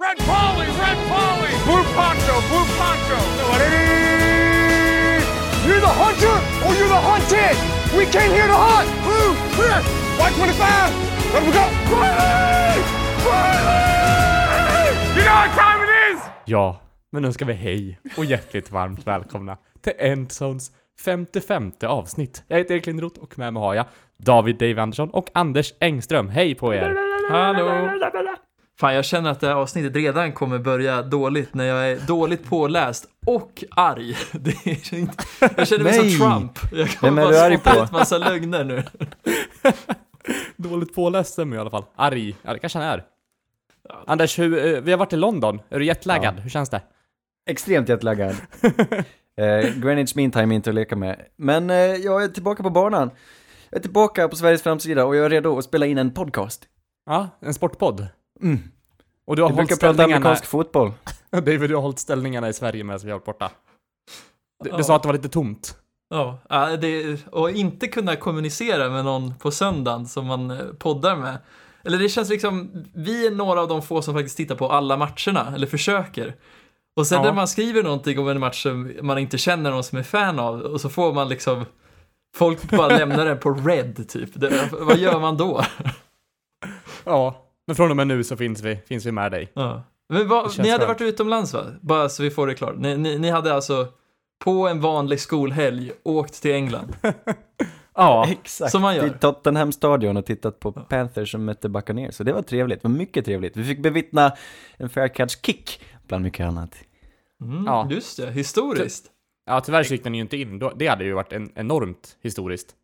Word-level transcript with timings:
Red 0.00 0.16
Polly, 0.18 0.66
Red 0.66 0.98
Polly, 1.10 1.52
Blue 1.66 1.82
Poncho, 1.96 2.34
Blue 2.48 2.66
Poncho. 2.78 3.18
You're 5.66 5.80
the 5.80 5.94
hunter 6.02 6.36
or 6.64 6.72
you're 6.78 6.88
the 6.88 7.02
hunted. 7.10 7.56
We 7.98 8.06
came 8.06 8.30
here 8.30 8.46
to 8.46 8.54
hunt. 8.54 8.88
Blue, 9.02 9.34
clear. 9.56 9.78
White 10.18 10.34
25. 10.36 11.34
Let 11.34 11.42
we 11.46 11.52
go. 11.52 11.64
Riley! 11.94 12.78
Riley! 13.26 13.98
You 15.16 15.24
know 15.24 15.34
what 15.34 15.50
time 15.56 15.82
it 15.82 16.14
is? 16.14 16.22
Ja, 16.44 16.80
men 17.10 17.22
nu 17.22 17.32
ska 17.32 17.44
vi 17.44 17.52
hej 17.52 17.98
och 18.16 18.24
hjärtligt 18.24 18.70
varmt 18.70 19.06
välkomna 19.06 19.56
till 19.80 19.92
Endzones 19.98 20.70
55 21.04 21.72
avsnitt. 21.82 22.44
Jag 22.48 22.58
heter 22.58 22.74
Erik 22.74 22.86
Lindroth 22.86 23.20
och 23.20 23.38
med 23.38 23.52
mig 23.52 23.60
har 23.62 23.74
jag 23.74 23.86
David 24.16 24.56
Dave 24.58 24.82
Andersson 24.82 25.10
och 25.10 25.30
Anders 25.34 25.74
Engström. 25.80 26.28
Hej 26.28 26.54
på 26.54 26.74
er! 26.74 26.96
Hallå! 27.30 28.47
Fan, 28.80 28.94
jag 28.94 29.04
känner 29.04 29.30
att 29.30 29.40
det 29.40 29.46
här 29.46 29.54
avsnittet 29.54 29.96
redan 29.96 30.32
kommer 30.32 30.58
börja 30.58 31.02
dåligt 31.02 31.54
när 31.54 31.64
jag 31.64 31.90
är 31.90 32.06
dåligt 32.06 32.44
påläst 32.44 33.06
och 33.26 33.64
arg. 33.70 34.16
Det 34.32 34.66
är 34.66 34.94
inte... 34.94 35.24
Jag 35.56 35.68
känner 35.68 35.84
mig 35.84 35.98
Nej. 35.98 36.10
som 36.10 36.30
Trump. 36.30 36.58
Jag 36.72 36.90
kommer 36.90 37.10
Vem 37.10 37.18
är 37.18 37.22
bara 37.22 37.32
du 37.32 37.38
arg 37.38 37.58
på? 37.58 37.84
ut 37.84 37.92
massa 37.92 38.18
lögner 38.18 38.64
nu. 38.64 38.82
Dåligt 40.56 40.94
påläst 40.94 41.32
stämmer 41.32 41.56
i 41.56 41.58
alla 41.58 41.70
fall. 41.70 41.84
Arg. 41.96 42.36
Ja, 42.42 42.52
det 42.52 42.58
kanske 42.58 42.78
han 42.78 42.88
är. 42.88 43.04
Anders, 44.06 44.38
hur, 44.38 44.66
eh, 44.66 44.80
vi 44.80 44.90
har 44.90 44.98
varit 44.98 45.12
i 45.12 45.16
London. 45.16 45.60
Är 45.68 45.78
du 45.78 45.84
jetlaggad? 45.84 46.40
Hur 46.40 46.50
känns 46.50 46.70
det? 46.70 46.82
Extremt 47.50 47.88
jetlaggad. 47.88 48.36
eh, 49.36 49.74
Greenwich 49.76 50.14
Mean 50.14 50.30
Time 50.30 50.54
är 50.54 50.56
inte 50.56 50.70
att 50.70 50.74
leka 50.74 50.96
med. 50.96 51.20
Men 51.36 51.70
eh, 51.70 51.76
jag 51.76 52.24
är 52.24 52.28
tillbaka 52.28 52.62
på 52.62 52.70
banan. 52.70 53.10
Jag 53.70 53.78
är 53.78 53.82
tillbaka 53.82 54.28
på 54.28 54.36
Sveriges 54.36 54.62
framsida 54.62 55.04
och 55.04 55.16
jag 55.16 55.24
är 55.24 55.30
redo 55.30 55.58
att 55.58 55.64
spela 55.64 55.86
in 55.86 55.98
en 55.98 56.14
podcast. 56.14 56.64
Ja, 57.06 57.28
en 57.40 57.54
sportpodd. 57.54 58.06
Mm. 58.42 58.58
Och 59.26 59.36
du 59.36 59.42
har 59.42 59.48
Jag 59.50 59.54
hållit 59.54 59.68
brukar 59.68 59.80
prata 59.80 59.94
ställningarna... 59.94 60.26
amerikansk 60.26 60.50
fotboll. 60.50 60.92
David, 61.30 61.60
du 61.60 61.74
har 61.74 61.82
hållit 61.82 61.98
ställningarna 61.98 62.48
i 62.48 62.52
Sverige 62.52 62.84
medan 62.84 63.00
vi 63.04 63.10
har 63.10 63.18
varit 63.18 63.26
borta. 63.26 63.50
Du, 64.64 64.70
du 64.70 64.84
sa 64.84 64.96
att 64.96 65.02
det 65.02 65.08
var 65.08 65.14
lite 65.14 65.28
tomt. 65.28 65.76
Ja, 66.10 66.38
ja, 66.48 66.76
det, 66.76 67.26
och 67.30 67.50
inte 67.50 67.88
kunna 67.88 68.16
kommunicera 68.16 68.88
med 68.90 69.04
någon 69.04 69.34
på 69.34 69.50
söndagen 69.50 70.06
som 70.06 70.26
man 70.26 70.50
eh, 70.50 70.58
poddar 70.78 71.16
med. 71.16 71.38
Eller 71.84 71.98
det 71.98 72.08
känns 72.08 72.28
liksom, 72.30 72.84
vi 72.94 73.26
är 73.26 73.30
några 73.30 73.60
av 73.60 73.68
de 73.68 73.82
få 73.82 74.02
som 74.02 74.14
faktiskt 74.14 74.36
tittar 74.36 74.54
på 74.54 74.70
alla 74.72 74.96
matcherna, 74.96 75.52
eller 75.54 75.66
försöker. 75.66 76.34
Och 76.96 77.06
sen 77.06 77.16
Ja. 77.16 77.22
när 77.24 77.32
man 77.32 77.48
skriver 77.48 77.82
någonting 77.82 78.18
om 78.18 78.28
en 78.28 78.40
match 78.40 78.62
som 78.62 78.92
man 79.02 79.18
inte 79.18 79.38
känner 79.38 79.70
någon 79.70 79.84
som 79.84 79.98
är 79.98 80.02
fan 80.02 80.38
av, 80.38 80.60
och 80.60 80.80
så 80.80 80.88
får 80.88 81.12
man 81.12 81.28
liksom, 81.28 81.64
folk 82.36 82.70
bara 82.70 82.88
lämnar 82.88 83.24
den 83.26 83.38
på 83.38 83.50
red 83.50 84.08
typ. 84.08 84.30
Det, 84.34 84.68
vad 84.72 84.98
gör 84.98 85.20
man 85.20 85.36
då? 85.36 85.62
Ja. 87.04 87.44
Men 87.68 87.76
från 87.76 87.90
och 87.90 87.96
med 87.96 88.06
nu 88.06 88.24
så 88.24 88.36
finns 88.36 88.62
vi, 88.62 88.76
finns 88.76 89.06
vi 89.06 89.12
med 89.12 89.32
dig. 89.32 89.52
Ja. 89.54 89.82
Men 90.08 90.28
känns 90.28 90.58
ni 90.58 90.68
hade 90.70 90.86
skönt. 90.86 91.00
varit 91.00 91.14
utomlands 91.14 91.54
va? 91.54 91.64
Bara 91.80 92.08
så 92.08 92.22
vi 92.22 92.30
får 92.30 92.46
det 92.46 92.54
klart. 92.54 92.74
Ni, 92.78 92.96
ni, 92.96 93.18
ni 93.18 93.30
hade 93.30 93.54
alltså 93.54 93.86
på 94.44 94.68
en 94.68 94.80
vanlig 94.80 95.20
skolhelg 95.20 95.92
åkt 96.02 96.42
till 96.42 96.52
England. 96.52 96.96
Ja. 97.94 98.26
Exakt. 98.28 98.72
Som 98.72 98.82
man 98.82 98.96
gör. 98.96 99.02
Till 99.08 99.18
Tottenham 99.18 99.72
Stadion 99.72 100.16
och 100.16 100.26
tittat 100.26 100.60
på 100.60 100.72
Panthers 100.72 101.30
som 101.30 101.44
mötte 101.44 101.68
Buccaneers. 101.68 102.14
Så 102.14 102.24
det 102.24 102.32
var 102.32 102.42
trevligt, 102.42 102.82
det 102.82 102.88
var 102.88 102.94
mycket 102.96 103.24
trevligt. 103.24 103.56
Vi 103.56 103.64
fick 103.64 103.82
bevittna 103.82 104.32
en 104.76 104.88
fair 104.88 105.08
catch 105.08 105.36
kick, 105.42 105.80
bland 106.08 106.24
mycket 106.24 106.46
annat. 106.46 106.74
Mm, 107.42 107.64
Ja. 107.66 107.88
Just 107.90 108.16
det, 108.16 108.30
historiskt. 108.30 109.06
Ja, 109.46 109.60
tyvärr 109.60 109.82
så 109.82 109.94
gick 109.94 110.04
den 110.04 110.14
ju 110.14 110.20
inte 110.20 110.36
in. 110.36 110.62
Det 110.76 110.86
hade 110.86 111.04
ju 111.04 111.12
varit 111.12 111.32
en, 111.32 111.50
enormt 111.54 112.16
historiskt. 112.22 112.74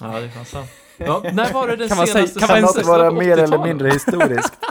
Ja, 0.00 0.06
det 0.20 0.24
är 0.24 0.28
fan 0.28 0.44
sant. 0.44 0.70
Ja, 0.96 1.22
när 1.32 1.52
var 1.52 1.68
det 1.68 1.76
den 1.76 1.88
Kan 1.88 1.96
man 1.96 2.06
säga- 2.06 2.26
senaste 2.26 2.40
kan 2.40 2.48
man 2.48 2.60
Kan 2.60 2.68
säsongen? 2.68 2.98
vara 3.00 3.10
mer 3.10 3.32
eller 3.32 3.46
80-talet? 3.46 3.66
mindre 3.66 3.88
historiskt? 3.90 4.52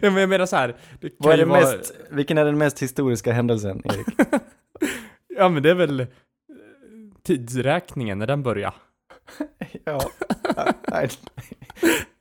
ja, 0.00 0.10
men 0.10 0.16
jag 0.16 0.28
menar 0.28 0.46
så 0.46 0.56
här. 0.56 0.76
Det 1.00 1.08
kan 1.08 1.16
Vad 1.18 1.32
är 1.32 1.38
det 1.38 1.44
vara- 1.44 1.60
mest, 1.60 1.92
vilken 2.10 2.38
är 2.38 2.44
den 2.44 2.58
mest 2.58 2.82
historiska 2.82 3.32
händelsen, 3.32 3.82
Erik? 3.84 4.06
Ja, 5.36 5.48
men 5.48 5.62
det 5.62 5.70
är 5.70 5.74
väl 5.74 6.00
eh, 6.00 6.06
tidsräkningen 7.26 8.18
när 8.18 8.26
den 8.26 8.42
börjar. 8.42 8.74
Ja, 9.84 10.00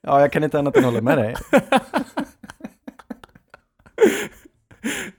ja, 0.02 0.20
jag 0.20 0.32
kan 0.32 0.44
inte 0.44 0.60
annat 0.60 0.78
än 0.78 0.84
hålla 0.84 1.02
med 1.02 1.18
dig. 1.18 1.36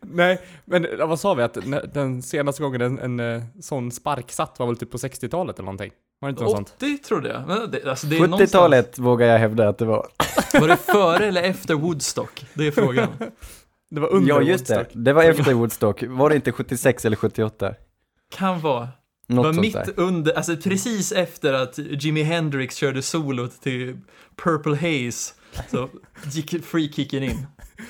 Nej, 0.00 0.40
men 0.64 0.86
vad 0.98 1.20
sa 1.20 1.34
vi? 1.34 1.42
Att 1.42 1.56
den 1.94 2.22
senaste 2.22 2.62
gången 2.62 2.80
en, 2.80 2.98
en 2.98 3.20
eh, 3.36 3.42
sån 3.60 3.90
spark 3.92 4.32
satt 4.32 4.58
var 4.58 4.66
väl 4.66 4.76
typ 4.76 4.90
på 4.90 4.96
60-talet 4.98 5.56
eller 5.58 5.64
någonting? 5.64 5.92
Var 6.20 6.28
det 6.28 6.30
inte 6.30 6.42
något 6.42 6.52
sånt? 6.52 6.72
80 6.76 6.98
trodde 6.98 7.28
jag. 7.28 7.46
Men 7.46 7.70
det, 7.70 7.84
alltså, 7.90 8.06
det 8.06 8.16
är 8.16 8.20
någonstans- 8.20 8.50
70-talet 8.50 8.98
vågar 8.98 9.26
jag 9.26 9.38
hävda 9.38 9.68
att 9.68 9.78
det 9.78 9.84
var. 9.84 10.08
Var 10.60 10.68
det 10.68 10.76
före 10.76 11.26
eller 11.26 11.42
efter 11.42 11.74
Woodstock? 11.74 12.46
Det 12.54 12.66
är 12.66 12.70
frågan. 12.70 13.08
Det 13.90 14.00
var 14.00 14.08
under 14.08 14.28
Ja, 14.28 14.40
just 14.42 14.66
det. 14.66 14.74
Woodstock. 14.76 14.92
Det 15.04 15.12
var 15.12 15.22
efter 15.24 15.54
Woodstock. 15.54 16.02
Var 16.08 16.28
det 16.30 16.36
inte 16.36 16.52
76 16.52 17.04
eller 17.04 17.16
78? 17.16 17.74
Kan 18.36 18.60
vara. 18.60 18.88
Det 19.26 19.34
Något 19.34 19.44
var 19.46 19.52
sånt 19.52 19.60
mitt 19.62 19.74
där. 19.74 19.92
under, 19.96 20.32
alltså 20.32 20.56
precis 20.56 21.12
efter 21.12 21.52
att 21.52 21.78
Jimi 21.78 22.22
Hendrix 22.22 22.76
körde 22.76 23.02
solot 23.02 23.60
till 23.62 23.98
Purple 24.44 24.74
Haze. 24.76 25.34
Så 25.70 25.88
gick 26.24 26.64
freekicken 26.64 27.22
in. 27.22 27.46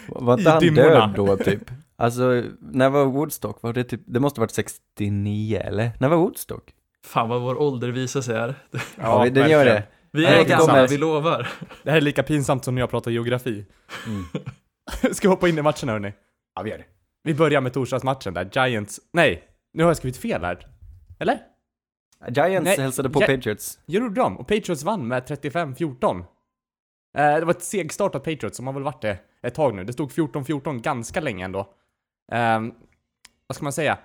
Var 0.08 0.38
inte 0.38 0.50
han 0.50 0.74
död 0.74 1.12
då, 1.16 1.36
typ? 1.36 1.70
Alltså, 1.96 2.42
när 2.60 2.90
var 2.90 3.04
Woodstock? 3.04 3.62
Var 3.62 3.72
det 3.72 3.84
typ, 3.84 4.00
det 4.06 4.20
måste 4.20 4.40
varit 4.40 4.50
69, 4.50 5.58
eller? 5.64 5.90
När 6.00 6.08
var 6.08 6.16
Woodstock? 6.16 6.74
Fan 7.06 7.28
vad 7.28 7.42
vår 7.42 7.60
ålder 7.60 7.88
visar 7.88 8.20
sig 8.20 8.34
här. 8.38 8.54
Ja, 8.96 9.28
den 9.30 9.50
gör 9.50 9.64
det. 9.64 9.82
Vi 10.10 10.26
är 10.26 10.44
gamla, 10.44 10.86
vi 10.86 10.98
lovar. 10.98 11.48
Det 11.82 11.90
här 11.90 11.96
är 11.96 12.00
lika 12.00 12.22
pinsamt 12.22 12.64
som 12.64 12.74
när 12.74 12.82
jag 12.82 12.90
pratar 12.90 13.10
geografi. 13.10 13.66
Mm. 14.06 14.24
Ska 15.14 15.28
vi 15.28 15.34
hoppa 15.34 15.48
in 15.48 15.58
i 15.58 15.62
matchen 15.62 15.88
hörni? 15.88 16.12
Ja, 16.54 16.62
vi 16.62 16.70
gör 16.70 16.78
det. 16.78 16.84
Vi 17.22 17.34
börjar 17.34 17.60
med 17.60 17.72
torsdagsmatchen 17.72 18.34
där 18.34 18.50
Giants... 18.52 19.00
Nej, 19.12 19.42
nu 19.72 19.82
har 19.82 19.90
jag 19.90 19.96
skrivit 19.96 20.16
fel 20.16 20.44
här. 20.44 20.66
Eller? 21.18 21.38
Giants 22.28 22.64
Nej, 22.64 22.80
hälsade 22.80 23.10
på 23.10 23.22
Ja- 23.22 23.26
Patriots. 23.26 23.78
Gjorde 23.86 24.14
de? 24.14 24.38
Och 24.38 24.48
Patriots 24.48 24.82
vann 24.82 25.08
med 25.08 25.22
35-14. 25.22 26.24
Eh, 27.14 27.34
det 27.34 27.44
var 27.44 27.50
ett 27.50 27.62
segstartat 27.62 28.24
Patriots 28.24 28.56
som 28.56 28.66
har 28.66 28.74
väl 28.74 28.82
varit 28.82 29.02
det 29.02 29.18
ett 29.42 29.54
tag 29.54 29.74
nu. 29.74 29.84
Det 29.84 29.92
stod 29.92 30.10
14-14 30.10 30.80
ganska 30.80 31.20
länge 31.20 31.44
ändå. 31.44 31.60
Eh, 32.32 32.60
vad 33.46 33.56
ska 33.56 33.64
man 33.64 33.72
säga? 33.72 33.98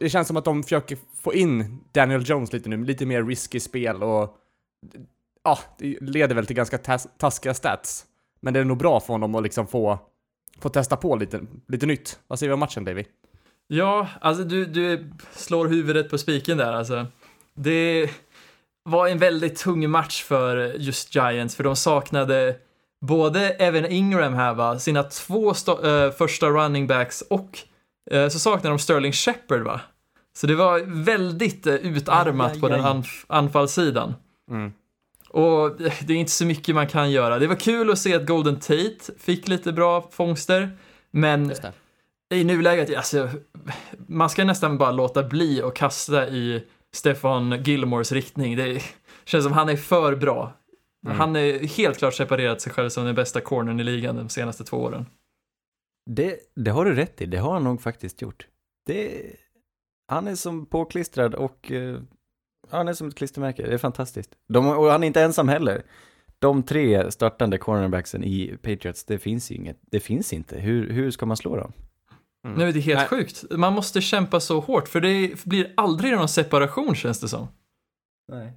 Det 0.00 0.08
känns 0.08 0.28
som 0.28 0.36
att 0.36 0.44
de 0.44 0.62
försöker 0.62 0.98
få 1.22 1.34
in 1.34 1.80
Daniel 1.92 2.22
Jones 2.30 2.52
lite 2.52 2.68
nu, 2.68 2.84
lite 2.84 3.06
mer 3.06 3.22
risky 3.24 3.60
spel 3.60 4.02
och... 4.02 4.36
Ja, 5.42 5.58
det 5.78 6.00
leder 6.00 6.34
väl 6.34 6.46
till 6.46 6.56
ganska 6.56 6.76
tas- 6.76 7.08
taskiga 7.18 7.54
stats. 7.54 8.06
Men 8.40 8.54
det 8.54 8.60
är 8.60 8.64
nog 8.64 8.78
bra 8.78 9.00
för 9.00 9.14
honom 9.14 9.34
att 9.34 9.42
liksom 9.42 9.66
få, 9.66 9.98
få 10.60 10.68
testa 10.68 10.96
på 10.96 11.16
lite, 11.16 11.40
lite 11.68 11.86
nytt. 11.86 12.20
Vad 12.26 12.38
säger 12.38 12.50
vi 12.50 12.54
om 12.54 12.60
matchen, 12.60 12.84
Davy? 12.84 13.04
Ja, 13.66 14.08
alltså 14.20 14.44
du, 14.44 14.66
du 14.66 15.12
slår 15.32 15.68
huvudet 15.68 16.10
på 16.10 16.18
spiken 16.18 16.58
där 16.58 16.72
alltså. 16.72 17.06
Det 17.54 18.10
var 18.82 19.08
en 19.08 19.18
väldigt 19.18 19.56
tung 19.56 19.90
match 19.90 20.22
för 20.22 20.56
just 20.78 21.14
Giants, 21.14 21.56
för 21.56 21.64
de 21.64 21.76
saknade 21.76 22.56
både 23.06 23.50
Evan 23.50 23.86
Ingram 23.86 24.34
här 24.34 24.54
va, 24.54 24.78
sina 24.78 25.02
två 25.02 25.50
eh, 25.50 26.10
första 26.10 26.46
running 26.46 26.86
backs 26.86 27.22
och 27.30 27.58
eh, 28.10 28.28
så 28.28 28.38
saknade 28.38 28.68
de 28.68 28.78
Sterling 28.78 29.12
Shepard 29.12 29.60
va. 29.62 29.80
Så 30.32 30.46
det 30.46 30.54
var 30.54 30.80
väldigt 31.04 31.66
uh, 31.66 31.74
utarmat 31.74 32.50
Aj, 32.50 32.54
aj, 32.54 32.60
på 32.60 32.68
den 32.68 32.80
anf- 32.80 33.24
anfallssidan. 33.26 34.14
Mm. 34.50 34.72
Och 35.28 35.76
det 35.78 36.12
är 36.12 36.16
inte 36.16 36.32
så 36.32 36.44
mycket 36.44 36.74
man 36.74 36.86
kan 36.86 37.10
göra. 37.10 37.38
Det 37.38 37.46
var 37.46 37.56
kul 37.56 37.90
att 37.90 37.98
se 37.98 38.14
att 38.14 38.26
Golden 38.26 38.60
Tate 38.60 38.98
fick 39.18 39.48
lite 39.48 39.72
bra 39.72 40.08
fångster, 40.10 40.70
men 41.10 41.52
i 42.34 42.44
nuläget, 42.44 42.96
alltså, 42.96 43.28
man 44.06 44.30
ska 44.30 44.44
nästan 44.44 44.78
bara 44.78 44.90
låta 44.90 45.22
bli 45.22 45.62
och 45.62 45.76
kasta 45.76 46.28
i 46.28 46.64
Stefan 46.96 47.62
Gilmores 47.62 48.12
riktning. 48.12 48.56
Det 48.56 48.82
känns 49.24 49.44
som 49.44 49.52
han 49.52 49.68
är 49.68 49.76
för 49.76 50.16
bra. 50.16 50.52
Mm. 51.06 51.16
Han 51.16 51.36
är 51.36 51.58
helt 51.58 51.98
klart 51.98 52.14
separerat 52.14 52.60
sig 52.60 52.72
själv 52.72 52.88
som 52.88 53.04
den 53.04 53.14
bästa 53.14 53.40
cornern 53.40 53.80
i 53.80 53.84
ligan 53.84 54.16
de 54.16 54.28
senaste 54.28 54.64
två 54.64 54.76
åren. 54.76 55.06
Det, 56.10 56.36
det 56.56 56.70
har 56.70 56.84
du 56.84 56.94
rätt 56.94 57.20
i, 57.20 57.26
det 57.26 57.38
har 57.38 57.52
han 57.52 57.64
nog 57.64 57.82
faktiskt 57.82 58.22
gjort. 58.22 58.46
Det, 58.86 59.22
han 60.08 60.28
är 60.28 60.34
som 60.34 60.66
påklistrad 60.66 61.34
och 61.34 61.72
eh, 61.72 62.00
han 62.70 62.88
är 62.88 62.92
som 62.92 63.08
ett 63.08 63.14
klistermärke, 63.14 63.66
det 63.66 63.74
är 63.74 63.78
fantastiskt. 63.78 64.30
De, 64.48 64.68
och 64.68 64.86
han 64.86 65.02
är 65.02 65.06
inte 65.06 65.22
ensam 65.22 65.48
heller. 65.48 65.82
De 66.38 66.62
tre 66.62 67.10
startande 67.10 67.58
cornerbacksen 67.58 68.24
i 68.24 68.56
Patriots, 68.62 69.04
det 69.04 69.18
finns 69.18 69.50
ju 69.50 69.54
inget, 69.54 69.78
det 69.82 70.00
finns 70.00 70.32
inte. 70.32 70.58
Hur, 70.58 70.90
hur 70.90 71.10
ska 71.10 71.26
man 71.26 71.36
slå 71.36 71.56
dem? 71.56 71.72
Mm. 72.44 72.58
Nu 72.58 72.68
är 72.68 72.72
det 72.72 72.80
helt 72.80 72.98
Nej. 72.98 73.08
sjukt. 73.08 73.44
Man 73.50 73.72
måste 73.72 74.00
kämpa 74.00 74.40
så 74.40 74.60
hårt, 74.60 74.88
för 74.88 75.00
det 75.00 75.44
blir 75.44 75.72
aldrig 75.76 76.12
någon 76.12 76.28
separation 76.28 76.94
känns 76.94 77.20
det 77.20 77.28
som. 77.28 77.48
Nej. 78.32 78.52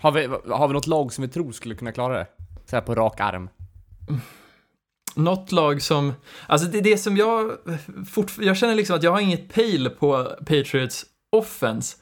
Har 0.00 0.12
vi, 0.12 0.26
har 0.48 0.68
vi 0.68 0.74
något 0.74 0.86
lag 0.86 1.12
som 1.12 1.22
vi 1.22 1.28
tror 1.28 1.52
skulle 1.52 1.74
kunna 1.74 1.92
klara 1.92 2.18
det? 2.18 2.26
Så 2.66 2.76
här 2.76 2.82
på 2.82 2.94
rak 2.94 3.20
arm. 3.20 3.48
Något 5.14 5.52
lag 5.52 5.82
som, 5.82 6.12
alltså 6.46 6.68
det 6.68 6.78
är 6.78 6.82
det 6.82 6.98
som 6.98 7.16
jag, 7.16 7.52
fort, 8.10 8.32
jag 8.40 8.56
känner 8.56 8.74
liksom 8.74 8.96
att 8.96 9.02
jag 9.02 9.10
har 9.10 9.20
inget 9.20 9.52
pejl 9.52 9.90
på 9.90 10.24
Patriots 10.38 11.06
offense. 11.32 11.96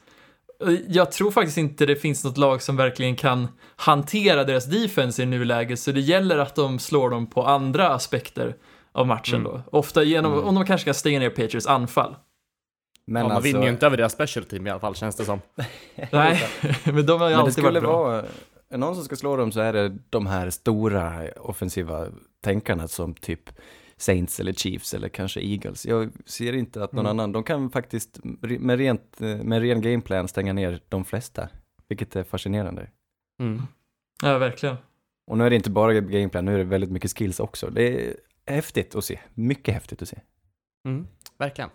Jag 0.87 1.11
tror 1.11 1.31
faktiskt 1.31 1.57
inte 1.57 1.85
det 1.85 1.95
finns 1.95 2.23
något 2.23 2.37
lag 2.37 2.61
som 2.61 2.75
verkligen 2.75 3.15
kan 3.15 3.47
hantera 3.75 4.43
deras 4.43 4.65
defense 4.65 5.23
i 5.23 5.25
nuläget, 5.25 5.79
så 5.79 5.91
det 5.91 6.01
gäller 6.01 6.37
att 6.37 6.55
de 6.55 6.79
slår 6.79 7.09
dem 7.09 7.27
på 7.27 7.45
andra 7.45 7.89
aspekter 7.89 8.55
av 8.91 9.07
matchen 9.07 9.39
Mm. 9.39 9.51
då. 9.51 9.61
Ofta 9.71 10.03
genom, 10.03 10.33
Mm. 10.33 10.45
om 10.45 10.55
de 10.55 10.65
kanske 10.65 10.85
kan 10.85 10.93
stänga 10.93 11.19
ner 11.19 11.29
Patriots 11.29 11.67
anfall. 11.67 12.15
Men 13.05 13.21
ja, 13.21 13.27
man 13.27 13.35
alltså, 13.37 13.51
vinner 13.53 13.63
ju 13.65 13.69
inte 13.71 13.85
över 13.85 13.97
deras 13.97 14.13
special 14.13 14.45
team 14.45 14.67
i 14.67 14.69
alla 14.69 14.79
fall 14.79 14.95
känns 14.95 15.15
det 15.15 15.25
som. 15.25 15.41
Nej, 16.11 16.39
men 16.85 17.05
de 17.05 17.21
har 17.21 17.29
ju 17.29 17.29
Men 17.29 17.29
det 17.31 17.35
alltid 17.37 17.53
skulle 17.53 17.67
varit 17.69 17.81
bra. 17.83 18.03
vara, 18.03 18.25
är 18.69 18.77
någon 18.77 18.95
som 18.95 19.03
ska 19.05 19.15
slå 19.15 19.35
dem 19.37 19.51
så 19.51 19.59
är 19.59 19.73
det 19.73 19.97
de 20.09 20.27
här 20.27 20.49
stora 20.49 21.31
offensiva 21.37 22.07
tänkarna 22.43 22.87
som 22.87 23.13
typ 23.13 23.49
Saints 23.97 24.39
eller 24.39 24.53
Chiefs 24.53 24.93
eller 24.93 25.09
kanske 25.09 25.39
Eagles. 25.41 25.85
Jag 25.85 26.11
ser 26.25 26.53
inte 26.53 26.83
att 26.83 26.91
någon 26.93 27.05
Mm. 27.05 27.19
annan, 27.19 27.31
de 27.31 27.43
kan 27.43 27.69
faktiskt 27.69 28.19
med, 28.41 28.77
rent, 28.77 29.19
med 29.19 29.61
ren 29.61 29.81
gameplan 29.81 30.27
stänga 30.27 30.53
ner 30.53 30.79
de 30.89 31.05
flesta, 31.05 31.49
vilket 31.87 32.15
är 32.15 32.23
fascinerande. 32.23 32.87
Mm. 33.39 33.61
Ja, 34.23 34.37
verkligen. 34.37 34.75
Och 35.27 35.37
nu 35.37 35.45
är 35.45 35.49
det 35.49 35.55
inte 35.55 35.69
bara 35.69 35.93
gameplan, 35.93 36.45
nu 36.45 36.53
är 36.53 36.57
det 36.57 36.63
väldigt 36.63 36.91
mycket 36.91 37.17
skills 37.17 37.39
också. 37.39 37.69
Det 37.69 37.83
är 38.09 38.15
häftigt 38.53 38.95
att 38.95 39.05
se, 39.05 39.19
mycket 39.33 39.73
häftigt 39.73 40.01
att 40.01 40.09
se. 40.09 40.19
Mm, 40.85 41.07
verkligen. 41.37 41.69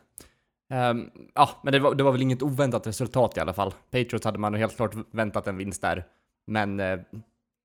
Ehm, 0.71 1.11
ja, 1.35 1.51
men 1.63 1.73
det 1.73 1.79
var, 1.79 1.95
det 1.95 2.03
var 2.05 2.13
väl 2.13 2.23
inget 2.23 2.43
oväntat 2.43 2.87
resultat 2.87 3.37
i 3.37 3.41
alla 3.41 3.53
fall. 3.53 3.75
Patriots 3.91 4.25
hade 4.25 4.39
man 4.39 4.55
helt 4.55 4.77
klart 4.77 4.95
väntat 5.11 5.47
en 5.47 5.57
vinst 5.57 5.83
där. 5.83 6.05
Men 6.47 6.81
eh, 6.81 6.99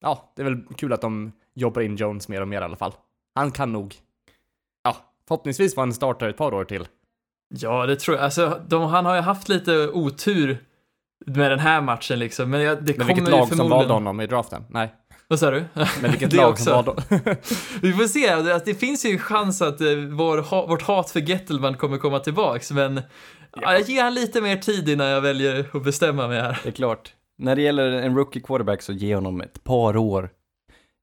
ja, 0.02 0.34
det 0.36 0.42
är 0.42 0.44
väl 0.44 0.64
kul 0.78 0.94
att 0.94 1.02
de 1.02 1.32
jobbar 1.54 1.82
in 1.82 1.96
Jones 1.96 2.28
mer 2.28 2.42
och 2.42 2.48
mer 2.48 2.62
i 2.62 2.64
alla 2.64 2.76
fall. 2.76 2.94
Han 3.36 3.52
kan 3.52 3.74
nog, 3.74 3.96
ja, 4.84 4.96
förhoppningsvis 5.28 5.76
vara 5.76 5.88
en 5.88 5.94
starter 5.94 6.30
ett 6.30 6.38
par 6.38 6.54
år 6.54 6.66
till. 6.66 6.88
Ja, 7.50 7.86
det 7.86 7.96
tror 7.96 8.18
jag. 8.18 8.24
Alltså, 8.24 8.62
de, 8.68 8.84
han 8.84 9.06
har 9.06 9.16
ju 9.16 9.22
haft 9.22 9.50
lite 9.50 9.88
otur 9.88 10.66
med 11.26 11.52
den 11.52 11.60
här 11.60 11.82
matchen 11.82 12.20
liksom, 12.20 12.50
men 12.50 12.62
jag, 12.62 12.84
det 12.84 12.98
Men 12.98 13.08
vilket 13.08 13.30
lag 13.30 13.48
som 13.48 13.70
valde 13.70 13.94
honom 13.94 14.22
i 14.22 14.28
draften? 14.28 14.66
Nej, 14.70 14.94
Vad 15.30 15.40
sa 15.40 15.52
du? 15.52 15.66
men 16.02 16.12
vilket 16.12 16.34
lag 16.34 16.50
också. 16.50 16.64
som 16.64 16.74
valde 16.74 17.04
Vi 17.82 17.94
får 17.94 18.08
se, 18.08 18.30
att 18.30 18.66
det 18.66 18.76
finns 18.76 19.06
ju 19.06 19.12
en 19.12 19.20
chans 19.20 19.62
att 19.62 19.82
eh, 19.82 19.88
vår, 19.96 20.68
vårt 20.68 20.82
hat 20.82 21.10
för 21.10 21.20
Gettelman 21.20 21.78
kommer 21.78 21.98
komma 21.98 22.20
tillbaks, 22.20 22.72
men 22.72 23.02
ja. 23.56 23.74
jag 23.74 23.82
ger 23.82 24.04
han 24.04 24.14
lite 24.14 24.42
mer 24.42 24.58
tid 24.58 24.90
innan 24.90 25.08
jag 25.08 25.22
väljer 25.22 25.70
att 25.74 25.84
bestämma 25.84 26.28
mig 26.28 26.42
här. 26.42 26.60
Det 26.64 26.70
är 26.70 26.74
klart. 26.74 27.14
När 27.38 27.56
det 27.56 27.62
gäller 27.62 27.92
en 27.92 28.16
rookie 28.16 28.42
quarterback 28.42 28.82
så 28.82 28.94
ge 28.94 29.16
honom 29.16 29.42
ett 29.42 29.64
par 29.64 29.98
år. 29.98 30.30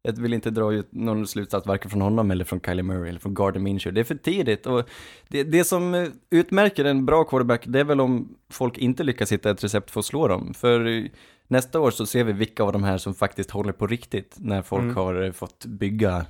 Jag 0.03 0.13
vill 0.13 0.35
inte 0.35 0.51
dra 0.51 0.73
ut 0.73 0.89
någon 0.93 1.27
slutsats 1.27 1.67
varken 1.67 1.91
från 1.91 2.01
honom 2.01 2.31
eller 2.31 2.45
från 2.45 2.61
Kylie 2.61 2.83
Murray 2.83 3.09
eller 3.09 3.21
från 3.21 3.35
Gardner 3.35 3.61
Minshew. 3.61 3.95
Det 3.95 4.01
är 4.01 4.05
för 4.05 4.15
tidigt 4.15 4.67
och 4.67 4.89
det, 5.29 5.43
det 5.43 5.65
som 5.65 5.95
eh, 5.95 6.09
utmärker 6.31 6.85
en 6.85 7.07
bra 7.07 7.25
quarterback 7.25 7.63
det 7.67 7.81
är 7.81 7.85
väl 7.85 8.01
om 8.01 8.37
folk 8.51 8.79
inte 8.79 9.05
lyckas 9.05 9.33
hitta 9.33 9.51
ett 9.51 9.65
recept 9.65 9.91
för 9.91 10.01
att 10.01 10.07
slå 10.07 10.29
dem. 10.29 10.55
För 10.55 10.87
eh, 10.87 11.05
nästa 11.49 11.81
år 11.81 11.91
så 11.91 12.07
ser 12.07 12.25
vi 12.25 12.33
vilka 12.33 12.63
av 12.63 12.73
de 12.73 12.85
här 12.85 12.99
som 12.99 13.15
faktiskt 13.15 13.51
håller 13.51 13.73
på 13.73 13.87
riktigt 13.87 14.37
när 14.39 14.63
folk 14.63 14.83
Mm. 14.83 14.97
har 14.97 15.23
eh, 15.23 15.33
fått 15.33 15.67
bygga 15.67 16.27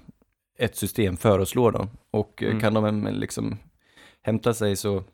ett 0.58 0.76
system 0.76 1.16
för 1.16 1.38
att 1.40 1.48
slå 1.48 1.70
dem. 1.70 1.88
Och 2.10 2.42
eh, 2.42 2.48
Mm. 2.48 2.60
kan 2.60 2.74
de 2.74 3.06
eh, 3.06 3.12
liksom 3.12 3.56
hämta 4.22 4.54
sig 4.54 4.76
så 4.76 5.04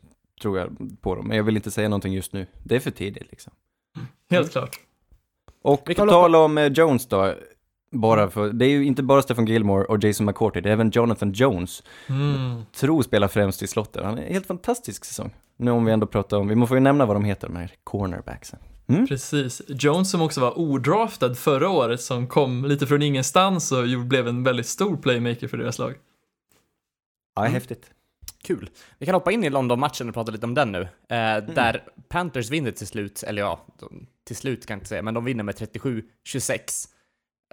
tror 0.42 0.58
jag 0.58 0.68
på 1.00 1.14
dem. 1.14 1.28
Men 1.28 1.36
jag 1.36 1.44
vill 1.44 1.56
inte 1.56 1.70
säga 1.70 1.88
någonting 1.88 2.12
just 2.12 2.32
nu. 2.32 2.46
Det 2.62 2.76
är 2.76 2.80
för 2.80 2.90
tidigt 2.90 3.30
liksom. 3.30 3.52
Helt 4.30 4.52
klart. 4.52 4.80
Och 5.62 5.82
Vi 5.86 5.94
på 5.94 6.06
tal 6.06 6.36
om 6.36 6.70
Jones 6.74 7.06
då, 7.06 7.34
bara 7.92 8.30
för, 8.30 8.48
det 8.52 8.64
är 8.66 8.68
ju 8.70 8.84
inte 8.84 9.02
bara 9.02 9.22
Stephen 9.22 9.46
Gilmore 9.46 9.84
och 9.84 10.04
Jason 10.04 10.26
McCourty, 10.26 10.60
det 10.60 10.68
är 10.68 10.72
även 10.72 10.90
Jonathan 10.90 11.32
Jones. 11.32 11.82
Mm. 12.08 12.62
Tror 12.72 13.02
spelar 13.02 13.28
främst 13.28 13.62
i 13.62 13.66
slottet. 13.66 14.04
Han 14.04 14.18
är 14.18 14.22
en 14.22 14.32
helt 14.32 14.46
fantastisk 14.46 15.04
säsong. 15.04 15.30
Nu 15.56 15.70
om 15.70 15.84
vi 15.84 15.92
ändå 15.92 16.06
pratar 16.06 16.36
om, 16.36 16.48
vi 16.48 16.54
måste 16.54 16.74
ju 16.74 16.80
nämna 16.80 17.06
vad 17.06 17.16
de 17.16 17.24
heter, 17.24 17.48
de 17.48 17.56
här 17.56 17.72
cornerbacksen. 17.84 18.58
Precis. 19.08 19.62
Jones 19.68 20.10
som 20.10 20.22
också 20.22 20.40
var 20.40 20.58
odraftad 20.58 21.34
förra 21.34 21.68
året, 21.68 22.00
som 22.00 22.26
kom 22.28 22.64
lite 22.64 22.86
från 22.86 23.02
ingenstans 23.02 23.72
och 23.72 23.84
blev 24.06 24.28
en 24.28 24.44
väldigt 24.44 24.66
stor 24.66 24.96
playmaker 24.96 25.48
för 25.48 25.56
deras 25.56 25.78
lag. 25.78 25.94
Ja, 27.34 27.42
Mm. 27.42 27.52
häftigt. 27.54 27.90
Kul. 28.44 28.70
Vi 28.98 29.06
kan 29.06 29.14
hoppa 29.14 29.32
in 29.32 29.44
i 29.44 29.50
London-matchen 29.50 30.08
och 30.08 30.14
prata 30.14 30.30
lite 30.32 30.46
om 30.46 30.54
den 30.54 30.72
nu. 30.72 30.80
Eh, 30.82 31.36
Där 31.54 31.84
Panthers 32.08 32.50
vinner 32.50 32.70
till 32.70 32.86
slut, 32.86 33.22
eller 33.22 33.42
ja, 33.42 33.66
de, 33.78 34.06
till 34.26 34.36
slut 34.36 34.66
kan 34.66 34.74
jag 34.74 34.78
inte 34.78 34.88
säga, 34.88 35.02
men 35.02 35.14
de 35.14 35.24
vinner 35.24 35.44
med 35.44 35.54
37-26. 35.54 36.88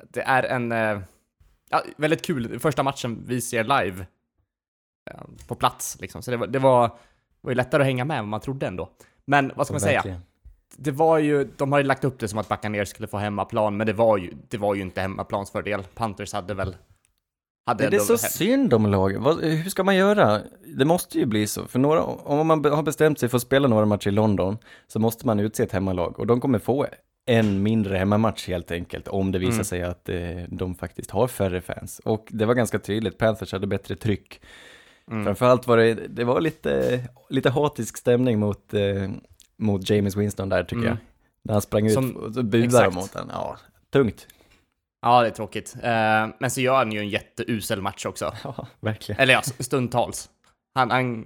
Det 0.10 0.22
är 0.22 0.44
en 0.44 0.72
eh, 0.72 1.00
ja, 1.70 1.84
väldigt 1.98 2.25
kul 2.25 2.60
första 2.60 2.84
matchen 2.84 3.24
vi 3.28 3.42
ser 3.42 3.64
live 3.64 4.06
eh, 5.12 5.22
på 5.48 5.56
plats 5.56 5.98
liksom. 6.02 6.22
Så 6.22 6.32
det 6.32 6.38
var, 6.38 6.48
det 6.48 6.60
var, 6.60 6.98
var 7.42 7.52
ju 7.52 7.56
lättare 7.56 7.82
att 7.82 7.88
hänga 7.88 8.06
med 8.06 8.18
än 8.18 8.24
vad 8.24 8.30
man 8.30 8.42
trodde 8.42 8.68
ändå. 8.68 8.90
Men 9.25 9.52
vad 9.56 9.68
ska 9.68 9.74
man 9.74 9.82
säga? 9.82 10.22
Det 10.77 10.92
var 10.92 11.18
ju, 11.18 11.48
de 11.57 11.71
har 11.71 11.80
ju 11.80 11.86
lagt 11.86 12.04
upp 12.04 12.19
det 12.19 12.27
som 12.27 12.39
att 12.39 12.50
Buccaneers 12.50 12.89
skulle 12.89 13.07
få 13.07 13.18
hemmaplan, 13.18 13.77
men 13.77 13.88
det 13.88 13.94
var 13.94 14.18
ju, 14.18 14.33
det 14.50 14.57
var 14.57 14.75
ju 14.75 14.81
inte 14.81 15.01
hemmaplansfördel. 15.01 15.83
Panthers 15.95 16.33
hade 16.33 16.54
väl... 16.54 16.75
Hade 17.66 17.89
Det 17.89 17.95
är 17.95 18.00
så 18.00 18.13
hem- 18.13 18.18
synd 18.31 18.74
om 18.74 18.86
lagen. 18.86 19.24
Hur 19.42 19.69
ska 19.69 19.83
man 19.83 19.95
göra? 19.95 20.42
Det 20.77 20.86
måste 20.86 21.19
ju 21.19 21.25
bli 21.25 21.48
så. 21.48 21.66
För 21.68 21.80
några, 21.80 22.04
om 22.04 22.48
man 22.48 22.66
har 22.66 22.83
bestämt 22.83 23.19
sig 23.19 23.30
för 23.30 23.38
att 23.38 23.42
spela 23.42 23.68
några 23.68 23.86
matcher 23.86 24.07
i 24.07 24.12
London 24.12 24.57
så 24.88 25.00
måste 25.00 25.25
man 25.25 25.39
utse 25.39 25.63
ett 25.63 25.71
hemmalag 25.71 26.19
och 26.19 26.27
de 26.27 26.42
kommer 26.42 26.60
få 26.60 26.88
en 27.25 27.63
mindre 27.63 27.98
hemmamatch 27.98 28.48
helt 28.48 28.72
enkelt 28.72 29.07
om 29.07 29.31
det 29.31 29.39
visar 29.39 29.54
Mm. 29.54 29.65
sig 29.65 29.83
att 29.83 30.10
eh, 30.10 30.18
de 30.50 30.75
faktiskt 30.75 31.12
har 31.12 31.27
färre 31.27 31.62
fans. 31.62 32.01
Och 32.06 32.27
det 32.30 32.45
var 32.45 32.54
ganska 32.54 32.80
tydligt, 32.80 33.18
Panthers 33.18 33.51
hade 33.51 33.68
bättre 33.68 33.95
tryck. 33.95 34.42
Mm. 35.12 35.25
Framförallt 35.25 35.68
var 35.68 35.77
det, 35.77 35.94
det 35.94 36.24
var 36.24 36.42
lite, 36.42 37.00
lite 37.30 37.50
hatisk 37.50 37.98
stämning 37.98 38.39
mot, 38.39 38.74
eh, 38.74 39.10
mot 39.60 39.90
James 39.90 40.16
Winston 40.18 40.50
där 40.50 40.64
tycker 40.64 40.76
Mm. 40.76 40.88
jag. 40.88 40.98
När 41.44 41.54
han 41.54 41.62
sprang 41.62 41.86
ut 41.88 41.94
Som- 41.94 42.16
och 42.16 42.34
så 42.34 42.44
budade 42.44 42.90
mot 42.92 43.14
den. 43.14 43.30
Ja, 43.34 43.58
tungt. 43.94 44.28
Ja, 45.02 45.22
det 45.22 45.28
är 45.28 45.32
tråkigt. 45.32 45.76
Eh, 45.84 46.28
men 46.40 46.52
så 46.52 46.62
gör 46.62 46.76
han 46.76 46.92
ju 46.92 47.00
en 47.00 47.10
jätteusel 47.10 47.82
match 47.82 48.06
också. 48.06 48.34
Ja, 48.44 48.68
verkligen. 48.80 49.22
Eller 49.22 49.34
ja, 49.34 49.42
stundtals. 49.42 50.30
Han, 50.76 50.92
han 50.92 51.26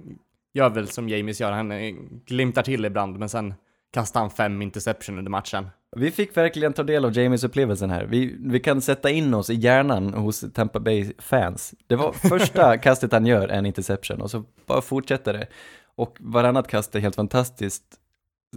gör 0.54 0.70
väl 0.70 0.88
som 0.88 1.08
James 1.08 1.40
gör, 1.40 1.52
han 1.52 1.72
eh, 1.72 1.94
glimtar 2.26 2.62
till 2.62 2.84
ibland, 2.84 3.18
men 3.18 3.28
sen 3.28 3.54
kastar 3.92 4.20
han 4.20 4.30
fem 4.30 4.62
interception 4.62 5.18
under 5.18 5.30
matchen. 5.30 5.68
Vi 5.96 6.10
fick 6.10 6.36
verkligen 6.36 6.72
ta 6.72 6.82
del 6.82 7.04
av 7.04 7.18
Jamies 7.18 7.44
upplevelsen 7.44 7.90
här. 7.90 8.04
Vi, 8.04 8.36
vi 8.40 8.60
kan 8.60 8.80
sätta 8.80 9.10
in 9.10 9.34
oss 9.34 9.50
i 9.50 9.54
hjärnan 9.54 10.14
hos 10.14 10.44
Tampa 10.54 10.80
Bay 10.80 11.12
fans. 11.18 11.74
Det 11.86 11.96
var 11.96 12.12
första 12.28 12.78
kastet 12.78 13.12
han 13.12 13.26
gör, 13.26 13.48
en 13.48 13.66
interception, 13.66 14.22
och 14.22 14.30
så 14.30 14.44
bara 14.66 14.82
fortsätter 14.82 15.32
det. 15.32 15.46
Och 15.96 16.16
varannat 16.20 16.68
kast 16.68 16.94
är 16.94 17.00
helt 17.00 17.16
fantastiskt, 17.16 17.84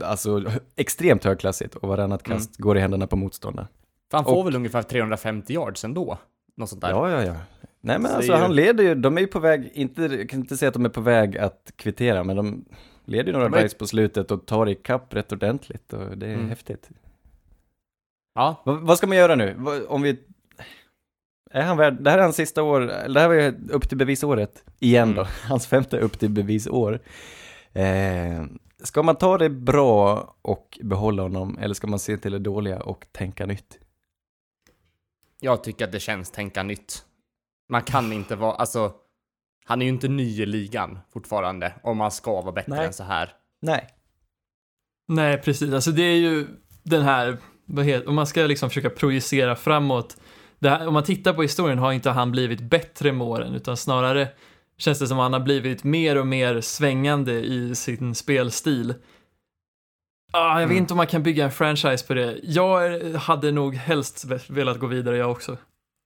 alltså 0.04 0.44
extremt 0.76 1.24
högklassigt, 1.24 1.76
och 1.76 1.90
varannat 1.90 2.24
kast 2.24 2.58
går 2.58 2.78
i 2.78 2.80
händerna 2.80 3.08
på 3.08 3.16
motståndaren. 3.16 3.68
För 4.12 4.18
han 4.18 4.26
får 4.26 4.38
Och- 4.38 4.46
väl 4.46 4.56
ungefär 4.56 4.82
350 4.82 5.54
yards 5.54 5.84
ändå? 5.86 6.18
Något 6.58 6.70
sånt 6.70 6.82
där. 6.82 6.90
Ja, 6.90 7.12
ja, 7.12 7.24
ja. 7.24 7.36
Nej 7.82 8.00
men 8.00 8.12
Så 8.12 8.16
alltså 8.18 8.32
ju- 8.32 8.38
han 8.38 8.56
leder 8.56 8.84
ju, 8.84 8.96
de 8.96 9.18
är 9.18 9.22
ju 9.22 9.28
på 9.28 9.40
väg, 9.40 9.72
inte, 9.74 10.02
jag 10.02 10.30
kan 10.30 10.40
inte 10.40 10.58
säga 10.58 10.68
att 10.68 10.74
de 10.74 10.86
är 10.86 10.90
på 10.90 11.02
väg 11.02 11.38
att 11.38 11.72
kvittera, 11.76 12.24
men 12.24 12.36
de 12.36 12.66
leder 13.06 13.26
ju 13.28 13.32
några 13.34 13.50
De 13.50 13.58
är- 13.58 13.78
på 13.80 13.88
slutet 13.88 14.32
och 14.32 14.46
tar 14.46 14.70
ikapp 14.70 15.14
rätt 15.14 15.32
ordentligt 15.32 15.94
och 15.94 16.18
det 16.18 16.26
är 16.28 16.34
Mm. 16.34 16.50
häftigt. 16.50 16.90
Ja, 18.36 18.62
Va, 18.66 18.80
vad 18.82 18.98
ska 18.98 19.08
man 19.08 19.18
göra 19.18 19.36
nu? 19.36 19.54
Va, 19.58 19.72
om 19.88 20.02
vi... 20.02 20.20
Är 21.52 21.62
han 21.62 21.78
värd... 21.78 21.98
Det 22.04 22.10
här 22.12 22.18
är 22.18 22.24
hans 22.24 22.36
sista 22.36 22.64
år, 22.64 22.80
det 23.14 23.20
här 23.20 23.28
var 23.28 23.36
ju 23.36 23.54
upp 23.70 23.90
till 23.90 23.98
bevisåret. 23.98 24.64
Igen 24.80 25.14
då, 25.16 25.22
Mm. 25.22 25.32
hans 25.50 25.68
femte 25.68 25.98
upp 26.00 26.20
till 26.20 26.30
bevisår. 26.30 27.00
Eh, 27.74 28.44
ska 28.84 29.04
man 29.04 29.16
ta 29.16 29.38
det 29.38 29.50
bra 29.50 30.36
och 30.42 30.80
behålla 30.82 31.24
honom, 31.24 31.58
eller 31.58 31.74
ska 31.74 31.88
man 31.88 32.00
se 32.00 32.18
till 32.18 32.32
det 32.32 32.40
dåliga 32.40 32.82
och 32.82 33.06
tänka 33.12 33.46
nytt? 33.46 33.80
jag 35.40 35.64
tycker 35.64 35.86
att 35.86 35.92
det 35.92 36.00
känns 36.00 36.32
tänka 36.32 36.64
nytt. 36.64 37.06
Man 37.70 37.82
kan 37.82 38.14
inte 38.14 38.36
vara, 38.36 38.56
alltså, 38.56 38.94
han 39.66 39.82
är 39.82 39.86
ju 39.86 39.92
inte 39.92 40.08
ny 40.08 40.42
i 40.42 40.46
ligan 40.46 41.00
fortfarande, 41.14 41.74
om 41.84 41.98
man 41.98 42.12
ska 42.12 42.42
vara 42.42 42.52
bättre 42.52 42.76
Nej. 42.76 42.86
än 42.86 42.94
så 42.94 43.04
här. 43.04 43.34
Nej. 43.62 43.88
Nej, 45.08 45.38
precis. 45.38 45.74
Alltså 45.74 45.92
det 45.92 46.02
är 46.02 46.16
ju 46.16 46.48
den 46.84 47.02
här, 47.02 47.38
vad 47.66 47.86
heter, 47.86 48.10
om 48.10 48.16
man 48.16 48.28
ska 48.28 48.42
liksom 48.42 48.70
försöka 48.70 48.90
projicera 48.90 49.56
framåt. 49.56 50.18
Det 50.60 50.70
här, 50.70 50.88
om 50.88 50.94
man 50.94 51.04
tittar 51.04 51.34
på 51.34 51.42
historien 51.42 51.80
har 51.80 51.92
inte 51.92 52.10
han 52.10 52.32
blivit 52.32 52.62
bättre 52.62 53.12
med 53.12 53.28
åren, 53.28 53.54
utan 53.54 53.78
snarare 53.78 54.28
känns 54.78 55.00
det 55.00 55.08
som 55.08 55.20
att 55.20 55.24
han 55.24 55.34
har 55.34 55.40
blivit 55.40 55.84
mer 55.84 56.18
och 56.18 56.28
mer 56.28 56.62
svängande 56.62 57.34
i 57.34 57.76
sin 57.76 58.16
spelstil. 58.16 58.94
Ah, 60.32 60.50
jag 60.60 60.68
vet 60.68 60.72
Mm. 60.72 60.78
inte 60.78 60.94
om 60.94 60.98
man 60.98 61.08
kan 61.08 61.24
bygga 61.24 61.46
en 61.46 61.52
franchise 61.52 62.08
på 62.08 62.14
det. 62.14 62.40
Jag 62.44 63.02
hade 63.16 63.52
nog 63.52 63.76
helst 63.76 64.26
velat 64.50 64.80
gå 64.80 64.88
vidare 64.88 65.18
jag 65.18 65.32
också. 65.32 65.58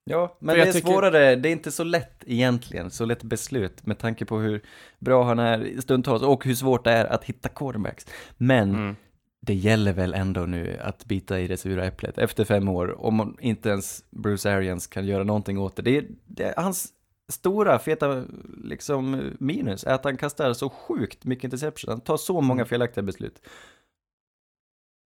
Ja, 0.03 0.37
men 0.39 0.55
det 0.55 0.61
är 0.61 0.71
tycker- 0.73 0.87
svårare, 0.87 1.35
det 1.35 1.49
är 1.49 1.51
inte 1.51 1.71
så 1.71 1.83
lätt 1.83 2.23
egentligen, 2.27 2.91
så 2.91 3.05
lätt 3.05 3.23
beslut 3.23 3.85
med 3.85 3.97
tanke 3.99 4.25
på 4.25 4.37
hur 4.39 4.61
bra 4.99 5.23
han 5.23 5.39
är 5.39 5.81
stundtals 5.81 6.23
och 6.23 6.45
hur 6.45 6.55
svårt 6.55 6.83
det 6.83 6.91
är 6.91 7.05
att 7.05 7.23
hitta 7.23 7.49
quarterbacks. 7.49 8.05
Men 8.37 8.69
Mm. 8.75 8.95
det 9.41 9.53
gäller 9.53 9.93
väl 9.93 10.13
ändå 10.13 10.41
nu 10.41 10.77
att 10.81 11.05
bita 11.05 11.39
i 11.39 11.47
det 11.47 11.57
sura 11.57 11.85
äpplet 11.85 12.17
efter 12.17 12.45
fem 12.45 12.67
år, 12.69 13.05
om 13.05 13.15
man 13.15 13.37
inte 13.41 13.69
ens 13.69 14.03
Bruce 14.11 14.51
Arians 14.53 14.87
kan 14.87 15.05
göra 15.05 15.23
någonting 15.23 15.57
åt 15.59 15.75
det. 15.75 15.81
Det 15.81 15.97
är, 15.97 16.05
det 16.25 16.53
hans 16.57 16.89
stora, 17.31 17.79
feta 17.79 18.23
liksom 18.63 19.31
minus, 19.39 19.83
är 19.83 19.93
att 19.93 20.03
han 20.03 20.17
kastar 20.17 20.53
så 20.53 20.69
sjukt 20.69 21.25
mycket 21.25 21.43
interception, 21.43 21.89
han 21.91 22.01
tar 22.01 22.17
så 22.17 22.41
många 22.41 22.61
Mm. 22.61 22.67
felaktiga 22.69 23.01
beslut. 23.03 23.41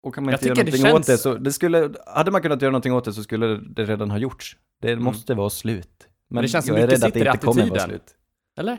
Och 0.03 0.15
kan 0.15 0.23
man 0.23 0.31
Jag 0.31 0.37
inte 0.37 0.47
göra 0.47 0.55
tycker 0.55 0.71
det 0.77 0.83
någonting 0.83 0.95
åt 1.01 1.05
känns- 1.07 1.23
det 1.23 1.29
så, 1.29 1.35
det 1.35 1.53
skulle, 1.53 1.93
hade 2.07 2.31
man 2.31 2.41
kunnat 2.41 2.61
göra 2.61 2.71
någonting 2.71 2.93
åt 2.93 3.05
det 3.05 3.13
så 3.13 3.23
skulle 3.23 3.47
det 3.57 3.85
redan 3.85 4.11
ha 4.11 4.17
gjorts. 4.17 4.57
Det 4.81 4.95
måste 4.95 5.33
vara 5.33 5.49
slut. 5.49 6.07
Men, 6.29 6.41
det 6.41 6.47
känns 6.47 6.65
som 6.65 6.75
jag 6.75 6.83
är 6.83 6.87
rädd 6.87 7.03
att 7.03 7.13
det 7.13 7.19
inte 7.19 7.37
kommer 7.37 7.61
vara 7.61 7.63
attityden. 7.71 7.89
slut. 7.89 8.15
Eller? 8.59 8.77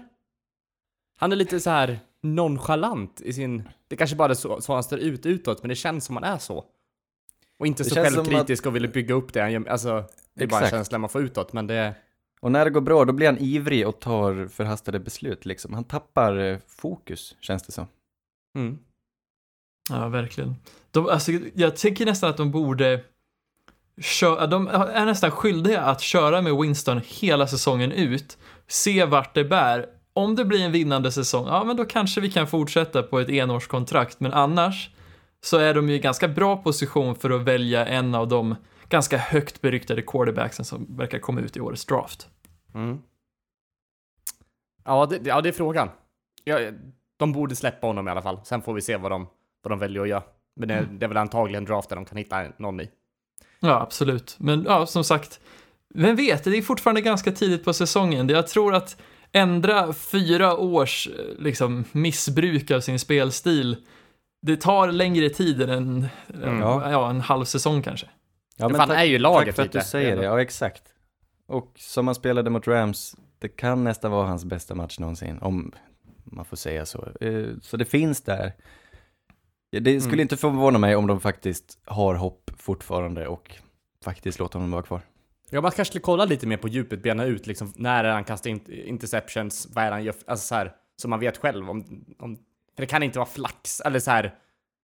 Han 1.19 1.33
är 1.33 1.37
lite 1.37 1.61
så 1.61 1.71
här 1.71 2.01
nonchalant 2.23 3.21
i 3.21 3.33
sin... 3.33 3.69
Det 3.89 3.97
kanske 3.97 4.17
bara 4.17 4.31
är 4.31 4.35
så, 4.35 4.61
så 4.61 4.75
han 4.75 4.83
står 4.83 4.99
ut 4.99 5.27
utåt, 5.27 5.63
men 5.63 5.69
det 5.69 5.75
känns 5.75 6.05
som 6.05 6.17
han 6.17 6.25
är 6.25 6.39
så. 6.39 6.65
Och 7.59 7.67
inte 7.67 7.83
Det 7.83 7.89
så 7.89 7.95
känns 7.95 8.15
självkritisk 8.15 8.67
och 8.67 8.77
vill 8.77 8.89
bygga 8.89 9.15
upp 9.15 9.33
det. 9.33 9.41
han 9.41 9.53
gör- 9.53 9.69
Alltså, 9.69 10.05
det 10.35 10.45
är 10.45 10.49
bara 10.49 10.57
en 10.59 10.63
Exakt. 10.63 10.71
känsla 10.77 10.99
man 10.99 11.11
får 11.11 11.23
utåt, 11.23 11.53
men 11.53 11.67
det... 11.67 11.95
Och 12.41 12.53
när 12.53 12.65
det 12.65 12.71
går 12.71 12.81
bra, 12.81 13.05
då 13.05 13.13
blir 13.13 13.27
han 13.27 13.39
ivrig 13.39 13.89
och 13.89 14.01
tar 14.01 14.49
förhastade 14.49 14.99
beslut 14.99 15.45
liksom. 15.45 15.75
Han 15.75 15.85
tappar 15.85 16.37
eh, 16.37 16.59
fokus, 16.67 17.37
känns 17.41 17.63
det 17.63 17.73
som. 17.73 17.87
Mm. 18.59 18.79
Ja, 19.91 20.09
verkligen. 20.09 20.57
De, 20.91 21.09
alltså, 21.09 21.33
jag 21.55 21.77
tycker 21.77 22.07
nästan 22.07 22.31
att 22.31 22.37
de 22.37 22.51
borde 22.51 23.01
köra, 24.01 24.47
de 24.47 24.69
är 24.69 25.07
nästan 25.07 25.31
skyldiga 25.31 25.81
att 25.81 26.01
köra 26.01 26.43
med 26.43 26.57
Winston 26.57 27.01
hela 27.07 27.47
säsongen 27.47 27.93
ut, 27.93 28.39
se 28.67 29.05
vart 29.05 29.35
det 29.35 29.45
bär. 29.45 29.87
Om 30.13 30.35
det 30.35 30.45
blir 30.45 30.65
en 30.65 30.73
vinnande 30.73 31.13
säsong, 31.13 31.47
ja 31.47 31.65
men 31.65 31.77
då 31.77 31.85
kanske 31.85 32.21
vi 32.21 32.31
kan 32.31 32.47
fortsätta 32.47 33.03
på 33.03 33.21
ett 33.21 33.31
enårskontrakt, 33.31 34.21
men 34.21 34.33
annars 34.33 34.91
så 35.45 35.57
är 35.57 35.75
de 35.75 35.89
ju 35.89 35.95
i 35.95 35.99
ganska 35.99 36.29
bra 36.29 36.57
position 36.57 37.15
för 37.15 37.31
att 37.31 37.43
välja 37.43 37.87
en 37.87 38.15
av 38.15 38.29
de 38.29 38.57
ganska 38.89 39.17
högt 39.17 39.61
beryktade 39.61 40.03
quarterbacksen 40.03 40.65
som 40.65 40.97
verkar 40.97 41.19
komma 41.19 41.41
ut 41.41 41.57
i 41.57 41.61
årets 41.61 41.85
draft. 41.85 42.29
Mm. 42.75 42.99
Ja, 44.85 45.07
det, 45.07 45.21
ja, 45.25 45.41
det 45.41 45.49
är 45.49 45.53
frågan. 45.53 45.89
Ja, 46.45 46.59
de 47.17 47.33
borde 47.33 47.57
släppa 47.57 47.87
honom 47.87 48.09
i 48.09 48.11
alla 48.11 48.23
fall. 48.23 48.41
Sen 48.45 48.63
får 48.63 48.75
vi 48.75 48.81
se 48.81 48.97
vad 48.97 49.11
de, 49.11 49.27
vad 49.63 49.73
de 49.73 49.79
väljer 49.79 50.03
att 50.03 50.09
göra. 50.09 50.23
Men 50.57 50.69
det, 50.69 50.89
det 50.93 51.07
är 51.07 51.09
väl 51.09 51.17
antagligen 51.17 51.65
draft 51.65 51.89
där 51.89 51.97
de 51.97 52.05
kan 52.05 52.19
hitta 52.19 52.45
någon 52.59 52.81
i. 52.81 52.91
Ja, 53.61 53.81
absolut. 53.81 54.37
Men 54.39 54.65
ja, 54.65 54.87
som 54.87 55.05
sagt, 55.05 55.41
vem 55.95 56.17
vet, 56.17 56.45
det 56.45 56.59
är 56.59 56.63
fortfarande 56.63 57.01
ganska 57.01 57.33
tidigt 57.33 57.65
på 57.65 57.73
säsongen. 57.73 58.29
Jag 58.29 58.49
tror 58.49 58.75
att 58.75 58.97
ändra 59.33 59.93
fyra 59.93 60.57
års 60.57 61.09
eh, 61.09 61.43
liksom, 61.43 61.85
missbruk 61.93 62.71
av 62.71 62.81
sin 62.81 62.99
spelstil, 62.99 63.77
det 64.43 64.57
tar 64.57 64.93
längre 64.93 65.31
tid 65.31 65.63
än 65.63 65.71
en, 65.71 66.09
Mm. 66.43 66.61
Ja, 66.61 67.11
en 67.11 67.21
halv 67.21 67.45
säsong 67.45 67.83
kanske. 67.83 68.07
Ja, 68.57 68.69
För 68.69 68.79
han 68.79 68.91
är 68.91 69.05
ju 69.05 69.19
laget 69.19 69.47
tack 69.47 69.55
för 69.57 69.63
att 69.63 69.67
lite. 69.75 69.79
du 69.79 69.85
säger 69.85 70.17
det, 70.17 70.25
ja 70.25 70.41
exakt. 70.41 70.83
Och 71.47 71.73
som 71.79 72.07
han 72.09 72.15
spelade 72.15 72.51
mot 72.51 72.69
Rams, 72.69 73.17
det 73.39 73.49
kan 73.49 73.85
nästan 73.85 74.11
vara 74.11 74.27
hans 74.27 74.45
bästa 74.45 74.75
match 74.75 74.99
någonsin, 74.99 75.39
om 75.39 75.73
man 76.25 76.45
får 76.45 76.57
säga 76.57 76.87
så. 76.87 77.09
Eh, 77.21 77.47
Så 77.63 77.77
det 77.77 77.85
finns 77.85 78.21
där. 78.23 78.53
Det 79.71 80.01
skulle 80.01 80.13
Mm. 80.15 80.21
inte 80.21 80.37
förvåna 80.37 80.79
mig 80.79 80.97
om 80.97 81.07
de 81.07 81.21
faktiskt 81.21 81.79
har 81.85 82.15
hopp 82.15 82.51
fortfarande 82.57 83.27
och 83.29 83.53
faktiskt 84.05 84.39
låter 84.39 84.59
honom 84.59 84.71
vara 84.71 84.83
kvar. 84.83 85.01
Ja, 85.51 85.61
man 85.61 85.71
kanske 85.71 85.85
skulle 85.93 86.03
kolla 86.03 86.25
lite 86.25 86.47
mer 86.47 86.57
på 86.57 86.69
djupet, 86.69 87.03
bena 87.03 87.25
ut 87.25 87.47
liksom, 87.47 87.73
när 87.77 88.05
är 88.05 88.13
han 88.13 88.25
kastar 88.25 88.51
in 88.51 88.61
interceptions, 88.71 89.69
vad 89.75 89.85
är 89.85 89.91
han 89.93 90.05
gör, 90.05 90.15
alltså 90.27 90.47
så 90.47 90.55
här, 90.55 90.73
så 90.97 91.09
man 91.09 91.21
vet 91.21 91.37
själv 91.39 91.71
om, 91.71 92.05
om, 92.19 92.37
för 92.77 92.83
det 92.83 92.87
kan 92.87 93.03
inte 93.03 93.19
vara 93.19 93.29
flax, 93.29 93.81
eller 93.81 94.01
så 94.01 94.11
här, 94.11 94.35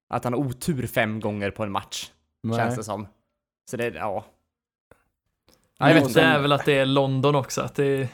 att 0.09 0.25
han 0.25 0.33
har 0.33 0.41
otur 0.41 0.87
fem 0.87 1.21
gånger 1.21 1.51
på 1.51 1.63
en 1.63 1.73
match, 1.73 2.11
känns 2.57 2.77
det 2.77 2.85
som. 2.85 3.07
Så 3.73 3.77
det, 3.77 3.89
ja. 3.89 4.25
Ja, 5.79 5.89
jag 5.89 5.95
vet 5.95 6.05
inte. 6.05 6.21
det 6.21 6.27
är 6.27 6.39
väl 6.41 6.53
att 6.53 6.65
det 6.65 6.79
är 6.79 6.87
London 6.87 7.35
också, 7.35 7.61
att 7.61 7.75
det 7.75 7.85
är, 7.85 8.09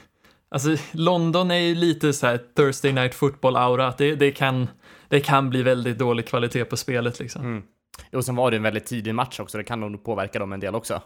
alltså 0.49 0.77
London 0.93 1.51
är 1.51 1.59
ju 1.59 1.75
lite 1.75 2.13
så 2.13 2.27
här 2.27 2.41
Thursday 2.57 2.93
night 2.93 3.15
football-aura, 3.15 3.89
att 3.89 3.99
det, 3.99 4.15
det, 4.15 4.31
kan, 4.31 4.69
det 5.09 5.21
kan 5.21 5.51
bli 5.51 5.63
väldigt 5.63 5.99
dålig 5.99 6.27
kvalitet 6.27 6.65
på 6.65 6.77
spelet 6.77 7.19
liksom. 7.19 7.43
Mm. 7.43 7.63
Och 8.13 8.25
sen 8.25 8.37
var 8.37 8.51
det 8.51 8.57
en 8.57 8.63
väldigt 8.63 8.87
tidig 8.87 9.15
match 9.15 9.41
också, 9.41 9.59
det 9.59 9.65
kan 9.65 9.81
nog 9.81 10.05
påverka 10.05 10.39
dem 10.39 10.53
en 10.53 10.61
del 10.61 10.75
också. 10.75 11.03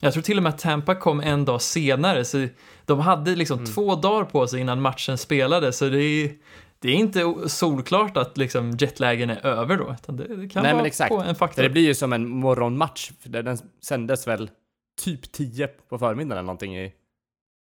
Jag 0.00 0.12
tror 0.12 0.22
till 0.22 0.36
och 0.36 0.42
med 0.42 0.50
att 0.50 0.58
Tampa 0.58 0.94
kom 0.94 1.20
en 1.20 1.44
dag 1.44 1.62
senare, 1.62 2.24
så 2.24 2.46
de 2.84 3.00
hade 3.00 3.36
liksom 3.36 3.58
Mm. 3.58 3.72
två 3.72 3.94
dagar 3.94 4.24
på 4.24 4.46
sig 4.46 4.60
innan 4.60 4.80
matchen 4.80 5.18
spelades, 5.18 5.78
så 5.78 5.88
det 5.88 6.02
är, 6.02 6.30
det 6.84 6.90
är 6.90 6.94
inte 6.94 7.48
solklart 7.48 8.16
att 8.16 8.36
liksom 8.36 8.70
jetlagen 8.70 9.30
är 9.30 9.46
över 9.46 9.76
då, 9.76 9.92
utan 10.00 10.16
det, 10.16 10.36
det 10.36 10.48
kan 10.48 10.62
Nej, 10.62 10.74
vara 10.74 10.86
exakt. 10.86 11.08
på 11.08 11.20
en 11.20 11.34
faktor. 11.34 11.62
det 11.62 11.70
blir 11.70 11.82
ju 11.82 11.94
som 11.94 12.12
en 12.12 12.28
morgonmatch, 12.28 13.12
för 13.20 13.28
den 13.28 13.58
sändes 13.82 14.26
väl 14.26 14.50
typ 15.00 15.32
10 15.32 15.66
på 15.66 15.98
förmiddagen 15.98 16.32
eller 16.32 16.42
någonting 16.42 16.76
i, 16.78 16.92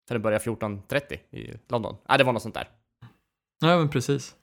för 0.08 0.14
den 0.14 0.22
börjar 0.22 0.38
14.30 0.38 1.18
i 1.30 1.54
London. 1.68 1.96
Nej, 2.08 2.18
det 2.18 2.24
var 2.24 2.32
något 2.32 2.42
sånt 2.42 2.54
där. 2.54 2.68
Ja, 3.60 3.78
men 3.78 3.88
precis. 3.88 4.34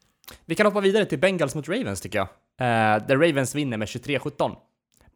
Vi 0.46 0.56
kan 0.56 0.66
hoppa 0.66 0.80
vidare 0.82 1.06
till 1.06 1.20
Bengals 1.20 1.56
mot 1.56 1.70
Ravens 1.70 2.02
tycker 2.02 2.20
jag. 2.20 2.28
Uh, 2.28 3.08
där 3.08 3.18
Ravens 3.18 3.56
vinner 3.56 3.78
med 3.78 3.88
23-17. 3.88 4.56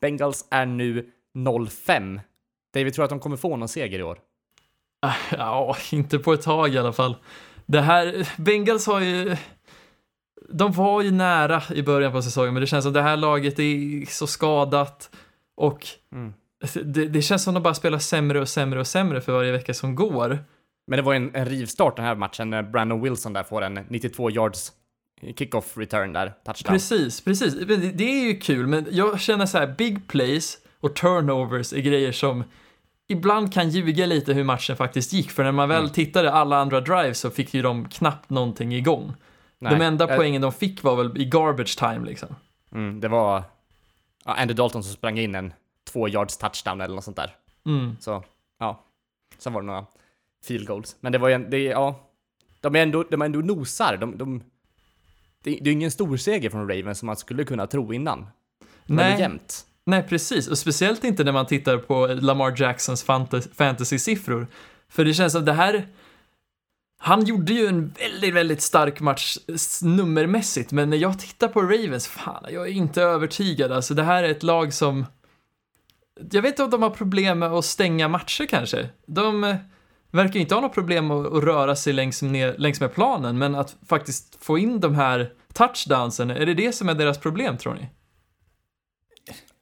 Bengals 0.01 0.47
är 0.51 0.65
nu 0.65 1.11
0-5. 1.35 2.19
David 2.73 2.93
tror 2.93 3.03
att 3.03 3.09
de 3.09 3.19
kommer 3.19 3.37
få 3.37 3.55
någon 3.55 3.67
seger 3.67 3.99
i 3.99 4.03
år. 4.03 4.19
Ah, 5.01 5.15
Ja, 5.31 5.77
inte 5.91 6.19
på 6.19 6.33
ett 6.33 6.41
tag 6.41 6.73
i 6.73 6.77
alla 6.77 6.93
fall. 6.93 7.15
Det 7.65 7.81
här, 7.81 8.29
Bengals 8.37 8.87
har 8.87 9.01
ju, 9.01 9.35
de 10.49 10.71
var 10.71 11.01
ju 11.01 11.11
nära 11.11 11.63
i 11.73 11.83
början 11.83 12.11
på 12.11 12.21
säsongen, 12.21 12.53
men 12.53 12.61
det 12.61 12.67
känns 12.67 12.83
som 12.83 12.93
det 12.93 13.01
här 13.01 13.17
laget 13.17 13.59
är 13.59 14.05
så 14.11 14.27
skadat 14.27 15.09
och 15.55 15.87
Mm. 16.11 16.33
det, 16.83 17.07
det 17.07 17.21
känns 17.21 17.43
som 17.43 17.53
de 17.53 17.63
bara 17.63 17.73
spelar 17.73 17.99
sämre 17.99 18.39
och 18.41 18.49
sämre 18.49 18.79
och 18.79 18.87
sämre 18.87 19.21
för 19.21 19.31
varje 19.33 19.51
vecka 19.51 19.73
som 19.73 19.95
går. 19.95 20.39
Men 20.87 20.97
det 20.97 21.03
var 21.03 21.13
en, 21.13 21.35
en 21.35 21.45
rivstart 21.45 21.95
den 21.95 22.05
här 22.05 22.15
matchen 22.15 22.49
när 22.49 22.63
Brandon 22.63 23.01
Wilson 23.01 23.33
där 23.33 23.43
får 23.43 23.61
en 23.61 23.73
92 23.89 24.31
yards 24.31 24.71
kickoff 25.37 25.77
return 25.77 26.13
där, 26.13 26.33
touchdown. 26.45 26.73
Precis, 26.73 27.21
precis. 27.21 27.53
Det 27.93 28.03
är 28.03 28.27
ju 28.27 28.39
kul, 28.39 28.67
men 28.67 28.87
jag 28.91 29.19
känner 29.21 29.45
så 29.45 29.57
här, 29.57 29.75
big 29.77 30.07
plays 30.07 30.57
och 30.79 30.95
turnovers 30.95 31.73
är 31.73 31.79
grejer 31.81 32.11
som 32.11 32.43
ibland 33.07 33.53
kan 33.53 33.69
ljuga 33.69 34.05
lite 34.05 34.33
hur 34.33 34.43
matchen 34.43 34.77
faktiskt 34.77 35.13
gick, 35.13 35.31
för 35.31 35.43
när 35.43 35.51
man 35.51 35.69
väl 35.69 35.79
Mm. 35.79 35.91
tittade 35.91 36.31
alla 36.31 36.57
andra 36.57 36.81
drives 36.81 37.19
så 37.19 37.29
fick 37.29 37.53
ju 37.53 37.61
de 37.61 37.89
knappt 37.89 38.29
någonting 38.29 38.73
igång. 38.75 39.13
Nej. 39.59 39.75
De 39.75 39.85
enda 39.85 40.09
Eh, 40.09 40.17
poängen 40.17 40.41
de 40.41 40.51
fick 40.53 40.83
var 40.83 40.95
väl 40.95 41.17
i 41.21 41.25
garbage 41.25 41.77
time 41.77 42.05
liksom. 42.05 42.35
Mm, 42.71 42.99
det 42.99 43.07
var 43.07 43.43
ja, 44.25 44.33
Andy 44.33 44.53
Dalton 44.53 44.83
som 44.83 44.93
sprang 44.93 45.19
in 45.19 45.35
en 45.35 45.53
två 45.91 46.07
yards 46.09 46.37
touchdown 46.37 46.81
eller 46.81 46.95
något 46.95 47.03
sånt 47.03 47.17
där. 47.17 47.35
Mm. 47.65 47.97
Så, 47.99 48.23
ja. 48.59 48.83
Sen 49.37 49.53
var 49.53 49.61
det 49.61 49.65
några 49.67 49.85
field 50.45 50.67
goals. 50.67 50.95
Men 50.99 51.11
det 51.11 51.17
var 51.17 51.27
ju 51.27 51.33
en, 51.33 51.49
det, 51.49 51.63
ja. 51.63 51.99
De 52.61 52.75
är 52.75 52.79
ändå, 52.83 53.03
de 53.03 53.21
är 53.21 53.25
ändå 53.25 53.39
nosar. 53.39 53.97
De, 53.97 54.17
de, 54.17 54.43
det, 55.43 55.59
är 55.59 55.65
ju 55.65 55.71
ingen 55.71 55.91
stor 55.91 56.17
seger 56.17 56.49
från 56.49 56.69
Ravens 56.69 56.99
som 56.99 57.05
man 57.05 57.17
skulle 57.17 57.43
kunna 57.43 57.67
tro 57.67 57.93
innan. 57.93 58.27
Men 58.85 58.97
det 58.97 59.03
är 59.03 59.09
Nej, 59.09 59.19
jämnt 59.19 59.65
nej, 59.85 60.03
precis. 60.03 60.47
Och 60.47 60.57
speciellt 60.57 61.03
inte 61.03 61.23
när 61.23 61.31
man 61.31 61.45
tittar 61.45 61.77
på 61.77 62.07
Lamar 62.07 62.61
Jacksons 62.61 63.05
fantasy-siffror. 63.55 64.47
För 64.89 65.05
det 65.05 65.13
känns 65.13 65.33
som 65.33 65.45
det 65.45 65.53
här... 65.53 65.87
Han 66.97 67.25
gjorde 67.25 67.53
ju 67.53 67.67
en 67.67 67.93
väldigt, 67.99 68.33
väldigt 68.33 68.61
stark 68.61 68.99
match 68.99 69.37
nummermässigt, 69.81 70.71
men 70.71 70.89
när 70.89 70.97
jag 70.97 71.19
tittar 71.19 71.47
på 71.47 71.61
Ravens, 71.61 72.07
fan, 72.07 72.45
jag 72.49 72.67
är 72.67 72.71
inte 72.71 73.01
övertygad. 73.01 73.71
Alltså 73.71 73.93
det 73.93 74.03
här 74.03 74.23
är 74.23 74.29
ett 74.29 74.43
lag 74.43 74.73
som... 74.73 75.05
Jag 76.31 76.41
vet 76.41 76.49
inte 76.49 76.63
om 76.63 76.69
de 76.69 76.81
har 76.81 76.89
problem 76.89 77.39
med 77.39 77.51
att 77.51 77.65
stänga 77.65 78.07
matcher 78.07 78.45
kanske. 78.45 78.89
De 79.05 79.43
eh, 79.43 79.55
verkar 80.11 80.33
ju 80.33 80.39
inte 80.39 80.55
ha 80.55 80.61
något 80.61 80.73
problem 80.73 81.07
med 81.07 81.17
att 81.17 81.43
röra 81.43 81.75
sig 81.75 81.93
längs 81.93 82.21
med, 82.21 82.59
längs 82.59 82.79
med 82.79 82.93
planen, 82.93 83.37
men 83.37 83.55
att 83.55 83.75
faktiskt 83.87 84.37
få 84.41 84.57
in 84.57 84.79
de 84.79 84.95
här 84.95 85.31
touchdownsen, 85.53 86.29
är 86.31 86.45
det 86.45 86.53
det 86.53 86.71
som 86.71 86.89
är 86.89 86.93
deras 86.93 87.17
problem 87.17 87.57
tror 87.57 87.73
ni? 87.73 87.89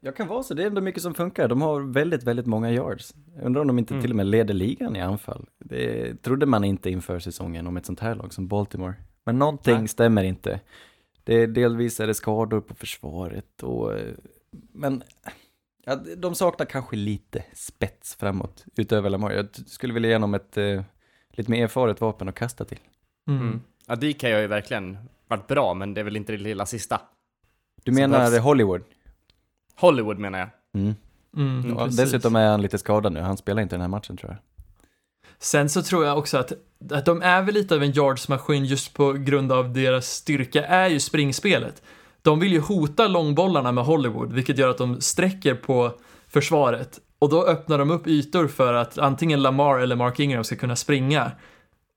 Jag 0.05 0.15
kan 0.15 0.27
vara 0.27 0.43
så, 0.43 0.53
det 0.53 0.63
är 0.63 0.67
ändå 0.67 0.81
mycket 0.81 1.01
som 1.03 1.13
funkar. 1.13 1.47
De 1.47 1.61
har 1.61 1.81
väldigt, 1.81 2.23
väldigt 2.23 2.45
många 2.45 2.71
yards. 2.71 3.15
Jag 3.35 3.45
undrar 3.45 3.61
om 3.61 3.67
de 3.67 3.79
inte 3.79 3.93
Mm. 3.93 4.01
till 4.01 4.11
och 4.11 4.15
med 4.15 4.25
leder 4.25 4.53
ligan 4.53 4.95
i 4.95 5.01
anfall. 5.01 5.45
Det 5.59 6.15
trodde 6.21 6.45
man 6.45 6.63
inte 6.63 6.89
inför 6.89 7.19
säsongen 7.19 7.67
om 7.67 7.77
ett 7.77 7.85
sånt 7.85 7.99
här 7.99 8.15
lag 8.15 8.33
som 8.33 8.47
Baltimore. 8.47 8.93
Men 9.25 9.39
någonting 9.39 9.77
Nej. 9.77 9.87
stämmer 9.87 10.23
inte. 10.23 10.59
Det 11.23 11.35
är, 11.35 11.47
delvis 11.47 11.99
är 11.99 12.07
det 12.07 12.13
skador 12.13 12.61
på 12.61 12.75
försvaret 12.75 13.63
och... 13.63 13.91
Men 14.73 15.03
ja, 15.85 15.95
de 16.17 16.35
saknar 16.35 16.65
kanske 16.65 16.95
lite 16.95 17.43
spets 17.53 18.15
framåt 18.15 18.65
utöver 18.75 19.09
Lamar. 19.09 19.31
Jag 19.31 19.47
skulle 19.67 19.93
vilja 19.93 20.09
ge 20.09 20.15
honom 20.15 20.33
ett 20.33 20.57
eh, 20.57 20.81
lite 21.31 21.51
mer 21.51 21.63
erfaret 21.63 22.01
vapen 22.01 22.29
att 22.29 22.35
kasta 22.35 22.65
till. 22.65 22.79
Mm. 23.27 23.61
Ja, 23.87 23.95
DK 23.95 24.23
har 24.23 24.39
ju 24.39 24.47
verkligen 24.47 24.97
varit 25.27 25.47
bra, 25.47 25.73
men 25.73 25.93
det 25.93 26.01
är 26.01 26.05
väl 26.05 26.15
inte 26.17 26.31
det 26.31 26.37
lilla 26.37 26.65
sista. 26.65 27.01
Du 27.83 27.91
menar 27.91 28.19
behövs- 28.19 28.39
Hollywood? 28.39 28.81
Hollywood 29.79 30.19
menar 30.19 30.39
jag. 30.39 30.49
Mm. 30.75 30.95
Mm, 31.37 31.69
Ja, 31.77 31.85
precis. 31.85 31.99
dessutom 31.99 32.35
är 32.35 32.47
han 32.47 32.61
lite 32.61 32.77
skadad 32.77 33.13
nu, 33.13 33.19
han 33.19 33.37
spelar 33.37 33.61
inte 33.61 33.75
den 33.75 33.81
här 33.81 33.87
matchen 33.87 34.17
tror 34.17 34.31
jag. 34.31 34.37
Sen 35.39 35.69
så 35.69 35.81
tror 35.81 36.05
jag 36.05 36.17
också 36.17 36.37
att, 36.37 36.51
att 36.91 37.05
de 37.05 37.21
är 37.21 37.41
väl 37.41 37.53
lite 37.53 37.75
av 37.75 37.83
en 37.83 37.91
yardsmaskin 37.91 38.65
just 38.65 38.93
på 38.93 39.13
grund 39.13 39.51
av 39.51 39.73
deras 39.73 40.07
styrka 40.07 40.65
är 40.65 40.87
ju 40.89 40.99
springspelet. 40.99 41.81
De 42.21 42.39
vill 42.39 42.51
ju 42.51 42.59
hota 42.59 43.07
långbollarna 43.07 43.71
med 43.71 43.83
Hollywood, 43.85 44.33
vilket 44.33 44.57
gör 44.57 44.69
att 44.69 44.77
de 44.77 45.01
sträcker 45.01 45.55
på 45.55 45.91
försvaret. 46.27 46.99
Och 47.19 47.29
då 47.29 47.45
öppnar 47.45 47.77
de 47.77 47.91
upp 47.91 48.07
ytor 48.07 48.47
för 48.47 48.73
att 48.73 48.97
antingen 48.97 49.41
Lamar 49.41 49.79
eller 49.79 49.95
Mark 49.95 50.19
Ingram 50.19 50.43
ska 50.43 50.55
kunna 50.55 50.75
springa. 50.75 51.31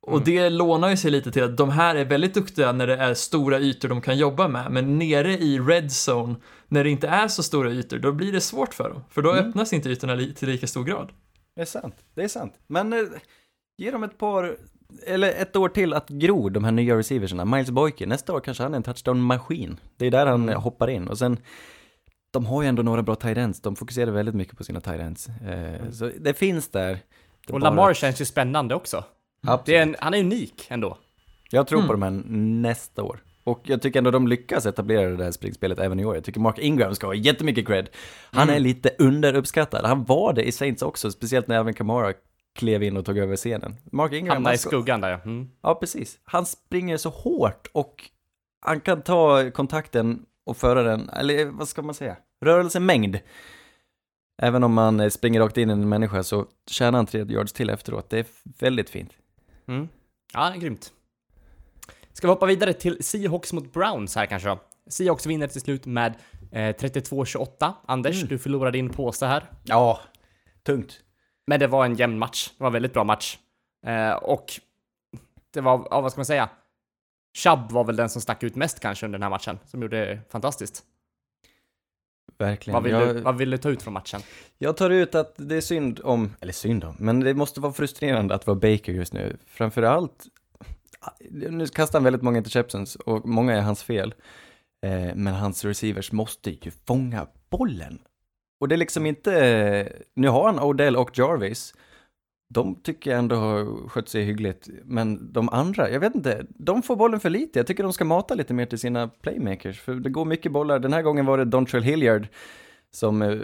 Och 0.06 0.24
det 0.24 0.50
lånar 0.50 0.88
ju 0.90 0.96
sig 0.96 1.10
lite 1.10 1.32
till 1.32 1.44
att 1.44 1.56
de 1.56 1.70
här 1.70 1.94
är 1.94 2.04
väldigt 2.04 2.34
duktiga 2.34 2.72
när 2.72 2.86
det 2.86 2.96
är 2.96 3.14
stora 3.14 3.58
ytor 3.58 3.88
de 3.88 4.00
kan 4.00 4.18
jobba 4.18 4.48
med, 4.48 4.70
men 4.72 4.98
nere 4.98 5.32
i 5.32 5.58
red 5.58 5.84
zone, 6.08 6.34
när 6.68 6.84
det 6.84 6.90
inte 6.90 7.08
är 7.08 7.28
så 7.28 7.42
stora 7.42 7.70
ytor, 7.70 7.98
då 7.98 8.12
blir 8.12 8.32
det 8.32 8.40
svårt 8.40 8.74
för 8.74 8.90
dem. 8.90 9.02
För 9.10 9.22
då 9.22 9.32
Mm. 9.32 9.48
öppnas 9.48 9.72
inte 9.72 9.88
ytorna 9.88 10.14
li- 10.14 10.34
till 10.34 10.48
lika 10.48 10.66
stor 10.66 10.84
grad. 10.84 11.08
Det 11.56 11.60
är 11.62 11.66
sant, 11.66 11.94
det 12.14 12.22
är 12.24 12.28
sant. 12.28 12.52
Men 12.66 12.92
eh, 12.92 12.98
ge 13.78 13.90
dem 13.90 14.02
ett 14.04 14.18
par, 14.18 14.56
eller 15.06 15.28
ett 15.28 15.56
år 15.56 15.68
till 15.68 15.92
att 15.94 16.08
gro, 16.08 16.48
de 16.48 16.64
här 16.64 16.72
nya 16.72 16.96
receiverserna. 16.96 17.44
Miles 17.44 17.70
Boykin, 17.70 18.08
nästa 18.08 18.32
år 18.32 18.40
kanske 18.40 18.62
han 18.62 18.72
är 18.72 18.76
en 18.76 18.82
touchdown-maskin. 18.82 19.76
Det 19.96 20.06
är 20.06 20.10
där 20.10 20.26
han 20.26 20.48
eh, 20.48 20.60
hoppar 20.60 20.90
in. 20.90 21.08
Och 21.08 21.18
sen, 21.18 21.36
de 22.32 22.46
har 22.46 22.62
ju 22.62 22.68
ändå 22.68 22.82
några 22.82 23.02
bra 23.02 23.14
tight 23.14 23.38
ends. 23.38 23.60
De 23.60 23.76
fokuserar 23.76 24.10
väldigt 24.10 24.34
mycket 24.34 24.58
på 24.58 24.64
sina 24.64 24.80
tight 24.80 25.00
ends. 25.00 25.28
Eh, 25.28 25.90
Så 25.92 26.10
det 26.20 26.34
finns 26.34 26.68
där. 26.68 26.98
Det 27.46 27.52
Och 27.52 27.60
bara- 27.60 27.70
Lamar 27.70 27.94
känns 27.94 28.20
ju 28.20 28.24
spännande 28.24 28.74
också. 28.74 29.04
Absolut. 29.48 29.66
Det 29.66 29.76
är 29.76 29.82
en, 29.82 29.96
han 29.98 30.14
är 30.14 30.20
unik 30.20 30.66
ändå. 30.68 30.98
Jag 31.50 31.66
tror 31.66 31.78
på 31.82 31.92
Mm. 31.94 32.00
de 32.00 32.02
här 32.06 32.22
nästa 32.62 33.02
år. 33.02 33.22
Och 33.44 33.60
jag 33.62 33.82
tycker 33.82 33.98
ändå 33.98 34.10
de 34.10 34.28
lyckas 34.28 34.66
etablera 34.66 35.10
det 35.10 35.16
där 35.16 35.30
springspelet 35.30 35.78
även 35.78 36.00
i 36.00 36.04
år. 36.04 36.14
Jag 36.14 36.24
tycker 36.24 36.40
Mark 36.40 36.58
Ingram 36.58 36.94
ska 36.94 37.06
ha 37.06 37.14
jättemycket 37.14 37.66
cred. 37.66 37.88
Han 38.32 38.42
Mm. 38.42 38.54
är 38.56 38.60
lite 38.60 38.90
underuppskattad. 38.98 39.84
Han 39.84 40.04
var 40.04 40.32
det 40.32 40.42
i 40.44 40.52
Saints 40.52 40.82
också, 40.82 41.10
speciellt 41.10 41.46
när 41.48 41.58
Alvin 41.58 41.74
Kamara 41.74 42.12
klev 42.54 42.82
in 42.82 42.96
och 42.96 43.04
tog 43.04 43.18
över 43.18 43.36
scenen. 43.36 43.76
Mark 43.92 44.12
Ingram, 44.12 44.34
Hamnar 44.34 44.50
han 44.50 44.54
i 44.54 44.58
skuggan 44.58 45.00
där 45.00 45.10
ja. 45.10 45.20
Mm. 45.24 45.50
Ja, 45.62 45.74
precis. 45.74 46.18
Han 46.24 46.46
springer 46.46 46.96
så 46.96 47.08
hårt 47.10 47.66
och 47.72 48.10
han 48.60 48.80
kan 48.80 49.02
ta 49.02 49.50
kontakten 49.50 50.22
och 50.46 50.56
föra 50.56 50.82
den, 50.82 51.08
eller 51.08 51.44
vad 51.44 51.68
ska 51.68 51.82
man 51.82 51.94
säga, 51.94 52.16
rörelsemängd. 52.44 53.16
Även 54.42 54.64
om 54.64 54.72
man 54.74 55.10
springer 55.10 55.40
rakt 55.40 55.56
in 55.56 55.70
i 55.70 55.72
en 55.72 55.88
människa 55.88 56.22
så 56.22 56.46
tjänar 56.70 56.98
han 56.98 57.06
tre 57.06 57.24
yards 57.28 57.52
till 57.52 57.70
efteråt. 57.70 58.10
Det 58.10 58.18
är 58.18 58.26
väldigt 58.58 58.90
fint. 58.90 59.10
Mm. 59.68 59.88
Ja, 60.32 60.54
grymt. 60.58 60.92
Ska 62.12 62.26
vi 62.26 62.32
hoppa 62.32 62.46
vidare 62.46 62.72
till 62.72 63.04
Seahawks 63.04 63.52
mot 63.52 63.72
Browns 63.72 64.16
här 64.16 64.26
kanske 64.26 64.48
då? 64.48 64.58
Seahawks 64.90 65.26
vinner 65.26 65.46
till 65.46 65.60
slut 65.60 65.86
med 65.86 66.14
eh, 66.52 66.74
32-28. 66.74 67.72
Anders, 67.86 68.16
Mm. 68.16 68.28
du 68.28 68.38
förlorar 68.38 68.70
din 68.70 68.88
påse 68.88 69.26
här. 69.26 69.50
Ja, 69.64 70.00
tungt. 70.62 71.00
Men 71.46 71.60
det 71.60 71.66
var 71.66 71.84
en 71.84 71.94
jämn 71.94 72.18
match. 72.18 72.48
Det 72.48 72.62
var 72.64 72.66
en 72.66 72.72
väldigt 72.72 72.92
bra 72.92 73.04
match. 73.04 73.38
Eh, 73.86 74.12
och 74.12 74.46
det 75.50 75.60
var, 75.60 75.88
ja, 75.90 76.00
vad 76.00 76.12
ska 76.12 76.18
man 76.18 76.26
säga? 76.26 76.48
Chubb 77.36 77.72
var 77.72 77.84
väl 77.84 77.96
den 77.96 78.08
som 78.08 78.22
stack 78.22 78.42
ut 78.42 78.56
mest 78.56 78.80
kanske 78.80 79.06
under 79.06 79.18
den 79.18 79.22
här 79.22 79.30
matchen, 79.30 79.58
som 79.66 79.82
gjorde 79.82 80.06
det 80.06 80.20
fantastiskt. 80.30 80.82
Verkligen. 82.38 82.74
Vad 82.74 82.82
vill, 82.82 82.92
jag, 82.92 83.16
du, 83.16 83.20
vad 83.20 83.36
vill 83.36 83.50
du 83.50 83.58
ta 83.58 83.68
ut 83.70 83.82
från 83.82 83.94
matchen? 83.94 84.20
jag 84.58 84.76
tar 84.76 84.90
ut 84.90 85.14
att 85.14 85.34
det 85.36 85.56
är 85.56 85.60
synd 85.60 86.00
om, 86.04 86.36
eller 86.40 86.52
synd 86.52 86.84
om, 86.84 86.96
men 86.98 87.20
det 87.20 87.34
måste 87.34 87.60
vara 87.60 87.72
frustrerande 87.72 88.34
att 88.34 88.46
vara 88.46 88.54
Baker 88.54 88.92
just 88.92 89.12
nu. 89.12 89.36
Framförallt, 89.46 90.26
nu 91.30 91.66
kastar 91.66 91.98
han 91.98 92.04
väldigt 92.04 92.22
många 92.22 92.38
interceptions 92.38 92.96
och 92.96 93.28
många 93.28 93.56
är 93.56 93.60
hans 93.60 93.82
fel. 93.82 94.14
Eh, 94.86 95.14
men 95.14 95.34
hans 95.34 95.64
receivers 95.64 96.12
måste 96.12 96.50
ju 96.50 96.70
fånga 96.86 97.26
bollen. 97.50 97.98
Och 98.60 98.68
det 98.68 98.74
är 98.74 98.76
liksom 98.76 99.06
inte, 99.06 99.92
nu 100.14 100.28
har 100.28 100.46
han 100.46 100.60
Odell 100.60 100.96
och 100.96 101.18
Jarvis. 101.18 101.74
De 102.48 102.82
tycker 102.82 103.10
jag 103.10 103.18
ändå 103.18 103.36
har 103.36 103.88
skött 103.88 104.08
sig 104.08 104.24
hyggligt, 104.24 104.68
men 104.84 105.32
de 105.32 105.48
andra, 105.48 105.90
jag 105.90 106.00
vet 106.00 106.14
inte, 106.14 106.46
de 106.48 106.82
får 106.82 106.96
bollen 106.96 107.20
för 107.20 107.30
lite. 107.30 107.58
Jag 107.58 107.66
tycker 107.66 107.82
de 107.82 107.92
ska 107.92 108.04
mata 108.04 108.34
lite 108.34 108.54
mer 108.54 108.66
till 108.66 108.78
sina 108.78 109.08
playmakers, 109.08 109.80
för 109.80 109.94
det 109.94 110.10
går 110.10 110.24
mycket 110.24 110.52
bollar. 110.52 110.78
Den 110.78 110.92
här 110.92 111.02
gången 111.02 111.26
var 111.26 111.38
det 111.38 111.44
Dontrell 111.44 111.82
Hilliard 111.82 112.28
som 112.90 113.22
eh, 113.22 113.38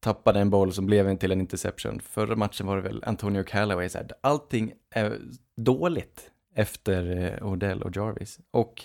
tappade 0.00 0.40
en 0.40 0.50
boll 0.50 0.72
som 0.72 0.86
blev 0.86 1.08
en 1.08 1.18
till 1.18 1.32
en 1.32 1.40
interception. 1.40 2.00
Förra 2.00 2.36
matchen 2.36 2.66
var 2.66 2.76
det 2.76 2.82
väl 2.82 3.04
Antonio 3.06 3.42
Callaway. 3.42 3.88
Så 3.88 3.98
här, 3.98 4.06
allting 4.20 4.72
är 4.90 5.18
dåligt 5.56 6.30
efter 6.54 7.16
eh, 7.40 7.46
Odell 7.46 7.82
och 7.82 7.96
Jarvis. 7.96 8.38
Och 8.50 8.82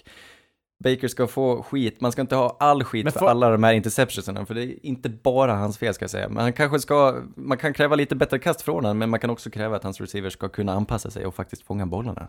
Baker 0.84 1.08
ska 1.08 1.28
få 1.28 1.64
skit, 1.64 2.02
man 2.02 2.12
ska 2.12 2.22
inte 2.22 2.36
ha 2.36 2.58
all 2.60 2.84
skit 2.84 3.04
Men 3.04 3.14
för 3.14 3.28
alla 3.28 3.50
de 3.50 3.64
här 3.64 3.74
interceptionerna, 3.74 4.46
för 4.46 4.54
det 4.54 4.64
är 4.64 4.86
inte 4.86 5.10
bara 5.10 5.56
hans 5.56 5.78
fel 5.78 5.94
ska 5.94 6.04
jag 6.04 6.10
säga. 6.10 6.30
Men 6.30 6.38
han 6.38 6.54
kanske 6.54 6.80
ska, 6.80 7.24
man 7.36 7.58
kan 7.58 7.74
kräva 7.74 7.96
lite 7.96 8.16
bättre 8.16 8.40
kast 8.40 8.62
från 8.62 8.76
honom, 8.76 8.98
men 8.98 9.10
man 9.10 9.20
kan 9.20 9.30
också 9.30 9.50
kräva 9.50 9.76
att 9.76 9.84
hans 9.84 10.02
receivers 10.02 10.34
ska 10.34 10.50
kunna 10.50 10.74
anpassa 10.74 11.12
sig 11.12 11.26
och 11.26 11.36
faktiskt 11.36 11.62
fånga 11.62 11.86
bollarna. 11.86 12.28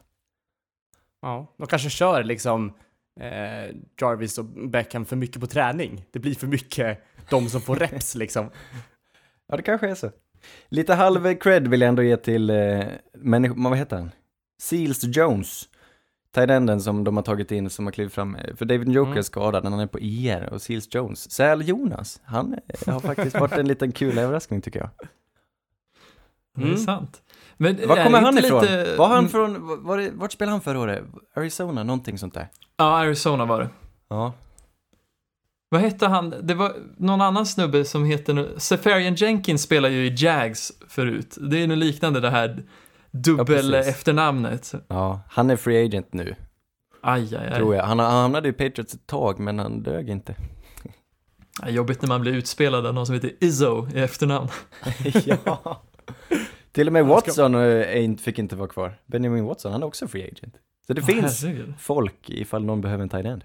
Ja, 1.22 1.54
de 1.58 1.66
kanske 1.66 1.90
kör 1.90 2.24
liksom 2.24 2.72
eh, 3.20 3.76
Jarvis 4.00 4.38
och 4.38 4.44
Beckham 4.44 5.04
för 5.04 5.16
mycket 5.16 5.40
på 5.40 5.46
träning. 5.46 6.04
Det 6.10 6.18
blir 6.18 6.34
för 6.34 6.46
mycket 6.46 6.98
de 7.30 7.48
som 7.48 7.60
får 7.60 7.76
reps 7.76 8.14
liksom. 8.24 8.50
Ja, 9.48 9.56
det 9.56 9.62
kanske 9.62 9.88
är 9.90 9.94
så. 9.94 10.10
Lite 10.68 10.94
halv 10.94 11.34
cred 11.34 11.68
vill 11.68 11.80
jag 11.80 11.88
ändå 11.88 12.02
ge 12.02 12.16
till 12.16 12.50
eh, 12.50 12.84
människor, 13.14 13.70
vad 13.70 13.78
heter 13.78 13.96
han? 13.96 14.10
Seals 14.62 15.04
Jones. 15.04 15.68
Tidenden 16.40 16.80
som 16.80 17.04
de 17.04 17.16
har 17.16 17.24
tagit 17.24 17.50
in 17.52 17.70
som 17.70 17.84
har 17.84 17.92
klivit 17.92 18.12
fram, 18.12 18.34
eh, 18.34 18.54
för 18.56 18.64
David 18.64 18.88
Joker 18.88 19.10
är 19.10 19.12
Mm. 19.12 19.24
skadad, 19.24 19.64
han 19.64 19.80
är 19.80 19.86
på 19.86 20.00
IR 20.00 20.48
och 20.52 20.62
Seals 20.62 20.94
Jones. 20.94 21.30
Säl 21.30 21.68
Jonas, 21.68 22.20
han 22.24 22.54
eh, 22.68 22.92
har 22.92 23.00
faktiskt 23.00 23.40
varit 23.40 23.52
en 23.52 23.68
liten 23.68 23.92
kul 23.92 24.18
överraskning 24.18 24.60
tycker 24.60 24.80
jag. 24.80 24.90
Det 26.56 26.62
är 26.62 26.66
Mm. 26.66 26.78
sant. 26.78 27.22
Men 27.56 27.76
Var 27.88 27.96
är 27.96 28.04
kommer 28.04 28.20
han 28.20 28.38
ifrån? 28.38 28.60
lite- 28.62 28.96
Var 28.96 29.08
han 29.08 29.18
Mm, 29.18 29.30
från, 29.30 29.84
var 29.84 29.98
det, 29.98 30.10
vart 30.14 30.32
spelade 30.32 30.52
han 30.52 30.60
förra 30.60 30.78
året? 30.80 31.04
Arizona, 31.36 31.82
någonting 31.82 32.18
sånt 32.18 32.34
där? 32.34 32.48
Ja, 32.76 32.84
Arizona 32.84 33.44
var 33.44 33.60
det. 33.60 33.68
Ja. 34.08 34.32
Vad 35.68 35.80
hette 35.80 36.06
han? 36.06 36.34
Det 36.42 36.54
var 36.54 36.72
någon 36.96 37.20
annan 37.20 37.46
snubbe 37.46 37.84
som 37.84 38.04
heter 38.04 38.34
nu... 38.34 38.54
Safarian 38.58 39.14
Jenkins 39.14 39.62
spelar 39.62 39.88
ju 39.88 40.06
i 40.06 40.14
Jags 40.18 40.72
förut. 40.88 41.38
Det 41.40 41.62
är 41.62 41.66
nog 41.66 41.76
liknande 41.78 42.20
det 42.20 42.30
här 42.30 42.62
dubbel 43.22 43.46
precis. 43.72 43.94
efternamnet. 43.94 44.72
Ja, 44.88 45.20
han 45.28 45.50
är 45.50 45.56
free 45.56 45.84
agent 45.86 46.12
nu, 46.12 46.34
Aj, 47.00 47.36
aj, 47.36 47.46
aj. 47.48 47.54
tror 47.58 47.74
jag. 47.74 47.84
Han, 47.84 47.98
han 47.98 48.12
hamnade 48.12 48.48
i 48.48 48.52
Patriots 48.52 48.94
ett 48.94 49.06
tag, 49.06 49.38
men 49.38 49.58
han 49.58 49.82
dög 49.82 50.08
inte. 50.10 50.34
Ja, 51.62 51.68
Jobbigt 51.68 52.02
när 52.02 52.08
man 52.08 52.20
blir 52.20 52.32
utspelad 52.32 52.86
av 52.86 52.94
någon 52.94 53.06
som 53.06 53.14
heter 53.14 53.32
Izzo 53.40 53.88
i 53.94 54.00
efternamn. 54.00 54.48
ja. 55.44 55.82
Till 56.72 56.86
och 56.86 56.92
med 56.92 57.04
ska- 57.06 57.14
Watson 57.14 57.54
eh, 57.54 58.16
fick 58.16 58.38
inte 58.38 58.56
vara 58.56 58.68
kvar. 58.68 59.00
Benjamin 59.06 59.44
Watson, 59.44 59.72
han 59.72 59.82
är 59.82 59.86
också 59.86 60.08
free 60.08 60.22
agent. 60.24 60.54
Så 60.86 60.92
det 60.92 61.02
finns 61.02 61.42
herregud. 61.42 61.74
folk 61.78 62.30
ifall 62.30 62.64
någon 62.64 62.80
behöver 62.80 63.02
en 63.02 63.08
tight 63.08 63.26
end. 63.26 63.44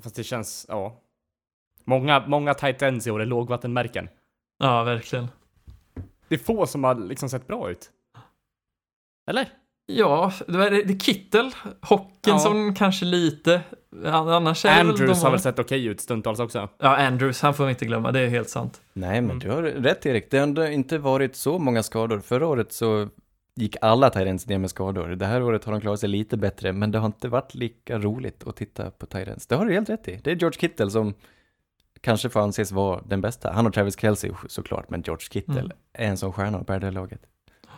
Fast 0.00 0.16
det 0.16 0.24
känns, 0.24 0.66
ja. 0.68 1.00
Många, 1.84 2.24
många 2.26 2.54
tight 2.54 2.82
ends 2.82 3.06
i 3.06 3.10
år 3.10 3.22
är 3.22 3.26
lågvattenmärken. 3.26 4.08
Ja, 4.58 4.82
verkligen. 4.82 5.28
Det 6.28 6.34
är 6.34 6.38
få 6.38 6.66
som 6.66 6.84
har 6.84 6.94
liksom 6.94 7.28
sett 7.28 7.46
bra 7.46 7.70
ut. 7.70 7.90
Eller? 9.26 9.48
Ja, 9.86 10.32
det 10.48 10.58
är 10.58 10.98
Kittel, 10.98 11.50
Hockenson 11.82 12.74
kanske 12.74 13.04
lite. 13.04 13.60
Annars 14.06 14.64
är 14.64 14.80
Andrews 14.80 15.00
de 15.20 15.24
har 15.24 15.30
väl 15.30 15.40
sett 15.40 15.58
okej 15.58 15.84
ut 15.86 16.00
stundtals 16.00 16.40
också. 16.40 16.68
Ja, 16.78 16.96
Andrews, 17.06 17.42
han 17.42 17.54
får 17.54 17.64
vi 17.64 17.70
inte 17.70 17.84
glömma, 17.84 18.12
det 18.12 18.20
är 18.20 18.28
helt 18.28 18.48
sant. 18.48 18.80
Nej, 18.92 19.20
men 19.20 19.30
Mm. 19.30 19.38
du 19.38 19.50
har 19.50 19.62
rätt 19.62 20.06
Erik. 20.06 20.30
Det 20.30 20.36
har 20.36 20.42
ändå 20.42 20.66
inte 20.66 20.98
varit 20.98 21.36
så 21.36 21.58
många 21.58 21.82
skador. 21.82 22.20
Förra 22.20 22.46
året 22.46 22.72
så 22.72 23.08
gick 23.56 23.76
alla 23.80 24.08
ends 24.10 24.46
ner 24.46 24.58
med 24.58 24.70
skador. 24.70 25.08
Det 25.08 25.26
här 25.26 25.42
året 25.42 25.64
har 25.64 25.72
de 25.72 25.80
klarat 25.80 26.00
sig 26.00 26.08
lite 26.08 26.36
bättre, 26.36 26.72
men 26.72 26.90
det 26.90 26.98
har 26.98 27.06
inte 27.06 27.28
varit 27.28 27.54
lika 27.54 27.98
roligt 27.98 28.46
att 28.46 28.56
titta 28.56 28.90
på 28.90 29.18
ends. 29.18 29.46
Det 29.46 29.54
har 29.56 29.66
du 29.66 29.72
helt 29.72 29.88
rätt 29.88 30.08
i. 30.08 30.20
Det 30.24 30.30
är 30.30 30.36
George 30.36 30.60
Kittle 30.60 30.90
som 30.90 31.14
kanske 32.00 32.28
får 32.28 32.40
anses 32.40 32.72
vara 32.72 33.00
den 33.06 33.20
bästa. 33.20 33.52
Han 33.52 33.66
och 33.66 33.74
Travis 33.74 34.00
Kelce 34.00 34.30
såklart, 34.48 34.90
men 34.90 35.02
George 35.02 35.26
Kittle 35.30 35.60
Mm. 35.60 35.70
är 35.92 36.06
en 36.08 36.16
sån 36.16 36.32
stjärna 36.32 36.64
på 36.64 36.72
det 36.78 36.86
här 36.86 36.92
laget. 36.92 37.20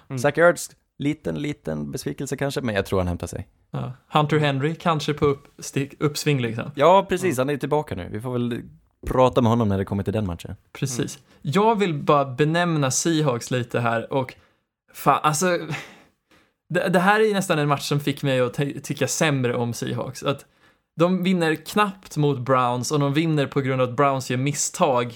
Mm. 0.09 0.19
Zach 0.19 0.39
Ertz, 0.39 0.71
liten, 0.99 1.35
liten 1.35 1.91
besvikelse 1.91 2.37
kanske, 2.37 2.61
men 2.61 2.75
jag 2.75 2.87
tror 2.87 2.99
han 2.99 3.09
hämtar 3.09 3.27
sig. 3.27 3.49
Ja. 3.71 3.93
Hunter 4.09 4.39
Henry, 4.39 4.75
kanske 4.75 5.15
på 5.15 5.27
uppstick, 5.27 5.95
uppsving 6.01 6.41
liksom. 6.41 6.71
Ja, 6.75 7.07
precis. 7.09 7.39
Han 7.39 7.49
är 7.49 7.53
ju 7.53 7.59
tillbaka 7.59 7.95
nu. 7.95 8.09
Vi 8.13 8.21
får 8.21 8.33
väl 8.33 8.63
prata 9.07 9.41
med 9.43 9.51
honom 9.51 9.69
när 9.69 9.79
det 9.79 9.85
kommer 9.85 10.03
till 10.03 10.13
den 10.13 10.27
matchen. 10.27 10.57
Precis. 10.73 11.19
Jag 11.43 11.79
vill 11.79 11.95
bara 11.95 12.25
benämna 12.25 12.91
Seahawks 12.91 13.51
lite 13.51 13.81
här 13.81 14.13
och 14.13 14.35
fan, 14.93 15.21
alltså. 15.23 15.59
Det, 16.69 16.89
det 16.89 16.99
här 16.99 17.21
är 17.21 17.35
nästan 17.35 17.59
en 17.59 17.69
match 17.69 17.89
som 17.89 18.01
fick 18.01 18.23
mig 18.23 18.41
att 18.41 18.55
ty- 18.55 18.81
tycka 18.81 19.09
sämre 19.09 19.55
om 19.57 19.73
Seahawks. 19.73 20.23
Att 20.23 20.45
de 20.97 21.23
vinner 21.23 21.55
knappt 21.55 22.17
mot 22.17 22.39
Browns 22.39 22.93
och 22.93 23.01
de 23.01 23.13
vinner 23.15 23.47
på 23.47 23.61
grund 23.61 23.83
av 23.83 23.89
att 23.89 23.97
Browns 23.97 24.31
gör 24.31 24.37
misstag. 24.39 25.15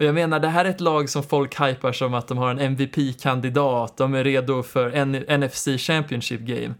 Och 0.00 0.06
jag 0.06 0.14
menar, 0.14 0.40
det 0.40 0.48
här 0.48 0.64
är 0.64 0.68
ett 0.70 0.80
lag 0.80 1.08
som 1.10 1.22
folk 1.22 1.60
hypar 1.60 1.92
som 1.92 2.14
att 2.14 2.28
de 2.28 2.38
har 2.38 2.50
en 2.50 2.58
MVP-kandidat, 2.58 3.96
de 3.96 4.14
är 4.14 4.24
redo 4.24 4.62
för 4.62 4.90
en 4.90 5.12
NFC 5.40 5.68
Championship 5.78 6.40
Game. 6.40 6.74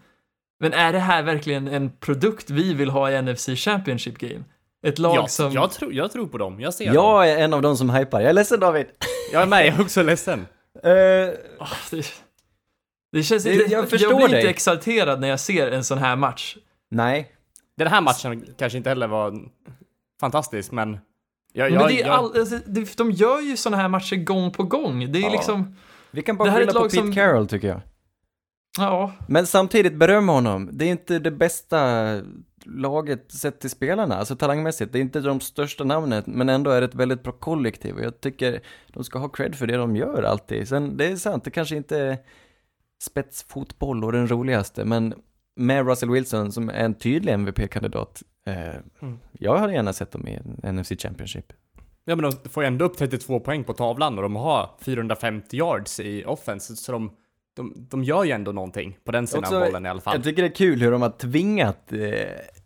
Men 0.60 0.72
är 0.72 0.92
det 0.92 0.98
här 0.98 1.22
verkligen 1.22 1.68
en 1.68 1.90
produkt 1.90 2.50
vi 2.50 2.74
vill 2.74 2.90
ha 2.90 3.10
i 3.10 3.22
NFC 3.22 3.46
Championship 3.56 4.18
Game? 4.18 4.44
Ett 4.86 4.98
lag 4.98 5.16
Jag, 5.16 5.30
som... 5.30 5.52
jag, 5.52 5.70
tror, 5.72 5.92
jag 5.94 6.12
tror 6.12 6.26
på 6.26 6.38
dem, 6.38 6.60
jag 6.60 6.74
ser 6.74 6.84
dem. 6.86 6.94
Jag 6.94 7.30
är 7.30 7.38
en 7.38 7.54
av 7.54 7.62
de 7.62 7.76
som 7.76 7.90
hypar. 7.90 8.20
Jag 8.20 8.28
är 8.30 8.32
ledsen 8.32 8.60
David. 8.60 8.86
Jag 9.32 9.42
är 9.42 9.46
med, 9.46 9.66
jag 9.66 9.74
är 9.74 9.80
också 9.80 10.02
ledsen. 10.02 10.46
Eh, 10.84 10.90
Ah, 11.58 11.68
det, 11.90 12.06
det 13.12 13.22
känns 13.22 13.44
Det- 13.44 13.54
jag 13.54 13.70
jag, 13.70 13.90
förstår 13.90 14.14
blir 14.16 14.28
dig. 14.28 14.38
inte 14.38 14.50
exalterad 14.50 15.20
när 15.20 15.28
jag 15.28 15.40
ser 15.40 15.70
en 15.72 15.84
sån 15.84 15.98
här 15.98 16.16
match. 16.16 16.56
nej, 16.90 17.30
Den 17.76 17.86
här 17.86 18.00
matchen 18.00 18.44
kanske 18.58 18.78
inte 18.78 18.88
heller 18.90 19.06
var 19.06 19.34
fantastisk, 20.20 20.72
men... 20.72 20.98
Jag, 21.52 21.70
Men 21.72 21.80
jag, 21.80 21.88
det 21.88 22.02
är 22.02 22.06
jag, 22.06 22.10
all, 22.16 22.38
alltså, 22.38 22.58
det, 22.66 22.96
de 22.96 23.10
gör 23.10 23.40
ju 23.40 23.56
såna 23.56 23.76
här 23.76 23.88
matcher 23.88 24.16
gång 24.16 24.50
på 24.50 24.62
gång. 24.62 25.12
Det 25.12 25.18
är 25.18 25.22
Ja. 25.22 25.30
liksom, 25.32 25.76
vi 26.10 26.22
kan 26.22 26.34
Det 26.34 26.38
bara 26.38 26.50
här 26.50 26.56
är 26.56 26.60
skylla 26.60 26.70
ett 26.70 26.74
på 26.76 26.80
lag 26.82 26.90
Pete 26.90 27.02
som- 27.02 27.12
Carroll 27.12 27.48
tycker 27.48 27.68
jag. 27.68 27.80
Ja, 28.78 29.12
Men 29.28 29.46
samtidigt 29.46 29.94
beröm 29.96 30.28
honom. 30.28 30.68
Det 30.72 30.84
är 30.84 30.88
inte 30.90 31.18
det 31.18 31.30
bästa 31.30 32.06
laget 32.64 33.32
sett 33.32 33.60
till 33.60 33.70
spelarna, 33.70 34.16
alltså 34.16 34.36
talangmässigt. 34.36 34.92
Det 34.92 34.98
är 34.98 35.00
inte 35.00 35.20
de 35.20 35.40
största 35.40 35.84
namnen, 35.84 36.22
men 36.26 36.48
ändå 36.48 36.70
är 36.70 36.80
det 36.80 36.86
ett 36.86 36.94
väldigt 36.94 37.22
bra 37.22 37.32
kollektiv. 37.32 37.94
Och 37.94 38.02
jag 38.02 38.20
tycker 38.20 38.60
de 38.92 39.04
ska 39.04 39.18
ha 39.18 39.28
cred 39.28 39.54
för 39.54 39.66
det 39.66 39.76
de 39.76 39.96
gör 39.96 40.22
alltid. 40.22 40.68
Sen, 40.68 40.96
det 40.96 41.06
är 41.06 41.16
sant, 41.16 41.44
det 41.44 41.50
kanske 41.50 41.76
inte 41.76 41.98
är 41.98 42.18
spetsfotboll 43.02 44.04
och 44.04 44.12
den 44.12 44.28
roligaste, 44.30 44.84
men 44.84 45.14
med 45.60 45.86
Russell 45.86 46.10
Wilson 46.10 46.52
som 46.52 46.68
är 46.68 46.84
en 46.84 46.94
tydlig 46.94 47.32
MVP-kandidat, 47.32 48.22
eh, 48.46 49.08
jag 49.32 49.58
hade 49.58 49.72
gärna 49.72 49.92
sett 49.92 50.12
dem 50.12 50.28
i 50.28 50.38
NFC 50.72 50.92
Championship. 50.98 51.52
Ja 52.04 52.16
men 52.16 52.30
de 52.30 52.48
får 52.48 52.62
ju 52.62 52.66
ändå 52.66 52.84
upp 52.84 52.96
32 52.96 53.40
poäng 53.40 53.64
på 53.64 53.72
tavlan 53.72 54.16
och 54.16 54.22
de 54.22 54.36
har 54.36 54.70
450 54.80 55.56
yards 55.56 56.00
i 56.00 56.24
offense, 56.24 56.76
så 56.76 56.92
de, 56.92 57.12
de, 57.56 57.74
de 57.90 58.04
gör 58.04 58.24
ju 58.24 58.30
ändå 58.30 58.52
någonting 58.52 58.98
på 59.04 59.12
den 59.12 59.26
sidan 59.26 59.54
av 59.54 59.60
bollen 59.60 59.86
i 59.86 59.88
alla 59.88 60.00
fall. 60.00 60.14
Jag 60.14 60.24
tycker 60.24 60.42
det 60.42 60.48
är 60.48 60.54
kul 60.54 60.80
hur 60.80 60.90
de 60.90 61.02
har 61.02 61.10
tvingat 61.10 61.92
eh, 61.92 62.00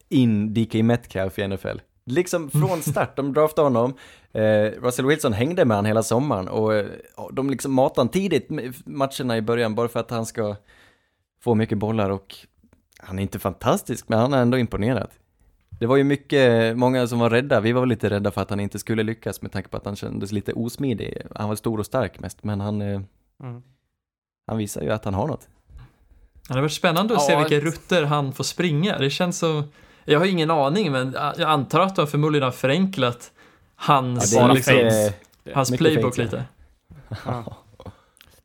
in 0.09 0.55
DK 0.55 0.75
Metcalf 0.75 1.39
i 1.39 1.49
NFL. 1.49 1.79
Liksom 2.07 2.51
från 2.51 2.83
start, 2.83 3.17
de 3.17 3.33
draftade 3.33 3.67
honom, 3.67 3.95
eh, 4.33 4.83
Russell 4.83 5.07
Wilson 5.07 5.33
hängde 5.33 5.65
med 5.65 5.77
han 5.77 5.87
hela 5.87 6.03
sommaren 6.03 6.49
och 6.49 6.75
eh, 6.75 6.87
de 7.33 7.51
liksom 7.51 7.75
matade 7.75 8.01
han 8.01 8.09
tidigt 8.09 8.49
matcherna 8.87 9.37
i 9.37 9.43
början 9.43 9.75
bara 9.75 9.89
för 9.89 10.01
att 10.01 10.11
han 10.11 10.27
ska 10.27 10.57
få 11.41 11.55
mycket 11.55 11.79
bollar 11.79 12.11
och 12.11 12.37
han 13.05 13.19
är 13.19 13.23
inte 13.23 13.39
fantastisk 13.39 14.09
men 14.09 14.19
han 14.19 14.33
har 14.33 14.41
ändå 14.41 14.59
imponerat. 14.59 15.11
Det 15.81 15.87
var 15.87 15.97
ju 15.97 16.05
mycket, 16.05 16.77
många 16.77 17.07
som 17.07 17.19
var 17.19 17.31
rädda, 17.31 17.61
vi 17.61 17.73
var 17.73 17.81
väl 17.81 17.89
lite 17.89 18.11
rädda 18.11 18.31
för 18.31 18.41
att 18.43 18.51
han 18.51 18.61
inte 18.61 18.79
skulle 18.79 19.03
lyckas 19.03 19.43
med 19.43 19.53
tanke 19.53 19.69
på 19.69 19.77
att 19.77 19.85
han 19.85 19.97
kändes 19.97 20.33
lite 20.33 20.53
osmidig. 20.53 21.23
Han 21.35 21.49
var 21.49 21.57
stor 21.57 21.79
och 21.79 21.87
stark 21.87 22.21
mest, 22.21 22.45
men 22.45 22.61
han, 22.61 22.83
eh, 22.83 23.01
Mm. 23.43 23.63
han 24.47 24.59
visar 24.59 24.83
ju 24.83 24.91
att 24.91 25.05
han 25.05 25.15
har 25.15 25.27
något. 25.27 25.49
det 26.43 26.49
hade 26.49 26.61
varit 26.61 26.73
spännande 26.73 27.15
att 27.15 27.23
se 27.23 27.33
Ja, 27.33 27.39
vilka 27.39 27.57
ett- 27.57 27.65
rutter 27.65 28.03
han 28.05 28.33
får 28.33 28.45
springa. 28.45 28.99
Det 28.99 29.11
känns 29.11 29.39
så... 29.39 29.63
Jag 30.05 30.19
har 30.19 30.27
ingen 30.27 30.51
aning, 30.51 30.93
men 30.93 31.13
jag 31.13 31.41
antar 31.41 31.81
att 31.81 31.97
de 31.97 32.07
förmodligen 32.07 32.45
har 32.45 32.51
förenklat 32.53 33.33
hans, 33.75 34.35
bara 34.37 34.53
liksom, 34.53 34.75
fades. 34.75 35.13
hans 35.55 35.71
playbook 35.77 36.19
ja. 36.19 36.23
lite. 36.23 36.45
Ja. 37.27 37.57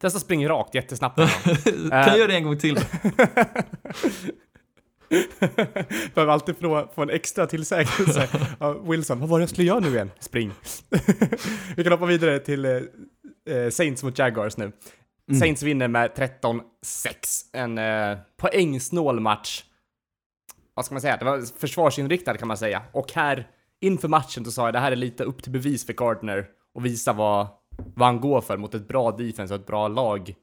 Testa 0.01 0.19
springa 0.19 0.49
rakt 0.49 0.75
jättesnabbt. 0.75 1.15
kan 1.89 1.91
jag 1.91 2.17
göra 2.17 2.27
det 2.27 2.35
en 2.35 2.43
gång 2.43 2.57
till? 2.57 2.79
Behöver 6.13 6.33
alltid 6.33 6.57
få, 6.57 6.89
få 6.95 7.01
en 7.01 7.09
extra 7.09 7.47
tillsägelse. 7.47 8.29
Ja, 8.59 8.73
Wilson, 8.73 9.19
vad 9.19 9.29
var 9.29 9.39
det 9.39 9.43
jag 9.43 9.49
skulle 9.49 9.67
göra 9.67 9.79
nu 9.79 9.89
igen? 9.89 10.11
Spring. 10.19 10.51
Vi 11.75 11.83
kan 11.83 11.91
hoppa 11.91 12.05
vidare 12.05 12.39
till 12.39 12.65
eh, 12.65 12.81
eh, 13.55 13.69
Saints 13.69 14.03
mot 14.03 14.19
Jaguars 14.19 14.57
nu. 14.57 14.71
Mm. 15.29 15.39
Saints 15.39 15.63
vinner 15.63 15.87
med 15.87 16.11
13-6. 16.11 16.63
En 17.53 17.77
eh, 17.77 18.17
poängsnål 18.37 19.19
match. 19.19 19.63
Vad 20.73 20.85
ska 20.85 20.95
man 20.95 21.01
säga? 21.01 21.17
Det 21.17 21.25
var 21.25 21.59
försvarsinriktad 21.59 22.37
kan 22.37 22.47
man 22.47 22.57
säga. 22.57 22.81
Och 22.91 23.13
här, 23.13 23.47
inför 23.81 24.07
matchen 24.07 24.45
så 24.45 24.51
sa 24.51 24.65
jag 24.65 24.73
det 24.73 24.79
här 24.79 24.91
är 24.91 24.95
lite 24.95 25.23
upp 25.23 25.43
till 25.43 25.51
bevis 25.51 25.85
för 25.85 25.93
Gardner 25.93 26.47
och 26.73 26.85
visa 26.85 27.13
vad, 27.13 27.47
vad 27.95 28.07
han 28.07 28.21
går 28.21 28.41
för 28.41 28.57
mot 28.57 28.75
ett 28.75 28.87
bra 28.87 29.11
defense 29.11 29.53
och 29.53 29.59
ett 29.59 29.67
bra 29.67 29.87
lag. 29.87 30.35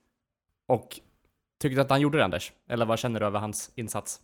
Och 0.68 1.00
tyckte 1.62 1.80
att 1.80 1.90
han 1.90 2.00
gjorde 2.00 2.18
det 2.18 2.24
Anders? 2.24 2.52
Eller 2.70 2.86
vad 2.86 2.98
känner 2.98 3.20
du 3.20 3.26
över 3.26 3.40
hans 3.40 3.70
insats? 3.74 4.20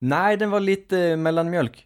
Nej, 0.00 0.36
den 0.36 0.50
var 0.50 0.60
lite 0.60 1.16
mellanmjölk. 1.16 1.84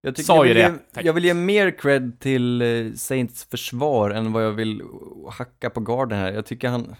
Jag, 0.00 0.14
tycker 0.16 0.26
Sa 0.26 0.36
jag, 0.36 0.46
ju 0.46 0.54
vill 0.54 0.62
det. 0.62 1.00
ge, 1.00 1.06
jag 1.06 1.12
vill 1.12 1.24
ge 1.24 1.34
mer 1.34 1.70
cred 1.78 2.20
till 2.20 2.62
eh, 2.62 2.92
Saints 2.92 3.44
försvar 3.44 4.10
än 4.10 4.32
vad 4.32 4.44
jag 4.44 4.52
vill 4.52 4.82
hacka 5.30 5.70
på 5.70 5.80
garden 5.80 6.18
här. 6.18 6.32
Jag 6.32 6.46
tycker 6.46 6.68
han, 6.68 6.94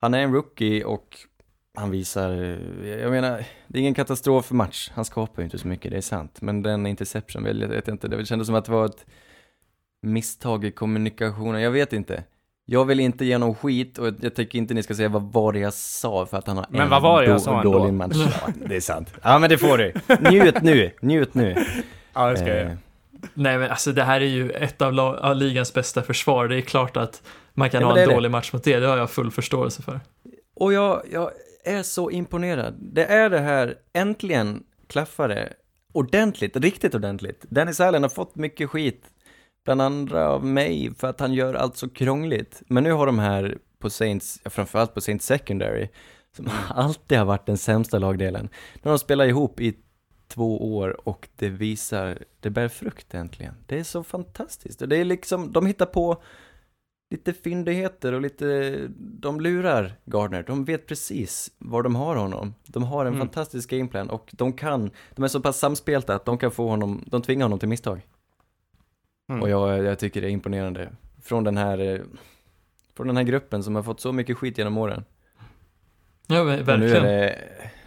han 0.00 0.14
är 0.14 0.18
en 0.18 0.32
rookie 0.32 0.84
och 0.84 1.16
han 1.74 1.90
visar, 1.90 2.30
eh, 2.42 2.88
jag 2.88 3.10
menar, 3.10 3.44
det 3.66 3.78
är 3.78 3.80
ingen 3.80 3.94
katastrofmatch. 3.94 4.90
Han 4.94 5.04
skapar 5.04 5.42
ju 5.42 5.44
inte 5.44 5.58
så 5.58 5.68
mycket, 5.68 5.90
det 5.90 5.96
är 5.96 6.00
sant. 6.00 6.40
Men 6.42 6.62
den 6.62 6.86
interception, 6.86 7.44
jag 7.44 7.68
vet 7.68 7.88
inte, 7.88 8.08
det 8.08 8.26
kändes 8.26 8.46
som 8.46 8.54
att 8.54 8.64
det 8.64 8.72
var 8.72 8.86
ett 8.86 9.06
misstag 10.02 10.64
i 10.64 10.70
kommunikationen, 10.70 11.60
jag 11.62 11.70
vet 11.70 11.92
inte. 11.92 12.24
Jag 12.70 12.84
vill 12.84 13.00
inte 13.00 13.24
ge 13.24 13.38
någon 13.38 13.54
skit 13.54 13.98
och 13.98 14.06
jag 14.20 14.34
tycker 14.34 14.58
inte 14.58 14.74
ni 14.74 14.82
ska 14.82 14.94
säga 14.94 15.08
vad 15.08 15.22
var 15.32 15.52
det 15.52 15.58
jag 15.58 15.74
sa 15.74 16.26
för 16.26 16.36
att 16.38 16.46
han 16.46 16.56
har 16.56 16.66
Men 16.70 16.80
en 16.80 16.88
vad 16.90 17.02
var 17.02 17.22
det 17.22 17.28
jag 17.28 17.40
sa 17.40 17.58
ändå? 17.58 17.78
dålig 17.78 17.92
match. 17.94 18.16
Ja, 18.16 18.52
det 18.68 18.76
är 18.76 18.80
sant. 18.80 19.14
Ja 19.22 19.38
men 19.38 19.50
det 19.50 19.58
får 19.58 19.78
du. 19.78 19.92
Njut 20.30 20.62
nu, 20.62 20.90
njut 21.00 21.34
nu. 21.34 21.64
Ja, 22.14 22.30
det 22.30 22.36
ska 22.36 22.48
jag 22.48 22.66
Eh. 22.66 22.72
Nej 23.34 23.58
men 23.58 23.70
alltså 23.70 23.92
det 23.92 24.02
här 24.04 24.20
är 24.20 24.24
ju 24.26 24.50
ett 24.50 24.82
av, 24.82 25.00
av 25.00 25.36
ligans 25.36 25.74
bästa 25.74 26.02
försvar. 26.02 26.48
Det 26.48 26.56
är 26.56 26.60
klart 26.60 26.96
att 26.96 27.22
man 27.54 27.70
kan 27.70 27.80
Ja, 27.80 27.86
ha 27.86 27.96
en 27.96 28.02
är 28.02 28.06
det. 28.06 28.14
dålig 28.14 28.30
match 28.30 28.52
mot 28.52 28.64
det, 28.64 28.78
det 28.80 28.86
har 28.86 28.96
jag 28.96 29.10
full 29.10 29.30
förståelse 29.30 29.82
för. 29.82 30.00
Och 30.56 30.72
jag, 30.72 31.02
jag 31.12 31.30
är 31.64 31.82
så 31.82 32.10
imponerad. 32.10 32.74
Det 32.78 33.04
är 33.04 33.30
det 33.30 33.38
här, 33.38 33.74
äntligen 33.92 34.62
klaffar 34.88 35.28
det 35.28 35.52
ordentligt, 35.92 36.56
riktigt 36.56 36.94
ordentligt. 36.94 37.44
Dennis 37.48 37.80
Allen 37.80 38.02
har 38.02 38.10
fått 38.10 38.36
mycket 38.36 38.70
skit, 38.70 39.02
bland 39.68 39.82
andra 39.82 40.28
av 40.28 40.44
mig, 40.44 40.94
för 40.94 41.08
att 41.08 41.20
han 41.20 41.32
gör 41.34 41.54
allt 41.54 41.76
så 41.76 41.88
krångligt. 41.88 42.62
Men 42.66 42.84
nu 42.84 42.92
har 42.92 43.06
de 43.06 43.18
här 43.18 43.58
på 43.78 43.90
Saints, 43.90 44.40
framförallt 44.44 44.94
på 44.94 45.00
Saints 45.00 45.26
Secondary, 45.26 45.88
som 46.36 46.48
alltid 46.68 47.18
har 47.18 47.24
varit 47.24 47.46
den 47.46 47.58
sämsta 47.58 47.98
lagdelen. 47.98 48.48
Nu 48.74 48.80
har 48.82 48.90
de 48.90 48.98
spelat 48.98 49.28
ihop 49.28 49.60
i 49.60 49.74
två 50.28 50.76
år 50.76 51.08
och 51.08 51.28
det 51.36 51.48
visar, 51.48 52.18
det 52.40 52.50
bär 52.50 52.68
frukt 52.68 53.14
äntligen. 53.14 53.54
Det 53.66 53.78
är 53.78 53.84
så 53.84 54.02
fantastiskt. 54.02 54.82
Och 54.82 54.88
det 54.88 54.96
är 54.96 55.04
liksom, 55.04 55.52
de 55.52 55.66
hittar 55.66 55.86
på 55.86 56.22
lite 57.10 57.32
fyndigheter 57.32 58.12
och 58.12 58.20
lite, 58.20 58.76
de 58.98 59.40
lurar 59.40 59.94
Gardner. 60.04 60.42
De 60.42 60.64
vet 60.64 60.86
precis 60.86 61.50
var 61.58 61.82
de 61.82 61.96
har 61.96 62.16
honom. 62.16 62.54
De 62.66 62.82
har 62.82 63.00
en 63.06 63.14
Mm. 63.14 63.18
fantastisk 63.18 63.70
gameplan 63.70 64.10
och 64.10 64.30
de 64.32 64.52
kan, 64.52 64.90
de 65.14 65.24
är 65.24 65.28
så 65.28 65.40
pass 65.40 65.58
samspelta 65.58 66.14
att 66.14 66.24
de 66.24 66.38
kan 66.38 66.50
få 66.50 66.68
honom, 66.68 67.04
de 67.06 67.22
tvingar 67.22 67.44
honom 67.44 67.58
till 67.58 67.68
misstag. 67.68 68.06
Mm. 69.28 69.42
Och 69.42 69.48
jag, 69.50 69.84
jag 69.84 69.98
tycker 69.98 70.20
det 70.20 70.26
är 70.26 70.30
imponerande. 70.30 70.90
Från 71.22 71.44
den 71.44 71.56
här, 71.56 71.78
eh, 71.78 72.00
från 72.96 73.06
den 73.06 73.16
här 73.16 73.24
gruppen 73.24 73.62
som 73.62 73.74
har 73.74 73.82
fått 73.82 74.00
så 74.00 74.12
mycket 74.12 74.36
skit 74.38 74.58
genom 74.58 74.78
åren. 74.78 75.04
Ja, 76.26 76.40
Och 76.40 76.46
nu 76.46 76.52
är 76.52 76.62
verkligen. 76.62 77.02
det, 77.02 77.38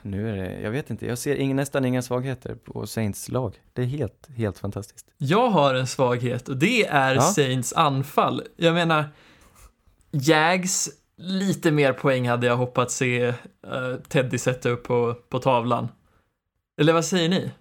nu 0.01 0.29
är 0.29 0.35
det, 0.37 0.61
jag 0.61 0.71
vet 0.71 0.89
inte, 0.89 1.05
jag 1.05 1.17
ser 1.17 1.35
ingen, 1.35 1.57
nästan 1.57 1.85
inga 1.85 2.01
svagheter 2.01 2.55
på 2.55 2.87
Saints 2.87 3.29
lag. 3.29 3.61
Det 3.73 3.81
är 3.81 3.85
helt, 3.85 4.27
helt 4.37 4.59
fantastiskt. 4.59 5.07
Jag 5.17 5.49
har 5.49 5.75
en 5.75 5.87
svaghet 5.87 6.49
och 6.49 6.57
det 6.57 6.87
är 6.87 7.15
Ja. 7.15 7.21
Saints 7.21 7.73
anfall. 7.73 8.43
Jag 8.55 8.73
menar, 8.73 9.05
Jags, 10.11 10.89
lite 11.17 11.71
mer 11.71 11.93
poäng 11.93 12.27
hade 12.29 12.47
jag 12.47 12.57
hoppats 12.57 12.95
se 12.95 13.23
eh, 13.23 13.95
Teddy 14.07 14.37
sätta 14.37 14.69
upp 14.69 14.83
på, 14.83 15.13
på 15.29 15.39
tavlan. 15.39 15.87
Eller 16.81 16.93
vad 16.93 17.05
säger 17.05 17.29
ni? 17.29 17.51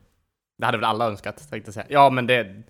Det 0.58 0.66
hade 0.66 0.78
väl 0.78 0.84
alla 0.84 1.06
önskat, 1.06 1.50
tänkte 1.50 1.68
jag 1.68 1.74
säga. 1.74 1.86
Ja, 1.88 2.10
men 2.10 2.26
det, 2.26 2.62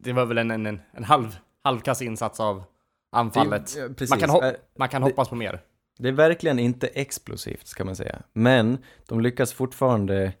det 0.00 0.12
var 0.12 0.24
väl 0.26 0.38
en, 0.38 0.50
en, 0.50 0.66
en, 0.66 0.80
en 0.92 1.04
halv, 1.04 1.36
halvkass 1.64 2.02
insats 2.02 2.40
av 2.40 2.64
anfallet. 3.12 3.76
Det, 3.98 4.10
man 4.10 4.18
kan, 4.18 4.30
hop- 4.30 4.44
Eh, 4.44 4.50
man 4.78 4.88
kan 4.88 5.02
det- 5.02 5.06
hoppas 5.08 5.28
på 5.28 5.34
mer. 5.34 5.60
Det 5.98 6.08
är 6.08 6.12
verkligen 6.12 6.58
inte 6.58 6.86
explosivt, 6.86 7.66
ska 7.66 7.84
man 7.84 7.96
säga. 7.96 8.18
Men 8.32 8.78
de 9.08 9.20
lyckas 9.20 9.52
fortfarande 9.52 10.32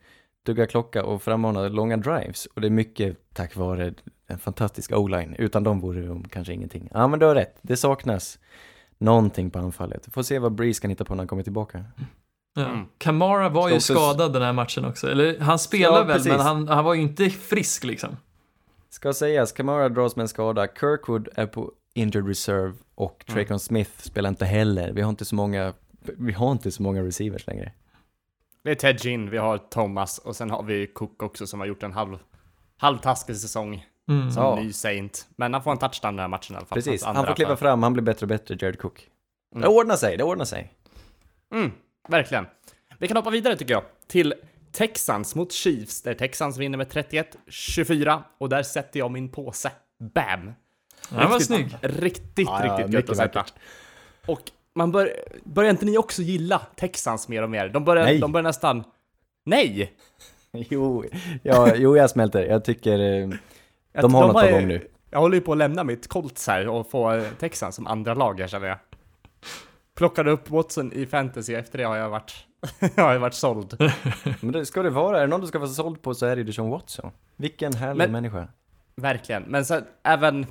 dugga 0.46 0.66
klocka 0.66 1.04
och 1.04 1.22
frammana 1.22 1.68
långa 1.68 1.96
drives. 1.96 2.46
Och 2.46 2.60
det 2.60 2.66
är 2.68 2.70
mycket 2.70 3.34
tack 3.34 3.56
vare 3.56 3.94
en 4.26 4.38
fantastisk 4.38 4.92
o-line. 4.92 5.34
Utan 5.38 5.64
dem 5.64 5.80
vore 5.80 6.06
de 6.06 6.28
kanske 6.28 6.52
ingenting. 6.52 6.88
Ja, 6.92 7.06
men 7.08 7.18
du 7.20 7.26
har 7.26 7.34
rätt. 7.34 7.56
Det 7.62 7.76
saknas 7.76 8.38
någonting 8.98 9.50
på 9.50 9.58
anfallet. 9.58 10.08
Får 10.12 10.22
se 10.22 10.38
vad 10.38 10.52
Breeze 10.52 10.80
kan 10.80 10.90
hitta 10.90 11.04
på 11.04 11.14
när 11.14 11.20
han 11.20 11.28
kommer 11.28 11.42
tillbaka. 11.42 11.84
Ja. 12.54 12.64
Mm. 12.64 12.86
Kamara 12.98 13.48
var 13.48 13.68
ju 13.68 13.80
skadad 13.80 14.32
den 14.32 14.42
här 14.42 14.52
matchen 14.52 14.84
också. 14.84 15.10
Eller 15.10 15.40
han 15.40 15.58
spelar 15.58 15.98
Ja, 15.98 16.04
väl, 16.04 16.16
precis. 16.16 16.32
men 16.32 16.40
han, 16.40 16.68
han 16.68 16.84
var 16.84 16.94
ju 16.94 17.02
inte 17.02 17.30
frisk 17.30 17.84
liksom. 17.84 18.16
Ska 18.96 19.12
sägas, 19.12 19.52
Kamara 19.52 19.88
dras 19.88 20.16
med 20.16 20.22
en 20.22 20.28
skada. 20.28 20.66
Kirkwood 20.66 21.28
är 21.34 21.46
på 21.46 21.72
injured 21.94 22.28
reserve 22.28 22.74
och 22.94 23.24
Mm. 23.28 23.34
Traycon 23.34 23.60
Smith 23.60 23.90
spelar 23.98 24.28
inte 24.28 24.44
heller. 24.44 24.92
Vi 24.92 25.02
har 25.02 25.08
inte 25.10 25.24
så 25.24 25.34
många, 25.34 25.72
vi 26.18 26.32
har 26.32 26.52
inte 26.52 26.70
så 26.70 26.82
många 26.82 27.02
receivers 27.02 27.46
längre. 27.46 27.72
Vi 28.62 28.70
har 28.70 28.74
Ted 28.74 29.04
Ginn, 29.04 29.30
vi 29.30 29.38
har 29.38 29.58
Thomas 29.58 30.18
och 30.18 30.36
sen 30.36 30.50
har 30.50 30.62
vi 30.62 30.86
Cook 30.86 31.22
också 31.22 31.46
som 31.46 31.60
har 31.60 31.66
gjort 31.66 31.82
en 31.82 31.92
halv, 31.92 32.18
halvtaskig 32.76 33.36
säsong 33.36 33.86
Mm. 34.08 34.30
som 34.30 34.42
Ja. 34.44 34.56
ny 34.56 34.72
Saint. 34.72 35.26
Men 35.36 35.52
han 35.54 35.62
får 35.62 35.70
en 35.72 35.78
touchdown 35.78 36.16
den 36.16 36.20
här 36.20 36.28
matchen 36.28 36.54
i 36.54 36.56
alla 36.56 36.66
fall. 36.66 36.76
Precis, 36.76 37.04
han 37.04 37.26
får 37.26 37.34
kliva 37.34 37.48
för- 37.48 37.56
fram, 37.56 37.82
han 37.82 37.92
blir 37.92 38.02
bättre 38.02 38.24
och 38.24 38.28
bättre, 38.28 38.56
Jared 38.60 38.78
Cook. 38.78 39.08
Mm. 39.54 39.62
Det 39.62 39.68
ordnar 39.68 39.96
sig, 39.96 40.16
det 40.16 40.24
ordnar 40.24 40.44
sig. 40.44 40.72
Mm, 41.54 41.72
verkligen. 42.08 42.46
Vi 42.98 43.08
kan 43.08 43.16
hoppa 43.16 43.30
vidare 43.30 43.56
tycker 43.56 43.74
jag, 43.74 43.82
till 44.06 44.34
Texans 44.76 45.34
mot 45.34 45.52
Chiefs, 45.52 46.02
där 46.02 46.14
Texans 46.14 46.58
vinner 46.58 46.78
med 46.78 46.86
31-24 46.88 48.22
och 48.38 48.48
där 48.48 48.62
sätter 48.62 48.98
jag 48.98 49.10
min 49.10 49.28
påse. 49.28 49.70
Bam! 50.14 50.52
Han 51.10 51.30
var 51.30 51.38
Riktigt- 51.38 51.46
snygg. 51.46 51.76
Riktigt, 51.82 52.48
Ja, 52.48 52.66
ja, 52.66 52.76
riktigt 52.78 52.94
gött 52.94 53.10
att 53.10 53.16
sätta. 53.16 53.44
Och 54.26 54.40
man 54.74 54.92
bör, 54.92 55.10
börjar 55.44 55.70
inte 55.70 55.84
ni 55.86 55.98
också 55.98 56.22
gilla 56.22 56.58
Texans 56.76 57.28
mer 57.28 57.42
och 57.42 57.50
mer? 57.50 57.68
De 57.68 57.84
börjar, 57.84 58.04
Nej. 58.04 58.18
de 58.18 58.32
börjar 58.32 58.42
nästan... 58.42 58.84
Nej! 59.44 59.92
Jo, 60.52 61.04
ja, 61.42 61.74
jo, 61.76 61.96
jag 61.96 62.10
smälter. 62.10 62.42
Jag 62.46 62.64
tycker 62.64 62.98
eh, 63.22 63.28
de 64.02 64.14
har 64.14 64.26
något 64.26 64.34
har- 64.36 64.46
på 64.48 64.52
gång 64.56 64.68
nu. 64.68 64.88
Jag 65.10 65.18
håller 65.20 65.34
ju 65.34 65.40
på 65.40 65.52
att 65.52 65.58
lämna 65.58 65.84
mitt 65.84 66.08
Colts 66.08 66.46
här 66.46 66.68
och 66.68 66.90
få 66.90 67.12
eh, 67.12 67.24
Texans 67.38 67.74
som 67.76 67.86
andra 67.86 68.14
lag 68.14 68.40
här 68.40 68.48
känner 68.48 68.66
jag. 68.68 68.78
plockade 69.96 70.30
upp 70.30 70.50
Watson 70.50 70.92
i 70.92 71.06
fantasy, 71.06 71.54
efter 71.54 71.78
det 71.78 71.84
har 71.84 71.96
jag 71.96 72.08
varit, 72.10 72.34
har 72.96 73.12
jag 73.12 73.20
varit 73.20 73.34
såld. 73.34 73.76
Men 74.40 74.52
det 74.52 74.66
ska 74.66 74.82
det 74.82 74.90
vara, 74.90 75.16
är 75.18 75.20
det 75.20 75.26
någon 75.26 75.40
du 75.40 75.46
ska 75.46 75.58
vara 75.58 75.68
såld 75.70 76.02
på 76.02 76.14
så 76.14 76.26
är 76.26 76.36
det 76.36 76.40
ju 76.40 76.44
Deshaun 76.46 76.70
Watson. 76.70 77.10
Vilken 77.36 77.74
härlig 77.74 77.98
Men- 77.98 78.12
människa. 78.12 78.48
Verkligen. 78.96 79.42
Men 79.42 79.64
sen 79.64 79.84
även, 80.04 80.46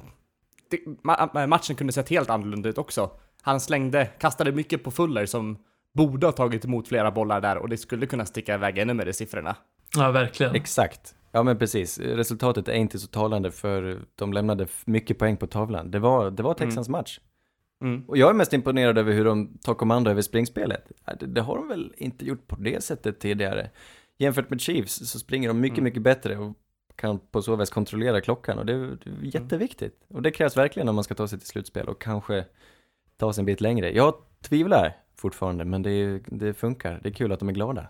det, 0.71 0.77
ma- 1.03 1.47
matchen 1.47 1.75
kunde 1.75 1.93
sett 1.93 2.09
helt 2.09 2.29
annorlunda 2.29 2.69
ut 2.69 2.77
också. 2.77 3.09
Han 3.41 3.59
slängde, 3.59 4.05
kastade 4.05 4.51
mycket 4.51 4.83
på 4.83 4.91
Fuller 4.91 5.25
som 5.25 5.57
borde 5.93 6.27
ha 6.27 6.31
tagit 6.31 6.65
emot 6.65 6.87
flera 6.87 7.11
bollar 7.11 7.41
där 7.41 7.57
och 7.57 7.69
det 7.69 7.77
skulle 7.77 8.05
kunna 8.05 8.25
sticka 8.25 8.53
iväg 8.53 8.77
ännu 8.77 8.93
mer 8.93 9.05
i 9.05 9.13
siffrorna. 9.13 9.55
Ja, 9.95 10.11
verkligen. 10.11 10.55
Exakt. 10.55 11.15
Ja 11.31 11.43
men 11.43 11.57
precis, 11.57 11.99
resultatet 11.99 12.67
är 12.67 12.73
inte 12.73 12.99
så 12.99 13.07
talande 13.07 13.51
för 13.51 13.99
de 14.15 14.33
lämnade 14.33 14.67
mycket 14.85 15.19
poäng 15.19 15.37
på 15.37 15.47
tavlan. 15.47 15.91
Det 15.91 15.99
var, 15.99 16.31
det 16.31 16.43
var 16.43 16.53
Texans 16.53 16.89
match. 16.89 17.19
Mm. 17.85 18.03
Och 18.07 18.17
jag 18.17 18.29
är 18.29 18.33
mest 18.33 18.53
imponerad 18.53 18.97
över 18.97 19.13
hur 19.13 19.25
de 19.25 19.57
tar 19.57 19.73
kommando 19.73 20.11
över 20.11 20.21
springspelet. 20.21 20.91
Det, 21.19 21.25
det 21.25 21.41
har 21.41 21.55
de 21.55 21.67
väl 21.67 21.93
inte 21.97 22.25
gjort 22.25 22.47
på 22.47 22.55
det 22.55 22.83
sättet 22.83 23.19
tidigare. 23.19 23.69
Jämfört 24.17 24.49
med 24.49 24.61
Chiefs 24.61 25.09
så 25.11 25.19
springer 25.19 25.47
de 25.47 25.59
mycket, 25.59 25.77
Mm. 25.77 25.83
mycket 25.83 26.01
bättre 26.01 26.37
och 26.37 26.53
kan 26.95 27.19
på 27.19 27.41
så 27.41 27.55
vis 27.55 27.69
kontrollera 27.69 28.21
klockan 28.21 28.59
och 28.59 28.65
det 28.65 28.73
är, 28.73 28.77
det 28.77 29.09
är 29.09 29.41
jätteviktigt. 29.41 30.05
Och 30.07 30.21
det 30.21 30.31
krävs 30.31 30.57
verkligen 30.57 30.89
om 30.89 30.95
man 30.95 31.03
ska 31.03 31.15
ta 31.15 31.27
sig 31.27 31.39
till 31.39 31.47
slutspel 31.47 31.87
och 31.87 32.01
kanske 32.01 32.45
ta 33.17 33.33
sig 33.33 33.41
en 33.41 33.45
bit 33.45 33.61
längre. 33.61 33.95
Jag 33.95 34.13
tvivlar 34.41 34.97
fortfarande, 35.17 35.65
men 35.65 35.81
det, 35.83 36.19
det 36.27 36.53
funkar. 36.53 36.99
Det 37.03 37.09
är 37.09 37.13
kul 37.13 37.31
att 37.31 37.39
de 37.39 37.49
är 37.49 37.53
glada. 37.53 37.87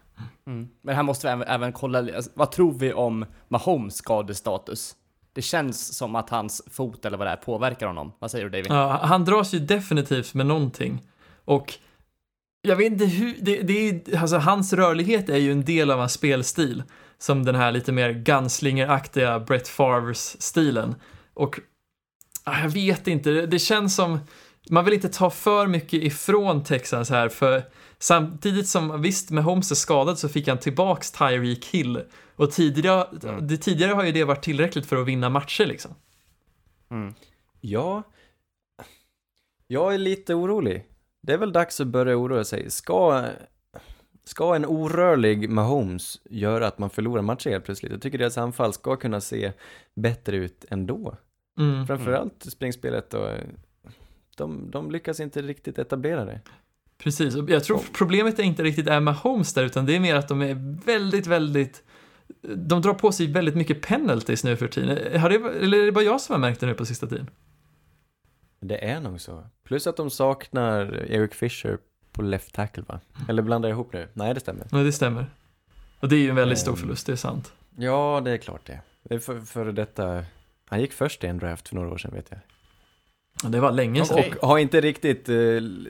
Mm. 0.47 0.69
Men 0.81 0.95
här 0.95 1.03
måste 1.03 1.27
vi 1.27 1.31
även, 1.33 1.47
även 1.47 1.73
kolla, 1.73 1.99
alltså, 1.99 2.31
vad 2.33 2.51
tror 2.51 2.71
vi 2.73 2.93
om 2.93 3.25
Mahomes 3.47 3.95
skadestatus? 3.95 4.95
Det 5.35 5.41
känns 5.41 5.97
som 5.97 6.15
att 6.15 6.29
hans 6.29 6.61
fot 6.71 7.05
eller 7.05 7.17
vad 7.17 7.27
det 7.27 7.31
är 7.31 7.35
påverkar 7.35 7.87
honom. 7.87 8.11
Vad 8.19 8.31
säger 8.31 8.45
du 8.45 8.49
David? 8.49 8.65
Ja, 8.69 8.99
han 9.03 9.25
dras 9.25 9.53
ju 9.53 9.59
definitivt 9.59 10.33
med 10.33 10.45
någonting. 10.45 11.01
Och 11.45 11.73
jag 12.61 12.75
vet 12.75 12.91
inte 12.91 13.05
hur, 13.05 13.35
det, 13.41 13.61
det 13.61 13.89
är, 13.89 14.17
alltså 14.17 14.37
hans 14.37 14.73
rörlighet 14.73 15.29
är 15.29 15.37
ju 15.37 15.51
en 15.51 15.65
del 15.65 15.91
av 15.91 15.99
hans 15.99 16.13
spelstil. 16.13 16.83
Som 17.17 17.45
den 17.45 17.55
här 17.55 17.71
lite 17.71 17.91
mer 17.91 18.11
gunslingeraktiga 18.11 19.39
Brett 19.39 19.67
Favres-stilen. 19.67 20.95
Och 21.33 21.59
jag 22.45 22.69
vet 22.69 23.07
inte, 23.07 23.29
det, 23.29 23.45
det 23.45 23.59
känns 23.59 23.95
som, 23.95 24.19
man 24.69 24.85
vill 24.85 24.93
inte 24.93 25.09
ta 25.09 25.29
för 25.29 25.67
mycket 25.67 26.03
ifrån 26.03 26.63
Texans 26.63 27.09
här, 27.09 27.29
för 27.29 27.63
samtidigt 28.05 28.67
som, 28.67 29.01
visst 29.01 29.31
med 29.31 29.43
Holmes 29.43 29.71
är 29.71 29.75
skadad 29.75 30.19
så 30.19 30.29
fick 30.29 30.47
han 30.47 30.59
tillbaks 30.59 31.11
Tyreek 31.11 31.65
Hill. 31.65 32.01
Och 32.35 32.51
tidigare, 32.51 33.07
det, 33.41 33.57
tidigare 33.57 33.91
har 33.91 34.03
ju 34.03 34.11
det 34.11 34.23
varit 34.23 34.43
tillräckligt 34.43 34.85
för 34.85 34.95
att 34.95 35.07
vinna 35.07 35.29
matcher 35.29 35.65
liksom. 35.65 35.91
Mm. 36.89 37.13
Ja, 37.61 38.03
jag 39.67 39.93
är 39.93 39.97
lite 39.97 40.33
orolig. 40.33 40.85
Det 41.21 41.33
är 41.33 41.37
väl 41.37 41.51
dags 41.51 41.81
att 41.81 41.87
börja 41.87 42.17
oroa 42.17 42.43
sig. 42.43 42.71
Ska, 42.71 43.25
ska 44.23 44.55
en 44.55 44.65
orörlig 44.65 45.49
Mahomes 45.49 46.21
göra 46.29 46.67
att 46.67 46.79
man 46.79 46.89
förlorar 46.89 47.21
matcher 47.21 47.49
helt 47.49 47.65
plötsligt? 47.65 47.91
Jag 47.91 48.01
tycker 48.01 48.17
deras 48.17 48.37
anfall 48.37 48.73
ska 48.73 48.95
kunna 48.95 49.21
se 49.21 49.51
bättre 49.95 50.37
ut 50.37 50.65
ändå. 50.69 51.15
Mm. 51.59 51.87
Framförallt 51.87 52.43
springspelet 52.43 53.13
och 53.13 53.29
de, 54.37 54.71
de 54.71 54.91
lyckas 54.91 55.19
inte 55.19 55.41
riktigt 55.41 55.79
etablera 55.79 56.25
det. 56.25 56.41
Precis, 56.97 57.35
jag 57.47 57.63
tror 57.63 57.81
problemet 57.93 58.39
är 58.39 58.43
inte 58.43 58.63
riktigt 58.63 58.87
är 58.87 58.99
med 58.99 59.15
Holmes 59.15 59.53
där, 59.53 59.63
utan 59.63 59.85
det 59.85 59.95
är 59.95 59.99
mer 59.99 60.15
att 60.15 60.27
de 60.27 60.41
är 60.41 60.83
väldigt, 60.85 61.27
väldigt 61.27 61.83
de 62.41 62.81
drar 62.81 62.93
på 62.93 63.11
sig 63.11 63.27
väldigt 63.27 63.55
mycket 63.55 63.81
penalties 63.81 64.43
nu 64.43 64.57
för 64.57 64.67
tiden. 64.67 65.21
Har 65.21 65.29
det, 65.29 65.35
eller 65.35 65.77
är 65.77 65.85
det 65.85 65.91
bara 65.91 66.03
jag 66.03 66.21
som 66.21 66.33
har 66.33 66.39
märkt 66.39 66.59
det 66.59 66.65
nu 66.65 66.73
på 66.73 66.85
sista 66.85 67.07
tiden? 67.07 67.29
Det 68.59 68.85
är 68.85 68.99
nog 68.99 69.21
så. 69.21 69.43
Plus 69.63 69.87
att 69.87 69.97
de 69.97 70.09
saknar 70.09 71.05
Eric 71.11 71.33
Fisher 71.33 71.77
på 72.11 72.21
left 72.21 72.53
tackle 72.53 72.83
va? 72.87 72.99
Eller 73.29 73.41
blandar 73.41 73.69
jag 73.69 73.75
ihop 73.75 73.93
nu? 73.93 74.07
Nej, 74.13 74.33
det 74.33 74.39
stämmer. 74.39 74.67
Ja, 74.71 74.77
det 74.77 74.91
stämmer. 74.91 75.25
Och 75.99 76.09
det 76.09 76.15
är 76.15 76.19
ju 76.19 76.29
en 76.29 76.35
väldigt 76.35 76.59
stor 76.59 76.71
Ehm. 76.71 76.77
förlust, 76.77 77.05
det 77.05 77.11
är 77.11 77.15
sant. 77.15 77.53
Ja, 77.77 78.21
det 78.25 78.31
är 78.31 78.37
klart 78.37 78.65
det. 78.65 78.79
Det 79.03 79.15
är 79.15 79.19
för, 79.19 79.39
för 79.39 79.71
detta... 79.71 80.25
Han 80.67 80.81
gick 80.81 80.93
först 80.93 81.23
i 81.23 81.27
en 81.27 81.37
draft 81.37 81.67
för 81.67 81.75
några 81.75 81.89
år 81.89 81.97
sedan 81.97 82.13
vet 82.13 82.27
jag. 82.29 82.39
Och 83.43 83.51
det 83.51 83.59
var 83.59 83.71
länge 83.71 84.05
sedan. 84.05 84.23
Och 84.41 84.47
har 84.47 84.57
inte 84.57 84.81
riktigt 84.81 85.29
eh, 85.29 85.35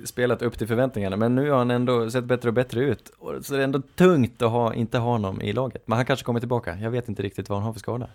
spelat 0.06 0.42
upp 0.42 0.58
till 0.58 0.68
förväntningarna, 0.68 1.16
men 1.16 1.36
nu 1.36 1.50
har 1.50 1.58
han 1.58 1.72
ändå 1.72 2.12
sett 2.12 2.24
bättre 2.24 2.50
och 2.50 2.54
bättre 2.54 2.84
ut. 2.84 3.12
Och 3.20 3.46
så 3.46 3.54
är 3.54 3.58
det 3.58 3.64
ändå 3.64 3.82
tungt 3.96 4.42
att 4.42 4.52
ha, 4.52 4.74
inte 4.74 4.98
ha 4.98 5.12
honom 5.12 5.42
i 5.42 5.54
laget. 5.54 5.84
Men 5.86 5.96
han 5.96 6.06
kanske 6.06 6.26
kommer 6.26 6.40
tillbaka. 6.40 6.78
Jag 6.82 6.92
vet 6.92 7.10
inte 7.10 7.24
riktigt 7.24 7.50
vad 7.50 7.58
han 7.58 7.66
har 7.66 7.74
för 7.74 7.80
skada. 7.80 8.08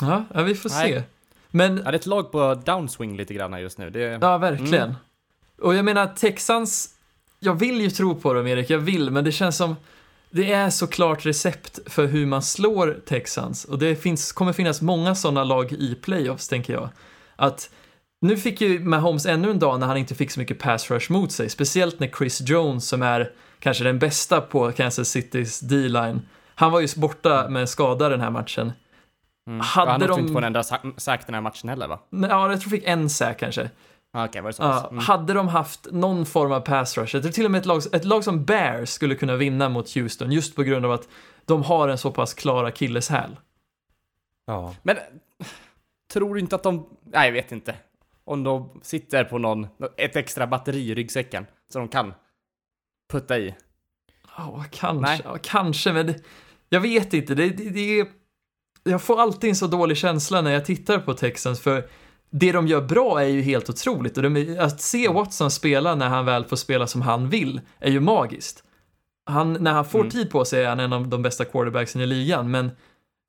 Ja, 0.00 0.24
ja, 0.34 0.42
vi 0.42 0.54
får 0.54 0.70
Nej. 0.70 0.92
se. 0.92 1.02
Men, 1.50 1.76
Ja, 1.76 1.82
det 1.82 1.90
är 1.90 1.94
ett 1.94 2.06
lag 2.06 2.32
på 2.32 2.54
downswing 2.54 3.16
lite 3.16 3.34
grann 3.34 3.60
just 3.60 3.78
nu. 3.78 3.90
Det, 3.90 4.18
ja, 4.20 4.38
verkligen. 4.38 4.82
Mm. 4.82 4.94
Och 5.62 5.74
jag 5.74 5.84
menar, 5.84 6.06
Texans, 6.06 6.94
jag 7.38 7.54
vill 7.54 7.80
ju 7.80 7.90
tro 7.90 8.14
på 8.14 8.34
dem, 8.34 8.46
Erik, 8.46 8.70
jag 8.70 8.78
vill, 8.78 9.10
men 9.10 9.24
det 9.24 9.32
känns 9.32 9.56
som 9.56 9.76
det 10.30 10.52
är 10.52 10.70
såklart 10.70 11.26
recept 11.26 11.78
för 11.86 12.06
hur 12.06 12.26
man 12.26 12.42
slår 12.42 13.00
Texans 13.06 13.64
och 13.64 13.78
det 13.78 13.96
finns, 13.96 14.32
kommer 14.32 14.52
finnas 14.52 14.82
många 14.82 15.14
sådana 15.14 15.44
lag 15.44 15.72
i 15.72 15.94
playoffs, 15.94 16.48
tänker 16.48 16.72
jag. 16.72 16.88
Att 17.36 17.70
nu 18.20 18.36
fick 18.36 18.60
ju 18.60 18.78
Mahomes 18.84 19.26
ännu 19.26 19.50
en 19.50 19.58
dag 19.58 19.80
när 19.80 19.86
han 19.86 19.96
inte 19.96 20.14
fick 20.14 20.30
så 20.30 20.40
mycket 20.40 20.58
pass 20.58 20.90
rush 20.90 21.12
mot 21.12 21.32
sig, 21.32 21.48
speciellt 21.50 22.00
när 22.00 22.08
Chris 22.08 22.40
Jones, 22.40 22.88
som 22.88 23.02
är 23.02 23.32
kanske 23.58 23.84
den 23.84 23.98
bästa 23.98 24.40
på 24.40 24.72
Kansas 24.72 25.08
Citys 25.08 25.60
D-line, 25.60 26.22
han 26.54 26.72
var 26.72 26.80
ju 26.80 26.88
borta 26.96 27.48
med 27.48 27.68
skada 27.68 28.08
den 28.08 28.20
här 28.20 28.30
matchen. 28.30 28.72
mm. 29.46 29.60
hade 29.60 29.90
han 29.90 30.00
har 30.00 30.08
de- 30.08 30.20
inte 30.20 30.32
på 30.32 30.38
en 30.38 30.44
enda 30.44 30.62
sack 30.96 31.26
den 31.26 31.34
här 31.34 31.40
matchen 31.40 31.68
heller 31.68 31.88
va? 31.88 32.00
Ja, 32.10 32.50
jag 32.50 32.60
tror 32.60 32.70
fick 32.70 32.84
en 32.86 33.10
sack 33.10 33.38
kanske. 33.38 33.70
Ah, 34.12 34.24
Okej, 34.24 34.42
var 34.42 34.48
det 34.50 34.54
så? 34.54 34.62
Ja, 34.62 34.86
Mm. 34.90 34.98
Hade 35.04 35.32
de 35.34 35.48
haft 35.48 35.86
någon 35.92 36.26
form 36.26 36.52
av 36.52 36.60
pass 36.60 36.98
rush, 36.98 37.16
jag 37.16 37.22
tror 37.22 37.32
till 37.32 37.44
och 37.44 37.50
med 37.50 37.58
ett 37.58 37.66
lag, 37.66 37.82
ett 37.92 38.04
lag 38.04 38.24
som 38.24 38.44
Bears 38.44 38.88
skulle 38.88 39.14
kunna 39.14 39.36
vinna 39.36 39.68
mot 39.68 39.94
Houston 39.94 40.32
just 40.32 40.56
på 40.56 40.62
grund 40.62 40.84
av 40.86 40.92
att 40.92 41.08
de 41.44 41.62
har 41.62 41.88
en 41.88 41.98
så 41.98 42.10
pass 42.10 42.34
klar 42.34 42.64
akilleshäl. 42.64 43.36
Ja. 44.46 44.74
Men 44.82 44.96
tror 46.12 46.34
du 46.34 46.40
inte 46.40 46.56
att 46.56 46.62
de, 46.62 46.86
nej 47.04 47.26
jag 47.26 47.32
vet 47.32 47.52
inte. 47.52 47.74
Om 48.30 48.44
de 48.44 48.80
sitter 48.82 49.24
på 49.24 49.38
någon, 49.38 49.66
ett 49.96 50.16
extra 50.16 50.46
batteri 50.46 50.90
i 50.90 50.94
ryggsäcken 50.94 51.46
så 51.72 51.78
de 51.78 51.88
kan 51.88 52.14
putta 53.12 53.38
i. 53.38 53.54
Ja, 54.36 54.64
kanske, 54.70 55.00
Nej. 55.00 55.20
ja, 55.24 55.38
kanske, 55.42 55.92
men 55.92 56.06
det, 56.06 56.14
jag 56.68 56.80
vet 56.80 57.14
inte. 57.14 57.34
Det, 57.34 57.48
det, 57.48 57.70
det 57.70 58.00
är, 58.00 58.06
jag 58.84 59.02
får 59.02 59.20
alltid 59.20 59.50
en 59.50 59.56
så 59.56 59.66
dålig 59.66 59.96
känsla 59.96 60.40
när 60.40 60.50
jag 60.50 60.64
tittar 60.64 60.98
på 60.98 61.14
Texans, 61.14 61.60
för 61.60 61.88
det 62.30 62.52
de 62.52 62.66
gör 62.66 62.80
bra 62.82 63.22
är 63.22 63.26
ju 63.28 63.42
helt 63.42 63.70
otroligt. 63.70 64.16
Och 64.16 64.22
de, 64.22 64.58
att 64.60 64.80
se 64.80 65.08
Watson 65.08 65.50
spela 65.50 65.94
när 65.94 66.08
han 66.08 66.24
väl 66.24 66.44
får 66.44 66.56
spela 66.56 66.86
som 66.86 67.02
han 67.02 67.28
vill 67.28 67.60
är 67.78 67.90
ju 67.90 68.00
magiskt. 68.00 68.64
Han, 69.26 69.52
när 69.52 69.72
han 69.72 69.84
får 69.84 69.98
Mm. 69.98 70.10
tid 70.10 70.30
på 70.30 70.44
sig 70.44 70.64
är 70.64 70.68
han 70.68 70.80
en 70.80 70.92
av 70.92 71.08
de 71.08 71.22
bästa 71.22 71.44
quarterbacksen 71.44 72.00
i 72.00 72.06
ligan, 72.06 72.50
men 72.50 72.70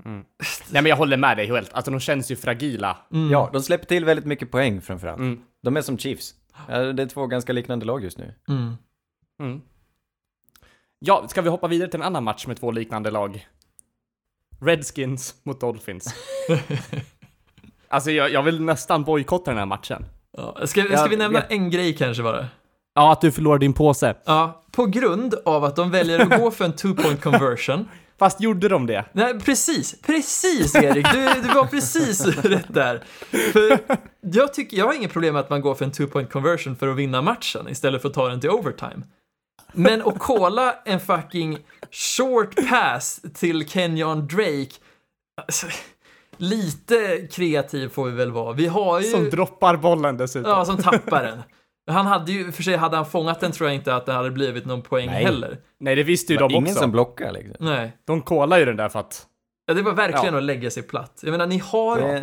Nej 0.72 0.82
men 0.82 0.86
jag 0.86 0.96
håller 0.96 1.18
med 1.18 1.38
dig 1.38 1.48
helt, 1.48 1.74
alltså 1.74 1.92
de 1.92 2.00
känns 2.00 2.32
ju 2.32 2.36
fragila. 2.36 2.98
mm, 3.14 3.32
ja, 3.32 3.50
de 3.54 3.62
släpper 3.62 3.86
till 3.86 4.06
väldigt 4.06 4.26
mycket 4.26 4.52
poäng 4.52 4.82
framförallt. 4.82 5.20
Mm. 5.20 5.42
De 5.64 5.78
är 5.78 5.82
som 5.82 5.98
Chiefs. 5.98 6.34
Det 6.68 6.74
är 7.04 7.06
två 7.08 7.28
ganska 7.28 7.54
liknande 7.54 7.86
lag 7.86 8.04
just 8.04 8.18
nu. 8.18 8.34
mm. 8.50 8.74
Mm. 9.42 9.62
Ja, 11.00 11.28
ska 11.28 11.42
vi 11.42 11.50
hoppa 11.50 11.68
vidare 11.68 11.90
till 11.90 12.00
en 12.00 12.06
annan 12.06 12.24
match 12.24 12.48
med 12.48 12.60
två 12.60 12.72
liknande 12.72 13.12
lag? 13.12 13.48
Redskins 14.62 15.36
mot 15.44 15.60
Dolphins. 15.62 16.16
alltså 17.88 18.12
jag, 18.12 18.32
jag 18.32 18.44
vill 18.44 18.62
nästan 18.62 19.04
bojkotta 19.04 19.52
den 19.52 19.58
här 19.58 19.66
matchen. 19.66 20.06
Ja, 20.38 20.56
ska, 20.66 20.82
ska 20.84 20.94
Ja, 20.94 21.08
vi 21.10 21.16
nämna 21.18 21.40
ja. 21.40 21.46
en 21.56 21.70
grej 21.70 21.96
kanske 21.96 22.24
bara? 22.24 22.48
Ja, 22.94 23.12
att 23.12 23.22
du 23.22 23.32
förlorar 23.32 23.58
din 23.60 23.74
påse. 23.74 24.16
Ja, 24.26 24.64
på 24.72 24.86
grund 24.86 25.34
av 25.46 25.64
att 25.64 25.76
de 25.76 25.92
väljer 25.92 26.20
att 26.20 26.40
gå 26.42 26.52
för 26.52 26.66
en 26.66 26.74
two-point 26.74 27.22
conversion. 27.22 27.88
Fast 28.22 28.42
gjorde 28.42 28.68
de 28.68 28.86
det? 28.86 29.06
Nej, 29.12 29.40
precis, 29.40 30.02
precis 30.02 30.76
Erik, 30.76 31.08
du, 31.14 31.48
du 31.48 31.54
var 31.54 31.66
precis 31.66 32.26
rätt 32.44 32.74
där. 32.74 33.04
För 33.52 33.80
jag, 34.22 34.54
tycker, 34.54 34.78
jag 34.78 34.86
har 34.86 34.94
inget 34.94 35.14
problem 35.14 35.34
med 35.34 35.40
att 35.40 35.50
man 35.50 35.62
går 35.62 35.76
för 35.76 35.86
en 35.86 35.92
two-point 35.92 36.30
conversion 36.30 36.76
för 36.76 36.88
att 36.88 36.98
vinna 36.98 37.22
matchen 37.22 37.68
istället 37.70 38.02
för 38.02 38.10
att 38.10 38.16
ta 38.16 38.30
den 38.30 38.42
till 38.42 38.50
overtime. 38.50 39.02
Men 39.74 40.02
att 40.02 40.20
kolla 40.20 40.76
en 40.86 41.00
fucking 41.00 41.58
short 41.92 42.70
pass 42.70 43.22
till 43.34 43.70
Kenyon 43.70 44.28
Drake, 44.28 44.72
alltså, 45.48 45.68
lite 46.38 47.28
kreativ 47.32 47.90
får 47.90 48.06
vi 48.06 48.12
väl 48.12 48.32
vara. 48.32 48.54
Vi 48.54 48.68
har 48.68 49.00
ju... 49.00 49.06
Som 49.12 49.30
droppar 49.30 49.78
bollen 49.78 50.18
dessutom. 50.18 50.52
Ja, 50.52 50.66
som 50.66 50.78
tappar 50.78 51.24
den. 51.24 51.44
Han 51.88 52.06
hade 52.06 52.32
ju, 52.32 52.52
för 52.52 52.64
sig 52.64 52.76
hade 52.78 52.96
han 52.96 53.06
fångat 53.06 53.40
den 53.40 53.52
tror 53.52 53.70
jag 53.70 53.76
inte 53.76 53.96
att 53.96 54.06
det 54.06 54.14
hade 54.14 54.32
blivit 54.32 54.66
någon 54.66 54.82
poäng 54.82 55.06
Nej. 55.06 55.24
heller. 55.24 55.58
Nej, 55.80 55.96
det 55.96 56.04
visste 56.04 56.34
ju 56.34 56.40
de 56.40 56.52
ingen 56.52 56.64
också. 56.64 56.80
som 56.80 56.92
blockar 56.92 57.32
liksom. 57.32 57.56
Nej. 57.60 57.98
De 58.06 58.22
kollar 58.22 58.60
ju 58.60 58.66
den 58.66 58.76
där 58.78 58.90
för 58.90 59.00
att... 59.00 59.26
Ja, 59.66 59.74
det 59.74 59.82
var 59.82 59.94
verkligen 59.94 60.34
Ja. 60.34 60.38
att 60.38 60.44
lägga 60.44 60.72
sig 60.72 60.84
platt. 60.84 61.20
Jag 61.24 61.32
menar, 61.32 61.48
ni 61.48 61.58
har 61.58 61.98
är 61.98 62.16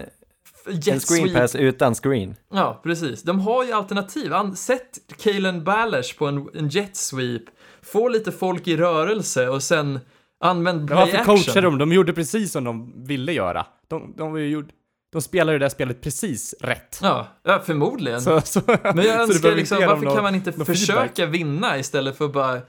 en 0.66 0.80
jet 0.80 1.02
screen 1.02 1.22
sweep. 1.28 1.34
pass 1.36 1.54
utan 1.54 1.94
screen. 1.94 2.36
Ja, 2.52 2.80
precis. 2.82 3.22
De 3.22 3.40
har 3.40 3.64
ju 3.64 3.72
alternativ. 3.72 4.32
Sätt 4.54 4.98
Kalen 5.22 5.64
Balish 5.64 6.18
på 6.18 6.26
en, 6.26 6.48
en 6.54 6.68
jet 6.68 6.96
sweep, 6.96 7.42
få 7.82 8.08
lite 8.08 8.32
folk 8.32 8.68
i 8.68 8.76
rörelse 8.76 9.48
och 9.48 9.62
sen 9.62 10.00
använd 10.40 10.78
Men 10.78 10.86
play 10.86 10.98
varför 10.98 11.18
action. 11.18 11.36
coachade 11.36 11.60
de? 11.60 11.78
De 11.78 11.92
gjorde 11.92 12.12
precis 12.12 12.52
som 12.52 12.64
de 12.64 13.04
ville 13.06 13.32
göra. 13.32 13.66
De, 13.88 14.14
de 14.16 14.32
var 14.32 14.38
ju 14.38 14.48
gjord... 14.48 14.70
de 15.12 15.22
spelar 15.22 15.58
det 15.58 15.64
här 15.64 15.68
spelet 15.70 16.00
precis 16.00 16.54
rätt. 16.60 16.98
Ja, 17.02 17.26
ja 17.42 17.60
förmodligen. 17.60 18.20
Så, 18.22 18.40
så, 18.40 18.60
Men 18.66 18.98
jag 19.04 19.20
önskar 19.20 19.54
liksom, 19.56 19.78
varför 19.86 20.04
någon- 20.04 20.14
kan 20.14 20.22
man 20.24 20.34
inte 20.34 20.52
försöka 20.52 21.08
feedback. 21.08 21.34
vinna 21.34 21.78
istället 21.78 22.16
för 22.16 22.24
att 22.24 22.32
bara 22.32 22.56
eh, 22.56 22.62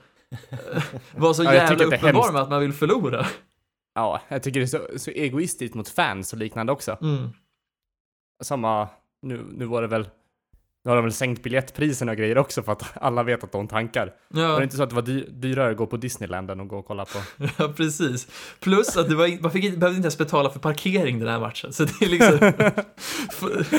vara 1.16 1.34
så 1.34 1.44
Ja, 1.44 1.54
jävla 1.54 1.84
uppenbar 1.84 2.32
med 2.32 2.42
att 2.42 2.50
man 2.50 2.60
vill 2.60 2.72
förlora? 2.72 3.26
Ja, 3.94 4.20
jag 4.28 4.42
tycker 4.42 4.60
det 4.60 4.64
är 4.64 4.88
så, 4.92 4.98
så 4.98 5.10
egoistiskt 5.10 5.74
mot 5.74 5.88
fans 5.88 6.32
och 6.32 6.38
liknande 6.38 6.72
också. 6.72 6.98
Mm. 7.02 7.28
Samma, 8.42 8.88
nu, 9.22 9.44
nu 9.50 9.64
var 9.64 9.82
det 9.82 9.88
väl, 9.88 10.08
nu 10.84 10.88
har 10.90 10.96
de 10.96 11.04
väl 11.04 11.12
sänkt 11.12 11.42
biljettpriserna 11.42 12.12
och 12.12 12.18
grejer 12.18 12.38
också 12.38 12.62
för 12.62 12.72
att 12.72 12.82
alla 12.94 13.22
vet 13.22 13.44
att 13.44 13.52
de 13.52 13.68
tankar. 13.68 14.12
Var 14.28 14.42
Ja, 14.42 14.56
det 14.58 14.64
inte 14.64 14.76
så 14.76 14.82
att 14.82 14.88
det 14.88 14.94
var 14.94 15.02
dy 15.02 15.24
dyrare 15.30 15.70
att 15.70 15.76
gå 15.76 15.86
på 15.86 15.96
Disneyland 15.96 16.50
än 16.50 16.60
att 16.60 16.68
gå 16.68 16.78
och 16.78 16.86
kolla 16.86 17.04
på? 17.04 17.18
ja, 17.58 17.72
precis. 17.76 18.26
Plus 18.60 18.96
att 18.96 19.08
det 19.08 19.14
var, 19.14 19.42
man 19.42 19.50
fick, 19.50 19.64
inte- 19.64 19.78
behövde 19.78 19.96
inte 19.96 20.06
ens 20.06 20.18
betala 20.18 20.50
för 20.50 20.58
parkering 20.60 21.18
den 21.18 21.28
här 21.28 21.40
matchen. 21.40 21.72
Så 21.72 21.84
det 21.84 22.04
är 22.04 22.08
liksom... 22.08 22.52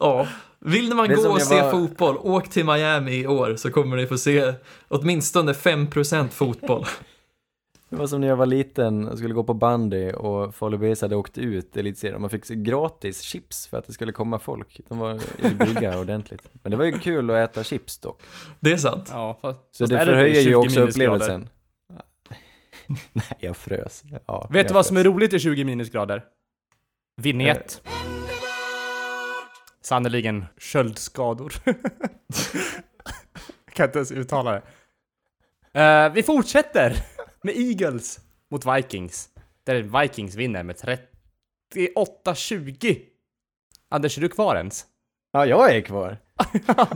ja. 0.00 0.26
Vill 0.60 0.94
man 0.94 1.08
gå 1.08 1.28
och 1.28 1.42
se 1.42 1.62
var- 1.62 1.70
fotboll, 1.70 2.16
åk 2.18 2.48
till 2.48 2.64
Miami 2.64 3.12
i 3.20 3.26
år 3.26 3.56
så 3.56 3.70
kommer 3.70 3.96
ni 3.96 4.06
få 4.06 4.18
se 4.18 4.52
åtminstone 4.88 5.52
5% 5.52 6.28
fotboll. 6.28 6.84
Det 7.90 7.96
var 7.96 8.06
som 8.06 8.20
när 8.20 8.28
jag 8.28 8.36
var 8.36 8.46
liten 8.46 9.08
och 9.08 9.18
skulle 9.18 9.34
gå 9.34 9.44
på 9.44 9.54
bandy 9.54 10.12
och 10.12 10.54
Falu 10.54 10.94
hade 11.00 11.16
åkt 11.16 11.38
ut 11.38 11.76
i 11.76 11.80
elitserien. 11.80 12.20
Man 12.20 12.30
fick 12.30 12.48
gratis 12.48 13.20
chips 13.20 13.66
för 13.66 13.78
att 13.78 13.86
det 13.86 13.92
skulle 13.92 14.12
komma 14.12 14.38
folk. 14.38 14.80
De 14.88 14.98
var 14.98 15.20
i 15.46 15.54
brygga 15.54 15.98
ordentligt. 16.00 16.42
Men 16.62 16.70
det 16.70 16.76
var 16.76 16.84
ju 16.84 16.98
kul 16.98 17.30
att 17.30 17.50
äta 17.50 17.64
chips 17.64 17.98
dock. 17.98 18.22
Det 18.60 18.72
är 18.72 18.76
sant. 18.76 19.08
Ja, 19.12 19.38
fast, 19.42 19.60
Så 19.70 19.82
fast 19.84 19.90
det 19.92 20.04
förhöjer 20.04 20.42
20 20.42 20.48
ju 20.48 20.54
också 20.54 20.80
upplevelsen. 20.80 21.48
Nej, 23.12 23.24
jag 23.38 23.56
frös. 23.56 24.02
Ja, 24.26 24.48
Vet 24.50 24.56
jag 24.56 24.66
du 24.68 24.74
vad 24.74 24.86
som 24.86 24.96
är 24.96 25.02
frös. 25.02 25.14
roligt 25.14 25.32
i 25.32 25.38
20 25.38 25.64
minusgrader? 25.64 26.24
Vignett. 27.16 27.82
Sannerligen 29.82 30.44
köldskador. 30.58 31.52
kan 33.72 33.86
inte 33.86 33.98
ens 33.98 34.12
uttala 34.12 34.52
det. 34.52 34.62
Eh, 35.80 36.12
vi 36.12 36.22
fortsätter 36.22 36.96
med 37.42 37.56
Eagles 37.56 38.20
mot 38.50 38.66
Vikings. 38.66 39.28
Där 39.64 40.00
Vikings 40.00 40.34
vinner 40.34 40.62
med 40.62 40.76
38-20. 41.74 42.98
Anders, 43.90 44.18
är 44.18 44.22
du 44.22 44.28
kvar 44.28 44.56
ens? 44.56 44.86
Ja, 45.32 45.46
jag 45.46 45.76
är 45.76 45.80
kvar. 45.80 46.18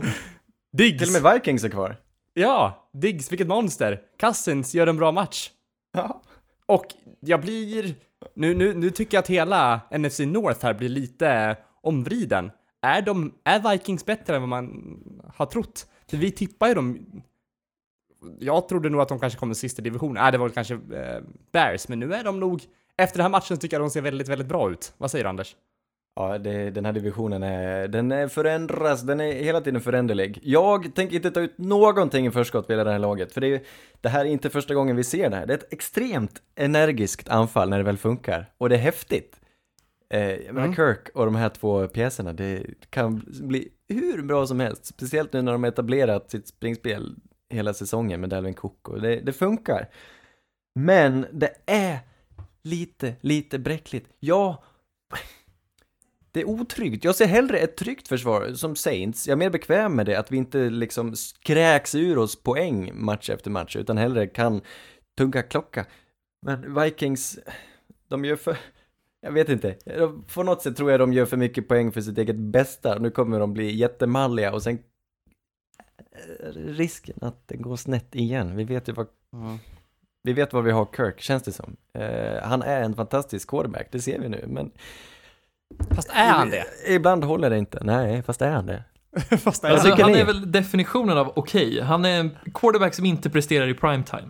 Diggs! 0.77 0.99
Till 0.99 1.15
och 1.15 1.23
med 1.23 1.33
Vikings 1.33 1.63
är 1.63 1.69
kvar. 1.69 1.97
Ja, 2.33 2.89
Diggs, 2.93 3.31
vilket 3.31 3.47
monster! 3.47 4.01
Cousins 4.19 4.75
gör 4.75 4.87
en 4.87 4.97
bra 4.97 5.11
match. 5.11 5.51
Ja. 5.93 6.21
Och 6.65 6.85
jag 7.19 7.41
blir... 7.41 7.95
Nu, 8.35 8.53
nu, 8.53 8.73
nu 8.73 8.89
tycker 8.89 9.17
jag 9.17 9.21
att 9.21 9.29
hela 9.29 9.81
NFC 9.97 10.19
North 10.19 10.65
här 10.65 10.73
blir 10.73 10.89
lite 10.89 11.57
omvriden. 11.81 12.51
Är, 12.81 13.01
de, 13.01 13.33
är 13.43 13.71
Vikings 13.71 14.05
bättre 14.05 14.35
än 14.35 14.41
vad 14.41 14.49
man 14.49 14.95
har 15.33 15.45
trott? 15.45 15.87
För 16.09 16.17
vi 16.17 16.31
tippar 16.31 16.67
ju 16.67 16.73
dem... 16.73 17.05
Jag 18.39 18.67
trodde 18.67 18.89
nog 18.89 19.01
att 19.01 19.09
de 19.09 19.19
kanske 19.19 19.39
kommer 19.39 19.53
sist 19.53 19.79
i 19.79 19.81
divisionen. 19.81 20.23
Nej, 20.23 20.31
det 20.31 20.37
var 20.37 20.45
väl 20.45 20.53
kanske 20.53 20.73
eh, 20.73 21.21
Bears, 21.51 21.87
men 21.87 21.99
nu 21.99 22.13
är 22.13 22.23
de 22.23 22.39
nog... 22.39 22.63
Efter 22.97 23.17
den 23.17 23.23
här 23.23 23.31
matchen 23.31 23.57
tycker 23.57 23.75
jag 23.77 23.81
de 23.81 23.89
ser 23.89 24.01
väldigt, 24.01 24.27
väldigt 24.27 24.47
bra 24.47 24.71
ut. 24.71 24.93
Vad 24.97 25.11
säger 25.11 25.25
du 25.25 25.29
Anders? 25.29 25.55
Ja, 26.15 26.37
det, 26.37 26.69
den 26.69 26.85
här 26.85 26.93
divisionen 26.93 27.43
är, 27.43 27.87
den 27.87 28.11
är 28.11 28.27
förändras, 28.27 29.01
den 29.01 29.19
är 29.19 29.31
hela 29.31 29.61
tiden 29.61 29.81
föränderlig. 29.81 30.39
Jag 30.43 30.95
tänker 30.95 31.15
inte 31.15 31.31
ta 31.31 31.39
ut 31.39 31.57
någonting 31.57 32.27
i 32.27 32.31
förskott 32.31 32.69
vid 32.69 32.77
det 32.77 32.91
här 32.91 32.99
laget, 32.99 33.31
för 33.31 33.41
det, 33.41 33.47
är, 33.47 33.61
det 34.01 34.09
här 34.09 34.25
är 34.25 34.29
inte 34.29 34.49
första 34.49 34.73
gången 34.73 34.95
vi 34.95 35.03
ser 35.03 35.29
det 35.29 35.35
här. 35.35 35.45
Det 35.45 35.53
är 35.53 35.57
ett 35.57 35.73
extremt 35.73 36.41
energiskt 36.55 37.29
anfall 37.29 37.69
när 37.69 37.77
det 37.77 37.83
väl 37.83 37.97
funkar, 37.97 38.51
och 38.57 38.69
det 38.69 38.75
är 38.75 38.79
häftigt. 38.79 39.39
Eh, 40.09 40.39
Mm. 40.49 40.75
Kirk 40.75 41.09
och 41.13 41.25
de 41.25 41.35
här 41.35 41.49
två 41.49 41.87
pjäserna, 41.87 42.33
det 42.33 42.63
kan 42.89 43.25
bli 43.41 43.69
hur 43.89 44.21
bra 44.21 44.47
som 44.47 44.59
helst, 44.59 44.85
speciellt 44.85 45.33
nu 45.33 45.41
när 45.41 45.51
de 45.51 45.63
etablerat 45.63 46.31
sitt 46.31 46.47
springspel 46.47 47.15
hela 47.53 47.73
säsongen 47.73 48.21
med 48.21 48.29
Dalvin 48.29 48.53
Cook, 48.53 48.89
och 48.89 49.01
det, 49.01 49.15
det 49.15 49.33
funkar. 49.33 49.89
Men 50.75 51.25
det 51.31 51.53
är 51.65 51.99
lite, 52.63 53.15
lite 53.21 53.59
bräckligt. 53.59 54.09
Ja, 54.19 54.63
det 56.31 56.41
är 56.41 56.49
otryggt. 56.49 57.03
Jag 57.03 57.15
ser 57.15 57.25
hellre 57.25 57.57
ett 57.57 57.77
tryggt 57.77 58.07
försvar 58.07 58.53
som 58.53 58.75
Saints. 58.75 59.27
Jag 59.27 59.33
är 59.33 59.37
mer 59.37 59.49
bekväm 59.49 59.95
med 59.95 60.05
det, 60.05 60.15
att 60.15 60.31
vi 60.31 60.37
inte 60.37 60.69
liksom 60.69 61.15
skräks 61.15 61.95
ur 61.95 62.17
oss 62.17 62.43
poäng 62.43 62.91
match 62.93 63.29
efter 63.29 63.51
match, 63.51 63.75
utan 63.75 63.97
hellre 63.97 64.27
kan 64.27 64.61
tugga 65.17 65.43
klocka. 65.43 65.85
Men 66.45 66.81
Vikings, 66.81 67.39
de 68.07 68.25
gör 68.25 68.35
för... 68.35 68.57
Jag 69.21 69.31
vet 69.31 69.49
inte. 69.49 69.75
På 70.33 70.43
något 70.43 70.61
sätt 70.61 70.77
tror 70.77 70.91
jag 70.91 70.99
de 70.99 71.13
gör 71.13 71.25
för 71.25 71.37
mycket 71.37 71.67
poäng 71.67 71.91
för 71.91 72.01
sitt 72.01 72.17
eget 72.17 72.35
bästa. 72.35 72.99
Nu 72.99 73.11
kommer 73.11 73.39
de 73.39 73.53
bli 73.53 73.75
jättemalliga 73.75 74.53
och 74.53 74.63
sen 74.63 74.79
risken 76.53 77.17
att 77.21 77.47
det 77.47 77.57
går 77.57 77.75
snett 77.75 78.15
igen. 78.15 78.55
Vi 78.55 78.63
vet 78.63 78.89
ju 78.89 78.93
vad 78.93 79.07
vi 80.23 80.33
vet 80.33 80.53
vad 80.53 80.63
vi 80.63 80.71
har 80.71 80.87
Kirk, 80.95 81.21
känns 81.21 81.43
det 81.43 81.51
som. 81.51 81.75
Eh, 81.93 82.43
han 82.43 82.61
är 82.61 82.81
en 82.81 82.95
fantastisk 82.95 83.49
quarterback, 83.49 83.87
det 83.91 83.99
ser 83.99 84.19
vi 84.19 84.29
nu, 84.29 84.45
men 84.47 84.71
Fast 85.95 86.09
är 86.13 86.29
han 86.29 86.49
det? 86.49 86.65
Ibland 86.87 87.23
håller 87.23 87.49
det 87.49 87.57
inte. 87.57 87.83
Nej, 87.83 88.23
fast 88.23 88.41
är 88.41 88.51
han 88.51 88.65
det? 88.65 88.83
Fast 89.37 89.63
är 89.63 89.69
Alltså, 89.69 89.95
han 90.01 90.15
är 90.15 90.25
väl 90.25 90.51
definitionen 90.51 91.17
av 91.17 91.33
okej. 91.35 91.81
Han 91.81 92.05
är 92.05 92.19
en 92.19 92.37
quarterback 92.53 92.93
som 92.93 93.05
inte 93.05 93.29
presterar 93.29 93.67
i 93.67 93.73
primetime. 93.73 94.29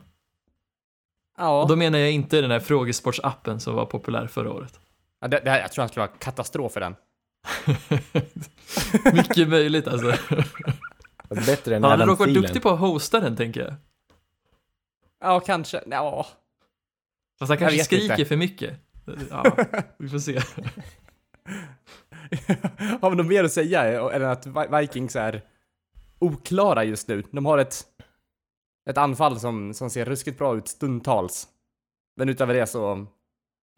Ja. 1.37 1.61
Och 1.61 1.67
då 1.67 1.75
menar 1.75 1.99
jag 1.99 2.11
inte 2.11 2.41
den 2.41 2.51
här 2.51 2.59
frågesportsappen 2.59 3.59
som 3.59 3.75
var 3.75 3.85
populär 3.85 4.27
förra 4.27 4.51
året. 4.51 4.79
Ja, 5.21 5.27
det, 5.27 5.41
det 5.43 5.49
här, 5.49 5.59
jag 5.59 5.71
tror 5.71 5.81
han 5.81 5.89
skulle 5.89 6.05
vara 6.05 6.17
katastrof 6.19 6.71
för 6.73 6.79
den. 6.79 6.95
Mycket 9.13 9.49
möjligt 9.49 9.87
alltså. 9.87 10.13
Bättre 11.35 11.75
än 11.75 11.83
Han 11.83 11.91
hade 11.91 12.05
dock 12.05 12.19
varit 12.19 12.33
duktig 12.33 12.61
på 12.61 12.69
att 12.69 12.79
hosta 12.79 13.19
den, 13.19 13.35
tänker 13.35 13.61
jag. 13.61 13.73
Ja, 15.19 15.39
kanske. 15.39 15.83
Ja. 15.85 16.27
Fast 17.39 17.49
han 17.49 17.57
kanske 17.57 17.83
skriker 17.83 18.13
inte. 18.13 18.25
för 18.25 18.35
mycket. 18.37 18.79
Ja, 19.29 19.55
vi 19.97 20.09
får 20.09 20.19
se. 20.19 20.39
Har 23.01 23.09
vi 23.09 23.15
något 23.15 23.25
mer 23.25 23.43
att 23.43 23.51
säga 23.51 24.11
än 24.11 24.23
att 24.23 24.45
Vi- 24.47 24.77
Vikings 24.79 25.15
är 25.15 25.41
oklara 26.19 26.83
just 26.83 27.07
nu? 27.07 27.23
De 27.31 27.45
har 27.45 27.57
ett, 27.57 27.85
ett 28.89 28.97
anfall 28.97 29.39
som, 29.39 29.73
som 29.73 29.89
ser 29.89 30.05
ruskigt 30.05 30.37
bra 30.37 30.57
ut 30.57 30.67
stundtals. 30.67 31.47
Men 32.15 32.29
utöver 32.29 32.53
det 32.53 32.67
så... 32.67 33.07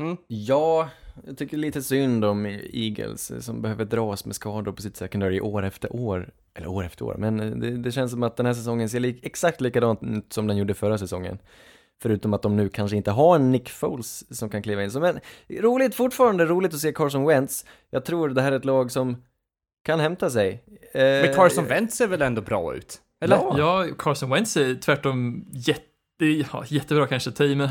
Mm. 0.01 0.17
Ja, 0.27 0.89
jag 1.23 1.37
tycker 1.37 1.57
lite 1.57 1.81
synd 1.81 2.25
om 2.25 2.45
Eagles 2.73 3.31
eh, 3.31 3.39
som 3.39 3.61
behöver 3.61 3.85
dras 3.85 4.25
med 4.25 4.35
skador 4.35 4.71
på 4.71 4.81
sitt 4.81 4.97
secondary 4.97 5.39
år 5.39 5.65
efter 5.65 5.95
år. 5.95 6.29
Eller 6.53 6.67
år 6.67 6.85
efter 6.85 7.05
år, 7.05 7.15
men 7.17 7.39
eh, 7.39 7.51
det, 7.51 7.71
det 7.71 7.91
känns 7.91 8.11
som 8.11 8.23
att 8.23 8.37
den 8.37 8.45
här 8.45 8.53
säsongen 8.53 8.89
ser 8.89 8.99
lik, 8.99 9.25
exakt 9.25 9.61
likadant 9.61 10.03
ut 10.03 10.33
som 10.33 10.47
den 10.47 10.57
gjorde 10.57 10.73
förra 10.73 10.97
säsongen. 10.97 11.37
Förutom 12.01 12.33
att 12.33 12.41
de 12.41 12.55
nu 12.55 12.69
kanske 12.69 12.97
inte 12.97 13.11
har 13.11 13.35
en 13.35 13.51
Nick 13.51 13.69
Foles 13.69 14.37
som 14.37 14.49
kan 14.49 14.61
kliva 14.63 14.83
in. 14.83 14.91
Så, 14.91 14.99
men 14.99 15.19
roligt, 15.49 15.95
fortfarande 15.95 16.45
roligt 16.45 16.73
att 16.73 16.79
se 16.79 16.93
Carson 16.93 17.25
Wentz. 17.25 17.65
Jag 17.89 18.05
tror 18.05 18.29
det 18.29 18.41
här 18.41 18.51
är 18.51 18.55
ett 18.55 18.65
lag 18.65 18.91
som 18.91 19.23
kan 19.83 19.99
hämta 19.99 20.29
sig. 20.29 20.63
Eh, 20.93 21.01
Men 21.01 21.33
Carson 21.33 21.65
Wentz 21.65 21.97
ser 21.97 22.07
väl 22.07 22.21
ändå 22.21 22.41
bra 22.41 22.75
ut? 22.75 23.01
Eller? 23.21 23.35
Ja. 23.35 23.87
Carson 23.97 24.29
Wentz 24.29 24.57
är 24.57 24.75
tvärtom 24.75 25.45
jätte, 25.51 26.25
ja, 26.51 26.63
jättebra 26.67 27.07
kanske 27.07 27.55
men 27.55 27.69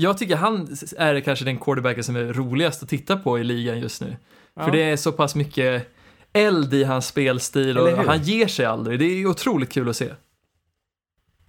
jag 0.00 0.18
tycker 0.18 0.36
han 0.36 0.68
är 0.96 1.20
kanske 1.20 1.44
den 1.44 1.58
quarterbacken 1.58 2.04
som 2.04 2.16
är 2.16 2.32
roligast 2.32 2.82
att 2.82 2.88
titta 2.88 3.16
på 3.16 3.38
i 3.38 3.44
ligan 3.44 3.78
just 3.80 4.00
nu. 4.02 4.16
Ja. 4.54 4.64
För 4.64 4.72
det 4.72 4.82
är 4.82 4.96
så 4.96 5.12
pass 5.12 5.34
mycket 5.34 5.86
eld 6.32 6.74
i 6.74 6.84
hans 6.84 7.06
spelstil 7.06 7.78
och 7.78 7.88
han 7.88 8.22
ger 8.22 8.46
sig 8.46 8.66
aldrig. 8.66 8.98
Det 8.98 9.04
är 9.04 9.26
otroligt 9.26 9.72
kul 9.72 9.88
att 9.88 9.96
se. 9.96 10.10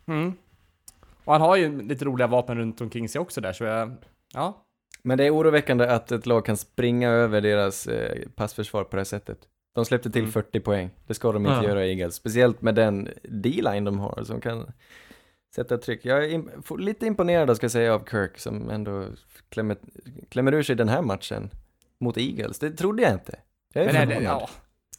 Mm. 0.08 0.34
Och 1.26 1.34
han 1.34 1.42
har 1.42 1.56
ju 1.56 1.82
lite 1.82 2.06
roliga 2.06 2.28
vapen 2.28 2.58
runt 2.58 2.82
omkring 2.82 3.10
sig 3.10 3.22
också 3.22 3.42
där, 3.42 3.54
så 3.54 3.64
jag... 3.64 3.96
Ja. 4.34 4.66
Men 5.04 5.18
det 5.18 5.24
är 5.26 5.36
oroväckande 5.36 5.86
att 5.88 6.12
ett 6.12 6.26
lag 6.26 6.46
kan 6.46 6.58
springa 6.58 7.10
över 7.10 7.42
deras 7.42 7.88
eh, 7.88 8.28
passförsvar 8.36 8.84
på 8.84 8.96
det 8.96 9.00
här 9.00 9.06
sättet. 9.06 9.38
De 9.76 9.86
släppte 9.86 10.12
till 10.12 10.22
Mm. 10.22 10.32
40 10.32 10.60
poäng. 10.60 10.90
Det 11.08 11.14
ska 11.14 11.32
de 11.32 11.46
inte 11.46 11.58
Ja. 11.58 11.70
göra 11.70 11.86
Eagles. 11.86 12.16
Speciellt 12.16 12.62
med 12.62 12.76
den 12.76 13.10
D-line 13.24 13.84
de 13.84 14.00
har 14.00 14.24
som 14.24 14.42
kan 14.42 14.72
sätta 15.56 15.78
tryck. 15.78 16.06
Jag 16.06 16.24
är 16.26 16.30
im- 16.30 16.78
lite 16.80 17.06
imponerad 17.06 17.56
ska 17.58 17.64
jag 17.64 17.72
säga 17.72 17.94
av 17.94 18.06
Kirk 18.12 18.38
som 18.40 18.70
ändå 18.70 19.06
klämmer, 19.50 19.78
klämmer 20.30 20.54
ur 20.54 20.64
sig 20.64 20.76
den 20.76 20.90
här 20.90 21.02
matchen 21.02 21.50
mot 22.00 22.18
Eagles. 22.18 22.60
Det 22.60 22.72
trodde 22.72 23.02
jag 23.04 23.14
inte. 23.14 23.40
Jag 23.74 23.84
är 23.84 23.88
Men 23.88 23.96
är 23.96 24.00
förvånad. 24.06 24.22
det, 24.24 24.26
ja. 24.26 24.50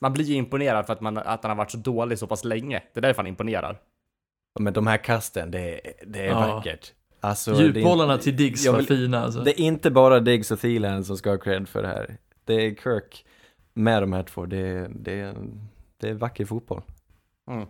Man 0.00 0.12
blir 0.12 0.24
ju 0.24 0.34
imponerad 0.34 0.86
för 0.86 0.92
att, 0.92 1.00
man, 1.00 1.18
att 1.18 1.42
han 1.42 1.50
har 1.50 1.56
varit 1.56 1.70
så 1.70 1.78
dålig 1.78 2.18
så 2.18 2.26
pass 2.26 2.44
länge. 2.44 2.82
Det 2.92 3.00
är 3.00 3.02
därför 3.02 3.22
han 3.22 3.26
imponerar. 3.26 3.80
Men 4.60 4.72
de 4.72 4.86
här 4.86 4.96
kasten, 4.96 5.50
det, 5.50 5.60
är- 5.88 5.92
det 6.06 6.20
är 6.20 6.26
Ja. 6.26 6.54
vackert. 6.54 6.92
Alltså, 7.20 7.50
är 7.50 7.62
Djupbollarna 7.62 8.18
till 8.18 8.36
Diggs 8.36 8.66
var 8.66 8.76
vill- 8.76 8.86
fina 8.86 9.24
alltså. 9.24 9.40
Det 9.42 9.60
är 9.60 9.64
inte 9.64 9.90
bara 9.90 10.20
Diggs 10.20 10.50
och 10.50 10.60
Thielen 10.60 11.04
som 11.04 11.16
ska 11.16 11.30
ha 11.30 11.38
cred 11.38 11.68
för 11.68 11.82
det 11.82 11.88
här. 11.88 12.16
Det 12.44 12.54
är 12.54 12.74
Kirk 12.74 13.26
med 13.74 14.02
de 14.02 14.12
här 14.12 14.22
två. 14.22 14.46
Det, 14.46 14.56
är- 14.58 14.88
det, 14.94 15.20
är- 15.20 15.34
det 16.00 16.08
är 16.08 16.14
vacker 16.14 16.44
fotboll. 16.44 16.82
Mm. 17.50 17.66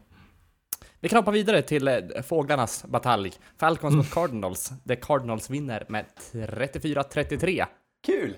Vi 1.01 1.09
kan 1.09 1.17
hoppa 1.17 1.31
vidare 1.31 1.63
till 1.63 1.89
eh, 1.89 1.99
fåglarnas 2.29 2.85
batalj. 2.85 3.33
Falcons 3.59 3.95
mot 3.95 4.11
Cardinals, 4.11 4.73
där 4.85 4.95
Cardinals 4.95 5.51
vinner 5.51 5.85
med 5.89 6.05
34-33. 6.33 7.67
Kul! 8.07 8.37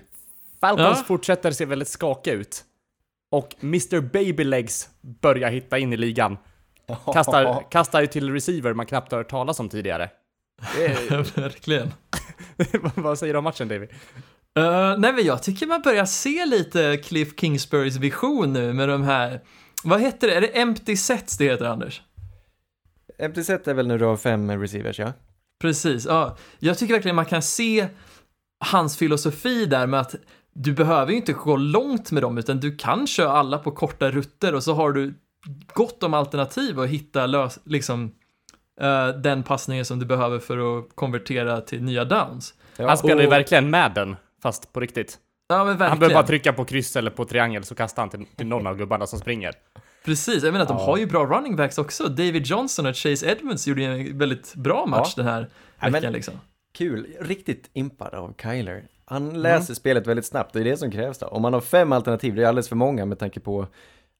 Falcons 0.61 0.97
Ja. 0.99 1.03
fortsätter 1.07 1.51
se 1.51 1.65
väldigt 1.65 1.87
skakiga 1.87 2.33
ut. 2.33 2.63
Och 3.31 3.55
Mr 3.63 4.01
Babylegs 4.01 4.89
börjar 5.01 5.49
hitta 5.49 5.77
in 5.77 5.93
i 5.93 5.97
ligan. 5.97 6.37
Kastar, 7.13 7.71
kastar 7.71 8.01
ju 8.01 8.07
till 8.07 8.33
receiver 8.33 8.73
man 8.73 8.85
knappt 8.85 9.11
har 9.11 9.19
hört 9.19 9.29
talas 9.29 9.59
om 9.59 9.69
tidigare. 9.69 10.09
Det 10.75 10.85
är, 10.85 11.39
Verkligen. 11.41 11.93
vad 12.95 13.19
säger 13.19 13.33
du 13.33 13.37
om 13.37 13.43
matchen 13.43 13.67
David? 13.67 13.89
Uh, 14.59 14.95
nej 14.97 15.13
men 15.13 15.25
jag 15.25 15.43
tycker 15.43 15.67
man 15.67 15.81
börjar 15.81 16.05
se 16.05 16.45
lite 16.45 16.97
Cliff 16.97 17.39
Kingsburys 17.39 17.95
vision 17.95 18.53
nu 18.53 18.73
med 18.73 18.89
de 18.89 19.03
här, 19.03 19.41
vad 19.83 20.01
heter 20.01 20.27
det, 20.27 20.33
är 20.33 20.41
det 20.41 20.47
empty 20.47 20.95
sets 20.97 21.37
det 21.37 21.45
heter 21.45 21.65
Anders? 21.65 22.01
Empty 23.17 23.43
set 23.43 23.67
är 23.67 23.73
väl 23.73 23.87
när 23.87 23.97
du 23.97 24.05
har 24.05 24.17
fem 24.17 24.51
receivers, 24.61 24.99
ja? 24.99 25.13
Precis, 25.61 26.05
ja. 26.05 26.37
Jag 26.59 26.77
tycker 26.77 26.93
verkligen 26.93 27.15
man 27.15 27.25
kan 27.25 27.41
se 27.41 27.87
hans 28.65 28.97
filosofi 28.97 29.65
där 29.65 29.87
med 29.87 29.99
att 29.99 30.15
du 30.53 30.73
behöver 30.73 31.11
ju 31.11 31.17
inte 31.17 31.33
gå 31.33 31.55
långt 31.55 32.11
med 32.11 32.23
dem 32.23 32.37
utan 32.37 32.59
du 32.59 32.75
kan 32.77 33.07
köra 33.07 33.31
alla 33.31 33.57
på 33.57 33.71
korta 33.71 34.11
rutter 34.11 34.55
och 34.55 34.63
så 34.63 34.73
har 34.73 34.91
du 34.91 35.13
gott 35.73 36.03
om 36.03 36.13
alternativ 36.13 36.79
att 36.79 36.89
hitta 36.89 37.25
lös, 37.25 37.59
liksom 37.65 38.11
eh, 38.81 39.07
den 39.07 39.43
passningen 39.43 39.85
som 39.85 39.99
du 39.99 40.05
behöver 40.05 40.39
för 40.39 40.79
att 40.79 40.95
konvertera 40.95 41.61
till 41.61 41.83
nya 41.83 42.05
downs. 42.05 42.53
ja. 42.77 42.87
Han 42.87 42.97
spelar 42.97 43.21
ju 43.21 43.27
och- 43.27 43.33
verkligen 43.33 43.69
Madden, 43.69 44.15
fast 44.43 44.73
på 44.73 44.79
riktigt. 44.79 45.17
Ja 45.47 45.57
men 45.57 45.67
Han 45.67 45.99
behöver 45.99 46.13
bara 46.15 46.27
trycka 46.27 46.53
på 46.53 46.65
kryss 46.65 46.95
eller 46.95 47.11
på 47.11 47.25
triangel 47.25 47.63
så 47.63 47.75
kastar 47.75 48.01
han 48.01 48.09
till, 48.09 48.25
till 48.35 48.47
någon 48.47 48.67
av 48.67 48.77
gubbarna 48.77 49.07
som 49.07 49.19
springer. 49.19 49.53
Precis, 50.05 50.43
jag 50.43 50.51
menar 50.51 50.63
att 50.63 50.69
de 50.69 50.77
har 50.77 50.97
ju 50.97 51.05
bra 51.05 51.25
running 51.25 51.55
backs 51.55 51.77
också. 51.77 52.07
David 52.07 52.45
Johnson 52.45 52.85
och 52.85 52.95
Chase 52.95 53.31
Edmonds 53.31 53.67
gjorde 53.67 53.81
ju 53.81 54.09
en 54.09 54.17
väldigt 54.17 54.55
bra 54.55 54.85
match 54.85 55.15
den 55.15 55.25
här 55.25 55.49
Ja, 55.79 55.89
veckan 55.89 56.13
liksom. 56.13 56.33
Kul, 56.73 57.07
riktigt 57.21 57.69
impad 57.73 58.13
av 58.13 58.33
Kyler. 58.41 58.83
Han 59.05 59.41
läser 59.41 59.73
spelet 59.73 60.07
väldigt 60.07 60.25
snabbt, 60.25 60.53
det 60.53 60.59
är 60.59 60.63
det 60.63 60.77
som 60.77 60.91
krävs 60.91 61.17
då. 61.17 61.25
Om 61.25 61.41
man 61.41 61.53
har 61.53 61.61
fem 61.61 61.91
alternativ, 61.91 62.35
det 62.35 62.43
är 62.43 62.47
alldeles 62.47 62.69
för 62.69 62.75
många 62.75 63.05
med 63.05 63.19
tanke 63.19 63.39
på 63.39 63.67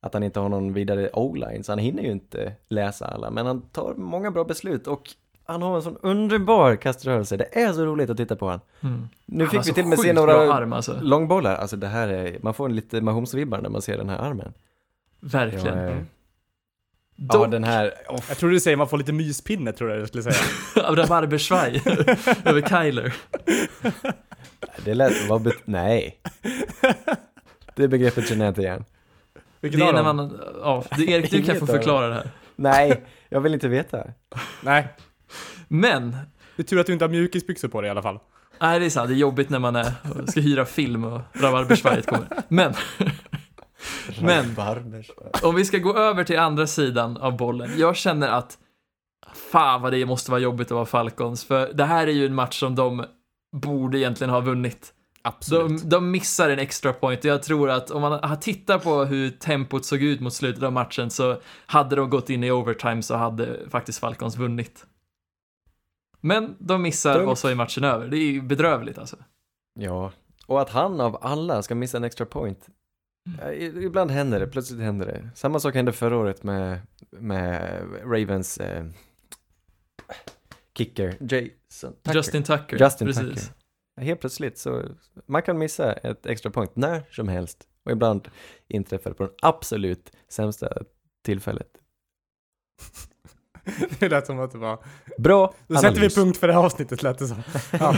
att 0.01 0.13
han 0.13 0.23
inte 0.23 0.39
har 0.39 0.49
någon 0.49 0.73
vidare 0.73 1.09
o-line, 1.13 1.63
så 1.63 1.71
han 1.71 1.79
hinner 1.79 2.03
ju 2.03 2.11
inte 2.11 2.53
läsa 2.69 3.05
alla, 3.05 3.31
men 3.31 3.45
han 3.45 3.61
tar 3.61 3.93
många 3.97 4.31
bra 4.31 4.43
beslut 4.43 4.88
och 4.88 5.09
han 5.45 5.61
har 5.61 5.75
en 5.75 5.81
sån 5.81 5.97
underbar 6.01 6.75
kaströrelse, 6.75 7.38
det 7.38 7.59
är 7.59 7.73
så 7.73 7.86
roligt 7.86 8.09
att 8.09 8.17
titta 8.17 8.36
på 8.36 8.49
han. 8.49 8.59
Mm. 8.81 9.07
Nu 9.25 9.43
Han 9.43 9.51
fick 9.51 9.67
vi 9.67 9.73
till 9.73 9.84
och 9.84 9.89
med 9.89 9.99
se 9.99 10.13
några 10.13 10.53
arm 10.53 10.73
alltså. 10.73 10.99
långbollar, 11.01 11.55
alltså 11.55 11.75
det 11.75 11.88
här 11.88 12.07
är, 12.07 12.39
man 12.41 12.53
får 12.53 12.65
en 12.65 12.75
lite 12.75 13.01
Mahomes-vibbar 13.01 13.61
när 13.61 13.69
man 13.69 13.81
ser 13.81 13.97
den 13.97 14.09
här 14.09 14.17
armen. 14.17 14.53
Verkligen. 15.24 15.78
Ja, 15.78 15.89
eh, 15.89 15.97
Dock, 17.15 17.45
ja 17.45 17.47
den 17.47 17.63
här, 17.63 17.93
oh, 18.09 18.19
Jag 18.28 18.38
tror 18.38 18.49
du 18.49 18.59
säger 18.59 18.78
man 18.78 18.89
får 18.89 18.97
lite 18.97 19.13
myspinne, 19.13 19.71
tror 19.71 19.89
jag 19.91 19.99
du 19.99 20.07
skulle 20.07 20.24
säga. 20.24 20.36
rabarbersvaj 20.95 21.82
över 22.45 22.61
Kyler. 22.61 23.13
det 24.86 24.93
lät, 24.93 25.28
vad 25.30 25.41
bet- 25.41 25.61
nej. 25.65 26.19
Det 27.76 27.88
begreppet 27.88 28.28
känner 28.28 28.45
jag 28.45 28.51
inte 28.51 28.61
igen. 28.61 28.86
Vilken 29.61 29.80
Det 29.80 29.86
är 29.86 29.89
av 29.89 29.95
när 29.95 30.13
man, 30.13 30.39
ja, 30.61 30.84
det, 30.97 31.03
Erik 31.03 31.32
du 31.32 31.43
kan 31.43 31.55
få 31.55 31.63
av 31.63 31.67
förklara 31.67 32.07
det 32.07 32.13
här. 32.15 32.30
Nej, 32.55 33.03
jag 33.30 33.41
vill 33.41 33.53
inte 33.53 33.67
veta. 33.67 34.03
Nej, 34.61 34.88
Men, 35.67 36.17
det 36.55 36.61
är 36.61 36.67
tur 36.67 36.80
att 36.80 36.86
du 36.88 36.93
inte 36.93 37.05
har 37.05 37.09
mjukisbyxor 37.09 37.67
på 37.67 37.82
dig 37.82 37.88
i 37.88 37.91
alla 37.91 38.01
fall. 38.01 38.19
nej 38.61 38.80
det 38.80 38.86
är 38.86 38.89
sant, 38.89 39.09
det 39.09 39.13
är 39.15 39.17
jobbigt 39.17 39.49
när 39.49 39.59
man 39.59 39.76
är, 39.76 39.91
ska 40.32 40.41
hyra 40.41 40.65
film 40.65 41.03
och 41.03 41.21
rabarbersvajet 41.34 42.05
kommer. 42.05 42.28
Men, 42.47 42.74
Men- 44.21 44.55
om 45.43 45.55
vi 45.55 45.65
ska 45.65 45.77
gå 45.77 45.97
över 45.97 46.23
till 46.23 46.39
andra 46.39 46.67
sidan 46.67 47.17
av 47.17 47.38
bollen. 47.38 47.71
Jag 47.77 47.95
känner 47.95 48.27
att, 48.27 48.57
fan 49.51 49.81
vad 49.81 49.91
det 49.91 50.05
måste 50.05 50.31
vara 50.31 50.41
jobbigt 50.41 50.67
att 50.67 50.75
vara 50.75 50.86
Falcons, 50.86 51.45
för 51.45 51.73
det 51.73 51.86
här 51.86 52.07
är 52.07 52.11
ju 52.11 52.25
en 52.25 52.36
match 52.36 52.59
som 52.59 52.75
de 52.75 53.05
borde 53.55 53.97
egentligen 53.99 54.31
ha 54.34 54.39
vunnit. 54.39 54.93
Absolut. 55.21 55.81
De, 55.81 55.89
de 55.89 56.11
missar 56.11 56.49
en 56.49 56.59
extra 56.59 56.93
point 56.93 57.19
och 57.19 57.25
jag 57.25 57.43
tror 57.43 57.69
att 57.69 57.91
om 57.91 58.01
man 58.01 58.11
har 58.23 58.36
tittat 58.36 58.84
på 58.84 59.03
hur 59.03 59.29
tempot 59.29 59.86
såg 59.86 60.01
ut 60.01 60.19
mot 60.19 60.34
slutet 60.34 60.63
av 60.63 60.73
matchen 60.73 61.09
så 61.09 61.38
hade 61.65 61.95
de 61.95 62.09
gått 62.09 62.29
in 62.29 62.43
i 62.43 62.51
overtime 62.51 63.03
så 63.03 63.15
hade 63.15 63.69
faktiskt 63.69 63.99
Falcons 63.99 64.36
vunnit. 64.38 64.86
Men 66.21 66.55
de 66.59 66.81
missar 66.81 67.19
Dumt. 67.19 67.27
och 67.27 67.38
så 67.38 67.47
är 67.47 67.55
matchen 67.55 67.84
över. 67.84 68.07
Det 68.07 68.17
är 68.17 68.31
ju 68.31 68.41
bedrövligt 68.41 68.97
alltså. 68.97 69.15
Ja, 69.79 70.11
och 70.47 70.61
att 70.61 70.69
han 70.69 71.01
av 71.01 71.17
alla 71.21 71.61
ska 71.61 71.75
missa 71.75 71.97
en 71.97 72.03
extra 72.03 72.25
point. 72.25 72.67
I- 73.53 73.84
Ibland 73.86 74.11
händer 74.11 74.39
det, 74.39 74.47
plötsligt 74.47 74.80
händer 74.82 75.05
det. 75.05 75.30
Samma 75.36 75.59
sak 75.59 75.76
hände 75.76 75.93
förra 75.93 76.17
året 76.17 76.43
med, 76.43 76.80
med 77.11 77.80
Ravens 78.03 78.57
eh, 78.57 78.86
kicker, 80.78 81.07
Jason 81.19 81.93
Tucker. 81.93 82.13
Justin 82.15 82.43
Tucker. 82.43 82.78
Justin 82.80 83.07
precis. 83.07 83.47
Tucker. 83.47 84.01
Helt 84.01 84.19
plötsligt 84.19 84.57
så, 84.57 84.84
man 85.26 85.41
kan 85.41 85.57
missa 85.57 85.93
ett 85.93 86.26
extra 86.26 86.51
point 86.51 86.76
när 86.76 87.03
som 87.11 87.28
helst. 87.28 87.67
Och 87.86 87.91
ibland 87.91 88.28
inträffar 88.67 89.09
det 89.09 89.15
på 89.15 89.24
det 89.24 89.32
absolut 89.41 90.11
sämsta 90.30 90.78
tillfället. 91.26 91.67
Det 93.99 94.09
lät 94.09 94.26
som 94.26 94.39
att 94.39 94.51
det 94.51 94.57
var... 94.57 94.84
Bra 95.17 95.53
Då 95.67 95.76
sätter 95.76 95.89
vi 95.91 95.95
analys. 95.97 96.15
punkt 96.15 96.38
för 96.38 96.47
det 96.47 96.53
här 96.53 96.63
avsnittet 96.63 97.03
lät 97.03 97.19
det 97.19 97.28
som. 97.28 97.43
Ja. 97.80 97.97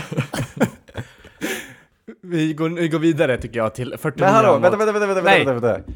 Vi, 2.29 2.53
går, 2.53 2.69
vi 2.69 2.87
går 2.87 2.99
vidare 2.99 3.37
tycker 3.37 3.57
jag 3.59 3.75
till 3.75 3.95
49 3.97 4.25
Men 4.25 4.33
hallå, 4.35 4.53
mot- 4.53 4.63
vänta, 4.63 4.77
vänta, 4.77 4.91
vänta, 4.93 5.07
vänta, 5.07 5.21
Nej. 5.21 5.45
vänta, 5.45 5.67
vänta. 5.67 5.91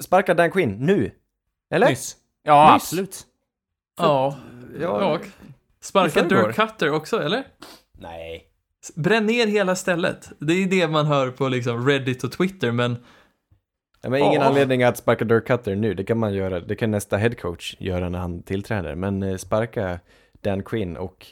Sparka 0.00 0.34
Dan 0.34 0.50
Quinn, 0.50 0.70
nu? 0.78 1.10
Eller? 1.70 1.88
Nyss. 1.88 2.16
Ja, 2.42 2.74
Nyss. 2.74 2.82
absolut. 2.82 3.20
Ja. 3.98 4.36
Ja. 4.80 5.18
Sparka 5.80 6.20
I 6.20 6.22
förrgår. 6.28 6.42
Dirk 6.46 6.56
Cutter 6.56 6.90
också, 6.92 7.22
eller? 7.22 7.44
Nej. 7.98 8.44
Bränn 8.94 9.26
ner 9.26 9.46
hela 9.46 9.76
stället. 9.76 10.32
Det 10.38 10.52
är 10.52 10.66
det 10.66 10.88
man 10.88 11.06
hör 11.06 11.30
på 11.30 11.48
liksom 11.48 11.86
Reddit 11.88 12.24
och 12.24 12.32
Twitter, 12.32 12.72
men 12.72 12.96
Ja, 14.02 14.10
men 14.10 14.20
ingen 14.20 14.40
Ja. 14.40 14.44
anledning 14.46 14.82
att 14.82 14.96
sparka 14.96 15.24
Dirk 15.24 15.46
Cutter 15.46 15.76
nu, 15.76 15.94
det 15.94 16.04
kan 16.04 16.18
man 16.18 16.34
göra, 16.34 16.60
det 16.60 16.76
kan 16.76 16.90
nästa 16.90 17.16
headcoach 17.16 17.74
göra 17.78 18.08
när 18.08 18.18
han 18.18 18.42
tillträder, 18.42 18.94
men 18.94 19.22
eh, 19.22 19.36
sparka 19.36 20.00
Dan 20.42 20.62
Quinn 20.62 20.96
och 20.96 21.26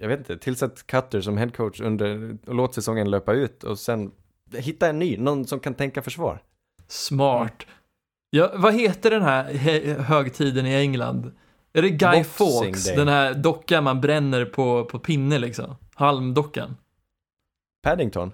jag 0.00 0.08
vet 0.08 0.18
inte, 0.18 0.38
tillsätt 0.38 0.86
Cutter 0.86 1.20
som 1.20 1.36
headcoach 1.36 1.80
under, 1.80 2.36
och 2.46 2.54
låt 2.54 2.74
säsongen 2.74 3.10
löpa 3.10 3.32
ut 3.32 3.64
och 3.64 3.78
sen 3.78 4.10
hitta 4.52 4.88
en 4.88 4.98
ny, 4.98 5.16
någon 5.18 5.46
som 5.46 5.60
kan 5.60 5.74
tänka 5.74 6.02
försvar. 6.02 6.42
smart. 6.88 7.66
Ja, 8.30 8.52
vad 8.54 8.74
heter 8.74 9.10
den 9.10 9.22
här 9.22 9.52
högtiden 9.98 10.66
i 10.66 10.74
England? 10.74 11.32
Är 11.72 11.82
det 11.82 11.90
Guy 11.90 11.98
Boxing 12.18 12.24
Fawkes? 12.24 12.84
Day. 12.86 12.96
Den 12.96 13.08
här 13.08 13.34
dockan 13.34 13.84
man 13.84 14.00
bränner 14.00 14.44
på, 14.44 14.84
på 14.84 14.98
pinne 14.98 15.38
liksom? 15.38 15.76
Halmdockan. 15.94 16.76
Paddington. 17.82 18.32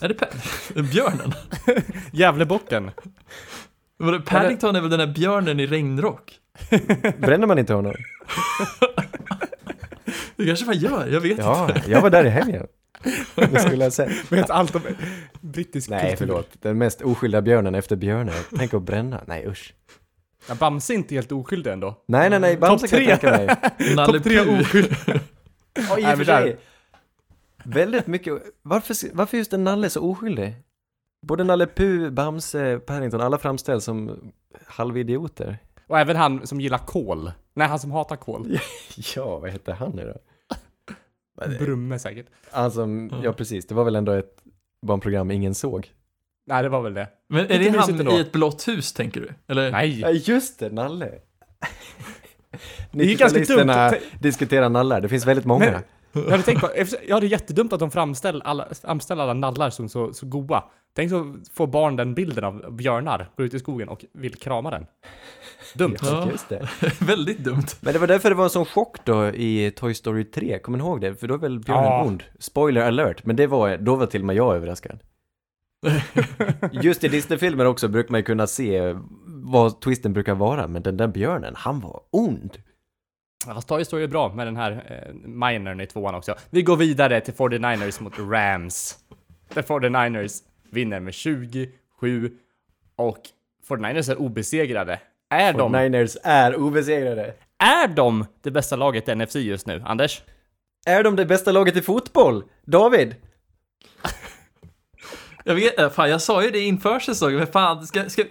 Är 0.00 0.08
det 0.08 0.14
pa- 0.14 0.26
björnen? 0.82 1.32
Gävlebocken. 2.12 2.90
Paddington 4.26 4.76
är 4.76 4.80
väl 4.80 4.90
den 4.90 5.00
här 5.00 5.06
björnen 5.14 5.60
i 5.60 5.66
regnrock? 5.66 6.40
Bränner 7.18 7.46
man 7.46 7.58
inte 7.58 7.74
honom? 7.74 7.94
Det 10.36 10.46
kanske 10.46 10.66
man 10.66 10.78
gör, 10.78 11.06
jag 11.06 11.20
vet 11.20 11.38
Ja, 11.38 11.68
inte. 11.76 11.90
jag 11.90 12.00
var 12.00 12.10
där 12.10 12.24
i 12.24 12.28
helgen. 12.28 12.66
Det 13.34 13.60
skulle 13.60 13.84
jag 13.84 13.92
säga. 13.92 14.10
Vet 14.30 14.50
allt 14.50 14.74
om 14.74 14.82
brittisk 15.40 15.90
Nej, 15.90 16.00
kultur. 16.10 16.16
förlåt. 16.26 16.48
Den 16.52 16.78
mest 16.78 17.02
oskyldiga 17.02 17.42
björnen 17.42 17.74
efter 17.74 17.96
björnen. 17.96 18.34
Tänk 18.56 18.74
att 18.74 18.82
bränna. 18.82 19.24
Nej, 19.26 19.46
usch. 19.48 19.74
Ja, 20.48 20.54
Bamse 20.54 20.92
är 20.92 20.94
inte 20.94 21.14
helt 21.14 21.32
oskyldig 21.32 21.70
ändå. 21.72 22.02
Nej, 22.06 22.30
nej, 22.30 22.40
nej. 22.40 22.56
Bamse 22.56 22.88
kan 22.88 23.04
jag 23.04 23.20
tre. 23.20 23.30
tänka 23.30 23.56
mig. 23.78 23.96
Topp 24.06 24.22
tre 24.24 24.44
Puh. 24.44 24.60
oskyldiga. 24.60 24.96
Ja, 25.88 25.98
i 25.98 26.14
och 26.14 26.18
för 26.18 26.24
sig. 26.24 26.58
Väldigt 27.64 28.06
mycket. 28.06 28.34
Varför, 28.62 28.96
varför 29.12 29.36
just 29.36 29.52
en 29.52 29.64
Nalle 29.64 29.90
så 29.90 30.00
oskyldig? 30.10 30.54
Både 31.26 31.44
Nalle 31.44 31.66
Puh, 31.66 32.10
Bamse, 32.10 32.78
Paddington, 32.78 33.20
alla 33.20 33.38
framställs 33.38 33.84
som 33.84 34.18
halvidioter. 34.66 35.58
Och 35.88 35.98
även 35.98 36.16
han 36.16 36.46
som 36.46 36.60
gillar 36.60 36.78
kol. 36.78 37.32
Nej, 37.54 37.68
han 37.68 37.78
som 37.78 37.90
hatar 37.90 38.16
kol. 38.16 38.58
Ja, 39.16 39.38
vad 39.38 39.50
heter 39.50 39.72
han 39.72 39.90
nu 39.90 40.12
då? 40.14 40.18
Brumme 41.58 41.98
säkert. 41.98 42.26
Som, 42.72 43.10
ja 43.24 43.32
precis, 43.32 43.66
det 43.66 43.74
var 43.74 43.84
väl 43.84 43.96
ändå 43.96 44.12
ett 44.12 44.36
barnprogram 44.86 45.30
ingen 45.30 45.54
såg. 45.54 45.90
Nej, 46.46 46.62
det 46.62 46.68
var 46.68 46.80
väl 46.82 46.94
det. 46.94 47.08
Men 47.28 47.44
är 47.44 47.58
det 47.58 47.78
han 47.78 48.10
i 48.16 48.20
ett 48.20 48.32
blått 48.32 48.68
hus, 48.68 48.92
tänker 48.92 49.20
du? 49.20 49.28
Eller? 49.48 49.70
Nej. 49.72 50.00
Ja, 50.00 50.10
just 50.10 50.58
det, 50.58 50.70
Nalle. 50.72 51.10
Det 52.92 53.04
är 53.12 53.16
ganska 53.18 53.38
dumt. 53.38 53.48
90-talisterna 53.70 53.94
diskuterar 54.20 54.68
nallar, 54.68 55.00
det 55.00 55.08
finns 55.08 55.26
väldigt 55.26 55.44
många. 55.46 55.70
Men- 55.70 55.82
Jag 56.24 56.30
hade 56.30 56.42
tänkt 56.42 56.60
på, 56.60 56.68
ja 57.08 57.20
det 57.20 57.26
är 57.26 57.30
jättedumt 57.30 57.72
att 57.72 57.80
de 57.80 57.90
framställer 57.90 58.46
alla, 58.46 58.68
framställer 58.82 59.22
alla 59.22 59.34
nallar 59.34 59.70
som 59.70 59.88
så, 59.88 60.12
så 60.12 60.26
goa. 60.26 60.64
Tänk 60.96 61.10
så 61.10 61.36
får 61.52 61.66
barn 61.66 61.96
den 61.96 62.14
bilden 62.14 62.44
av 62.44 62.72
björnar, 62.72 63.30
går 63.36 63.46
ut 63.46 63.54
i 63.54 63.58
skogen 63.58 63.88
och 63.88 64.04
vill 64.12 64.34
krama 64.34 64.70
den. 64.70 64.86
Dumt. 65.74 65.96
Ja, 66.02 66.28
just 66.30 66.48
det. 66.48 66.68
Väldigt 67.00 67.38
dumt. 67.38 67.66
Men 67.80 67.92
det 67.92 67.98
var 67.98 68.06
därför 68.06 68.28
det 68.28 68.34
var 68.36 68.44
en 68.44 68.50
sån 68.50 68.64
chock 68.64 68.96
då 69.04 69.26
i 69.28 69.70
Toy 69.76 69.94
Story 69.94 70.24
3, 70.24 70.58
kommer 70.58 70.78
ni 70.78 70.84
ihåg 70.84 71.00
det? 71.00 71.14
För 71.14 71.28
då 71.28 71.34
är 71.34 71.38
väl 71.38 71.58
björnen 71.60 71.84
Ja. 71.84 72.04
ond? 72.04 72.22
Spoiler 72.38 72.80
alert, 72.80 73.24
men 73.24 73.36
det 73.36 73.46
var, 73.46 73.76
då 73.76 73.96
var 73.96 74.06
till 74.06 74.20
och 74.20 74.26
med 74.26 74.36
jag 74.36 74.56
överraskad. 74.56 75.00
Just 76.72 77.04
i 77.04 77.08
Disney-filmer 77.08 77.64
också 77.64 77.88
brukar 77.88 78.10
man 78.10 78.20
ju 78.20 78.24
kunna 78.24 78.46
se 78.46 78.94
vad 79.26 79.80
twisten 79.80 80.12
brukar 80.12 80.34
vara, 80.34 80.68
men 80.68 80.82
den 80.82 80.96
där 80.96 81.08
björnen, 81.08 81.54
han 81.56 81.80
var 81.80 82.00
ond. 82.10 82.58
Fast 83.46 83.68
Toy 83.68 83.84
Story 83.84 84.02
är 84.04 84.08
bra 84.08 84.34
med 84.34 84.46
den 84.46 84.56
här 84.56 84.72
eh, 85.06 85.14
minern 85.14 85.80
i 85.80 85.86
tvåan 85.86 86.14
också. 86.14 86.34
Vi 86.50 86.62
går 86.62 86.76
vidare 86.76 87.20
till 87.20 87.34
49ers 87.34 88.02
mot 88.02 88.18
Rams. 88.18 88.98
där 89.54 89.62
49ers 89.62 90.42
vinner 90.70 91.00
med 91.00 91.14
27 91.14 92.30
och 92.96 93.18
49ers 93.68 94.10
är 94.10 94.20
obesegrade. 94.20 95.00
Är 95.30 95.52
de, 95.52 95.74
49ers 95.76 96.16
är 96.22 96.56
obesegrade. 96.56 97.34
är 97.58 97.88
de 97.88 98.26
det 98.42 98.50
bästa 98.50 98.76
laget 98.76 99.08
i 99.08 99.14
NFC 99.14 99.34
just 99.36 99.66
nu, 99.66 99.82
Anders? 99.86 100.22
Är 100.86 101.02
de 101.04 101.16
det 101.16 101.26
bästa 101.26 101.52
laget 101.52 101.76
i 101.76 101.82
fotboll? 101.82 102.44
David? 102.66 103.14
Jag 105.44 105.54
vet, 105.54 105.78
äh, 105.78 105.90
fan 105.90 106.10
jag 106.10 106.22
sa 106.22 106.44
ju 106.44 106.50
det 106.50 106.60
inför 106.60 106.98
säsongen, 107.00 107.38
men 107.38 107.46
fan, 107.46 107.86
ska, 107.86 108.08
ska, 108.10 108.22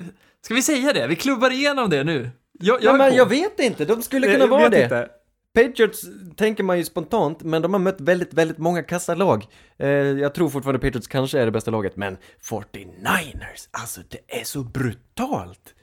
ska 0.41 0.53
vi 0.53 0.61
säga 0.61 0.93
det? 0.93 1.07
Vi 1.07 1.15
klubbar 1.15 1.51
igenom 1.51 1.89
det 1.89 2.03
nu. 2.03 2.29
Jag, 2.59 2.75
Ja, 2.77 2.79
jag 2.83 2.97
men 2.97 3.15
jag 3.15 3.29
vet 3.29 3.59
inte, 3.59 3.85
de 3.85 4.01
skulle 4.01 4.27
kunna 4.27 4.39
Jag 4.39 4.47
vara 4.47 4.69
det. 4.69 4.83
inte. 4.83 5.09
Patriots 5.55 6.01
tänker 6.35 6.63
man 6.63 6.77
ju 6.77 6.83
spontant, 6.85 7.43
men 7.43 7.61
de 7.61 7.73
har 7.73 7.79
mött 7.79 8.01
väldigt, 8.01 8.33
väldigt 8.33 8.57
många 8.57 8.83
kassa 8.83 9.15
lag. 9.15 9.45
Eh, 9.79 9.87
jag 9.89 10.33
tror 10.33 10.49
fortfarande 10.49 10.79
Patriots 10.79 11.07
kanske 11.07 11.39
är 11.39 11.45
det 11.45 11.51
bästa 11.51 11.71
laget, 11.71 11.95
men 11.95 12.17
49ers, 12.49 13.67
alltså 13.71 14.01
det 14.09 14.39
är 14.39 14.43
så 14.43 14.63
brutalt! 14.63 15.73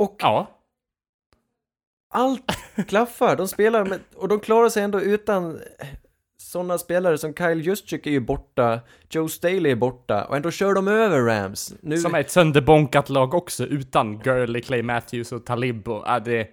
Och 0.00 0.16
Ja, 0.18 0.46
allt 2.10 2.52
klaffar, 2.88 3.36
de 3.36 3.48
spelar 3.48 3.84
med, 3.84 4.00
och 4.16 4.28
de 4.28 4.40
klarar 4.40 4.68
sig 4.68 4.82
ändå 4.82 5.00
utan 5.00 5.60
sådana 6.38 6.78
spelare 6.78 7.18
som 7.18 7.34
Kyle 7.34 7.60
Juszczyk 7.60 8.06
är 8.06 8.10
ju 8.10 8.20
borta, 8.20 8.80
Joe 9.10 9.28
Staley 9.28 9.72
är 9.72 9.76
borta, 9.76 10.24
och 10.24 10.36
ändå 10.36 10.50
kör 10.50 10.74
de 10.74 10.88
över 10.88 11.20
Rams. 11.20 11.74
Nu, 11.80 11.98
som 11.98 12.14
är 12.14 12.20
ett 12.20 12.30
sönderbonkat 12.30 13.08
lag 13.08 13.34
också 13.34 13.66
utan 13.66 14.18
Gurley, 14.18 14.62
Clay 14.62 14.82
Matthews 14.82 15.32
och 15.32 15.46
Talib 15.46 15.88
och, 15.88 16.04
ja, 16.06 16.20
det... 16.20 16.48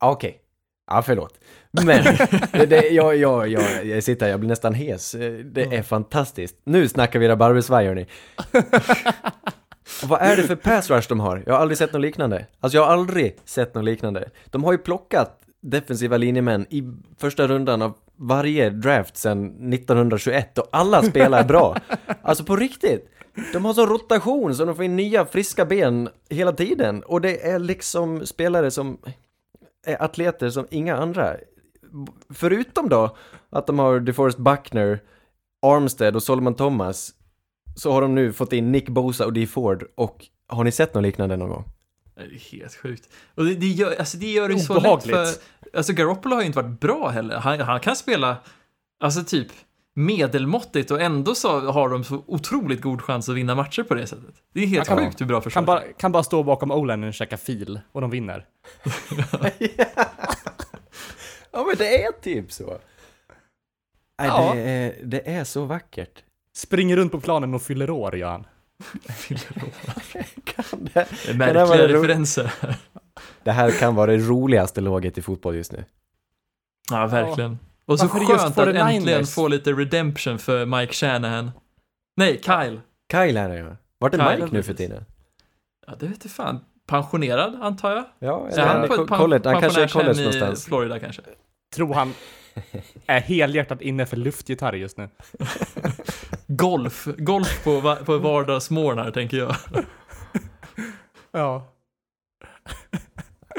Ja, 0.00 0.10
Okej. 0.10 0.40
Ja, 0.86 1.02
förlåt. 1.02 1.40
Men, 1.70 2.04
det, 2.52 2.66
det, 2.66 2.88
jag, 2.88 3.16
jag, 3.16 3.48
jag, 3.48 3.86
jag 3.86 4.04
sitter 4.04 4.26
här, 4.26 4.30
jag 4.30 4.40
blir 4.40 4.48
nästan 4.48 4.74
hes. 4.74 5.12
Det 5.44 5.62
är 5.62 5.82
fantastiskt. 5.82 6.56
Nu 6.64 6.88
snackar 6.88 7.18
vi 7.18 7.28
rabarbersvaj, 7.28 7.86
hörni. 7.86 8.06
Och 10.02 10.08
vad 10.08 10.22
är 10.22 10.36
det 10.36 10.42
för 10.42 10.56
pass 10.56 10.90
rush 10.90 11.08
de 11.08 11.20
har? 11.20 11.42
Jag 11.46 11.54
har 11.54 11.60
aldrig 11.60 11.78
sett 11.78 11.92
något 11.92 12.02
liknande. 12.02 12.46
Alltså, 12.60 12.78
jag 12.78 12.84
har 12.84 12.92
aldrig 12.92 13.36
sett 13.44 13.74
något 13.74 13.84
liknande. 13.84 14.30
De 14.50 14.64
har 14.64 14.72
ju 14.72 14.78
plockat 14.78 15.40
defensiva 15.60 16.16
linjemän 16.16 16.66
i 16.70 16.82
första 17.18 17.46
rundan 17.46 17.82
av 17.82 17.94
varje 18.16 18.70
draft 18.70 19.16
sedan 19.16 19.72
1921 19.72 20.58
och 20.58 20.68
alla 20.72 21.02
spelar 21.02 21.44
bra. 21.44 21.76
Alltså 22.22 22.44
på 22.44 22.56
riktigt. 22.56 23.10
De 23.52 23.64
har 23.64 23.74
sån 23.74 23.88
rotation 23.88 24.54
så 24.54 24.64
de 24.64 24.76
får 24.76 24.84
in 24.84 24.96
nya 24.96 25.26
friska 25.26 25.64
ben 25.64 26.08
hela 26.28 26.52
tiden 26.52 27.02
och 27.02 27.20
det 27.20 27.46
är 27.46 27.58
liksom 27.58 28.26
spelare 28.26 28.70
som 28.70 28.98
är 29.86 30.02
atleter 30.02 30.50
som 30.50 30.66
inga 30.70 30.96
andra. 30.96 31.36
Förutom 32.34 32.88
då 32.88 33.16
att 33.50 33.66
de 33.66 33.78
har 33.78 34.00
DeForest 34.00 34.38
Buckner, 34.38 35.00
Armstead 35.62 36.16
och 36.16 36.22
Solomon 36.22 36.54
Thomas 36.54 37.14
så 37.78 37.92
har 37.92 38.02
de 38.02 38.14
nu 38.14 38.32
fått 38.32 38.52
in 38.52 38.72
Nick 38.72 38.88
Bosa 38.88 39.26
och 39.26 39.32
Dee 39.32 39.46
Ford 39.46 39.84
och 39.94 40.26
har 40.48 40.64
ni 40.64 40.72
sett 40.72 40.94
något 40.94 41.02
liknande 41.02 41.36
någon 41.36 41.48
gång? 41.48 41.64
Det 42.14 42.22
är 42.22 42.52
helt 42.52 42.74
sjukt. 42.74 43.08
Och 43.34 43.44
det, 43.44 43.54
det, 43.54 43.66
gör, 43.66 43.96
alltså 43.98 44.16
det 44.18 44.26
gör 44.32 44.48
det 44.48 44.54
ju 44.54 44.60
så 44.60 44.74
lätt 44.74 44.80
Obehagligt. 44.82 45.16
för... 45.16 45.76
Alltså 45.78 45.92
Garoppolo 45.92 46.34
har 46.34 46.40
ju 46.42 46.46
inte 46.46 46.62
varit 46.62 46.80
bra 46.80 47.08
heller. 47.08 47.36
Han, 47.36 47.60
han 47.60 47.80
kan 47.80 47.96
spela, 47.96 48.36
alltså 49.00 49.24
typ 49.24 49.48
medelmåttigt 49.94 50.90
och 50.90 51.00
ändå 51.00 51.34
så 51.34 51.60
har 51.60 51.88
de 51.88 52.04
så 52.04 52.24
otroligt 52.26 52.80
god 52.80 53.02
chans 53.02 53.28
att 53.28 53.34
vinna 53.34 53.54
matcher 53.54 53.82
på 53.82 53.94
det 53.94 54.06
sättet. 54.06 54.34
Det 54.54 54.60
är 54.62 54.66
helt 54.66 54.88
Han 54.88 54.96
kan- 54.98 55.06
sjukt 55.06 55.20
hur 55.20 55.26
bra 55.26 55.40
försvar. 55.40 55.60
Kan 55.60 55.66
bara, 55.66 55.80
kan 55.80 56.12
bara 56.12 56.22
stå 56.22 56.42
bakom 56.42 56.70
O-linen 56.70 57.08
och 57.08 57.14
käka 57.14 57.36
fil 57.36 57.80
och 57.92 58.00
de 58.00 58.10
vinner. 58.10 58.46
Ja 61.50 61.64
men 61.64 61.76
det 61.78 62.04
är 62.04 62.12
typ 62.12 62.52
så. 62.52 62.66
Nej, 64.18 64.28
Ja. 64.28 64.52
det, 64.54 64.60
är, 64.60 64.94
det 65.04 65.28
är 65.30 65.44
så 65.44 65.64
vackert. 65.64 66.22
Springer 66.58 66.96
runt 66.96 67.12
på 67.12 67.20
planen 67.20 67.54
och 67.54 67.62
fyller 67.62 67.90
år, 67.90 68.16
gör 68.16 68.30
han. 68.30 68.44
Kan 70.44 70.64
det, 70.84 70.92
Det 70.92 71.00
är 71.00 71.34
det 71.34 71.52
där 71.52 71.66
märkliga 71.66 71.86
det 71.86 71.94
referenser. 71.94 72.52
det 73.42 73.52
här 73.52 73.70
kan 73.70 73.94
vara 73.94 74.10
det 74.10 74.18
roligaste 74.18 74.80
laget 74.80 75.18
i 75.18 75.22
fotboll 75.22 75.56
just 75.56 75.72
nu. 75.72 75.84
Ja, 76.90 77.06
verkligen. 77.06 77.58
Och 77.84 77.98
så 77.98 78.06
Varför 78.06 78.24
skönt 78.26 78.58
att 78.58 78.68
49ers? 78.68 78.90
äntligen 78.90 79.26
få 79.26 79.48
lite 79.48 79.72
redemption 79.72 80.38
för 80.38 80.66
Mike 80.66 80.92
Shanahan. 80.92 81.50
Nej, 82.16 82.40
Kyle. 82.42 82.80
Kyle 83.12 83.36
är 83.36 83.48
det 83.48 83.56
ja. 83.58 83.76
Vart 83.98 84.14
är 84.14 84.18
Kyle, 84.18 84.42
Mike 84.44 84.56
nu 84.56 84.62
för 84.62 84.74
tiden? 84.74 85.04
Ja, 85.86 85.94
det 86.00 86.06
vet 86.06 86.24
jag 86.24 86.30
fan. 86.32 86.60
Pensionerad, 86.86 87.58
antar 87.62 87.90
jag? 87.94 88.04
Ja, 88.18 88.48
han 88.56 88.76
eller 88.76 88.88
pen- 88.88 89.06
college, 89.06 89.48
han 89.50 89.60
kanske 89.60 89.82
är 89.82 89.88
college 89.88 90.12
i 90.20 90.24
någonstans. 90.24 90.64
Florida 90.64 90.98
kanske. 90.98 91.22
Tror 91.74 91.94
han 91.94 92.14
är 93.06 93.20
helhjärtat 93.20 93.82
inne 93.82 94.06
för 94.06 94.16
luftgitarr 94.16 94.72
just 94.72 94.96
nu. 94.96 95.08
Golf. 96.46 97.08
Golf 97.18 97.64
på, 97.64 97.80
va- 97.80 97.98
på 98.04 98.18
vardagsmorgnar, 98.18 99.10
tänker 99.10 99.36
jag. 99.36 99.56
Ja. 101.32 101.72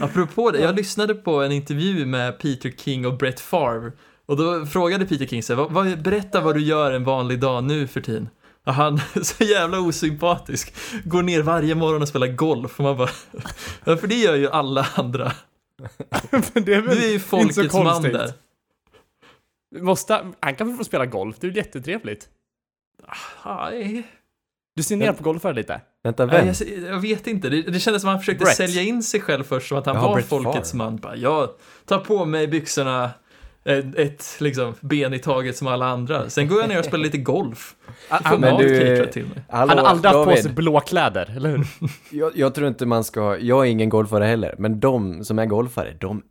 Apropå 0.01 0.51
det, 0.51 0.59
jag 0.59 0.75
lyssnade 0.75 1.15
på 1.15 1.43
en 1.43 1.51
intervju 1.51 2.05
med 2.05 2.39
Peter 2.39 2.71
King 2.77 3.05
och 3.07 3.17
Brett 3.17 3.39
Favre. 3.39 3.91
Och 4.25 4.37
då 4.37 4.65
frågade 4.65 5.05
Peter 5.05 5.25
King 5.25 5.41
vad, 5.69 6.01
berätta 6.01 6.41
vad 6.41 6.55
du 6.55 6.61
gör 6.61 6.91
en 6.91 7.03
vanlig 7.03 7.39
dag 7.39 7.63
nu 7.63 7.87
för 7.87 8.01
tiden. 8.01 8.29
Och 8.65 8.73
han 8.73 9.01
så 9.21 9.43
jävla 9.43 9.79
osympatisk. 9.79 10.73
Går 11.03 11.21
ner 11.23 11.41
varje 11.41 11.75
morgon 11.75 12.01
och 12.01 12.07
spelar 12.07 12.27
golf. 12.27 12.79
Och 12.79 12.83
man 12.83 12.97
bara, 12.97 13.09
ja, 13.83 13.97
för 13.97 14.07
det 14.07 14.15
gör 14.15 14.35
ju 14.35 14.49
alla 14.49 14.87
andra. 14.95 15.31
Men 16.53 16.65
det 16.65 16.73
är 16.73 16.81
väl 16.81 16.95
Du 16.97 17.03
är 17.03 17.07
ju 17.07 17.13
inte 17.13 17.23
så 17.23 17.29
folkets 17.29 17.73
man 17.73 18.01
där. 18.03 18.33
Måste, 19.79 20.31
han 20.39 20.55
kan 20.55 20.67
väl 20.67 20.77
få 20.77 20.83
spela 20.83 21.05
golf? 21.05 21.35
Det 21.39 21.47
är 21.47 21.51
ju 21.51 21.57
jättetrevligt. 21.57 22.29
Nej, 23.45 24.03
Du 24.75 24.83
ser 24.83 24.95
ner 24.97 25.13
på 25.13 25.23
golfare 25.23 25.53
lite. 25.53 25.81
Vänta, 26.03 26.25
vem? 26.25 26.47
jag, 26.47 26.55
jag 26.87 26.99
vet 26.99 27.27
inte. 27.27 27.49
Det, 27.49 27.61
det 27.61 27.79
kändes 27.79 28.01
som 28.01 28.09
att 28.09 28.13
han 28.13 28.19
försökte 28.19 28.43
Brett. 28.43 28.55
sälja 28.55 28.81
in 28.81 29.03
sig 29.03 29.21
själv 29.21 29.43
först 29.43 29.67
som 29.67 29.77
att 29.77 29.85
han 29.85 29.95
Jaha, 29.95 30.07
var 30.07 30.15
Brett 30.15 30.25
folkets 30.25 30.71
Favre. 30.71 30.77
man. 30.85 30.97
Bara, 30.97 31.15
jag 31.15 31.49
tar 31.85 31.99
på 31.99 32.25
mig 32.25 32.47
byxorna 32.47 33.11
ett, 33.69 33.95
ett 33.95 34.25
liksom, 34.39 34.73
ben 34.81 35.13
i 35.13 35.19
taget 35.19 35.57
som 35.57 35.67
alla 35.67 35.85
andra. 35.85 36.29
Sen 36.29 36.47
går 36.47 36.59
jag 36.59 36.69
ner 36.69 36.79
och 36.79 36.85
spelar 36.85 37.03
lite 37.03 37.17
golf. 37.17 37.75
Han, 38.09 38.19
Får 38.23 38.29
han, 38.29 38.41
men 38.41 38.51
mat 38.53 38.61
du- 38.61 38.79
caterat 38.79 39.11
till 39.11 39.25
mig. 39.25 39.43
Hallå, 39.49 39.69
han 39.69 39.77
har 39.77 39.85
aldrig 39.85 40.13
haft 40.13 40.29
på 40.29 40.35
sig 40.35 40.51
blå 40.53 40.79
kläder, 40.79 41.33
eller 41.35 41.49
hur? 41.49 41.67
Jag, 42.11 42.31
jag 42.37 42.55
tror 42.55 42.67
inte 42.67 42.85
man 42.85 43.03
ska, 43.03 43.37
jag 43.37 43.65
är 43.67 43.71
ingen 43.71 43.89
golfare 43.89 44.23
heller, 44.25 44.55
men 44.57 44.79
de 44.79 45.23
som 45.23 45.39
är 45.39 45.45
golfare, 45.45 45.93
de 45.99 46.21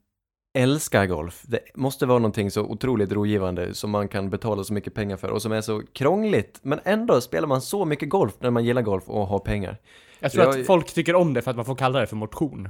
älskar 0.59 1.07
golf. 1.07 1.43
Det 1.47 1.59
måste 1.75 2.07
vara 2.07 2.19
någonting 2.19 2.51
så 2.51 2.63
otroligt 2.63 3.13
rogivande 3.13 3.75
som 3.75 3.91
man 3.91 4.09
kan 4.09 4.31
betala 4.31 4.65
så 4.65 4.73
mycket 4.73 4.95
pengar 4.95 5.17
för 5.17 5.31
och 5.31 5.43
som 5.43 5.53
är 5.53 5.61
så 5.61 5.83
krångligt. 5.95 6.59
Men 6.63 6.81
ändå 6.85 7.21
spelar 7.21 7.49
man 7.49 7.61
så 7.61 7.85
mycket 7.85 8.09
golf 8.09 8.33
när 8.41 8.51
man 8.51 8.65
gillar 8.65 8.83
golf 8.83 9.05
och 9.07 9.27
har 9.27 9.39
pengar. 9.39 9.77
Jag 10.21 10.33
tror 10.33 10.45
Jag- 10.45 10.61
att 10.61 10.67
folk 10.67 10.93
tycker 10.95 11.15
om 11.15 11.35
det 11.35 11.43
för 11.43 11.51
att 11.51 11.57
man 11.57 11.65
får 11.65 11.75
kalla 11.75 12.01
det 12.01 12.07
för 12.07 12.17
motion. 12.17 12.69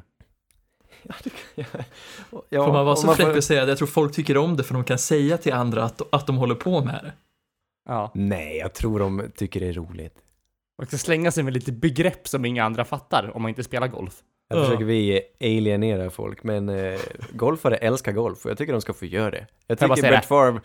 Ja, 2.48 2.64
Får 2.64 2.72
man 2.72 2.86
vara 2.86 2.96
så 2.96 3.06
får- 3.06 3.14
fräck 3.14 3.36
och 3.36 3.44
säga 3.44 3.62
att 3.62 3.68
jag 3.68 3.78
tror 3.78 3.88
folk 3.88 4.14
tycker 4.14 4.36
om 4.36 4.56
det 4.56 4.62
för 4.64 4.74
de 4.74 4.84
kan 4.84 4.98
säga 4.98 5.38
till 5.38 5.52
andra 5.52 5.84
att, 5.84 6.02
att 6.14 6.26
de 6.26 6.36
håller 6.36 6.54
på 6.54 6.84
med 6.84 7.00
det. 7.04 7.12
Ja. 7.88 8.10
Nej, 8.14 8.56
jag 8.56 8.72
tror 8.74 8.98
de 9.00 9.22
tycker 9.36 9.60
det 9.60 9.66
är 9.68 9.72
roligt. 9.72 10.14
Man 10.78 10.86
ska 10.86 10.98
slänga 10.98 11.30
sig 11.30 11.42
med 11.44 11.52
lite 11.52 11.72
begrepp 11.72 12.28
som 12.28 12.44
inga 12.44 12.64
andra 12.64 12.84
fattar 12.84 13.36
om 13.36 13.42
man 13.42 13.48
inte 13.48 13.64
spelar 13.64 13.88
golf. 13.88 14.14
Här 14.50 14.58
Ja. 14.58 14.64
försöker 14.64 14.84
vi 14.84 15.20
alienera 15.40 16.10
folk, 16.10 16.42
men 16.42 16.68
eh, 16.68 17.00
golfare 17.32 17.76
älskar 17.76 18.12
golf 18.12 18.44
och 18.44 18.50
jag 18.50 18.58
tycker 18.58 18.72
de 18.72 18.80
ska 18.82 18.92
få 18.92 19.04
göra 19.06 19.30
det. 19.30 19.46
Jag 19.66 19.78
tycker 19.78 19.94
Brett 19.94 20.22
det? 20.22 20.22
Favre, 20.28 20.52
Får 20.52 20.60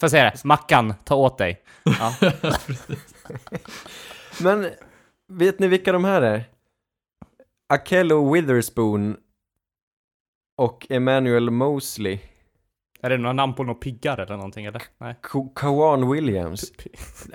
jag 0.00 0.10
säga 0.10 0.24
det? 0.24 0.44
Mackan, 0.44 0.94
ta 1.04 1.14
åt 1.14 1.38
dig. 1.38 1.62
Ja. 1.84 2.14
men 4.42 4.70
vet 5.28 5.58
ni 5.58 5.68
vilka 5.68 5.92
de 5.92 6.04
här 6.04 6.22
är? 6.22 6.44
Akello 7.68 8.32
Witherspoon 8.34 9.16
och 10.56 10.86
Emmanuel 10.90 11.50
Mosley. 11.50 12.18
Är 13.00 13.10
det 13.10 13.16
några 13.18 13.32
namn 13.32 13.54
på 13.54 13.62
några 13.64 13.78
piggar 13.80 14.18
eller 14.18 14.36
någonting 14.36 14.66
eller? 14.66 14.82
Nej. 14.98 15.14
Kawan 15.54 16.10
Williams. 16.12 16.72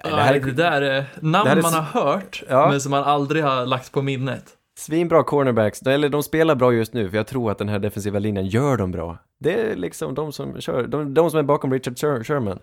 Det 0.04 0.10
här 0.10 0.34
är 0.36 0.40
det 0.40 0.52
där 0.52 0.82
är 0.82 1.06
namn 1.22 1.50
är 1.50 1.62
man 1.62 1.74
har 1.74 1.82
hört, 1.82 2.44
Ja. 2.50 2.70
men 2.70 2.82
som 2.82 2.92
man 2.92 3.04
aldrig 3.04 3.44
har 3.44 3.66
lagt 3.66 3.92
på 3.92 4.02
minnet. 4.02 4.58
Svinbra 4.78 5.24
cornerbacks, 5.24 5.82
eller 5.82 6.10
de 6.10 6.24
spelar 6.24 6.56
bra 6.56 6.74
just 6.74 6.94
nu 6.94 7.10
för 7.10 7.18
jag 7.18 7.28
tror 7.28 7.52
att 7.52 7.58
den 7.58 7.70
här 7.70 7.80
defensiva 7.80 8.20
linjen 8.20 8.46
gör 8.48 8.78
dem 8.78 8.92
bra. 8.92 9.18
Det 9.40 9.54
är 9.54 9.76
liksom 9.76 10.14
de 10.16 10.32
som 10.32 10.62
kör, 10.62 10.88
de, 10.88 11.14
de 11.14 11.30
som 11.32 11.40
är 11.40 11.44
bakom 11.44 11.74
Richard 11.74 11.94
Sher- 11.98 12.24
Sherman 12.24 12.60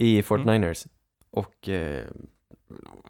i 0.00 0.22
49ers. 0.22 0.86
Och, 1.30 1.68
eh, 1.68 2.04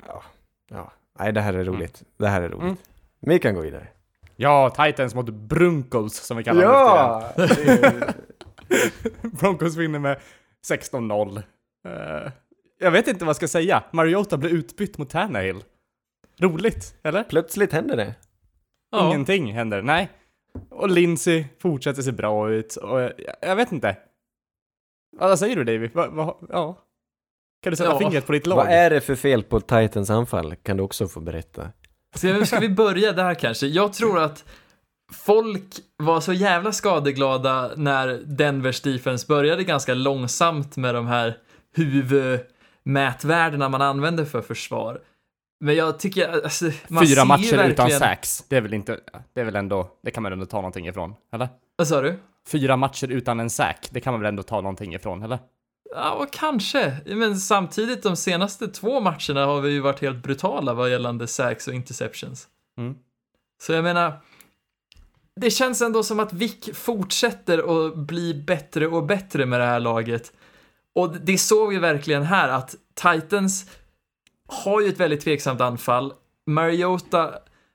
ja, 0.08 0.22
ja, 0.70 0.92
nej 1.18 1.32
det 1.32 1.40
här 1.40 1.54
är 1.54 1.64
roligt. 1.64 2.02
Det 2.16 2.28
här 2.28 2.42
är 2.42 2.48
roligt. 2.48 2.62
Mm. 2.62 2.76
Vi 3.20 3.38
kan 3.38 3.54
gå 3.54 3.60
vidare. 3.60 3.88
Ja, 4.36 4.70
Titans 4.70 5.14
mot 5.14 5.28
Broncos 5.30 6.14
som 6.14 6.36
vi 6.36 6.44
kallar 6.44 7.20
för 7.32 7.54
tiden. 7.54 8.02
Ja! 8.06 8.12
Broncos 9.40 9.76
vinner 9.76 9.98
med 9.98 10.20
16-0. 10.68 11.42
Eh, 11.86 12.32
jag 12.78 12.90
vet 12.90 13.08
inte 13.08 13.24
vad 13.24 13.28
jag 13.28 13.36
ska 13.36 13.48
säga. 13.48 13.84
Mariota 13.92 14.36
blev 14.36 14.52
utbytt 14.52 14.98
mot 14.98 15.10
Tannehill. 15.10 15.64
Roligt, 16.40 16.96
eller? 17.02 17.22
Plötsligt 17.22 17.72
händer 17.72 17.96
det. 17.96 18.14
Ja. 18.90 19.06
Ingenting 19.06 19.52
händer, 19.52 19.82
nej. 19.82 20.08
Och 20.70 20.90
Lindsey 20.90 21.44
fortsätter 21.62 22.02
se 22.02 22.12
bra 22.12 22.50
ut. 22.50 22.76
Och 22.76 23.00
jag, 23.00 23.12
jag 23.40 23.56
vet 23.56 23.72
inte. 23.72 23.96
Vad 25.18 25.38
säger 25.38 25.56
du 25.56 25.64
David? 25.64 25.94
Va, 25.94 26.08
va, 26.10 26.36
ja. 26.50 26.78
Kan 27.62 27.70
du 27.70 27.76
sätta 27.76 27.90
Ja. 27.90 27.98
fingret 27.98 28.26
på 28.26 28.32
ditt 28.32 28.46
lag? 28.46 28.56
Vad 28.56 28.66
är 28.68 28.90
det 28.90 29.00
för 29.00 29.14
fel 29.14 29.42
på 29.42 29.60
Titans 29.60 30.10
anfall? 30.10 30.56
Kan 30.56 30.76
du 30.76 30.82
också 30.82 31.08
få 31.08 31.20
berätta. 31.20 31.70
Ska, 32.14 32.46
ska 32.46 32.60
vi 32.60 32.68
börja 32.68 33.12
där 33.12 33.34
kanske? 33.34 33.66
Jag 33.66 33.92
tror 33.92 34.18
att 34.18 34.44
folk 35.12 35.64
var 35.96 36.20
så 36.20 36.32
jävla 36.32 36.72
skadeglada 36.72 37.70
när 37.76 38.22
Denvers 38.24 38.80
defense 38.80 39.26
började 39.26 39.64
ganska 39.64 39.94
långsamt 39.94 40.76
med 40.76 40.94
de 40.94 41.06
här 41.06 41.38
huvudmätvärdena 41.74 43.68
man 43.68 43.82
använder 43.82 44.24
för 44.24 44.42
försvar. 44.42 45.00
Men 45.60 45.74
jag 45.74 45.98
tycker, 45.98 46.28
alltså, 46.44 46.64
man 46.88 47.06
ser 47.06 47.14
Fyra 47.14 47.20
ju 47.22 47.26
matcher 47.26 47.44
utan 47.44 47.66
verkligen... 47.66 48.00
sax. 48.00 48.44
Det 48.48 48.56
är 48.56 48.60
väl 48.60 48.74
inte, 48.74 49.00
det 49.34 49.40
är 49.40 49.44
väl 49.44 49.56
ändå, 49.56 49.90
det 50.02 50.10
kan 50.10 50.22
man 50.22 50.32
ändå 50.32 50.46
ta 50.46 50.56
någonting 50.56 50.88
ifrån, 50.88 51.14
eller? 51.32 51.48
Vad 51.76 51.88
sa 51.88 52.00
du? 52.00 52.18
Fyra 52.48 52.76
matcher 52.76 53.08
utan 53.08 53.40
en 53.40 53.50
sack, 53.50 53.88
det 53.90 54.00
kan 54.00 54.12
man 54.12 54.20
väl 54.20 54.28
ändå 54.28 54.42
ta 54.42 54.60
någonting 54.60 54.94
ifrån, 54.94 55.22
eller? 55.22 55.38
Ja, 55.96 56.26
kanske. 56.32 56.96
Men 57.06 57.36
samtidigt, 57.36 58.02
de 58.02 58.16
senaste 58.16 58.68
två 58.68 59.00
matcherna 59.00 59.46
har 59.46 59.60
vi 59.60 59.70
ju 59.70 59.80
varit 59.80 60.00
helt 60.00 60.22
brutala 60.22 60.74
vad 60.74 60.90
gällande 60.90 61.26
sacks 61.26 61.68
och 61.68 61.74
interceptions. 61.74 62.48
Mm. 62.78 62.94
Så 63.62 63.72
jag 63.72 63.84
menar, 63.84 64.20
det 65.40 65.50
känns 65.50 65.82
ändå 65.82 66.02
som 66.02 66.20
att 66.20 66.32
Vick 66.32 66.74
fortsätter 66.74 67.86
att 67.88 67.96
bli 67.96 68.34
bättre 68.34 68.86
och 68.86 69.06
bättre 69.06 69.46
med 69.46 69.60
det 69.60 69.66
här 69.66 69.80
laget. 69.80 70.32
Och 70.94 71.16
det 71.16 71.38
såg 71.38 71.70
vi 71.70 71.78
verkligen 71.78 72.22
här 72.22 72.48
att 72.48 72.74
Titans 72.94 73.70
har 74.46 74.80
ju 74.80 74.88
ett 74.88 75.00
väldigt 75.00 75.20
tveksamt 75.20 75.60
anfall. 75.60 76.12
Mariota, 76.46 77.34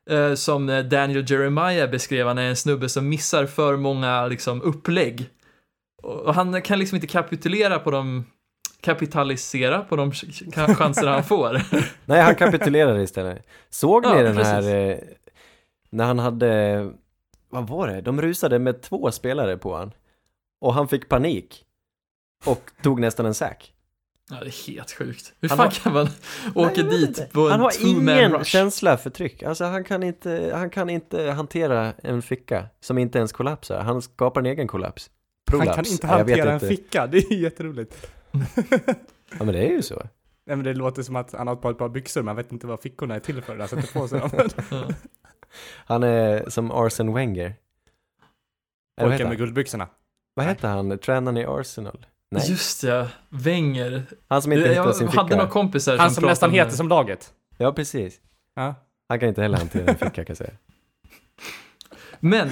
eh, 0.10 0.34
som 0.34 0.68
Daniel 0.92 1.32
Jeremiah 1.32 1.92
beskrev, 1.92 2.28
han 2.28 2.38
är 2.38 2.50
en 2.50 2.56
snubbe 2.56 2.90
som 2.90 3.10
missar 3.10 3.46
för 3.46 3.78
många 3.78 4.28
liksom, 4.28 4.62
upplägg. 4.62 5.30
Och 6.02 6.36
han 6.36 6.62
kan 6.62 6.80
liksom 6.80 6.96
inte 6.96 7.08
kapitulera 7.08 7.80
på 7.80 7.92
de 7.92 8.26
kapitalisera 8.82 9.82
på 9.82 9.96
de 9.96 10.12
ch- 10.12 10.26
ch- 10.52 10.76
chanser 10.76 11.08
han 11.08 11.24
får. 11.24 11.62
Nej, 12.06 12.22
han 12.22 12.36
kapitulerar 12.36 13.00
istället. 13.00 13.48
Såg 13.70 14.06
ni 14.06 14.10
Ja, 14.12 14.24
den 14.24 14.36
precis. 14.36 14.52
här, 14.54 14.76
eh, 14.90 14.98
när 15.90 16.06
han 16.06 16.20
hade, 16.20 16.90
vad 17.50 17.68
var 17.68 17.88
det? 17.88 18.02
De 18.02 18.22
rusade 18.22 18.60
med 18.60 18.82
två 18.82 19.12
spelare 19.12 19.58
på 19.58 19.76
han. 19.78 19.92
Och 20.62 20.74
han 20.74 20.88
fick 20.88 21.10
panik. 21.10 21.66
Och 22.46 22.72
tog 22.84 23.00
nästan 23.00 23.26
en 23.26 23.34
sack. 23.34 23.74
Ja, 24.30 24.36
det 24.40 24.46
är 24.48 24.68
helt 24.74 24.92
sjukt. 24.92 25.34
Hur 25.42 25.50
Han 25.50 25.58
fan 25.58 25.68
har- 25.68 25.72
kan 25.74 25.94
man 25.94 26.06
Nej, 26.56 26.66
åka 26.66 26.84
vet 26.84 26.92
dit 27.16 27.32
på 27.32 27.46
en 27.46 27.52
Han 27.52 27.60
har 27.60 27.72
ingen 27.88 28.32
rush? 28.34 28.44
känsla 28.52 28.98
för 28.98 29.10
tryck. 29.10 29.44
Alltså 29.44 29.66
han 29.66 29.84
kan, 29.84 30.04
inte, 30.04 30.52
han 30.56 30.70
kan 30.70 30.90
inte 30.90 31.32
hantera 31.32 31.94
en 32.04 32.22
ficka 32.22 32.66
som 32.80 32.98
inte 32.98 33.18
ens 33.18 33.32
kollapsar. 33.32 33.80
Han 33.84 34.02
skapar 34.02 34.42
en 34.42 34.46
egen 34.48 34.68
kollaps. 34.68 35.10
Prolaps. 35.50 35.68
Han 35.76 35.84
kan 35.84 35.92
inte 35.94 36.08
hantera 36.08 36.52
en 36.54 36.60
ficka, 36.60 37.08
det 37.08 37.18
är 37.18 37.34
jätteroligt. 37.34 38.08
Ja 39.40 39.46
men 39.46 39.54
det 39.56 39.60
är 39.68 39.70
ju 39.72 39.82
så. 39.82 39.96
Nej 40.46 40.56
men 40.56 40.64
det 40.64 40.74
låter 40.74 41.04
som 41.04 41.16
att 41.16 41.32
han 41.34 41.48
har 41.48 41.54
ett 41.56 41.62
par, 41.62 41.72
ett 41.72 41.78
par 41.78 41.90
byxor, 41.90 42.22
man 42.24 42.36
vet 42.36 42.52
inte 42.52 42.68
vad 42.68 42.82
fickorna 42.82 43.16
är 43.16 43.20
till 43.20 43.42
för, 43.42 43.58
han 43.58 43.68
sätter 43.68 43.94
på 44.00 44.08
sig 44.08 44.20
dem. 44.20 44.30
Han 45.86 46.04
är 46.04 46.50
som 46.50 46.72
Arsene 46.72 47.12
Wenger. 47.14 47.56
Heter 49.02 49.10
med 49.10 49.28
han? 49.28 49.38
guldbyxorna. 49.38 49.88
vad 50.34 50.46
heter 50.46 50.68
han? 50.68 50.98
Tränaren 50.98 51.38
i 51.38 51.46
Arsenal? 51.46 52.06
Nej, 52.32 52.50
Just 52.50 52.84
ja, 52.84 53.08
Wenger. 53.30 54.04
han 54.28 54.42
som 54.42 54.52
inte 54.54 54.70
hittar 54.70 54.84
Jag 54.86 54.96
sin 54.96 55.08
hade 55.08 55.28
ficka. 55.28 55.36
några 55.38 55.50
kompisar 55.50 55.98
Han 55.98 56.10
som 56.12 56.22
pratade 56.22 56.32
nästan 56.32 56.52
heter 56.52 56.72
som 56.72 56.88
laget. 56.90 57.34
Ja 57.58 57.74
precis. 57.74 58.20
Ja. 58.56 58.76
Han 59.10 59.20
kan 59.20 59.30
inte 59.30 59.42
heller 59.42 59.58
hantera 59.58 59.86
en 59.92 59.96
ficka 59.96 60.12
kan 60.12 60.26
jag 60.28 60.38
säga. 60.38 60.54
Men, 62.20 62.50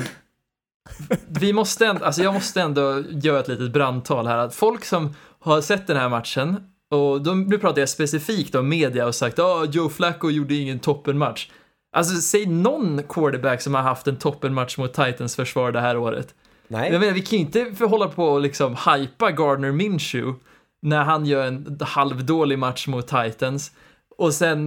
vi 1.27 1.53
måste 1.53 1.85
ändå, 1.85 2.05
alltså 2.05 2.23
jag 2.23 2.33
måste 2.33 2.61
ändå 2.61 3.03
göra 3.09 3.39
ett 3.39 3.47
litet 3.47 3.71
brandtal 3.71 4.27
här. 4.27 4.37
Att 4.37 4.55
folk 4.55 4.85
som 4.85 5.15
har 5.39 5.61
sett 5.61 5.87
den 5.87 5.97
här 5.97 6.09
matchen, 6.09 6.63
och 6.91 7.21
då, 7.21 7.33
nu 7.33 7.57
pratar 7.57 7.79
jag 7.79 7.89
specifikt 7.89 8.55
om 8.55 8.69
media 8.69 9.07
och 9.07 9.15
sagt 9.15 9.39
att 9.39 9.75
Joe 9.75 9.89
Flacco 9.89 10.29
gjorde 10.29 10.55
ingen 10.55 10.79
toppenmatch. 10.79 11.49
Alltså 11.95 12.15
säg 12.15 12.45
någon 12.45 13.03
quarterback 13.03 13.61
som 13.61 13.75
har 13.75 13.81
haft 13.81 14.07
en 14.07 14.17
toppenmatch 14.17 14.77
mot 14.77 14.93
Titans 14.93 15.35
försvar 15.35 15.71
det 15.71 15.81
här 15.81 15.97
året. 15.97 16.35
Nej. 16.67 16.91
Jag 16.91 16.99
menar, 16.99 17.13
vi 17.13 17.21
kan 17.21 17.39
ju 17.39 17.45
inte 17.45 17.85
hålla 17.85 18.07
på 18.07 18.25
och 18.25 18.41
liksom 18.41 18.75
hypa 18.75 19.31
Gardner 19.31 19.71
Minshew 19.71 20.39
när 20.81 21.03
han 21.03 21.25
gör 21.25 21.45
en 21.45 21.79
halvdålig 21.81 22.59
match 22.59 22.87
mot 22.87 23.07
Titans 23.07 23.71
och 24.17 24.33
sen 24.33 24.65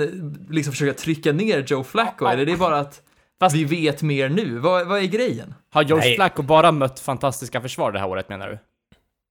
liksom 0.51 0.73
försöka 0.73 0.95
trycka 0.99 1.33
ner 1.33 1.65
Joe 1.67 1.85
Flacco. 1.85 2.27
Eller 2.27 2.47
det 2.47 2.53
är 2.53 2.57
bara 2.57 2.79
att 2.79 3.03
Fast- 3.43 3.57
vi 3.57 3.65
vet 3.65 4.03
mer 4.03 4.29
nu? 4.29 4.59
Vad, 4.59 4.87
vad 4.89 4.99
är 4.99 5.07
grejen? 5.07 5.55
Har 5.71 5.83
Joe 5.83 5.97
Nej. 5.99 6.15
Flacco 6.17 6.43
bara 6.43 6.73
mött 6.73 7.01
fantastiska 7.01 7.61
försvar 7.61 7.93
det 7.93 7.99
här 7.99 8.09
året 8.09 8.29
menar 8.29 8.49
du? 8.49 8.59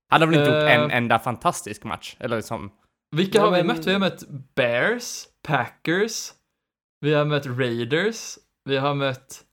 Han 0.10 0.22
har 0.22 0.28
väl 0.28 0.40
inte 0.40 0.52
gjort 0.52 0.64
Eh. 0.70 0.76
en 0.76 0.92
enda 0.92 1.20
fantastisk 1.20 1.84
match? 1.84 2.16
Eller 2.20 2.36
liksom... 2.36 2.72
Vilka 3.16 3.38
Ja, 3.38 3.44
har 3.44 3.52
vi 3.52 3.58
men- 3.58 3.68
mött? 3.68 3.88
Vi 3.88 3.92
har 3.94 4.00
mött 4.00 4.24
Bears, 4.56 5.26
Packers, 5.48 6.32
vi 7.00 7.14
har 7.14 7.26
mött 7.26 7.46
Raiders, 7.46 8.38
vi 8.66 8.78
har 8.78 8.94
mött 8.96 9.44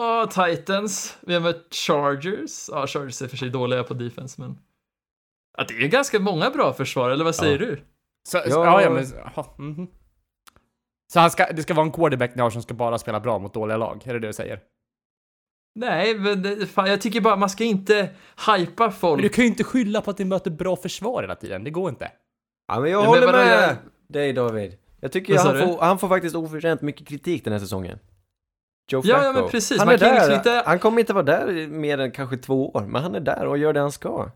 oh, 0.00 0.28
Titans, 0.28 1.18
vi 1.20 1.34
har 1.34 1.40
mött 1.40 1.74
Chargers. 1.74 2.68
Ja, 2.72 2.86
Chargers 2.86 3.22
är 3.22 3.28
för 3.28 3.36
sig 3.36 3.50
dåliga 3.50 3.84
på 3.84 3.94
defense, 3.94 4.40
men 4.40 4.58
ja, 5.58 5.64
det 5.68 5.74
är 5.74 5.80
ju 5.80 5.88
ganska 5.88 6.18
många 6.20 6.50
bra 6.50 6.72
försvar, 6.72 7.10
eller 7.10 7.24
vad 7.24 7.34
säger 7.34 7.58
Ja. 7.60 7.66
du? 7.66 7.82
Så, 8.28 8.36
ja, 8.46 8.82
Ja. 8.82 8.90
men... 8.90 9.06
aha, 9.24 9.54
mhm. 9.58 9.86
Så 11.12 11.20
han 11.20 11.30
ska, 11.30 11.46
det 11.52 11.62
ska 11.62 11.74
vara 11.74 11.86
en 11.86 11.92
quarterback 11.92 12.34
ni 12.34 12.42
har 12.42 12.50
som 12.50 12.62
ska 12.62 12.74
bara 12.74 12.98
spela 12.98 13.20
bra 13.20 13.38
mot 13.38 13.54
dåliga 13.54 13.76
lag? 13.76 14.02
Är 14.06 14.12
det 14.12 14.18
det 14.18 14.26
du 14.26 14.32
säger? 14.32 14.60
Nej, 15.74 16.14
men 16.18 16.42
det, 16.42 16.66
fan, 16.66 16.90
jag 16.90 17.00
tycker 17.00 17.20
bara 17.20 17.36
man 17.36 17.50
ska 17.50 17.64
inte 17.64 18.08
hypa 18.56 18.90
folk. 18.90 19.16
Men 19.16 19.22
du 19.22 19.28
kan 19.28 19.44
ju 19.44 19.48
inte 19.50 19.64
skylla 19.64 20.00
på 20.00 20.10
att 20.10 20.18
ni 20.18 20.24
möter 20.24 20.50
bra 20.50 20.76
försvar 20.76 21.22
hela 21.22 21.34
tiden, 21.34 21.64
det 21.64 21.70
går 21.70 21.88
inte. 21.90 22.10
Ja 22.68 22.80
men 22.80 22.90
jag 22.90 22.98
Ja, 22.98 23.00
men 23.00 23.08
håller 23.08 23.26
vadå, 23.26 23.38
med 23.38 23.68
jag- 23.68 23.76
dig 24.08 24.32
David. 24.32 24.76
Jag 25.00 25.12
tycker 25.12 25.38
han 25.38 25.54
du? 25.54 25.60
får, 25.60 25.78
han 25.80 25.98
får 25.98 26.08
faktiskt 26.08 26.36
oförtjänt 26.36 26.82
mycket 26.82 27.08
kritik 27.08 27.44
den 27.44 27.52
här 27.52 27.60
säsongen. 27.60 27.98
Joe 28.92 29.02
Flacco. 29.02 29.20
Ja, 29.20 29.24
ja, 29.26 29.32
men 29.32 29.50
precis. 29.50 29.78
Han 29.78 29.86
Man 29.86 29.94
är 29.94 29.98
kan 29.98 30.08
där. 30.08 30.14
liksom 30.14 30.34
inte- 30.34 30.62
Han 30.66 30.78
kommer 30.78 31.00
inte 31.00 31.12
vara 31.12 31.24
där 31.24 31.66
mer 31.68 31.98
än 31.98 32.10
kanske 32.10 32.36
två 32.36 32.70
år, 32.70 32.80
men 32.86 33.02
han 33.02 33.14
är 33.14 33.20
där 33.20 33.46
och 33.46 33.58
gör 33.58 33.72
det 33.72 33.80
han 33.80 33.92
ska. 33.92 34.30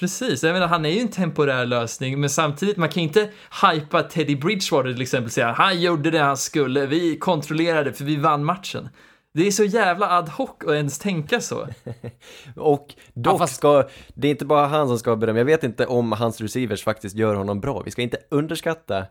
Precis, 0.00 0.42
jag 0.42 0.52
menar 0.52 0.66
han 0.66 0.84
är 0.84 0.90
ju 0.90 1.00
en 1.00 1.08
temporär 1.08 1.66
lösning, 1.66 2.20
men 2.20 2.30
samtidigt 2.30 2.76
man 2.76 2.88
kan 2.88 3.02
inte 3.02 3.30
hypa 3.72 4.02
Teddy 4.02 4.36
Bridgewater 4.36 4.92
till 4.92 5.02
exempel 5.02 5.26
och 5.26 5.32
säga 5.32 5.52
han 5.52 5.80
gjorde 5.80 6.10
det 6.10 6.18
han 6.18 6.36
skulle, 6.36 6.86
vi 6.86 7.18
kontrollerade 7.18 7.92
för 7.92 8.04
vi 8.04 8.16
vann 8.16 8.44
matchen. 8.44 8.88
Det 9.34 9.46
är 9.46 9.50
så 9.50 9.64
jävla 9.64 10.10
ad 10.18 10.30
hoc 10.30 10.50
att 10.66 10.74
ens 10.74 10.98
tänka 10.98 11.40
så. 11.40 11.68
Och 12.56 12.94
dock 13.14 13.34
Ja, 13.34 13.38
fast- 13.38 13.56
ska, 13.56 13.88
det 14.14 14.28
är 14.28 14.30
inte 14.30 14.44
bara 14.44 14.66
han 14.66 14.88
som 14.88 14.98
ska 14.98 15.16
beröm. 15.16 15.36
Jag 15.36 15.44
vet 15.44 15.64
inte 15.64 15.86
om 15.86 16.12
hans 16.12 16.40
receivers 16.40 16.84
faktiskt 16.84 17.16
gör 17.16 17.34
honom 17.34 17.60
bra. 17.60 17.82
Vi 17.84 17.90
ska 17.90 18.02
inte 18.02 18.18
underskatta 18.30 19.06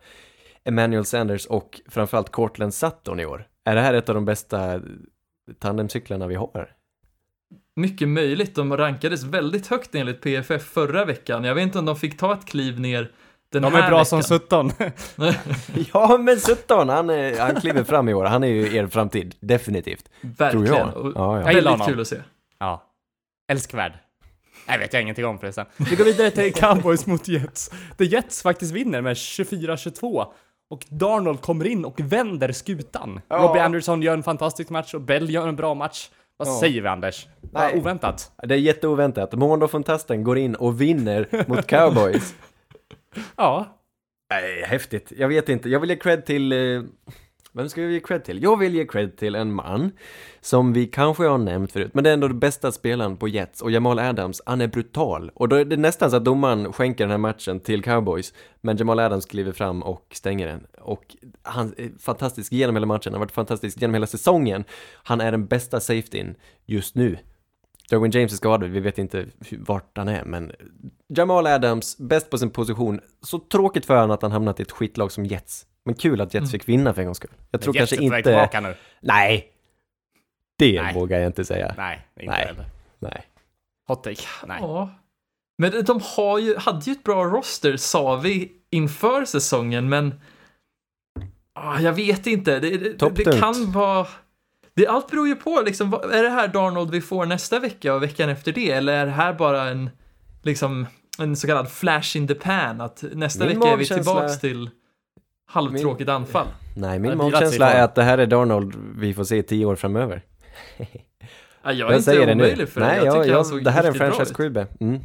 Emmanuel 0.66 1.06
Sanders 1.06 1.46
och 1.46 1.82
framförallt 1.90 2.32
Cortland 2.32 2.74
Sutton 2.74 3.20
i 3.20 3.26
år. 3.26 3.48
Är 3.66 3.76
det 3.76 3.82
här 3.82 3.94
ett 3.94 4.10
av 4.10 4.16
de 4.16 4.26
bästa 4.26 4.82
tandemcyklarna 5.60 6.28
vi 6.28 6.36
har? 6.36 6.70
Mycket 7.76 8.08
möjligt, 8.08 8.56
de 8.56 8.78
rankades 8.78 9.24
väldigt 9.24 9.68
högt 9.68 9.96
enligt 9.96 10.22
PFF 10.22 10.64
förra 10.64 11.06
veckan. 11.06 11.44
Jag 11.44 11.56
vet 11.56 11.64
inte 11.64 11.80
om 11.80 11.86
de 11.86 11.96
fick 11.96 12.18
ta 12.18 12.34
ett 12.34 12.46
kliv 12.46 12.80
ner 12.80 13.12
den 13.52 13.62
De 13.62 13.74
här 13.74 13.84
är 13.84 13.88
bra 13.90 13.98
veckan. 14.04 14.24
som 14.24 14.40
17. 14.40 14.72
Ja, 15.94 16.18
men 16.18 16.40
Sutton, 16.40 16.90
han, 16.90 17.10
är, 17.10 17.40
han 17.40 17.56
kliver 17.62 17.84
fram 17.84 18.10
i 18.10 18.14
år. 18.14 18.26
Han 18.26 18.44
är 18.44 18.48
ju 18.48 18.76
er 18.78 18.88
framtid, 18.88 19.36
definitivt. 19.40 20.10
Verkligen. 20.22 20.66
Tror 20.66 20.78
jag. 20.78 21.12
Ja, 21.16 21.40
ja. 21.40 21.46
Väldigt 21.46 21.66
honom. 21.68 21.88
kul 21.88 22.00
att 22.02 22.08
se. 22.08 22.18
ja. 22.60 22.86
Älskvärd. 23.52 23.94
Nej, 24.68 24.80
vet 24.80 24.94
jag 24.94 25.02
ingenting 25.02 25.26
om 25.26 25.40
förresten. 25.40 25.66
Vi 25.78 25.96
går 25.96 26.06
vidare 26.06 26.32
till 26.32 26.54
Cowboys 26.54 27.06
mot 27.06 27.28
Jets. 27.28 27.72
The 27.98 28.06
Jets 28.06 28.42
faktiskt 28.42 28.72
vinner 28.72 29.02
med 29.02 29.14
24-22. 29.14 30.26
Och 30.70 30.86
Darnold 30.90 31.42
kommer 31.42 31.66
in 31.68 31.86
och 31.86 32.00
vänder 32.00 32.52
skutan. 32.52 33.22
Ja. 33.28 33.38
Robbie 33.38 33.60
Anderson 33.60 34.02
gör 34.02 34.14
en 34.14 34.24
fantastisk 34.24 34.70
match 34.70 34.94
och 34.94 35.02
Bell 35.02 35.30
gör 35.30 35.48
en 35.48 35.56
bra 35.56 35.74
match. 35.74 36.10
Vad 36.40 36.48
Ja. 36.48 36.60
säger 36.60 36.82
vi 36.82 36.88
Anders? 36.88 37.28
Nej. 37.54 37.78
oväntat. 37.80 38.32
Det 38.44 38.54
är 38.56 38.60
jätteoväntat. 38.60 39.34
Mondo 39.34 39.68
Fantasten 39.68 40.24
går 40.24 40.38
in 40.38 40.56
och 40.56 40.82
vinner 40.82 41.46
mot 41.48 41.68
Cowboys. 41.68 42.36
Ja. 43.36 43.66
Nej, 44.32 44.64
häftigt. 44.66 45.12
Jag 45.18 45.28
vet 45.28 45.50
inte. 45.50 45.70
Jag 45.70 45.80
vill 45.80 45.90
ge 45.90 45.96
cred 45.96 46.26
till... 46.26 46.52
Eh, 46.52 46.82
vem 47.60 47.70
ska 47.70 47.82
vi 47.82 47.94
ge 47.94 48.00
cred 48.00 48.24
till? 48.24 48.44
Jag 48.44 48.58
vill 48.58 48.76
ge 48.76 48.86
cred 48.86 49.18
till 49.18 49.36
en 49.36 49.54
man 49.54 49.92
som 50.42 50.74
vi 50.74 50.88
kanske 50.88 51.24
har 51.24 51.38
nämnt 51.38 51.72
förut, 51.72 51.94
men 51.94 52.04
det 52.04 52.10
är 52.10 52.14
ändå 52.14 52.28
den 52.28 52.40
bästa 52.40 52.72
spelaren 52.72 53.18
på 53.18 53.28
Jets 53.28 53.62
och 53.62 53.72
Jamal 53.72 54.00
Adams, 54.00 54.42
han 54.46 54.62
är 54.62 54.68
brutal. 54.68 55.32
Och 55.34 55.50
då 55.50 55.56
är 55.56 55.66
det 55.66 55.78
nästan 55.78 56.12
så 56.12 56.18
att 56.18 56.26
domaren 56.26 56.74
skänker 56.74 57.04
den 57.04 57.12
här 57.12 57.18
matchen 57.18 57.60
till 57.60 57.84
Cowboys, 57.84 58.34
men 58.62 58.78
Jamal 58.78 59.00
Adams 59.00 59.26
kliver 59.26 59.52
fram 59.52 59.84
och 59.84 60.06
stänger 60.14 60.48
den. 60.48 60.68
Och 60.82 61.16
han 61.44 61.74
är 61.78 62.00
fantastisk 62.00 62.52
genom 62.52 62.76
hela 62.76 62.86
matchen, 62.86 63.02
han 63.06 63.14
har 63.14 63.20
varit 63.20 63.32
fantastisk 63.32 63.82
genom 63.82 63.94
hela 63.94 64.08
säsongen. 64.08 64.64
Han 65.04 65.22
är 65.22 65.32
den 65.32 65.46
bästa 65.46 65.80
safetyn 65.80 66.36
just 66.66 66.96
nu. 66.96 67.18
Darwin 67.90 68.12
James 68.12 68.34
är 68.34 68.38
skadad, 68.38 68.70
vi 68.70 68.80
vet 68.80 68.98
inte 68.98 69.26
vart 69.52 69.98
han 69.98 70.08
är, 70.08 70.26
men 70.26 70.52
Jamal 71.08 71.48
Adams, 71.48 71.98
bäst 71.98 72.30
på 72.30 72.38
sin 72.38 72.50
position. 72.50 73.00
Så 73.22 73.40
tråkigt 73.40 73.86
för 73.86 73.96
honom 73.96 74.12
att 74.12 74.22
han 74.22 74.32
hamnat 74.32 74.60
i 74.60 74.64
ett 74.64 74.72
skitlag 74.72 75.12
som 75.12 75.26
Jets. 75.26 75.66
Men 75.86 75.96
kul 75.96 76.22
att 76.22 76.34
Jets 76.34 76.52
fick 76.52 76.70
vinna 76.70 76.94
för 76.94 77.02
en 77.02 77.08
gångs 77.08 77.18
skull. 77.18 77.32
Jag 77.52 77.62
tror 77.62 77.74
kanske 77.74 77.96
inte... 77.96 78.24
tillbaka 78.24 78.60
nu. 78.60 78.76
Nej! 79.02 79.52
Det 80.58 80.82
Nej. 80.82 80.94
vågar 80.94 81.20
jag 81.20 81.28
inte 81.28 81.46
säga. 81.46 81.74
Nej, 81.78 82.08
inte 82.20 82.32
Nej. 82.32 82.46
heller. 82.46 82.66
Nej. 83.00 83.26
Hot 83.88 84.04
take. 84.04 84.22
Nej. 84.48 84.58
Ja. 84.62 84.90
Men 85.58 85.86
de 85.86 86.02
har 86.04 86.40
ju, 86.40 86.58
hade 86.58 86.86
ju 86.86 86.92
ett 86.92 87.04
bra 87.04 87.24
roster, 87.24 87.78
sa 87.78 88.16
vi 88.16 88.52
inför 88.70 89.26
säsongen, 89.26 89.90
men 89.90 90.22
ah, 91.54 91.80
jag 91.80 91.94
vet 91.94 92.28
inte. 92.28 92.60
Det, 92.60 92.78
det, 92.78 93.10
det 93.16 93.40
kan 93.40 93.72
vara... 93.72 94.08
Det, 94.74 94.88
allt 94.88 95.12
beror 95.12 95.28
ju 95.28 95.36
på, 95.36 95.62
liksom, 95.66 95.90
vad- 95.90 96.12
är 96.12 96.24
det 96.24 96.30
här 96.30 96.48
Darnold 96.48 96.92
vi 96.92 97.02
får 97.02 97.26
nästa 97.26 97.60
vecka 97.60 97.94
och 97.94 98.04
veckan 98.04 98.30
efter 98.30 98.52
det, 98.52 98.72
eller 98.72 98.94
är 98.94 99.06
det 99.06 99.12
här 99.12 99.34
bara 99.34 99.70
en, 99.70 99.90
liksom, 100.44 100.88
en 101.20 101.36
så 101.36 101.48
kallad 101.48 101.72
flash 101.72 102.18
in 102.18 102.28
the 102.28 102.36
pan, 102.36 102.82
att 102.82 103.04
nästa 103.12 103.46
Min 103.46 103.60
vecka 103.60 103.72
är 103.72 103.78
vi 103.78 103.86
tillbaks 103.86 104.40
till 104.40 104.70
halvtråkigt 105.50 106.10
anfall? 106.10 106.48
Nej, 106.76 107.00
min 107.00 107.12
det 107.12 107.18
magkänsla 107.18 107.72
är 107.74 107.84
att 107.84 107.96
det 107.96 108.04
här 108.04 108.18
är 108.18 108.26
Darnold 108.26 108.76
vi 108.98 109.14
får 109.14 109.24
se 109.24 109.44
tio 109.44 109.66
år 109.66 109.76
framöver. 109.76 110.22
Ja, 111.64 111.72
jag 111.72 111.90
är 111.90 111.94
inte 111.94 112.04
säger 112.04 112.28
det 112.28 112.36
nu. 112.36 112.44
omöjlig 112.44 112.70
för 112.70 112.82
det. 112.82 112.88
Nej, 112.88 112.98
Jag 112.98 113.06
jag, 113.06 113.14
tycker 113.14 113.30
han 113.34 113.38
jag, 113.38 113.46
såg 113.46 113.64
det 113.64 113.72
här 113.72 113.84
är 113.84 113.88
en 113.88 113.94
ut. 113.96 114.02
franchise-QB. 114.02 114.66
Mm. 114.80 115.00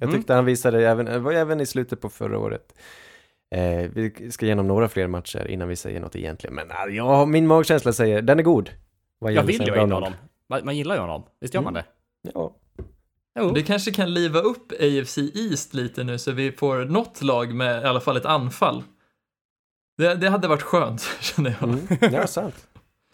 Jag 0.00 0.08
Mm. 0.08 0.16
tyckte 0.20 0.34
han 0.34 0.44
visade, 0.44 0.88
även, 0.88 1.06
det 1.06 1.18
var 1.18 1.32
även 1.32 1.60
i 1.60 1.66
slutet 1.66 2.00
på 2.00 2.08
förra 2.08 2.38
året. 2.38 2.74
Eh, 3.54 3.90
vi 3.94 4.30
ska 4.30 4.46
igenom 4.46 4.66
några 4.68 4.88
fler 4.88 5.06
matcher 5.06 5.46
innan 5.48 5.68
vi 5.68 5.76
säger 5.76 6.00
något 6.00 6.16
egentligen, 6.16 6.54
men 6.56 6.70
äh, 6.70 6.96
ja, 6.96 7.24
min 7.26 7.46
magkänsla 7.46 7.92
säger, 7.92 8.22
den 8.22 8.38
är 8.38 8.42
god. 8.42 8.70
Vad 9.18 9.32
Jag 9.32 9.42
vill 9.42 9.62
ju 9.66 9.70
ha 9.74 9.82
in 9.82 9.92
honom. 9.92 10.12
Man, 10.48 10.60
man 10.64 10.76
gillar 10.76 10.94
ju 10.94 11.00
honom. 11.00 11.22
Visst 11.40 11.54
gör 11.54 11.62
man 11.62 11.74
det? 11.74 11.84
Ja, 12.34 12.56
Jo. 13.40 13.50
Det 13.50 13.62
kanske 13.62 13.90
kan 13.90 14.14
liva 14.14 14.38
upp 14.40 14.72
AFC 14.72 15.18
East 15.18 15.74
lite 15.74 16.04
nu 16.04 16.18
så 16.18 16.32
vi 16.32 16.52
får 16.52 16.84
något 16.84 17.22
lag 17.22 17.54
med 17.54 17.82
i 17.82 17.84
alla 17.84 18.00
fall 18.00 18.16
ett 18.16 18.26
anfall. 18.26 18.82
Det, 19.98 20.14
det 20.14 20.28
hade 20.28 20.48
varit 20.48 20.62
skönt, 20.62 21.00
känner 21.20 21.56
jag. 21.60 21.68
mm. 21.68 22.14
ja 22.14 22.26
sant. 22.26 22.68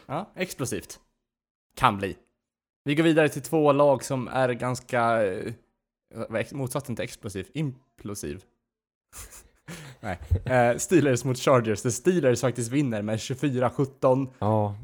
Ja, 0.06 0.30
explosivt. 0.36 1.00
Kan 1.76 1.96
bli. 1.96 2.16
Vi 2.84 2.94
går 2.94 3.04
vidare 3.04 3.28
till 3.28 3.42
två 3.42 3.72
lag 3.72 4.04
som 4.04 4.28
är 4.28 4.48
ganska... 4.48 5.24
eh, 5.26 5.52
motsatsen 6.52 6.96
till 6.96 7.04
explosiv? 7.04 7.46
Implosiv. 7.54 8.42
Nej. 10.00 10.18
Eh, 10.44 10.76
Steelers 10.76 11.24
mot 11.24 11.38
Chargers. 11.38 11.82
The 11.82 11.90
Steelers 11.90 12.40
faktiskt 12.40 12.72
vinner 12.72 13.02
med 13.02 13.16
24-17. 13.16 14.28
Ja, 14.38 14.74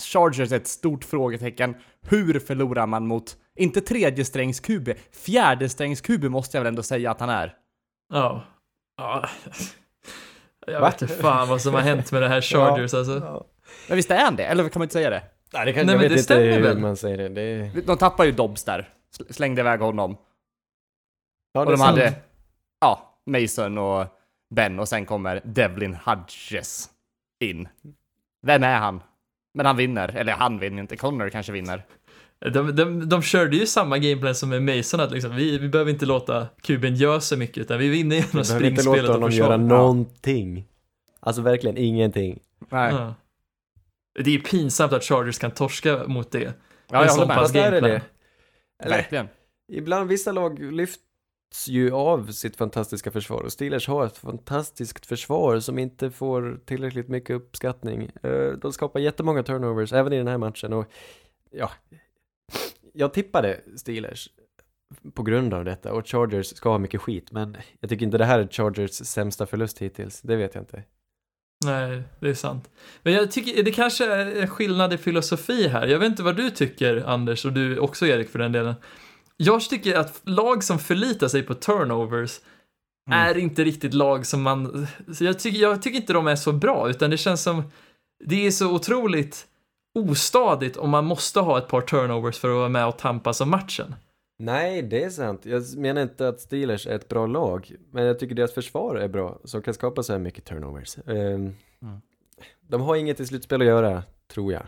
Chargers 0.00 0.52
är 0.52 0.56
ett 0.56 0.66
stort 0.66 1.04
frågetecken. 1.04 1.74
Hur 2.02 2.38
förlorar 2.38 2.86
man 2.86 3.06
mot, 3.06 3.36
inte 3.54 3.80
tredje 3.80 4.24
strängs 4.24 4.60
QB, 4.60 4.88
fjärde 5.12 5.68
strängs 5.68 6.00
QB 6.00 6.24
måste 6.24 6.56
jag 6.56 6.62
väl 6.64 6.68
ändå 6.68 6.82
säga 6.82 7.10
att 7.10 7.20
han 7.20 7.28
är. 7.30 7.54
Ja. 8.12 8.44
ja. 8.96 9.28
Jag 10.66 10.80
Va? 10.80 10.86
vet 10.86 11.02
inte 11.02 11.14
fan 11.14 11.48
vad 11.48 11.60
som 11.62 11.74
har 11.74 11.80
hänt 11.80 12.12
med 12.12 12.22
det 12.22 12.28
här 12.28 12.40
Chargers 12.40 12.94
alltså. 12.94 13.46
Men 13.88 13.96
visst 13.96 14.10
är 14.10 14.24
han 14.24 14.36
det? 14.36 14.44
Eller 14.44 14.68
kan 14.68 14.80
man 14.80 14.84
inte 14.84 14.92
säga 14.92 15.10
det? 15.10 15.22
Nej, 15.52 15.66
det 15.66 15.72
kan, 15.72 15.86
Nej, 15.86 15.92
jag 15.94 16.00
men 16.00 16.00
vet 16.00 16.08
det 16.08 16.12
inte 16.14 16.22
stämmer 16.22 16.52
hur 16.52 16.62
väl? 16.62 16.78
man 16.78 16.96
säger 16.96 17.16
det. 17.16 17.28
det 17.28 17.86
De 17.86 17.96
tappar 17.98 18.24
ju 18.24 18.32
Dobbs 18.32 18.64
där. 18.64 18.88
Sl- 19.18 19.32
Slängde 19.32 19.60
iväg 19.60 19.80
honom. 19.80 20.16
ja, 21.52 21.60
Och 21.60 21.66
de 21.70 21.76
sant. 21.76 21.90
hade, 21.90 22.12
ja, 22.80 23.18
Mason 23.26 23.78
och 23.78 24.06
Ben 24.54 24.78
och 24.80 24.88
sen 24.88 25.06
kommer 25.06 25.40
Devlin 25.44 25.94
Hodges 26.04 26.90
in. 27.40 27.68
Vem 28.46 28.62
är 28.62 28.76
han? 28.78 29.02
Men 29.54 29.66
han 29.66 29.76
vinner, 29.76 30.08
eller 30.16 30.32
han 30.32 30.58
vinner 30.58 30.82
inte, 30.82 30.96
Connor 30.96 31.28
kanske 31.28 31.52
vinner. 31.52 31.82
De, 32.52 32.76
de, 32.76 33.08
de 33.08 33.22
körde 33.22 33.56
ju 33.56 33.66
samma 33.66 33.98
gameplan 33.98 34.34
som 34.34 34.48
med 34.48 34.62
Mason, 34.62 35.00
att 35.00 35.10
liksom, 35.10 35.36
vi, 35.36 35.58
vi 35.58 35.68
behöver 35.68 35.90
inte 35.90 36.06
låta 36.06 36.46
kuben 36.62 36.94
göra 36.94 37.20
så 37.20 37.36
mycket, 37.36 37.58
utan 37.58 37.78
vi 37.78 37.88
vinner 37.88 38.16
genom 38.16 38.30
Vi 38.32 38.42
behöver 38.42 38.66
inte 38.66 38.82
springspelet 38.82 39.02
låta 39.02 39.08
och 39.08 39.14
honom 39.14 39.30
göra 39.30 39.56
någonting. 39.56 40.64
Alltså 41.20 41.42
verkligen 41.42 41.76
ingenting. 41.76 42.38
Nej. 42.68 42.92
Ja, 42.92 43.00
Ja. 43.00 43.14
Det 44.24 44.30
är 44.30 44.34
ju 44.34 44.40
pinsamt 44.40 44.92
att 44.92 45.04
Chargers 45.04 45.38
kan 45.38 45.50
torska 45.50 46.04
mot 46.06 46.30
det. 46.30 46.52
jag 46.90 47.02
En 47.02 47.08
håller 47.08 47.26
med. 47.26 47.36
Fast 47.36 47.54
är 47.54 47.70
det 47.70 47.80
det? 47.80 48.02
Eller, 48.84 48.96
Verkligen. 48.96 49.28
ibland 49.72 50.08
vissa 50.08 50.32
lag 50.32 50.72
lyfts 50.72 51.02
ju 51.68 51.92
av 51.92 52.30
sitt 52.32 52.56
fantastiska 52.56 53.10
försvar 53.10 53.42
och 53.42 53.52
Steelers 53.52 53.88
har 53.88 54.06
ett 54.06 54.18
fantastiskt 54.18 55.06
försvar 55.06 55.60
som 55.60 55.78
inte 55.78 56.10
får 56.10 56.60
tillräckligt 56.64 57.08
mycket 57.08 57.36
uppskattning. 57.36 58.10
Eh, 58.22 58.48
De 58.48 58.72
skapar 58.72 59.00
jättemånga 59.00 59.42
turnovers 59.42 59.92
även 59.92 60.12
i 60.12 60.16
den 60.18 60.28
här 60.28 60.38
matchen 60.38 60.72
och 60.72 60.86
ja, 61.50 61.70
jag 62.92 63.14
tippade 63.14 63.60
Steelers 63.76 64.28
på 65.14 65.22
grund 65.22 65.54
av 65.54 65.64
detta 65.64 65.92
och 65.92 66.08
Chargers 66.08 66.46
ska 66.46 66.68
ha 66.68 66.78
mycket 66.78 67.00
skit 67.00 67.32
men 67.32 67.56
jag 67.80 67.90
tycker 67.90 68.04
inte 68.04 68.18
det 68.18 68.24
här 68.24 68.38
är 68.38 68.48
Chargers 68.48 68.90
sämsta 68.90 69.46
förlust 69.46 69.78
hittills, 69.78 70.20
det 70.20 70.36
vet 70.36 70.54
jag 70.54 70.62
inte. 70.62 70.82
Nej, 71.64 72.02
det 72.20 72.28
är 72.28 72.34
sant. 72.34 72.70
Men 73.02 73.12
jag 73.12 73.30
tycker, 73.30 73.62
det 73.62 73.72
kanske 73.72 74.06
är 74.06 74.42
en 74.42 74.48
skillnad 74.48 74.92
i 74.92 74.98
filosofi 74.98 75.68
här. 75.68 75.86
Jag 75.86 75.98
vet 75.98 76.06
inte 76.06 76.22
vad 76.22 76.36
du 76.36 76.50
tycker, 76.50 76.96
Anders, 77.06 77.44
och 77.44 77.52
du 77.52 77.78
också, 77.78 78.06
Erik, 78.06 78.30
för 78.30 78.38
den 78.38 78.52
delen. 78.52 78.74
Jag 79.36 79.60
tycker 79.60 79.96
att 79.96 80.20
lag 80.24 80.64
som 80.64 80.78
förlitar 80.78 81.28
sig 81.28 81.42
på 81.42 81.54
turnovers 81.54 82.40
Mm. 83.10 83.18
är 83.18 83.38
inte 83.38 83.64
riktigt 83.64 83.94
lag 83.94 84.26
som 84.26 84.42
man... 84.42 84.86
Så 85.12 85.24
jag, 85.24 85.38
tycker, 85.38 85.58
jag 85.58 85.82
tycker 85.82 85.96
inte 85.96 86.12
de 86.12 86.26
är 86.26 86.36
så 86.36 86.52
bra, 86.52 86.90
utan 86.90 87.10
det 87.10 87.16
känns 87.16 87.42
som... 87.42 87.62
Det 88.24 88.46
är 88.46 88.50
så 88.50 88.74
otroligt 88.74 89.46
ostadigt 89.96 90.76
om 90.76 90.90
man 90.90 91.04
måste 91.04 91.40
ha 91.40 91.58
ett 91.58 91.68
par 91.68 91.80
turnovers 91.80 92.38
för 92.38 92.48
att 92.48 92.54
vara 92.56 92.68
med 92.68 92.86
och 92.86 92.98
tampas 92.98 93.40
om 93.40 93.50
matchen. 93.50 93.94
Nej, 94.38 94.82
det 94.82 95.04
är 95.04 95.10
sant. 95.10 95.46
Jag 95.46 95.62
menar 95.76 96.02
inte 96.02 96.28
att 96.28 96.40
Steelers 96.40 96.86
är 96.86 96.94
ett 96.94 97.08
bra 97.08 97.26
lag, 97.26 97.72
men 97.90 98.04
jag 98.04 98.18
tycker 98.18 98.34
deras 98.34 98.54
försvar 98.54 98.96
är 98.96 99.08
bra, 99.08 99.38
som 99.44 99.62
kan 99.62 99.74
skapa 99.74 100.02
så 100.02 100.12
här 100.12 100.20
mycket 100.20 100.44
turnovers. 100.44 100.98
Ehm, 101.06 101.54
De 102.60 102.80
har 102.80 102.96
inget 102.96 103.20
i 103.20 103.26
slutspel 103.26 103.60
att 103.60 103.66
göra, 103.66 104.02
tror 104.28 104.52
jag. 104.52 104.62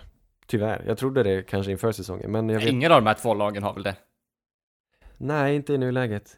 Tyvärr. 0.46 0.84
Jag 0.86 0.98
trodde 0.98 1.22
det 1.22 1.42
kanske 1.42 1.72
inför 1.72 1.92
säsongen, 1.92 2.32
men 2.32 2.48
jag 2.48 2.60
vet 2.60 2.68
Ingen 2.68 2.92
av 2.92 3.02
de 3.02 3.06
här 3.06 3.14
två 3.14 3.34
lagen 3.34 3.62
har 3.62 3.74
väl 3.74 3.82
det? 3.82 3.96
Nej, 5.16 5.56
inte 5.56 5.72
i 5.74 5.78
nuläget. 5.78 6.36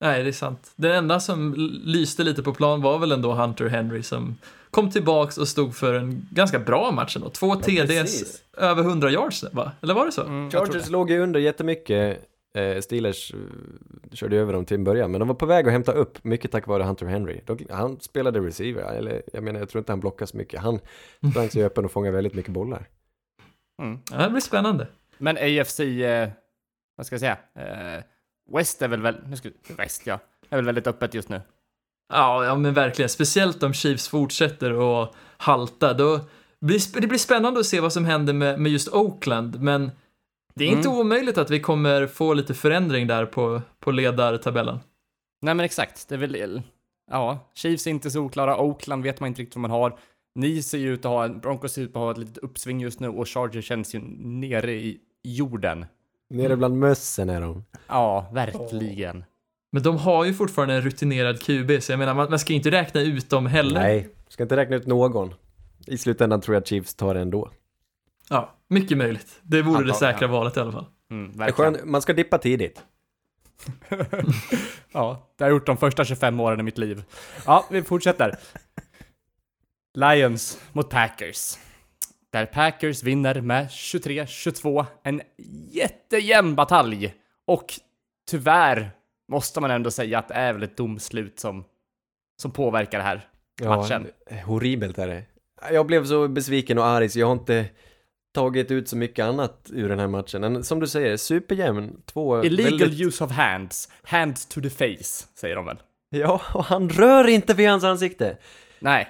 Nej, 0.00 0.22
det 0.22 0.30
är 0.30 0.32
sant. 0.32 0.72
Den 0.76 0.92
enda 0.92 1.20
som 1.20 1.54
lyste 1.84 2.22
lite 2.24 2.42
på 2.42 2.54
plan 2.54 2.82
var 2.82 2.98
väl 2.98 3.12
ändå 3.12 3.32
Hunter 3.32 3.68
Henry 3.68 4.02
som 4.02 4.36
kom 4.74 4.90
tillbaks 4.90 5.38
och 5.38 5.48
stod 5.48 5.74
för 5.74 5.94
en 5.94 6.28
ganska 6.30 6.58
bra 6.58 6.90
match 6.90 7.16
ändå. 7.16 7.28
Två 7.28 7.54
TDs, 7.54 7.86
precis. 7.86 8.44
över 8.56 8.82
100 8.82 9.10
yards, 9.10 9.44
va? 9.52 9.72
Eller 9.80 9.94
var 9.94 10.06
det 10.06 10.12
så? 10.12 10.22
Mm, 10.22 10.50
Chargers 10.50 10.90
låg 10.90 11.10
ju 11.10 11.20
under 11.20 11.40
jättemycket. 11.40 12.28
Eh, 12.54 12.80
Steelers 12.80 13.34
eh, 13.34 13.38
körde 14.12 14.36
över 14.36 14.52
dem 14.52 14.64
till 14.64 14.74
en 14.74 14.84
början, 14.84 15.10
men 15.10 15.18
de 15.18 15.28
var 15.28 15.34
på 15.34 15.46
väg 15.46 15.66
att 15.66 15.72
hämta 15.72 15.92
upp, 15.92 16.24
mycket 16.24 16.50
tack 16.50 16.66
vare 16.66 16.82
Hunter 16.82 17.06
Henry. 17.06 17.40
De, 17.46 17.58
han 17.70 18.00
spelade 18.00 18.40
receiver, 18.40 18.94
eller 18.94 19.22
jag 19.32 19.42
menar, 19.44 19.60
jag 19.60 19.68
tror 19.68 19.78
inte 19.80 19.92
han 19.92 20.00
blockade 20.00 20.30
så 20.30 20.36
mycket. 20.36 20.60
Han 20.60 20.78
sprang 21.30 21.50
sig 21.50 21.64
öppen 21.64 21.84
och 21.84 21.92
fångade 21.92 22.16
väldigt 22.16 22.34
mycket 22.34 22.52
bollar. 22.52 22.88
Mm. 23.82 23.98
Ja, 24.10 24.16
det 24.16 24.30
blir 24.30 24.40
spännande. 24.40 24.86
Men 25.18 25.36
AFC, 25.36 25.80
eh, 25.80 26.28
vad 26.96 27.06
ska 27.06 27.14
jag 27.14 27.20
säga? 27.20 27.38
Eh, 27.54 28.04
West 28.56 28.82
är 28.82 28.88
väl 28.88 29.02
väl, 29.02 29.16
nu 29.26 29.36
ska 29.36 29.48
West 29.76 30.06
ja, 30.06 30.18
är 30.50 30.56
väl 30.56 30.64
väldigt 30.64 30.86
öppet 30.86 31.14
just 31.14 31.28
nu. 31.28 31.40
Ja, 32.12 32.44
ja, 32.44 32.54
men 32.56 32.74
verkligen. 32.74 33.08
Speciellt 33.08 33.62
om 33.62 33.72
Chiefs 33.72 34.08
fortsätter 34.08 35.02
att 35.02 35.14
halta. 35.36 35.92
Då 35.94 36.20
blir, 36.60 37.00
det 37.00 37.06
blir 37.06 37.18
spännande 37.18 37.60
att 37.60 37.66
se 37.66 37.80
vad 37.80 37.92
som 37.92 38.04
händer 38.04 38.32
med, 38.32 38.60
med 38.60 38.72
just 38.72 38.88
Oakland, 38.88 39.60
men 39.62 39.90
det 40.54 40.64
är 40.64 40.68
inte 40.68 40.88
Mm. 40.88 41.00
omöjligt 41.00 41.38
att 41.38 41.50
vi 41.50 41.60
kommer 41.60 42.06
få 42.06 42.34
lite 42.34 42.54
förändring 42.54 43.06
där 43.06 43.26
på, 43.26 43.62
på 43.80 43.90
ledartabellen. 43.90 44.78
Nej 45.42 45.54
men 45.54 45.64
exakt, 45.64 46.08
det 46.08 46.14
är 46.14 46.18
väl, 46.18 46.62
ja, 47.10 47.38
Chiefs 47.54 47.86
är 47.86 47.90
inte 47.90 48.10
så 48.10 48.20
oklara, 48.20 48.58
Oakland 48.60 49.02
vet 49.02 49.20
man 49.20 49.26
inte 49.28 49.42
riktigt 49.42 49.56
vad 49.56 49.60
man 49.62 49.70
har. 49.70 49.98
Ni 50.34 50.62
ser 50.62 50.78
ju 50.78 50.94
ut 50.94 51.04
att 51.04 51.10
ha, 51.10 51.24
en- 51.24 51.40
Broncos 51.40 51.72
ser 51.72 51.82
ut 51.82 51.88
att 51.90 51.94
ha 51.96 52.10
ett 52.10 52.18
litet 52.18 52.38
uppsving 52.38 52.80
just 52.80 53.00
nu 53.00 53.08
och 53.08 53.28
Chargers 53.28 53.64
känns 53.64 53.94
ju 53.94 54.00
nere 54.18 54.72
i 54.72 54.98
jorden. 55.22 55.86
Nere 56.30 56.56
bland 56.56 56.78
mössen 56.78 57.30
är 57.30 57.40
de. 57.40 57.64
Ja, 57.88 58.30
verkligen. 58.32 59.24
Men 59.74 59.82
de 59.82 59.96
har 59.96 60.24
ju 60.24 60.34
fortfarande 60.34 60.74
en 60.74 60.82
rutinerad 60.82 61.42
QB, 61.42 61.82
så 61.82 61.92
jag 61.92 61.98
menar, 61.98 62.14
man, 62.14 62.30
man 62.30 62.38
ska 62.38 62.52
inte 62.52 62.70
räkna 62.70 63.00
ut 63.00 63.30
dem 63.30 63.46
heller. 63.46 63.80
Nej, 63.80 64.08
ska 64.28 64.42
inte 64.42 64.56
räkna 64.56 64.76
ut 64.76 64.86
någon. 64.86 65.34
I 65.86 65.98
slutändan 65.98 66.40
tror 66.40 66.54
jag 66.54 66.60
att 66.60 66.66
Chiefs 66.68 66.94
tar 66.94 67.14
det 67.14 67.20
ändå. 67.20 67.50
Ja, 68.30 68.54
mycket 68.68 68.98
möjligt. 68.98 69.40
Det 69.42 69.62
vore 69.62 69.72
det 69.72 69.78
Antagligen. 69.78 69.96
säkra 70.14 70.28
valet 70.28 70.56
i 70.56 70.60
alla 70.60 70.72
fall. 70.72 70.86
Mm, 71.10 71.32
Det 71.36 71.52
skön, 71.52 71.76
man 71.84 72.02
ska 72.02 72.12
dippa 72.12 72.38
tidigt. 72.38 72.82
Ja, 74.92 75.28
det 75.36 75.44
har 75.44 75.50
jag 75.50 75.56
gjort 75.56 75.66
de 75.66 75.76
första 75.76 76.04
25 76.04 76.40
åren 76.40 76.60
i 76.60 76.62
mitt 76.62 76.78
liv. 76.78 77.02
Ja, 77.46 77.64
vi 77.70 77.82
fortsätter. 77.82 78.38
Lions 79.94 80.60
mot 80.72 80.90
Packers. 80.90 81.58
Där 82.32 82.46
Packers 82.46 83.02
vinner 83.02 83.40
med 83.40 83.66
23-22. 83.68 84.86
En 85.02 85.20
jättejämn 85.70 86.54
batalj. 86.54 87.14
Och 87.46 87.74
tyvärr 88.30 88.90
måste 89.28 89.60
man 89.60 89.70
ändå 89.70 89.90
säga 89.90 90.18
att 90.18 90.28
det 90.28 90.34
är 90.34 90.52
väl 90.52 90.62
ett 90.62 90.76
domslut 90.76 91.40
som, 91.40 91.64
som 92.42 92.50
påverkar 92.50 92.98
det 92.98 93.04
här. 93.04 93.28
Matchen. 93.62 94.06
horribelt 94.44 94.98
är 94.98 95.08
det. 95.08 95.24
Jag 95.72 95.86
blev 95.86 96.04
så 96.04 96.28
besviken 96.28 96.78
och 96.78 96.86
arg 96.86 97.08
så 97.08 97.18
jag 97.18 97.26
har 97.26 97.32
inte 97.32 97.66
tagit 98.34 98.70
ut 98.70 98.88
så 98.88 98.96
mycket 98.96 99.24
annat 99.24 99.70
ur 99.72 99.88
den 99.88 99.98
här 99.98 100.06
matchen. 100.06 100.40
Men 100.40 100.64
som 100.64 100.80
du 100.80 100.86
säger, 100.86 101.16
superjämn. 101.16 102.02
Två 102.06 102.44
Illegal 102.44 102.78
väldigt... 102.78 103.00
use 103.00 103.24
of 103.24 103.30
hands. 103.30 103.88
Hands 104.02 104.46
to 104.46 104.60
the 104.60 104.70
face, 104.70 105.26
säger 105.34 105.56
de 105.56 105.66
väl. 105.66 105.76
Ja, 106.10 106.40
och 106.54 106.64
han 106.64 106.88
rör 106.88 107.28
inte 107.28 107.54
vid 107.54 107.68
hans 107.68 107.84
ansikte. 107.84 108.36
Nej. 108.78 109.08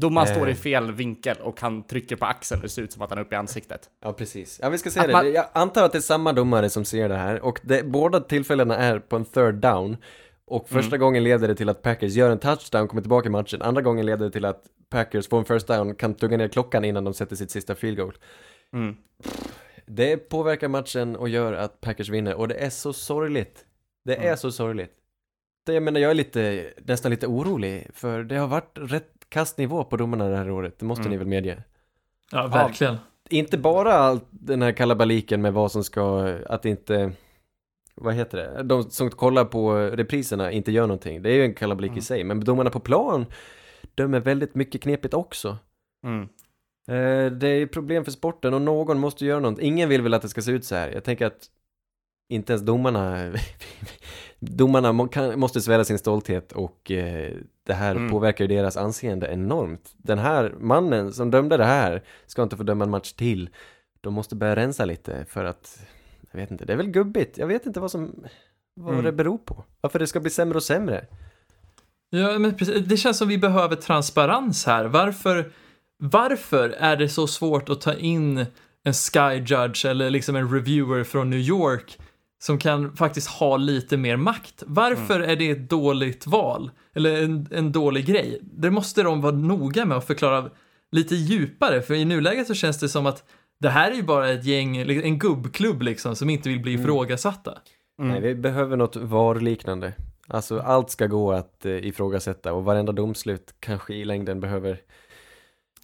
Domaren 0.00 0.28
Eh. 0.28 0.34
står 0.34 0.48
i 0.48 0.54
fel 0.54 0.92
vinkel 0.92 1.36
och 1.40 1.60
han 1.60 1.82
trycker 1.86 2.16
på 2.16 2.24
axeln 2.26 2.58
och 2.60 2.62
det 2.62 2.68
ser 2.68 2.82
ut 2.82 2.92
som 2.92 3.02
att 3.02 3.10
han 3.10 3.18
är 3.18 3.22
uppe 3.22 3.34
i 3.34 3.38
ansiktet. 3.38 3.90
Ja, 4.02 4.12
precis. 4.12 4.58
Ja, 4.62 4.68
vi 4.68 4.78
ska 4.78 4.90
säga 4.90 5.02
Att 5.02 5.08
det. 5.08 5.12
man- 5.12 5.32
Jag 5.32 5.46
antar 5.52 5.84
att 5.84 5.92
det 5.92 5.98
är 5.98 6.02
samma 6.02 6.32
domare 6.32 6.70
som 6.70 6.84
ser 6.84 7.08
det 7.08 7.16
här 7.16 7.40
och 7.40 7.60
det, 7.62 7.82
båda 7.86 8.20
tillfällena 8.20 8.76
är 8.76 8.98
på 8.98 9.16
en 9.16 9.24
third 9.24 9.54
down. 9.54 9.96
Och 10.48 10.68
första 10.68 10.96
gången 10.96 11.24
leder 11.24 11.48
det 11.48 11.54
till 11.54 11.68
att 11.68 11.82
Packers 11.82 12.12
gör 12.14 12.30
en 12.30 12.38
touchdown, 12.38 12.88
kommer 12.88 13.02
tillbaka 13.02 13.26
i 13.26 13.30
matchen. 13.30 13.62
Andra 13.62 13.82
gången 13.82 14.06
leder 14.06 14.24
det 14.24 14.30
till 14.30 14.44
att 14.44 14.62
Packers 14.90 15.28
får 15.28 15.38
en 15.38 15.44
first 15.44 15.66
down, 15.66 15.94
kan 15.94 16.14
tugga 16.14 16.36
ner 16.36 16.48
klockan 16.48 16.84
innan 16.84 17.04
de 17.04 17.14
sätter 17.14 17.36
sitt 17.36 17.50
sista 17.50 17.74
field 17.74 17.96
goal. 17.98 18.14
Mm. 18.74 18.96
Det 19.86 20.16
påverkar 20.16 20.68
matchen 20.68 21.16
och 21.16 21.28
gör 21.28 21.52
att 21.52 21.80
Packers 21.80 22.08
vinner 22.08 22.34
och 22.34 22.48
det 22.48 22.54
är 22.54 22.70
så 22.70 22.92
sorgligt. 22.92 23.64
Det 24.04 24.16
är 24.16 24.22
Mm. 24.24 24.36
så 24.36 24.52
sorgligt. 24.52 24.92
Det, 25.66 25.72
jag 25.72 25.82
menar, 25.82 26.00
jag 26.00 26.10
är 26.10 26.14
lite, 26.14 26.66
nästan 26.84 27.10
lite 27.10 27.26
orolig 27.26 27.86
för 27.94 28.22
det 28.24 28.36
har 28.36 28.46
varit 28.46 28.72
rätt 28.74 29.15
kast 29.28 29.58
nivå 29.58 29.84
på 29.84 29.96
domarna 29.96 30.28
det 30.28 30.36
här 30.36 30.50
året, 30.50 30.78
det 30.78 30.84
måste 30.86 31.00
Mm. 31.02 31.10
ni 31.10 31.16
väl 31.16 31.26
medge? 31.26 31.62
Ja, 32.32 32.46
verkligen. 32.46 32.96
Inte 33.30 33.58
bara 33.58 33.92
allt 33.92 34.24
den 34.30 34.62
här 34.62 34.72
kalabaliken 34.72 35.42
med 35.42 35.52
vad 35.52 35.72
som 35.72 35.84
ska, 35.84 36.34
att 36.48 36.64
inte, 36.64 37.12
vad 37.94 38.14
heter 38.14 38.38
det, 38.38 38.62
de 38.62 38.82
som 38.90 39.10
kollar 39.10 39.44
på 39.44 39.74
repriserna 39.76 40.52
inte 40.52 40.72
gör 40.72 40.86
någonting. 40.86 41.22
Det 41.22 41.30
är 41.30 41.34
ju 41.34 41.44
en 41.44 41.54
kalabalik 41.54 41.88
Mm. 41.90 41.98
i 41.98 42.02
sig, 42.02 42.24
men 42.24 42.40
domarna 42.40 42.70
på 42.70 42.80
plan 42.80 43.26
dömer 43.94 44.20
väldigt 44.20 44.54
mycket 44.54 44.82
knepigt 44.82 45.14
också. 45.14 45.56
Mm. 46.06 46.22
Eh, 46.88 47.32
det 47.32 47.48
är 47.48 47.66
problem 47.66 48.04
för 48.04 48.10
sporten 48.12 48.54
och 48.54 48.62
någon 48.62 48.98
måste 48.98 49.26
göra 49.26 49.40
något. 49.40 49.58
Ingen 49.58 49.88
vill 49.88 50.02
väl 50.02 50.14
att 50.14 50.22
det 50.22 50.28
ska 50.28 50.42
se 50.42 50.50
ut 50.52 50.64
så 50.64 50.74
här. 50.74 50.90
Jag 50.90 51.04
tänker 51.04 51.26
att 51.26 51.50
inte 52.28 52.52
ens 52.52 52.62
domarna, 52.66 53.32
domarna 54.50 54.92
må, 54.92 55.08
kan, 55.08 55.40
måste 55.40 55.60
svära 55.60 55.84
sin 55.84 55.98
stolthet 55.98 56.52
och 56.52 56.90
eh, 56.90 57.32
det 57.66 57.74
här 57.74 57.96
Mm. 57.96 58.10
påverkar 58.10 58.44
ju 58.44 58.56
deras 58.56 58.76
anseende 58.76 59.26
enormt. 59.32 59.90
Den 59.96 60.18
här 60.18 60.54
mannen 60.60 61.12
som 61.12 61.30
dömde 61.30 61.56
det 61.56 61.64
här 61.64 62.02
ska 62.26 62.42
inte 62.42 62.56
få 62.56 62.62
döma 62.62 62.84
en 62.84 62.90
match 62.90 63.12
till. 63.12 63.50
De 64.00 64.14
måste 64.14 64.36
börja 64.36 64.56
rensa 64.56 64.84
lite 64.84 65.24
för 65.28 65.44
att, 65.44 65.78
jag 66.32 66.40
vet 66.40 66.50
inte, 66.50 66.64
det 66.64 66.72
är 66.72 66.76
väl 66.76 66.90
gubbigt. 66.90 67.38
Jag 67.38 67.46
vet 67.46 67.66
inte 67.66 67.80
vad 67.80 67.90
som, 67.90 68.24
vad 68.74 68.92
Mm. 68.92 69.04
det 69.04 69.12
beror 69.12 69.38
på. 69.38 69.64
Varför 69.80 69.98
det 69.98 70.06
ska 70.06 70.20
bli 70.20 70.30
sämre 70.30 70.56
och 70.56 70.62
sämre. 70.62 71.06
Ja, 72.10 72.38
men 72.38 72.54
precis. 72.54 72.84
Det 72.86 72.96
känns 72.96 73.18
som 73.18 73.28
vi 73.28 73.38
behöver 73.38 73.76
transparens 73.76 74.66
här. 74.66 74.84
Varför, 74.84 75.52
varför 75.98 76.68
är 76.70 76.96
det 76.96 77.08
så 77.08 77.26
svårt 77.26 77.68
att 77.68 77.80
ta 77.80 77.94
in 77.94 78.46
en 78.84 78.92
sky 78.94 79.34
judge 79.46 79.84
eller 79.86 80.10
liksom 80.10 80.36
en 80.36 80.50
reviewer 80.54 81.04
från 81.04 81.30
New 81.30 81.38
York 81.38 81.98
som 82.46 82.58
kan 82.58 82.96
faktiskt 82.96 83.28
ha 83.28 83.56
lite 83.56 83.96
mer 83.96 84.16
makt? 84.16 84.62
Varför 84.66 85.20
är 85.20 85.36
det 85.36 85.50
ett 85.50 85.70
dåligt 85.70 86.26
val? 86.26 86.70
Eller 86.94 87.22
en, 87.22 87.48
en 87.50 87.72
dålig 87.72 88.06
grej? 88.06 88.38
Det 88.42 88.70
måste 88.70 89.02
de 89.02 89.20
vara 89.20 89.34
noga 89.34 89.84
med 89.84 89.96
att 89.96 90.06
förklara 90.06 90.50
lite 90.92 91.14
djupare, 91.14 91.82
för 91.82 91.94
i 91.94 92.04
nuläget 92.04 92.46
så 92.46 92.54
känns 92.54 92.80
det 92.80 92.88
som 92.88 93.06
att 93.06 93.24
det 93.60 93.68
här 93.68 93.90
är 93.90 93.94
ju 93.94 94.02
bara 94.02 94.30
ett 94.30 94.44
gäng, 94.44 94.76
en 94.76 95.18
gubbklubb 95.18 95.82
liksom, 95.82 96.16
som 96.16 96.30
inte 96.30 96.48
vill 96.48 96.60
bli 96.60 96.72
ifrågasatta. 96.72 97.58
Mm. 97.98 98.12
Nej, 98.12 98.20
vi 98.20 98.34
behöver 98.34 98.76
något 98.76 98.96
VAR-liknande. 98.96 99.92
Alltså 100.28 100.58
allt 100.60 100.90
ska 100.90 101.06
gå 101.06 101.32
att 101.32 101.66
eh, 101.66 101.86
ifrågasätta 101.86 102.52
och 102.52 102.64
varenda 102.64 102.92
domslut 102.92 103.54
kanske 103.60 103.94
i 103.94 104.04
längden 104.04 104.40
behöver 104.40 104.80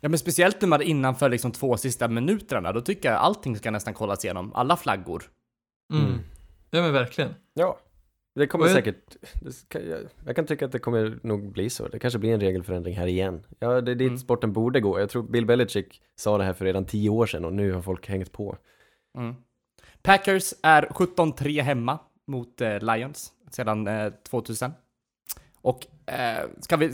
Ja 0.01 0.09
men 0.09 0.19
speciellt 0.19 0.61
när 0.61 0.69
man 0.69 0.81
är 0.81 0.85
innanför 0.85 1.29
liksom 1.29 1.53
två 1.53 1.77
sista 1.77 2.09
minuterna, 2.09 2.73
då 2.73 2.81
tycker 2.81 3.11
jag 3.11 3.19
allting 3.19 3.57
ska 3.57 3.71
nästan 3.71 3.95
kollas 3.95 4.25
igenom, 4.25 4.53
alla 4.55 4.77
flaggor. 4.77 5.23
Mm. 5.93 6.19
Ja 6.75 6.83
men 6.83 6.93
verkligen. 6.93 7.35
Ja, 7.55 7.79
det 8.35 8.47
kommer 8.47 8.65
jag- 8.67 8.75
säkert, 8.75 9.17
det 9.43 9.69
kan, 9.69 9.89
jag, 9.89 10.01
jag 10.27 10.37
kan 10.37 10.47
tycka 10.47 10.67
att 10.67 10.73
det 10.73 10.79
kommer 10.79 11.19
nog 11.23 11.53
bli 11.53 11.71
så. 11.71 11.89
Det 11.89 11.99
kanske 11.99 12.19
blir 12.19 12.35
en 12.35 12.41
regelförändring 12.41 12.97
här 12.97 13.07
igen. 13.07 13.47
Ja, 13.59 13.81
det 13.81 13.91
är 13.91 13.95
dit 13.95 14.07
Mm. 14.09 14.19
sporten 14.19 14.53
borde 14.53 14.81
gå. 14.81 15.01
Jag 15.01 15.11
tror 15.11 15.23
Bill 15.23 15.47
Belichick 15.47 16.03
sa 16.17 16.39
det 16.39 16.45
här 16.45 16.53
för 16.53 16.65
redan 16.65 16.85
tio 16.87 17.11
år 17.11 17.27
sedan 17.27 17.45
och 17.45 17.53
nu 17.53 17.73
har 17.73 17.83
folk 17.83 18.09
hängt 18.09 18.33
på. 18.33 18.57
Mm. 19.19 19.35
Packers 20.03 20.55
är 20.63 20.83
17-3 20.83 21.63
hemma 21.63 21.99
mot 22.27 22.61
eh, 22.61 22.81
Lions 22.81 23.33
sedan 23.51 23.87
eh, 23.87 24.13
2000. 24.31 24.73
Och 25.63 25.87
eh, 26.07 26.45
ska, 26.61 26.77
vi, 26.77 26.91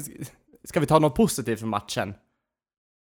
ska 0.65 0.81
vi 0.81 0.87
ta 0.87 0.99
något 0.99 1.15
positivt 1.15 1.61
för 1.61 1.67
matchen? 1.67 2.15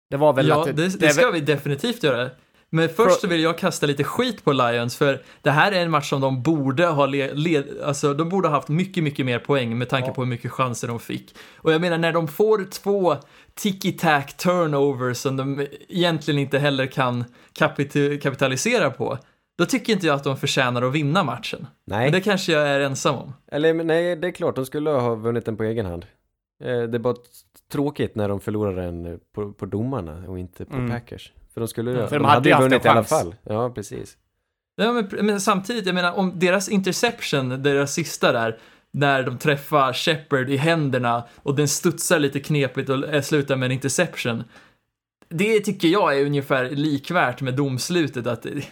Det 0.10 0.18
var 0.18 0.34
väl 0.34 0.48
ja, 0.48 0.60
att 0.60 0.66
det, 0.76 1.00
det, 1.00 1.06
är 1.06 1.10
ska 1.10 1.32
vi 1.32 1.42
definitivt 1.42 2.04
göra. 2.04 2.30
Men 2.70 2.90
först 2.90 3.22
så 3.22 3.28
vill 3.28 3.42
jag 3.42 3.58
kasta 3.58 3.86
lite 3.86 4.04
skit 4.04 4.44
på 4.44 4.54
Lions, 4.54 4.98
för 4.98 5.22
det 5.42 5.52
här 5.52 5.72
är 5.72 5.82
en 5.82 5.92
match 5.92 6.10
som 6.10 6.22
de 6.22 6.42
borde 6.44 6.86
ha 6.86 7.06
le, 7.06 7.34
led, 7.34 7.66
alltså 7.84 8.14
de 8.14 8.30
borde 8.30 8.48
ha 8.48 8.56
haft 8.56 8.68
mycket, 8.68 9.04
mycket 9.04 9.26
mer 9.26 9.40
poäng 9.40 9.78
med 9.78 9.90
tanke 9.90 10.08
Ja. 10.08 10.14
på 10.14 10.22
hur 10.22 10.30
mycket 10.30 10.52
chanser 10.52 10.88
de 10.88 11.00
fick. 11.00 11.36
Och 11.58 11.74
jag 11.74 11.82
menar, 11.82 11.98
när 11.98 12.14
de 12.14 12.28
får 12.28 12.64
två 12.72 13.16
tiki-tack 13.56 14.38
turnovers 14.38 15.18
som 15.18 15.38
de 15.38 15.68
egentligen 15.90 16.40
inte 16.40 16.60
heller 16.60 16.86
kan 16.86 17.24
kapit- 17.60 18.20
kapitalisera 18.22 18.90
på, 18.92 19.18
då 19.58 19.66
tycker 19.66 19.94
inte 19.94 20.08
jag 20.08 20.16
att 20.16 20.24
de 20.24 20.38
förtjänar 20.38 20.82
att 20.82 20.94
vinna 20.94 21.24
matchen. 21.24 21.68
Nej, 21.86 22.06
Men 22.06 22.12
det 22.12 22.22
kanske 22.22 22.52
jag 22.52 22.68
är 22.68 22.80
ensam 22.80 23.16
om. 23.16 23.34
eller 23.52 23.74
nej, 23.74 24.16
det 24.16 24.28
är 24.28 24.32
klart, 24.32 24.56
de 24.56 24.66
skulle 24.66 24.90
ha 24.90 25.16
vunnit 25.16 25.46
den 25.46 25.58
på 25.58 25.64
egen 25.64 25.86
hand. 25.86 26.06
Eh, 26.64 26.68
det 26.82 26.98
är 26.98 27.00
bara 27.00 27.16
tråkigt 27.72 28.16
när 28.16 28.30
de 28.30 28.40
förlorar 28.40 28.76
den 28.82 29.20
på, 29.36 29.54
på 29.54 29.66
domarna 29.66 30.24
och 30.28 30.40
inte 30.40 30.66
på 30.66 30.76
Mm. 30.76 30.92
Packers. 30.92 31.32
För 31.56 31.62
de 31.62 31.68
skulle 31.68 31.92
Ja, 31.92 32.08
för 32.08 32.16
de, 32.16 32.24
de 32.24 32.26
hade 32.30 32.36
hade 32.54 32.64
ju 32.64 32.70
vunnit 32.70 32.86
i 32.86 32.88
alla 32.88 33.04
fall. 33.04 33.36
Ja, 33.44 33.70
precis. 33.70 34.18
Ja, 34.76 34.92
men, 34.92 35.26
men 35.26 35.42
samtidigt, 35.42 35.86
jag 35.86 35.96
menar 35.96 36.14
om 36.14 36.40
deras 36.40 36.70
interception, 36.70 37.64
deras 37.64 37.94
sista 37.94 38.32
där, 38.32 38.60
när 38.94 39.24
de 39.24 39.38
träffar 39.38 39.94
Shepard 39.94 40.50
i 40.50 40.58
händerna 40.58 41.24
och 41.44 41.56
den 41.56 41.68
studsar 41.68 42.20
lite 42.20 42.40
knepigt 42.40 42.90
och 42.90 43.26
slutar 43.26 43.56
med 43.56 43.66
en 43.66 43.72
interception. 43.72 44.44
Det 45.30 45.60
tycker 45.60 45.88
jag 45.88 46.20
är 46.20 46.26
ungefär 46.26 46.70
likvärt 46.70 47.42
med 47.42 47.54
domslutet, 47.56 48.28
att 48.28 48.42
det, 48.42 48.68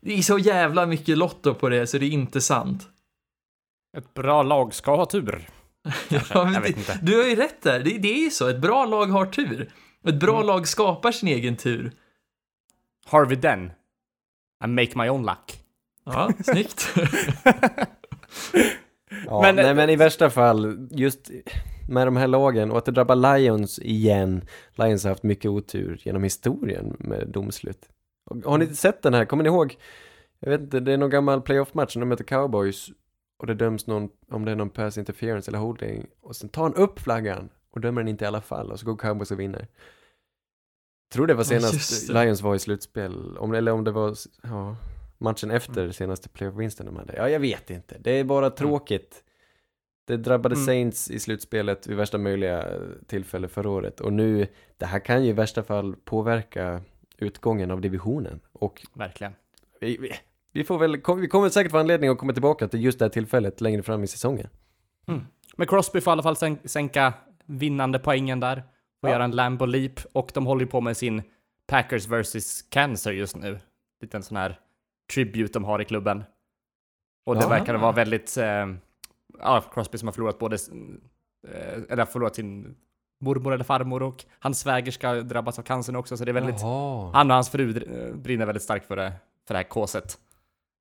det 0.00 0.18
är 0.18 0.22
så 0.22 0.38
jävla 0.38 0.86
mycket 0.86 1.18
lotto 1.18 1.54
på 1.54 1.68
det 1.68 1.86
så 1.86 1.98
det 1.98 2.06
är 2.06 2.10
inte 2.10 2.40
sant. 2.40 2.88
Ett 3.98 4.14
bra 4.14 4.42
lag 4.42 4.74
ska 4.74 4.96
ha 4.96 5.06
tur. 5.06 5.48
Ja, 6.08 6.44
men 6.44 6.52
jag 6.54 6.60
vet 6.60 6.74
det- 6.74 6.78
inte. 6.80 6.98
Du 7.02 7.16
har 7.16 7.24
ju 7.28 7.36
rätt 7.36 7.62
där, 7.62 7.80
det, 7.80 7.98
det 7.98 8.12
är 8.12 8.24
ju 8.24 8.30
så, 8.30 8.48
ett 8.48 8.58
bra 8.60 8.84
lag 8.84 9.06
har 9.06 9.26
tur. 9.26 9.70
Ett 10.08 10.14
bra 10.20 10.34
Mm. 10.34 10.46
lag 10.46 10.68
skapar 10.68 11.12
sin 11.12 11.28
egen 11.28 11.56
tur. 11.56 11.92
Harvey 13.06 13.36
Dent. 13.36 13.72
I 14.64 14.66
make 14.66 14.90
my 14.98 15.08
own 15.08 15.22
luck. 15.22 15.58
Ja, 16.04 16.32
snyggt. 16.44 16.94
Ja, 19.26 19.40
Men- 19.42 19.56
nej 19.56 19.74
men 19.74 19.90
i 19.90 19.96
värsta 19.96 20.30
fall, 20.30 20.88
just 20.90 21.30
med 21.88 22.06
de 22.06 22.16
här 22.16 22.26
lagen 22.26 22.70
och 22.70 22.78
att 22.78 22.84
det 22.84 22.92
drabbar 22.92 23.36
Lions 23.38 23.78
igen. 23.78 24.44
Lions 24.74 25.04
har 25.04 25.10
haft 25.10 25.22
mycket 25.22 25.50
otur 25.50 26.00
genom 26.04 26.22
historien 26.22 26.96
med 26.98 27.28
domslut. 27.28 27.88
Har 28.44 28.58
ni 28.58 28.66
sett 28.66 29.02
den 29.02 29.14
här? 29.14 29.24
Kommer 29.24 29.42
ni 29.42 29.48
ihåg? 29.48 29.76
Jag 30.40 30.50
vet 30.50 30.60
inte, 30.60 30.80
det 30.80 30.92
är 30.92 30.96
någon 30.98 31.10
gammal 31.10 31.40
playoff-match 31.42 31.96
när 31.96 32.00
de 32.00 32.08
möter 32.08 32.24
Cowboys 32.24 32.88
och 33.38 33.46
det 33.46 33.54
döms 33.54 33.86
någon, 33.86 34.08
om 34.30 34.44
det 34.44 34.50
är 34.52 34.56
någon 34.56 34.70
pass 34.70 34.98
interference 34.98 35.50
eller 35.50 35.58
holding 35.58 36.06
och 36.22 36.36
sen 36.36 36.48
tar 36.48 36.62
han 36.62 36.74
upp 36.74 37.00
flaggan 37.00 37.48
och 37.70 37.80
dömer 37.80 38.00
den 38.00 38.08
inte 38.08 38.24
i 38.24 38.28
alla 38.28 38.40
fall 38.40 38.70
och 38.72 38.80
så 38.80 38.86
går 38.86 38.96
Cowboys 38.96 39.30
och 39.30 39.40
vinner. 39.40 39.66
Tror 41.12 41.26
det 41.26 41.34
var 41.34 41.40
Ja, 41.40 41.44
senast 41.60 42.06
det. 42.08 42.12
Lions 42.24 42.40
var 42.42 42.54
i 42.54 42.58
slutspel, 42.58 43.36
om, 43.38 43.54
eller 43.54 43.72
om 43.72 43.84
det 43.84 43.90
var, 43.90 44.16
ja, 44.42 44.76
matchen 45.18 45.50
efter 45.50 45.90
senaste 45.90 46.28
playoff-vinsten 46.28 46.86
de 46.86 46.96
hade. 46.96 47.14
Ja, 47.16 47.28
jag 47.28 47.40
vet 47.40 47.70
inte. 47.70 47.96
Det 48.00 48.10
är 48.10 48.24
bara 48.24 48.50
tråkigt. 48.50 49.22
Det 50.04 50.16
drabbade 50.16 50.54
Mm. 50.54 50.66
Saints 50.66 51.10
i 51.10 51.18
slutspelet 51.20 51.86
vid 51.86 51.96
värsta 51.96 52.18
möjliga 52.18 52.66
tillfälle 53.06 53.48
förra 53.48 53.70
året. 53.70 54.00
Och 54.00 54.12
nu, 54.12 54.46
det 54.76 54.86
här 54.86 54.98
kan 54.98 55.24
ju 55.24 55.30
i 55.30 55.32
värsta 55.32 55.62
fall 55.62 55.96
påverka 56.04 56.82
utgången 57.18 57.70
av 57.70 57.80
divisionen. 57.80 58.40
Och 58.52 58.82
Verkligen. 58.94 59.32
vi, 59.80 59.96
vi, 59.96 60.12
vi 60.52 60.64
får 60.64 60.78
väl, 60.78 60.96
vi 61.20 61.28
kommer 61.28 61.48
säkert 61.48 61.72
få 61.72 61.78
anledning 61.78 62.10
att 62.10 62.18
komma 62.18 62.32
tillbaka 62.32 62.68
till 62.68 62.84
just 62.84 62.98
det 62.98 63.04
här 63.04 63.10
tillfället 63.10 63.60
längre 63.60 63.82
fram 63.82 64.02
i 64.04 64.06
säsongen. 64.06 64.48
Men 65.56 65.66
Crosby 65.66 66.00
får 66.00 66.10
i 66.10 66.12
alla 66.12 66.22
fall 66.22 66.36
sän- 66.36 66.58
sänka 66.68 67.14
vinnande 67.46 67.98
poängen 67.98 68.40
där. 68.40 68.62
Och 69.02 69.08
Ja. 69.08 69.12
göra 69.12 69.24
en 69.24 69.30
Lambo 69.30 69.64
Leap. 69.66 69.92
Och 70.12 70.30
de 70.34 70.46
håller 70.46 70.60
ju 70.64 70.70
på 70.70 70.80
med 70.80 70.96
sin 70.96 71.22
Packers 71.66 72.06
vs. 72.06 72.62
Cancer 72.62 73.12
just 73.12 73.36
nu. 73.36 73.58
Liten 74.00 74.22
sån 74.22 74.36
här 74.36 74.60
tribute 75.14 75.52
de 75.52 75.64
har 75.64 75.80
i 75.82 75.84
klubben. 75.84 76.24
Och 77.26 77.34
det 77.34 77.42
Ja. 77.42 77.48
verkar 77.48 77.74
vara 77.74 77.92
väldigt... 77.92 78.36
Eh, 78.36 78.66
ja, 79.38 79.60
Crosby 79.74 79.98
som 79.98 80.08
har 80.08 80.12
förlorat 80.12 80.38
både... 80.38 80.56
Eh, 81.48 81.78
eller 81.88 82.04
förlorat 82.04 82.34
sin 82.34 82.74
mormor 83.20 83.52
eller 83.52 83.64
farmor 83.64 84.02
och 84.02 84.24
hans 84.38 84.60
svägerska 84.60 85.14
drabbas 85.14 85.58
av 85.58 85.62
cancern 85.62 85.96
också. 85.96 86.16
Så 86.16 86.24
det 86.24 86.30
är 86.30 86.32
väldigt... 86.32 86.60
Jaha. 86.60 87.10
Han 87.14 87.30
och 87.30 87.34
hans 87.34 87.50
fru 87.50 87.72
brinner 88.14 88.46
väldigt 88.46 88.62
starkt 88.62 88.86
för 88.86 88.96
det, 88.96 89.12
för 89.46 89.54
det 89.54 89.58
här 89.58 89.64
kåset. 89.64 90.18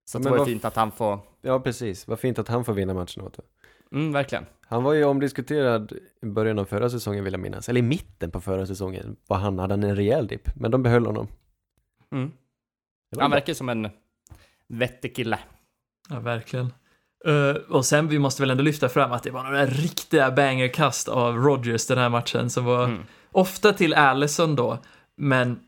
Så 0.06 0.20
Men 0.20 0.32
det 0.32 0.38
var 0.38 0.46
fint 0.46 0.66
att 0.66 0.76
han 0.76 0.92
får... 0.92 1.20
Ja, 1.42 1.60
precis. 1.60 2.08
Vad 2.08 2.20
fint 2.20 2.40
att 2.40 2.48
han 2.48 2.66
får 2.66 2.74
vinna 2.74 2.94
matchen 2.94 3.24
åt 3.24 3.34
det. 3.34 3.44
Mm, 3.96 4.12
verkligen. 4.12 4.46
Han 4.68 4.84
var 4.84 4.94
ju 4.94 5.04
omdiskuterad 5.04 5.94
i 6.22 6.26
början 6.26 6.60
av 6.60 6.66
förra 6.66 6.90
säsongen 6.90 7.24
vill 7.24 7.34
jag 7.34 7.40
minnas. 7.40 7.70
Eller 7.70 7.80
i 7.80 7.84
mitten 7.84 8.32
på 8.32 8.42
förra 8.42 8.66
säsongen. 8.66 9.16
Var 9.28 9.38
han 9.38 9.60
hade 9.60 9.74
han 9.74 9.84
en 9.84 9.96
rejäl 9.96 10.28
dipp. 10.28 10.56
Men 10.56 10.72
de 10.72 10.84
behöll 10.84 11.06
honom. 11.06 11.28
Mm. 12.12 12.32
Han 13.20 13.32
verkar 13.32 13.54
som 13.54 13.70
en 13.70 13.90
vettig 14.68 15.16
kille. 15.16 15.40
Ja, 16.10 16.20
verkligen. 16.20 16.74
Eh, 17.26 17.62
och 17.70 17.86
sen, 17.86 18.08
vi 18.08 18.20
måste 18.20 18.42
väl 18.42 18.52
ändå 18.52 18.64
lyfta 18.64 18.90
fram 18.90 19.12
att 19.12 19.24
det 19.24 19.32
var 19.32 19.44
några 19.44 19.66
riktiga 19.66 20.32
bangerkast 20.32 21.08
av 21.08 21.38
Rodgers 21.38 21.88
den 21.88 21.98
här 21.98 22.10
matchen 22.10 22.50
som 22.50 22.66
var 22.66 22.84
Mm. 22.86 23.00
ofta 23.32 23.74
till 23.74 23.94
Allison 23.94 24.56
då, 24.56 24.78
men 25.16 25.60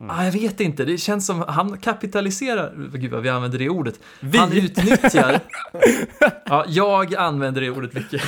Ah, 0.00 0.24
jag 0.24 0.32
vet 0.32 0.60
inte, 0.60 0.84
det 0.84 0.98
känns 0.98 1.26
som 1.26 1.44
han 1.48 1.78
kapitaliserar, 1.78 2.88
gud 2.92 3.10
vad 3.10 3.22
vi 3.22 3.28
använder 3.28 3.58
det 3.58 3.68
ordet. 3.68 4.00
Han 4.36 4.52
utnyttjar, 4.52 5.40
ja, 6.44 6.64
jag 6.68 7.14
använder 7.14 7.60
det 7.60 7.70
ordet 7.70 7.94
mycket. 7.94 8.22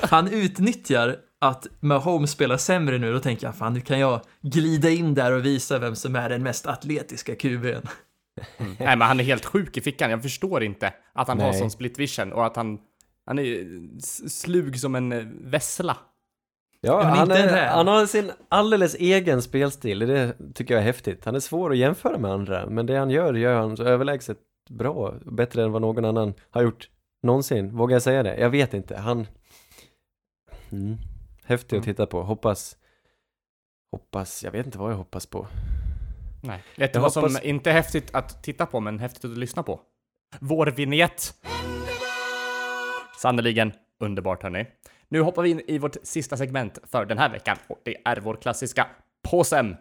Han 0.00 0.28
utnyttjar 0.28 1.16
att 1.40 1.66
Mahomes 1.80 2.30
spelar 2.30 2.56
sämre 2.56 2.98
nu, 2.98 3.12
då 3.12 3.20
tänker 3.20 3.46
jag 3.46 3.56
fan 3.56 3.74
nu 3.74 3.80
kan 3.80 3.98
jag 3.98 4.20
glida 4.42 4.90
in 4.90 5.14
där 5.14 5.32
och 5.32 5.44
visa 5.44 5.78
vem 5.78 5.96
som 5.96 6.16
är 6.16 6.28
den 6.28 6.42
mest 6.42 6.66
atletiska 6.66 7.34
QB'n. 7.34 7.88
Nej 8.58 8.96
men 8.96 9.00
han 9.00 9.20
är 9.20 9.24
helt 9.24 9.44
sjuk 9.44 9.76
i 9.76 9.80
fickan, 9.80 10.10
jag 10.10 10.22
förstår 10.22 10.62
inte 10.62 10.92
att 11.14 11.28
han 11.28 11.40
har 11.40 11.50
Nej. 11.50 11.58
sån 11.58 11.70
split 11.70 11.98
vision 11.98 12.32
och 12.32 12.46
att 12.46 12.56
han, 12.56 12.78
han 13.26 13.38
är 13.38 13.66
slug 14.28 14.80
som 14.80 14.94
en 14.94 15.12
eh, 15.12 15.24
vessla. 15.40 15.96
Ja, 16.86 16.98
Men 17.02 17.12
han, 17.12 17.30
är, 17.30 17.66
han 17.66 17.86
har 17.88 18.06
sin 18.06 18.32
alldeles 18.48 18.94
egen 18.94 19.42
spelstil, 19.42 19.98
det 19.98 20.34
tycker 20.54 20.74
jag 20.74 20.80
är 20.80 20.84
häftigt. 20.84 21.24
Han 21.24 21.34
är 21.34 21.40
svår 21.40 21.70
att 21.70 21.76
jämföra 21.76 22.18
med 22.18 22.30
andra, 22.30 22.66
men 22.66 22.86
det 22.86 22.96
han 22.96 23.10
gör, 23.10 23.34
gör 23.34 23.54
han 23.60 23.76
så 23.76 23.84
överlägset 23.84 24.38
bra, 24.70 25.14
bättre 25.24 25.62
än 25.64 25.72
vad 25.72 25.82
någon 25.82 26.04
annan 26.04 26.34
har 26.50 26.62
gjort 26.62 26.88
någonsin. 27.22 27.76
Vågar 27.76 27.94
jag 27.94 28.02
säga 28.02 28.22
det? 28.22 28.36
Jag 28.38 28.50
vet 28.50 28.74
inte, 28.74 28.96
han... 28.96 29.26
Mm. 30.72 30.96
Häftig 31.44 31.76
att 31.76 31.84
Mm. 31.84 31.94
titta 31.94 32.06
på, 32.06 32.22
hoppas... 32.22 32.76
Hoppas, 33.92 34.44
jag 34.44 34.50
vet 34.50 34.66
inte 34.66 34.78
vad 34.78 34.92
jag 34.92 34.96
hoppas 34.96 35.26
på. 35.26 35.46
Nej. 36.42 36.62
Vet 36.76 36.92
du 36.92 36.98
vad 36.98 37.12
som 37.12 37.22
hoppas- 37.22 37.42
inte 37.44 37.70
är 37.70 37.74
häftigt 37.74 38.14
att 38.14 38.42
titta 38.42 38.66
på, 38.66 38.80
men 38.80 38.98
häftigt 38.98 39.24
att 39.24 39.38
lyssna 39.38 39.62
på? 39.62 39.80
Vår 40.40 40.66
vignett! 40.66 41.34
Sannerligen 43.18 43.72
underbart 44.00 44.42
hörni. 44.42 44.66
Nu 45.08 45.20
hoppar 45.20 45.42
vi 45.42 45.50
in 45.50 45.60
i 45.66 45.78
vårt 45.78 45.96
sista 46.02 46.36
segment 46.36 46.78
för 46.90 47.04
den 47.04 47.18
här 47.18 47.28
veckan 47.28 47.56
och 47.66 47.80
det 47.84 47.96
är 48.04 48.16
vår 48.16 48.36
klassiska 48.36 48.86
påsen. 49.30 49.76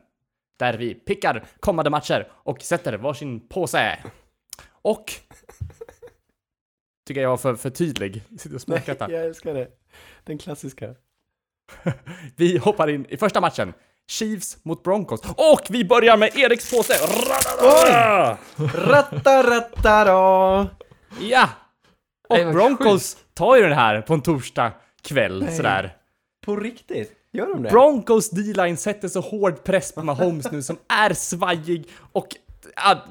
Där 0.57 0.77
vi 0.77 0.93
pickar 0.93 1.45
kommande 1.59 1.89
matcher 1.89 2.27
och 2.31 2.61
sätter 2.61 2.93
varsin 2.93 3.47
påse. 3.47 3.97
Och... 4.71 5.11
Tycker 7.07 7.21
jag 7.21 7.29
var 7.29 7.37
för, 7.37 7.55
för 7.55 7.69
tydlig. 7.69 8.23
Sitter 8.37 8.55
och 8.55 8.61
småskrattar. 8.61 9.09
jag 9.09 9.25
älskar 9.25 9.53
det. 9.53 9.67
Den 10.23 10.37
klassiska. 10.37 10.95
Vi 12.35 12.57
hoppar 12.57 12.87
in 12.87 13.05
i 13.09 13.17
första 13.17 13.41
matchen. 13.41 13.73
Chiefs 14.07 14.57
mot 14.63 14.83
Broncos. 14.83 15.21
Och 15.21 15.61
vi 15.69 15.85
börjar 15.85 16.17
med 16.17 16.35
Eriks 16.35 16.71
påse! 16.71 16.93
Rattarattara! 18.73 20.67
Ja! 21.19 21.49
Och 22.29 22.53
Broncos 22.53 23.17
tar 23.33 23.55
ju 23.55 23.61
den 23.61 23.73
här 23.73 24.01
på 24.01 24.13
en 24.13 24.21
torsdag 24.21 24.71
kväll 25.05 25.47
sådär. 25.51 25.97
På 26.45 26.55
riktigt? 26.55 27.11
Gör 27.31 27.47
de 27.47 27.63
det? 27.63 27.69
Broncos 27.69 28.29
D-line 28.29 28.77
sätter 28.77 29.07
så 29.07 29.19
hård 29.21 29.63
press 29.63 29.91
på 29.91 30.03
Mahomes 30.03 30.51
nu 30.51 30.61
som 30.63 30.77
är 30.87 31.13
svajig 31.13 31.87
och 32.11 32.27
ja, 32.75 33.05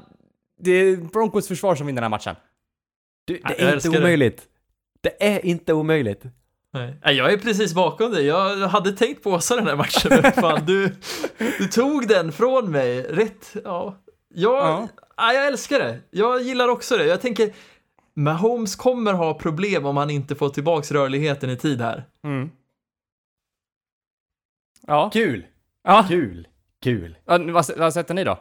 det 0.59 0.71
är 0.71 0.95
Broncos 0.97 1.47
försvar 1.47 1.75
som 1.75 1.87
vinner 1.87 2.01
den 2.01 2.11
här 2.11 2.17
matchen. 2.17 2.35
Du, 3.25 3.33
det 3.33 3.39
är 3.47 3.51
inte 3.51 3.65
älskar 3.67 3.91
det. 3.91 3.97
omöjligt. 3.97 4.41
Det 5.01 5.23
är 5.25 5.45
inte 5.45 5.73
omöjligt. 5.73 6.23
Nej. 6.73 6.95
Nej, 7.05 7.15
Jag 7.15 7.33
är 7.33 7.37
precis 7.37 7.73
bakom 7.73 8.11
dig. 8.11 8.25
Jag 8.25 8.55
hade 8.67 8.91
tänkt 8.91 9.23
påsa 9.23 9.55
den 9.55 9.67
här 9.67 9.75
matchen, 9.75 10.11
men 10.21 10.31
fan 10.31 10.65
du, 10.65 10.95
du 11.59 11.67
tog 11.67 12.07
den 12.07 12.31
från 12.31 12.71
mig. 12.71 13.01
Rätt, 13.01 13.55
ja. 13.63 13.97
Jag, 14.33 14.53
Ja. 14.53 14.87
ja. 15.17 15.33
jag 15.33 15.47
älskar 15.47 15.79
det. 15.79 15.99
Jag 16.09 16.41
gillar 16.41 16.67
också 16.67 16.97
det. 16.97 17.05
Jag 17.05 17.21
tänker, 17.21 17.53
Mahomes 18.15 18.75
kommer 18.75 19.13
ha 19.13 19.33
problem 19.33 19.85
om 19.85 19.97
han 19.97 20.09
inte 20.09 20.35
får 20.35 20.49
tillbaks 20.49 20.91
rörligheten 20.91 21.49
i 21.49 21.57
tid 21.57 21.81
här. 21.81 22.05
Mm. 22.23 22.49
Ja. 24.87 25.09
Kul! 25.13 25.45
ja. 25.83 26.05
Kul! 26.07 26.47
Kul! 26.81 27.17
ja 27.25 27.37
vad, 27.37 27.65
vad 27.77 27.93
sätter 27.93 28.13
ni 28.13 28.23
då? 28.23 28.39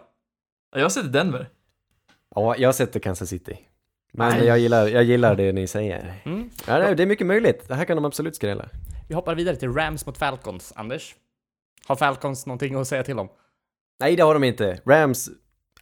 Jag 0.76 0.92
sätter 0.92 1.08
Denver. 1.08 1.48
Ja, 2.34 2.56
jag 2.56 2.74
sätter 2.74 3.00
Kansas 3.00 3.28
City. 3.28 3.58
Men 4.12 4.28
Nej. 4.38 4.46
jag 4.46 4.58
gillar, 4.58 4.88
jag 4.88 5.04
gillar 5.04 5.36
det 5.36 5.52
ni 5.52 5.66
säger. 5.66 6.14
Mm. 6.24 6.50
Ja, 6.66 6.78
nej, 6.78 6.94
det 6.94 7.02
är 7.02 7.06
mycket 7.06 7.26
möjligt. 7.26 7.68
Det 7.68 7.74
här 7.74 7.84
kan 7.84 7.96
de 7.96 8.04
absolut 8.04 8.36
skrälla. 8.36 8.68
Vi 9.08 9.14
hoppar 9.14 9.34
vidare 9.34 9.56
till 9.56 9.72
Rams 9.72 10.06
mot 10.06 10.18
Falcons. 10.18 10.72
Anders? 10.76 11.14
Har 11.86 11.96
Falcons 11.96 12.46
någonting 12.46 12.74
att 12.74 12.88
säga 12.88 13.02
till 13.02 13.18
om? 13.18 13.28
Nej, 14.00 14.16
det 14.16 14.22
har 14.22 14.34
de 14.34 14.44
inte. 14.44 14.80
Rams 14.86 15.30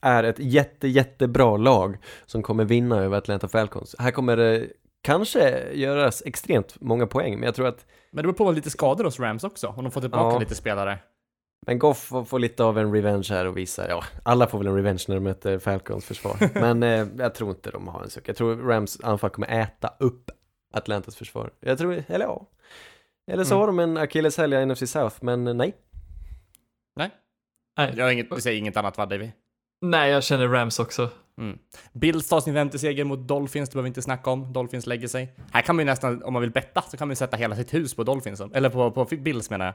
är 0.03 0.24
ett 0.24 0.38
jätte, 0.38 0.88
jättebra 0.88 1.57
lag 1.57 1.98
som 2.26 2.42
kommer 2.42 2.64
vinna 2.64 2.98
över 3.00 3.18
Atlanta 3.18 3.48
Falcons. 3.48 3.96
Här 3.98 4.11
kommer 4.11 4.36
det 4.36 4.66
kanske 5.03 5.72
göras 5.72 6.22
extremt 6.26 6.80
många 6.80 7.07
poäng, 7.07 7.34
men 7.34 7.42
jag 7.42 7.55
tror 7.55 7.66
att 7.66 7.86
Men 8.11 8.16
det 8.16 8.22
beror 8.32 8.46
på 8.46 8.53
lite 8.53 8.70
skador 8.70 9.05
hos 9.05 9.20
Rams 9.20 9.44
också, 9.44 9.68
om 9.68 9.84
de 9.84 9.90
får 9.90 10.00
tillbaka 10.00 10.34
Ja. 10.34 10.38
lite 10.40 10.55
spelare. 10.55 10.98
men 11.66 11.78
Goff 11.78 11.98
får, 11.98 12.24
får 12.24 12.38
lite 12.38 12.64
av 12.64 12.78
en 12.78 12.92
revenge 12.92 13.26
här 13.30 13.46
och 13.46 13.57
visa, 13.57 13.88
ja, 13.88 14.05
alla 14.22 14.46
får 14.46 14.59
väl 14.59 14.66
en 14.66 14.74
revenge 14.76 15.05
när 15.09 15.14
de 15.14 15.20
möter 15.24 15.59
Falcons 15.59 16.05
försvar. 16.05 16.36
Men 16.55 16.82
eh, 16.82 17.07
jag 17.18 17.34
tror 17.34 17.50
inte 17.50 17.70
de 17.70 17.88
har 17.88 18.03
en 18.03 18.11
suck. 18.11 18.28
Jag 18.28 18.36
tror 18.36 18.57
Rams 18.57 19.00
anfall 19.03 19.30
kommer 19.30 19.48
äta 19.62 19.94
upp 19.98 20.30
Atlantas 20.74 21.16
försvar. 21.16 21.50
Jag 21.61 21.78
tror, 21.78 22.05
eller 22.09 22.24
ja. 22.24 22.46
Eller 23.30 23.44
så 23.44 23.55
Mm. 23.55 23.61
har 23.61 23.66
de 23.66 23.78
en 23.78 23.96
akilleshäl 23.96 24.53
i 24.53 24.66
NFC 24.66 24.90
South, 24.90 25.16
men 25.20 25.46
eh, 25.46 25.55
nej. 25.55 25.74
Nej? 26.96 27.11
Nej. 27.78 27.94
Jag 27.96 28.05
har 28.05 28.11
inget, 28.12 28.30
du 28.30 28.40
säger 28.40 28.59
inget 28.59 28.76
annat 28.76 28.98
va, 28.98 29.07
Davy? 29.07 29.30
Nej, 29.83 30.11
jag 30.11 30.24
känner 30.24 30.49
Rams 30.49 30.78
också. 30.78 31.11
Mm. 31.39 31.59
Bills 31.93 32.28
tar 32.28 32.41
sin 32.41 32.55
femte 32.55 32.78
seger 32.78 33.05
mot 33.05 33.18
Dolphins, 33.28 33.68
det 33.68 33.74
behöver 33.74 33.85
vi 33.85 33.89
inte 33.89 34.03
snacka 34.03 34.30
om. 34.30 34.53
Dolphins 34.53 34.87
lägger 34.87 35.09
sig. 35.09 35.35
Här 35.53 35.62
kan 35.62 35.76
man 35.76 35.80
ju 35.85 35.87
nästan, 35.91 36.22
om 36.22 36.33
man 36.33 36.43
vill 36.43 36.51
betta, 36.51 36.83
så 36.83 36.97
kan 36.97 37.09
man 37.09 37.12
ju 37.12 37.16
sätta 37.16 37.37
hela 37.37 37.57
sitt 37.57 37.74
hus 37.74 37.95
på 37.95 38.03
Dolphins. 38.05 38.41
Eller 38.55 38.68
på, 38.68 38.91
på 38.91 39.05
Bills 39.16 39.51
menar 39.51 39.64
jag. 39.66 39.74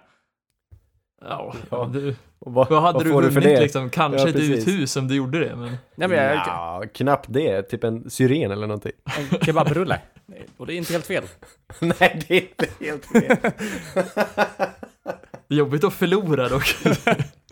Ja, 1.22 1.54
Ja. 1.70 1.90
Du, 1.94 2.16
vad, 2.40 2.70
vad 2.70 2.82
hade 2.82 2.94
vad 2.94 3.06
du 3.06 3.12
vunnit 3.12 3.34
för 3.34 3.42
det? 3.42 3.60
liksom? 3.62 3.90
Kanske 3.90 4.20
Ja, 4.22 4.28
ett 4.28 4.36
precis. 4.36 4.68
uthus 4.68 4.96
om 4.96 5.08
du 5.08 5.16
gjorde 5.16 5.40
det, 5.40 5.56
men... 5.56 5.78
Nej 5.96 6.08
men 6.08 6.12
jag, 6.18 6.36
Ja, 6.36 6.84
knappt 6.94 7.26
det. 7.30 7.62
Typ 7.62 7.84
en 7.84 8.10
syren 8.10 8.52
eller 8.52 8.68
någonting. 8.68 8.92
en 9.32 9.40
kebabrulle. 9.40 10.02
Och 10.58 10.66
det 10.68 10.74
är 10.74 10.78
inte 10.78 10.94
helt 10.94 11.06
fel. 11.06 11.24
nej, 11.80 12.22
det 12.28 12.38
är 12.38 12.42
inte 12.42 12.68
helt 12.80 13.06
fel. 13.06 13.38
Jobbigt 15.48 15.84
att 15.84 15.94
förlora 15.94 16.50
dock. 16.50 16.76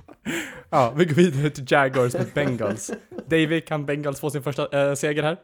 Ja, 0.70 0.94
vi 0.96 1.06
går 1.06 1.16
vidare 1.16 1.50
till 1.50 1.66
Jaguars 1.68 2.14
mot 2.14 2.34
Bengals. 2.34 2.92
Davy, 3.30 3.62
kan 3.62 3.86
Bengals 3.86 4.20
få 4.20 4.30
sin 4.30 4.44
första 4.44 4.90
äh, 4.90 4.96
seger 4.96 5.24
här? 5.24 5.38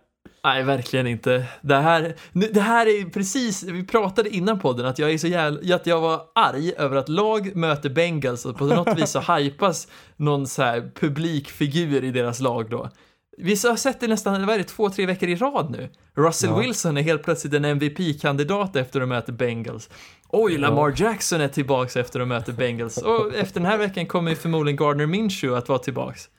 Nej, 0.43 0.63
verkligen 0.63 1.07
inte. 1.07 1.45
Det 1.61 1.75
här, 1.75 2.15
det 2.33 2.61
här 2.61 2.85
är 2.87 3.09
precis, 3.09 3.63
vi 3.63 3.85
pratade 3.85 4.29
innan 4.29 4.59
podden 4.59 4.85
att 4.85 4.99
jag 4.99 5.11
är 5.11 5.17
så 5.17 5.27
jävla, 5.27 5.75
att 5.75 5.87
jag 5.87 6.01
var 6.01 6.21
arg 6.35 6.73
över 6.77 6.95
att 6.95 7.09
lag 7.09 7.55
möter 7.55 7.89
Bengals 7.89 8.45
och 8.45 8.57
på 8.57 8.65
något 8.65 8.97
vis 9.01 9.09
så 9.09 9.19
hypas 9.19 9.87
någon 10.15 10.47
så 10.47 10.63
här 10.63 10.91
publikfigur 10.99 12.03
i 12.03 12.11
deras 12.11 12.39
lag 12.39 12.69
då. 12.69 12.89
Vi 13.37 13.49
har 13.51 13.75
sett 13.75 13.99
det 13.99 14.07
nästan, 14.07 14.45
vad 14.45 14.55
är 14.55 14.57
det, 14.57 14.63
två, 14.63 14.89
tre 14.89 15.05
veckor 15.05 15.29
i 15.29 15.35
rad 15.35 15.71
nu. 15.71 15.89
Russell 16.15 16.49
Ja. 16.49 16.59
Wilson 16.59 16.97
är 16.97 17.01
helt 17.01 17.23
plötsligt 17.23 17.53
en 17.53 17.65
MVP-kandidat 17.65 18.75
efter 18.75 19.01
att 19.01 19.07
möta 19.07 19.31
Bengals. 19.31 19.89
Oj, 20.33 20.57
Lamar 20.57 20.93
Jackson 20.95 21.41
är 21.41 21.47
tillbaks 21.47 21.95
efter 21.95 22.19
att 22.19 22.27
möta 22.27 22.51
Bengals. 22.51 22.97
Och 22.97 23.35
efter 23.35 23.59
den 23.59 23.69
här 23.69 23.77
veckan 23.77 24.05
kommer 24.05 24.29
ju 24.29 24.35
förmodligen 24.35 24.77
Gardner 24.77 25.05
Minshew 25.05 25.57
att 25.57 25.69
vara 25.69 25.79
tillbaks. 25.79 26.29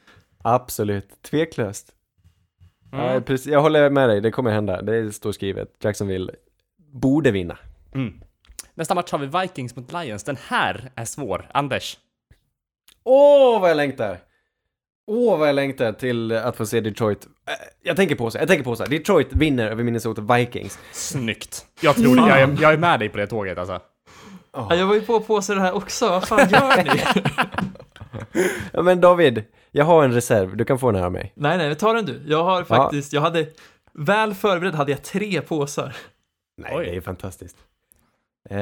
Absolut, 0.43 1.23
tveklöst. 1.23 1.93
Mm. 2.93 3.05
Ja, 3.05 3.21
precis. 3.21 3.47
Jag 3.47 3.61
håller 3.61 3.91
med 3.91 4.09
dig, 4.09 4.21
det 4.21 4.31
kommer 4.31 4.51
hända. 4.51 4.83
Det 4.83 5.13
står 5.13 5.33
skrivet. 5.33 5.69
Jacksonville 5.81 6.33
borde 6.93 7.31
vinna. 7.31 7.59
Mm. 7.95 8.21
Nästa 8.75 8.95
match 8.95 9.13
har 9.13 9.19
vi 9.19 9.41
Vikings 9.41 9.77
mot 9.77 9.93
Lions. 9.93 10.25
Den 10.25 10.37
här 10.49 10.91
är 10.95 11.05
svår. 11.05 11.51
Anders? 11.55 11.99
Åh, 13.05 13.61
vad 13.61 13.71
jag 13.71 13.77
längtar! 13.77 14.19
Åh, 15.15 15.39
vad 15.39 15.49
jag 15.49 15.55
längtar 15.55 15.93
till 15.93 16.33
att 16.33 16.57
få 16.57 16.67
se 16.67 16.81
Detroit. 16.81 17.27
Eh, 17.27 17.53
Jag 17.83 17.97
tänker 17.97 18.15
på 18.15 18.31
så, 18.31 18.39
jag 18.39 18.49
tänker 18.49 18.65
på 18.65 18.77
så. 18.77 18.85
Detroit 18.85 19.33
vinner 19.33 19.71
över 19.71 19.85
Minnesota 19.85 20.37
Vikings. 20.37 20.79
Snyggt. 20.93 21.67
Jag 21.81 21.97
tror 21.97 22.17
det. 22.17 22.29
Jag 22.29 22.41
är, 22.41 22.57
jag 22.63 22.73
är 22.73 22.79
med 22.79 23.01
dig 23.01 23.09
på 23.09 23.19
det 23.19 23.27
tåget 23.27 23.59
alltså. 23.59 23.81
Ja, 24.53 24.75
jag 24.75 24.87
var 24.87 24.95
ju 24.95 25.01
på 25.01 25.21
på 25.21 25.43
sig 25.43 25.55
det 25.57 25.61
här 25.63 25.75
också, 25.77 26.09
vad 26.09 26.29
fan 26.29 26.49
gör 26.51 26.85
ni? 26.85 27.01
Ja, 28.73 28.83
men 28.83 29.01
David, 29.01 29.45
jag 29.71 29.85
har 29.85 30.05
en 30.05 30.13
reserv. 30.13 30.57
Du 30.57 30.65
kan 30.65 30.79
få 30.79 30.91
den 30.91 30.99
här 31.01 31.07
av 31.07 31.13
mig. 31.13 31.33
Nej, 31.37 31.59
nej, 31.59 31.75
ta 31.75 31.93
den 31.93 32.05
du. 32.07 32.23
Jag 32.27 32.45
har 32.45 32.65
faktiskt, 32.65 33.13
jag 33.13 33.21
hade, 33.21 33.47
väl 33.93 34.35
förberedd 34.35 34.75
hade 34.75 34.91
jag 34.91 35.03
tre 35.03 35.41
påsar. 35.41 35.97
Nej, 36.57 36.73
Oj. 36.77 36.85
det 36.87 36.97
är 36.97 37.01
fantastiskt. 37.01 37.57
Eh, 38.51 38.59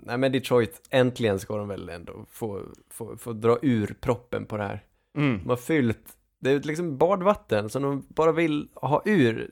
nej, 0.00 0.18
men 0.18 0.32
Detroit, 0.32 0.80
äntligen 0.90 1.38
ska 1.38 1.56
de 1.56 1.68
väl 1.68 1.88
ändå 1.88 2.12
få, 2.30 2.60
få, 2.90 3.16
få 3.16 3.32
dra 3.32 3.58
ur 3.62 3.94
proppen 4.00 4.46
på 4.46 4.56
det 4.56 4.62
här. 4.62 4.82
Mm. 5.16 5.40
De 5.42 5.48
har 5.48 5.56
fyllt, 5.56 6.16
det 6.40 6.50
är 6.50 6.60
liksom 6.60 6.98
badvatten 6.98 7.68
som 7.70 7.82
de 7.82 8.06
bara 8.08 8.32
vill 8.32 8.68
ha 8.74 9.02
ur 9.04 9.50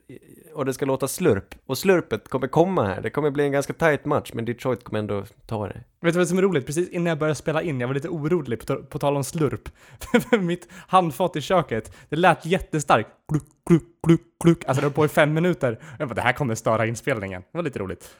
och 0.54 0.64
det 0.64 0.74
ska 0.74 0.86
låta 0.86 1.08
slurp. 1.08 1.54
Och 1.66 1.78
slurpet 1.78 2.28
kommer 2.28 2.48
komma 2.48 2.86
här. 2.86 3.00
Det 3.00 3.10
kommer 3.10 3.30
bli 3.30 3.44
en 3.44 3.52
ganska 3.52 3.72
tight 3.72 4.04
match, 4.04 4.30
men 4.34 4.44
Detroit 4.44 4.84
kommer 4.84 4.98
ändå 4.98 5.24
ta 5.46 5.66
det. 5.66 5.84
Vet 6.00 6.12
du 6.14 6.18
vad 6.18 6.28
som 6.28 6.38
är 6.38 6.42
roligt? 6.42 6.66
Precis 6.66 6.88
innan 6.88 7.06
jag 7.06 7.18
började 7.18 7.34
spela 7.34 7.62
in, 7.62 7.80
jag 7.80 7.88
var 7.88 7.94
lite 7.94 8.08
orolig 8.08 8.66
på, 8.66 8.76
på 8.82 8.98
tal 8.98 9.16
om 9.16 9.24
slurp. 9.24 9.68
Mitt 10.40 10.68
handfat 10.72 11.36
i 11.36 11.40
köket, 11.40 11.96
det 12.08 12.16
lät 12.16 12.46
jättestarkt. 12.46 13.10
Kluck, 13.28 13.44
kluck, 13.66 13.82
kluck, 14.06 14.20
kluck. 14.42 14.64
Alltså 14.64 14.80
det 14.80 14.86
var 14.86 14.94
på 14.94 15.04
i 15.04 15.08
fem 15.08 15.34
minuter. 15.34 15.78
Jag 15.98 16.08
bara, 16.08 16.14
det 16.14 16.20
här 16.20 16.32
kommer 16.32 16.54
störa 16.54 16.86
inspelningen. 16.86 17.42
Det 17.42 17.58
var 17.58 17.62
lite 17.62 17.78
roligt. 17.78 18.10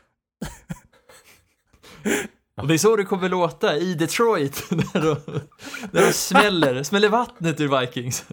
Och 2.56 2.68
det 2.68 2.74
är 2.74 2.78
så 2.78 2.96
det 2.96 3.04
kommer 3.04 3.28
låta 3.28 3.76
i 3.76 3.94
Detroit, 3.94 4.64
när 4.70 5.00
de, 5.00 5.16
när 5.90 6.06
de 6.06 6.12
smäller, 6.12 6.82
smäller 6.82 7.08
vattnet 7.08 7.60
ur 7.60 7.80
Vikings. 7.80 8.24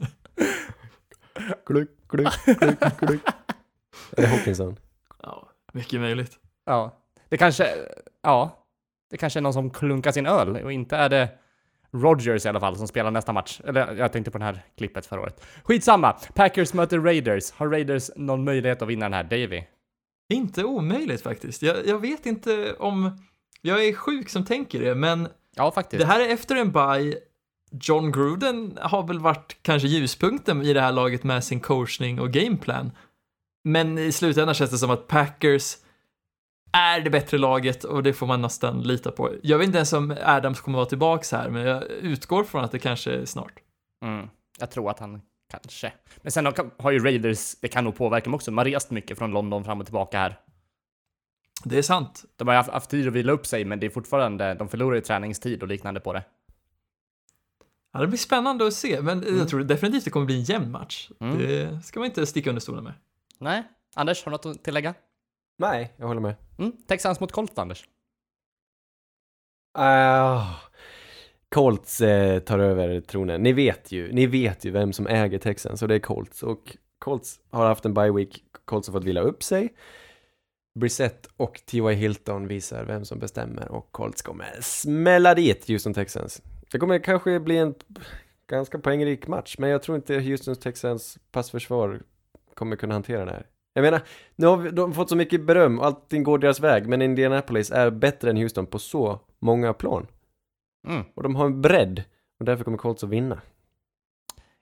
Kluck, 1.65 1.89
kluck, 2.09 2.29
kluck, 2.43 2.97
kluck. 2.97 3.21
Är 4.17 4.21
det 4.21 4.27
Hawkinson? 4.27 4.75
Ja, 5.23 5.49
mycket 5.73 5.99
möjligt. 5.99 6.39
Ja. 6.65 7.03
Det 7.29 7.37
kanske, 7.37 7.67
ja. 8.21 8.65
Det 9.09 9.17
kanske 9.17 9.39
är 9.39 9.41
någon 9.41 9.53
som 9.53 9.69
klunkar 9.69 10.11
sin 10.11 10.25
öl 10.25 10.63
och 10.63 10.71
inte 10.71 10.97
är 10.97 11.09
det 11.09 11.29
Rogers 11.91 12.45
i 12.45 12.49
alla 12.49 12.59
fall 12.59 12.75
som 12.75 12.87
spelar 12.87 13.11
nästa 13.11 13.33
match. 13.33 13.61
Eller 13.65 13.95
jag 13.95 14.11
tänkte 14.11 14.31
på 14.31 14.37
det 14.37 14.43
här 14.43 14.65
klippet 14.77 15.05
förra 15.05 15.21
året. 15.21 15.45
Skitsamma! 15.63 16.11
Packers 16.33 16.73
möter 16.73 16.99
Raiders. 16.99 17.51
Har 17.51 17.67
Raiders 17.67 18.11
någon 18.15 18.43
möjlighet 18.43 18.81
att 18.81 18.87
vinna 18.87 19.05
den 19.05 19.13
här? 19.13 19.23
Davy? 19.23 19.63
Inte 20.29 20.63
omöjligt 20.63 21.21
faktiskt. 21.21 21.61
Jag, 21.61 21.87
jag 21.87 21.99
vet 21.99 22.25
inte 22.25 22.73
om... 22.73 23.17
Jag 23.61 23.85
är 23.85 23.93
sjuk 23.93 24.29
som 24.29 24.45
tänker 24.45 24.79
det, 24.79 24.95
men 24.95 25.27
Ja, 25.55 25.71
faktiskt. 25.71 25.99
det 25.99 26.05
här 26.05 26.19
är 26.19 26.29
efter 26.33 26.55
en 26.55 26.71
bye. 26.71 27.17
John 27.81 28.11
Gruden 28.11 28.77
har 28.81 29.07
väl 29.07 29.19
varit 29.19 29.57
kanske 29.61 29.87
ljuspunkten 29.87 30.61
i 30.61 30.73
det 30.73 30.81
här 30.81 30.91
laget 30.91 31.23
med 31.23 31.43
sin 31.43 31.59
coachning 31.59 32.19
och 32.19 32.31
gameplan. 32.31 32.91
Men 33.63 33.97
i 33.97 34.11
slutändan 34.11 34.55
känns 34.55 34.71
det 34.71 34.77
som 34.77 34.91
att 34.91 35.07
Packers 35.07 35.75
är 36.73 36.99
det 37.01 37.09
bättre 37.09 37.37
laget 37.37 37.83
och 37.83 38.03
det 38.03 38.13
får 38.13 38.27
man 38.27 38.41
nästan 38.41 38.81
lita 38.81 39.11
på. 39.11 39.31
Jag 39.43 39.57
vet 39.57 39.65
inte 39.65 39.77
ens 39.77 39.93
om 39.93 40.15
Adams 40.23 40.61
kommer 40.61 40.77
vara 40.77 40.85
tillbaks 40.89 41.31
här, 41.31 41.49
men 41.49 41.61
jag 41.61 41.83
utgår 41.83 42.43
från 42.43 42.63
att 42.63 42.71
det 42.71 42.79
kanske 42.79 43.11
är 43.11 43.25
snart. 43.25 43.53
Mm, 44.05 44.27
jag 44.59 44.71
tror 44.71 44.89
att 44.89 44.99
han 44.99 45.21
kanske. 45.51 45.93
Men 46.21 46.31
sen 46.31 46.45
har- 46.45 46.81
har 46.83 46.91
ju 46.91 46.99
Raiders, 46.99 47.55
det 47.61 47.67
kan 47.67 47.83
nog 47.83 47.95
påverka 47.97 48.23
dem 48.23 48.33
också. 48.33 48.51
De 48.51 48.57
har 48.57 48.65
rest 48.65 48.91
mycket 48.91 49.17
från 49.17 49.31
London 49.31 49.63
fram 49.63 49.79
och 49.79 49.85
tillbaka 49.85 50.17
här. 50.19 50.39
Det 51.63 51.77
är 51.77 51.81
sant. 51.81 52.25
De 52.35 52.47
har 52.47 52.55
haft, 52.55 52.69
haft 52.69 52.89
tid 52.89 53.07
att 53.07 53.13
vila 53.13 53.31
upp 53.31 53.45
sig, 53.45 53.65
men 53.65 53.79
det 53.79 53.85
är 53.85 53.89
fortfarande, 53.89 54.53
de 54.53 54.69
förlorar 54.69 54.95
ju 54.95 55.01
träningstid 55.01 55.61
och 55.61 55.67
liknande 55.67 55.99
på 55.99 56.13
det. 56.13 56.23
Ja, 57.93 57.99
det 57.99 58.07
blir 58.07 58.17
spännande 58.17 58.67
att 58.67 58.73
se, 58.73 59.01
men 59.01 59.37
jag 59.37 59.49
tror 59.49 59.63
definitivt 59.63 60.05
det 60.05 60.09
kommer 60.09 60.25
bli 60.25 60.35
en 60.35 60.43
jämn 60.43 60.71
match. 60.71 61.11
Mm. 61.19 61.37
Det 61.37 61.83
ska 61.83 61.99
man 61.99 62.05
inte 62.05 62.25
sticka 62.25 62.49
under 62.49 62.61
stolen 62.61 62.83
med. 62.83 62.93
Nej? 63.37 63.63
Anders, 63.95 64.25
har 64.25 64.31
du 64.31 64.33
något 64.33 64.45
att 64.45 64.63
tillägga? 64.63 64.93
Nej, 65.57 65.93
jag 65.97 66.07
håller 66.07 66.21
med. 66.21 66.35
Mm, 66.57 66.71
Texans 66.87 67.19
mot 67.19 67.31
Colts, 67.31 67.57
Anders. 67.57 67.85
Uh, 69.77 70.55
Colts 71.49 72.01
eh, 72.01 72.39
tar 72.39 72.59
över 72.59 73.01
tronen. 73.01 73.43
Ni 73.43 73.53
vet 73.53 73.91
ju, 73.91 74.11
ni 74.11 74.27
vet 74.27 74.65
ju 74.65 74.71
vem 74.71 74.93
som 74.93 75.07
äger 75.07 75.39
Texans 75.39 75.81
och 75.81 75.87
det 75.87 75.95
är 75.95 75.99
Colts. 75.99 76.43
Och 76.43 76.77
Colts 76.99 77.39
har 77.49 77.65
haft 77.65 77.85
en 77.85 77.93
bye 77.93 78.11
week, 78.11 78.43
Colts 78.65 78.87
har 78.87 78.93
fått 78.93 79.03
vila 79.03 79.21
upp 79.21 79.43
sig. 79.43 79.73
Brissett 80.75 81.27
och 81.37 81.61
T.Y. 81.65 81.93
Hilton 81.93 82.47
visar 82.47 82.85
vem 82.85 83.05
som 83.05 83.19
bestämmer 83.19 83.71
och 83.71 83.91
Colts 83.91 84.21
kommer 84.21 84.57
smälla 84.61 85.35
dit 85.35 85.67
Houston 85.67 85.93
Texans. 85.93 86.41
Det 86.71 86.79
kommer 86.79 86.99
kanske 86.99 87.39
bli 87.39 87.57
en 87.57 87.75
ganska 88.47 88.79
poängrik 88.79 89.27
match, 89.27 89.55
men 89.59 89.69
jag 89.69 89.83
tror 89.83 89.95
inte 89.95 90.19
Houston 90.19 90.55
Texans 90.55 91.17
passförsvar 91.31 92.01
kommer 92.53 92.75
kunna 92.75 92.93
hantera 92.93 93.25
det 93.25 93.31
här. 93.31 93.45
Jag 93.73 93.81
menar, 93.81 94.01
nu 94.35 94.47
har 94.47 94.57
vi, 94.57 94.69
de 94.69 94.93
fått 94.93 95.09
så 95.09 95.15
mycket 95.15 95.45
beröm 95.45 95.79
och 95.79 95.85
allting 95.85 96.23
går 96.23 96.37
deras 96.37 96.59
väg, 96.59 96.87
men 96.87 97.01
Indianapolis 97.01 97.71
är 97.71 97.89
bättre 97.89 98.29
än 98.29 98.37
Houston 98.37 98.65
på 98.65 98.79
så 98.79 99.19
många 99.39 99.73
plan. 99.73 100.07
Mm. 100.87 101.03
Och 101.15 101.23
de 101.23 101.35
har 101.35 101.45
en 101.45 101.61
bredd, 101.61 102.03
och 102.39 102.45
därför 102.45 102.63
kommer 102.63 102.77
Colts 102.77 103.03
att 103.03 103.09
vinna. 103.09 103.41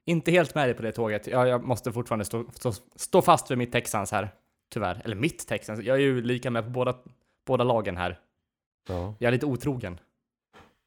Inte 0.06 0.32
helt 0.32 0.56
med 0.56 0.68
dig 0.68 0.76
på 0.76 0.82
det 0.82 0.92
tåget. 0.92 1.28
Jag, 1.28 1.48
jag 1.48 1.64
måste 1.64 1.92
fortfarande 1.92 2.26
stå, 2.26 2.46
stå, 2.54 2.72
stå 2.96 3.22
fast 3.22 3.52
vid 3.52 3.58
mitt 3.58 3.72
Texans 3.72 4.12
här. 4.12 4.34
Tyvärr. 4.70 5.02
Eller 5.06 5.16
mitt 5.16 5.48
Texans. 5.48 5.80
Jag 5.84 5.98
är 5.98 6.02
ju 6.02 6.22
lika 6.22 6.50
med 6.50 6.64
på 6.64 6.70
båda, 6.70 6.96
båda 7.46 7.64
lagen 7.64 7.98
här. 7.98 8.20
Ja. 8.88 9.16
Jag 9.20 9.28
är 9.28 9.32
lite 9.32 9.46
otrogen. 9.46 10.00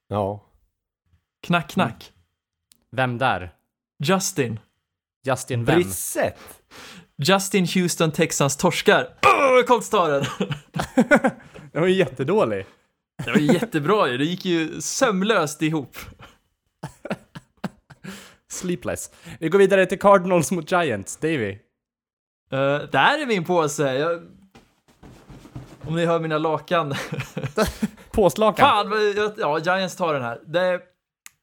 Ja. 0.09 0.45
Knack, 1.43 1.71
knack. 1.71 2.13
Vem 2.91 3.19
där? 3.19 3.55
Justin. 4.05 4.61
Justin 5.27 5.65
vem? 5.65 5.75
Brissett! 5.75 6.63
Justin 7.17 7.67
Houston 7.75 8.13
Texans 8.13 8.57
torskar. 8.57 9.09
Åh, 9.27 9.63
Colts 9.67 9.91
tar 9.91 10.11
den! 10.11 10.25
Den 11.73 11.81
var 11.83 11.89
ju 11.89 11.95
jättedålig. 11.95 12.67
Det 13.25 13.31
var 13.31 13.39
jättebra 13.39 14.09
ju, 14.09 14.19
det 14.19 14.25
gick 14.25 14.45
ju 14.45 14.81
sömlöst 14.81 15.63
ihop. 15.63 15.97
Sleepless. 18.49 19.11
Vi 19.41 19.49
går 19.49 19.59
vidare 19.59 19.87
till 19.87 19.99
Cardinals 19.99 20.51
mot 20.51 20.73
Giants. 20.73 21.17
Davy. 21.17 21.59
Uh, 22.53 22.59
där 22.91 23.23
är 23.23 23.27
min 23.27 23.45
påse. 23.45 23.95
Jag... 23.95 24.23
Om 25.87 25.97
ni 25.97 26.07
hör 26.07 26.21
mina 26.21 26.39
lakan. 26.39 26.95
Påslakan. 28.13 28.67
Fan, 28.67 29.15
jag- 29.17 29.33
ja, 29.39 29.59
Giants 29.59 29.97
tar 29.97 30.15
den 30.15 30.23
här. 30.23 30.41
Det... 30.47 30.81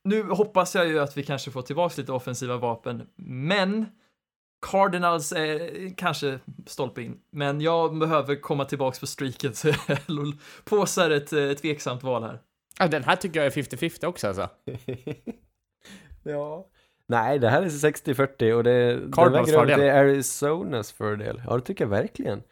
Nu 0.04 0.24
hoppas 0.24 0.76
jag 0.76 0.88
ju 0.88 1.00
att 1.00 1.18
vi 1.18 1.24
kanske 1.24 1.52
får 1.52 1.62
tillbaka 1.62 1.94
lite 1.98 2.12
offensiva 2.12 2.58
vapen, 2.58 3.08
men 3.16 3.86
Cardinals 4.66 5.32
är 5.32 5.90
kanske 5.98 6.40
stolpe 6.66 7.02
in. 7.02 7.18
Men 7.32 7.62
jag 7.62 7.98
behöver 7.98 8.36
komma 8.42 8.66
tillbaka 8.66 9.00
på 9.00 9.08
streaken, 9.08 9.54
så 9.56 9.68
är 10.98 11.10
ett 11.12 11.34
eh, 11.34 11.52
tveksamt 11.52 12.04
val 12.04 12.24
här. 12.24 12.40
Ja, 12.80 12.88
den 12.88 13.04
här 13.04 13.16
tycker 13.16 13.40
jag 13.44 13.58
är 13.58 13.62
50-50 13.62 14.06
också 14.06 14.28
alltså. 14.28 14.50
ja. 16.24 16.68
Nej, 17.10 17.40
det 17.40 17.50
här 17.50 17.62
är 17.62 17.66
60-40 17.70 18.52
och 18.54 18.64
det, 18.64 18.94
det 18.96 19.12
Cardinals 19.12 19.52
fördel. 19.52 19.80
till 19.80 19.90
Arizonas 19.90 20.92
fördel. 20.92 21.42
Ja, 21.48 21.56
det 21.56 21.62
tycker 21.62 21.84
jag 21.84 21.90
verkligen. 21.90 22.44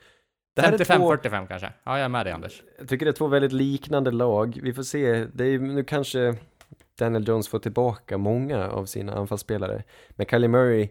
Det 0.55 0.61
här 0.61 0.73
är 0.73 0.77
två, 0.77 1.13
55-45 1.13 1.47
kanske. 1.47 1.73
Ja, 1.83 1.97
jag 1.97 2.05
är 2.05 2.09
med 2.09 2.25
dig 2.25 2.33
Anders. 2.33 2.63
jag 2.79 2.89
tycker 2.89 3.05
det 3.05 3.09
är 3.11 3.13
två 3.13 3.27
väldigt 3.27 3.51
liknande 3.51 4.11
lag. 4.11 4.59
Vi 4.63 4.73
får 4.73 4.83
se, 4.83 5.25
det 5.33 5.45
är, 5.45 5.59
nu 5.59 5.83
kanske 5.83 6.35
Daniel 6.99 7.27
Jones 7.27 7.47
får 7.47 7.59
tillbaka 7.59 8.17
många 8.17 8.69
av 8.69 8.85
sina 8.85 9.13
anfallsspelare. 9.13 9.83
Men 10.09 10.25
Kylie 10.25 10.47
Murray 10.47 10.89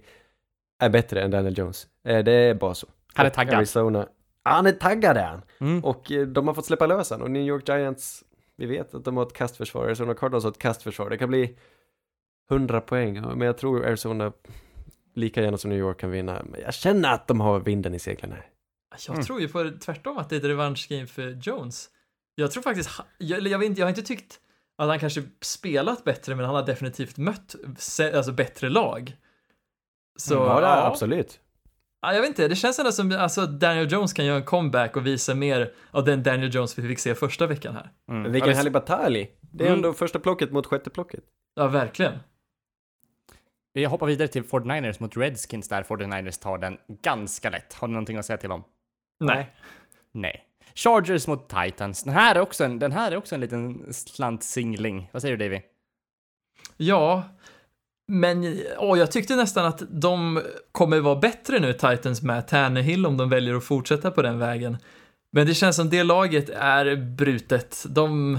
är 0.82 0.88
bättre 0.90 1.22
än 1.22 1.30
Daniel 1.30 1.58
Jones. 1.58 1.86
Eh, 2.08 2.24
Det 2.24 2.32
är 2.32 2.54
bara 2.54 2.74
så. 2.74 2.86
Han 3.14 3.26
är 3.26 3.30
taggad. 3.30 3.54
Arizona, 3.54 4.08
han 4.42 4.66
är 4.66 4.72
taggad 4.72 5.16
är 5.16 5.24
han! 5.26 5.42
Mm. 5.60 5.84
Och 5.84 6.12
eh, 6.12 6.26
de 6.26 6.46
har 6.48 6.54
fått 6.54 6.66
släppa 6.66 6.86
lös 6.86 7.10
han. 7.10 7.22
Och 7.22 7.30
New 7.30 7.42
York 7.42 7.68
Giants, 7.68 8.24
vi 8.56 8.66
vet 8.66 8.94
att 8.94 9.04
de 9.04 9.16
har 9.16 9.26
ett 9.26 9.32
kastförsvar. 9.32 9.84
Arizona 9.84 10.14
Cardinals 10.14 10.44
har 10.44 10.50
ett 10.50 10.58
kastförsvar. 10.58 11.10
Det 11.10 11.18
kan 11.18 11.28
bli 11.28 11.56
100 12.50 12.80
poäng. 12.80 13.20
Men 13.20 13.40
jag 13.40 13.58
tror 13.58 13.86
Arizona 13.86 14.32
lika 15.14 15.42
gärna 15.42 15.58
som 15.58 15.70
New 15.70 15.78
York 15.78 16.00
kan 16.00 16.10
vinna. 16.10 16.42
Men 16.50 16.60
jag 16.60 16.74
känner 16.74 17.12
att 17.14 17.28
de 17.28 17.40
har 17.40 17.60
vinden 17.60 17.94
i 17.94 17.98
seglen 17.98 18.32
här. 18.32 18.46
Jag 19.06 19.14
Mm. 19.14 19.24
tror 19.26 19.40
ju 19.40 19.48
på 19.48 19.70
tvärtom 19.80 20.18
att 20.18 20.28
det 20.30 20.36
är 20.36 20.38
ett 20.38 20.44
revanschgame 20.44 21.06
för 21.06 21.38
Jones. 21.42 21.88
Jag 22.34 22.50
tror 22.50 22.62
faktiskt, 22.62 22.90
jag, 23.18 23.46
jag, 23.46 23.58
vet 23.58 23.66
inte, 23.68 23.80
jag 23.80 23.86
har 23.86 23.90
inte 23.90 24.02
tyckt 24.02 24.40
att 24.78 24.88
han 24.88 24.98
kanske 24.98 25.22
spelat 25.40 26.04
bättre, 26.04 26.34
men 26.34 26.44
han 26.44 26.54
har 26.54 26.66
definitivt 26.66 27.16
mött 27.16 27.54
alltså, 28.14 28.32
bättre 28.32 28.68
lag. 28.68 29.16
Så, 30.18 30.34
ja, 30.34 30.60
det 30.60 30.66
är 30.66 30.76
ja. 30.76 30.86
absolut. 30.86 31.40
Ja, 32.02 32.12
jag 32.14 32.20
vet 32.20 32.28
inte, 32.28 32.48
det 32.48 32.56
känns 32.56 32.78
ändå 32.78 32.92
som 32.92 33.12
alltså, 33.12 33.46
Daniel 33.46 33.92
Jones 33.92 34.12
kan 34.12 34.24
göra 34.26 34.36
en 34.36 34.44
comeback 34.44 34.96
och 34.96 35.06
visa 35.06 35.34
mer 35.34 35.72
av 35.90 36.04
den 36.04 36.22
Daniel 36.22 36.54
Jones 36.54 36.78
vi 36.78 36.88
fick 36.88 36.98
se 36.98 37.14
första 37.14 37.46
veckan 37.46 37.74
här. 37.74 37.90
Mm. 38.10 38.22
Men 38.22 38.32
vilken 38.32 38.48
Ja, 38.48 38.52
det- 38.52 38.56
härlig 38.56 38.72
batalj. 38.72 39.30
Det 39.40 39.64
är 39.64 39.68
Mm. 39.68 39.78
ändå 39.78 39.92
första 39.92 40.18
plocket 40.18 40.52
mot 40.52 40.66
sjätte 40.66 40.90
plocket. 40.90 41.24
Ja, 41.54 41.66
verkligen. 41.68 42.12
Vi 43.74 43.84
hoppar 43.84 44.06
vidare 44.06 44.28
till 44.28 44.44
49ers 44.44 45.02
mot 45.02 45.16
Redskins 45.16 45.68
där 45.68 45.82
49ers 45.82 46.42
tar 46.42 46.58
den 46.58 46.78
ganska 47.02 47.50
lätt. 47.50 47.74
Har 47.74 47.88
ni 47.88 47.92
någonting 47.92 48.16
att 48.16 48.26
säga 48.26 48.36
till 48.36 48.52
om? 48.52 48.64
Nej. 49.20 49.54
Nej. 50.12 50.44
Chargers 50.74 51.26
mot 51.26 51.48
Titans. 51.48 52.02
Den 52.02 52.14
här 52.14 52.34
är 52.34 52.40
också 52.40 52.64
en, 52.64 52.78
den 52.78 52.92
här 52.92 53.12
är 53.12 53.16
också 53.16 53.34
en 53.34 53.40
liten 53.40 53.92
slantsingling. 53.92 55.10
Vad 55.12 55.22
säger 55.22 55.36
du 55.36 55.44
Davy? 55.44 55.60
Ja, 56.76 57.22
men 58.08 58.60
åh, 58.78 58.98
jag 58.98 59.12
tyckte 59.12 59.36
nästan 59.36 59.66
att 59.66 59.82
de 59.88 60.42
kommer 60.72 61.00
vara 61.00 61.16
bättre 61.16 61.60
nu, 61.60 61.72
Titans 61.72 62.22
med 62.22 62.48
Tannehill, 62.48 63.06
om 63.06 63.16
de 63.16 63.28
väljer 63.28 63.54
att 63.54 63.64
fortsätta 63.64 64.10
på 64.10 64.22
den 64.22 64.38
vägen. 64.38 64.76
Men 65.30 65.46
det 65.46 65.54
känns 65.54 65.76
som 65.76 65.90
det 65.90 66.02
laget 66.02 66.50
är 66.50 66.96
brutet. 66.96 67.84
De 67.88 68.38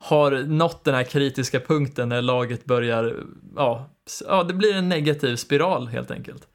har 0.00 0.30
nått 0.30 0.84
den 0.84 0.94
här 0.94 1.04
kritiska 1.04 1.60
punkten 1.60 2.08
när 2.08 2.22
laget 2.22 2.64
börjar, 2.64 3.16
ja, 3.56 3.90
ja 4.28 4.42
det 4.44 4.54
blir 4.54 4.74
en 4.74 4.88
negativ 4.88 5.36
spiral 5.36 5.88
helt 5.88 6.10
enkelt. 6.10 6.46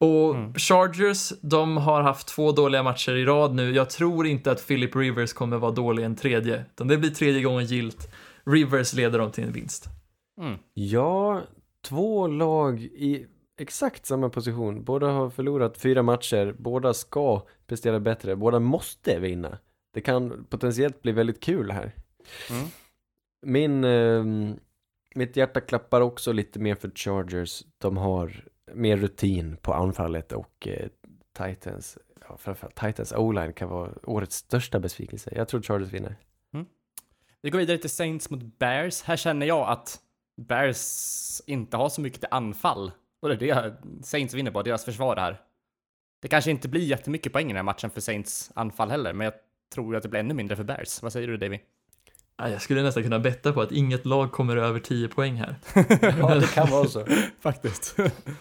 Och 0.00 0.34
Mm. 0.34 0.54
Chargers, 0.54 1.32
de 1.40 1.76
har 1.76 2.02
haft 2.02 2.28
två 2.28 2.52
dåliga 2.52 2.82
matcher 2.82 3.12
i 3.12 3.24
rad 3.24 3.54
nu. 3.54 3.70
Jag 3.74 3.90
tror 3.90 4.26
inte 4.26 4.50
att 4.50 4.66
Philip 4.66 4.96
Rivers 4.96 5.32
kommer 5.32 5.56
vara 5.58 5.70
dålig 5.70 6.04
en 6.04 6.16
tredje, 6.16 6.64
utan 6.74 6.88
det 6.88 6.98
blir 6.98 7.10
tredje 7.10 7.42
gången 7.42 7.66
gilt. 7.66 8.08
Rivers 8.46 8.94
leder 8.94 9.18
dem 9.18 9.30
till 9.30 9.44
en 9.44 9.52
vinst. 9.52 9.86
Mm. 10.40 10.58
Ja, 10.74 11.42
två 11.88 12.26
lag 12.26 12.80
i 12.80 13.26
exakt 13.58 14.06
samma 14.06 14.28
position. 14.28 14.84
Båda 14.84 15.06
har 15.06 15.30
förlorat 15.30 15.78
fyra 15.78 16.02
matcher. 16.02 16.54
Båda 16.58 16.94
ska 16.94 17.42
prestera 17.66 18.00
bättre. 18.00 18.36
Båda 18.36 18.58
måste 18.58 19.18
vinna. 19.18 19.58
Det 19.94 20.00
kan 20.00 20.44
potentiellt 20.44 21.02
bli 21.02 21.12
väldigt 21.12 21.40
kul 21.40 21.70
här. 21.70 21.94
Mm. 22.50 22.68
Min, 23.46 23.84
ehm, 23.84 24.60
mitt 25.14 25.36
hjärta 25.36 25.60
klappar 25.60 26.00
också 26.00 26.32
lite 26.32 26.58
mer 26.58 26.74
för 26.74 26.90
Chargers. 26.94 27.62
De 27.78 27.96
har 27.96 28.44
mer 28.74 28.96
rutin 28.96 29.56
på 29.56 29.74
anfallet 29.74 30.32
och 30.32 30.68
eh, 30.68 30.88
Titans, 31.38 31.98
ja, 32.28 32.36
framförallt 32.36 32.80
Titans 32.80 33.12
O-line 33.12 33.52
kan 33.52 33.68
vara 33.68 33.90
årets 34.02 34.36
största 34.36 34.80
besvikelse. 34.80 35.32
Jag 35.34 35.48
tror 35.48 35.62
Chargers 35.62 35.92
vinner. 35.92 36.16
Vi 37.42 37.50
går 37.50 37.58
vidare 37.58 37.78
till 37.78 37.90
Saints 37.90 38.30
mot 38.30 38.58
Bears. 38.58 39.02
Här 39.02 39.16
känner 39.16 39.46
jag 39.46 39.68
att 39.68 40.00
Bears 40.36 41.40
inte 41.46 41.76
har 41.76 41.88
så 41.88 42.00
mycket 42.00 42.20
till 42.20 42.28
anfall. 42.30 42.92
Och 43.22 43.28
det 43.28 43.50
är 43.50 43.62
det 43.62 43.76
Saints 44.02 44.34
vinner 44.34 44.50
på, 44.50 44.62
deras 44.62 44.84
försvar 44.84 45.16
här. 45.16 45.40
Det 46.22 46.28
kanske 46.28 46.50
inte 46.50 46.68
blir 46.68 46.84
jättemycket 46.84 47.32
poäng 47.32 47.44
i 47.44 47.48
den 47.48 47.56
här 47.56 47.62
matchen 47.62 47.90
för 47.90 48.00
Saints 48.00 48.52
anfall 48.54 48.90
heller, 48.90 49.12
men 49.12 49.24
jag 49.24 49.34
tror 49.74 49.96
att 49.96 50.02
det 50.02 50.08
blir 50.08 50.20
ännu 50.20 50.34
mindre 50.34 50.56
för 50.56 50.64
Bears. 50.64 51.02
Vad 51.02 51.12
säger 51.12 51.28
du 51.28 51.36
Davy? 51.36 51.58
Ja, 52.40 52.48
Jag 52.48 52.62
skulle 52.62 52.82
nästan 52.82 53.02
kunna 53.02 53.18
betta 53.18 53.52
på 53.52 53.60
att 53.60 53.72
inget 53.72 54.06
lag 54.06 54.32
kommer 54.32 54.56
över 54.56 54.80
10 54.80 55.08
poäng 55.08 55.34
här. 55.34 55.54
Ja, 56.18 56.34
det 56.34 56.54
kan 56.54 56.70
vara 56.70 56.88
så. 56.88 57.06
Faktiskt. 57.40 57.96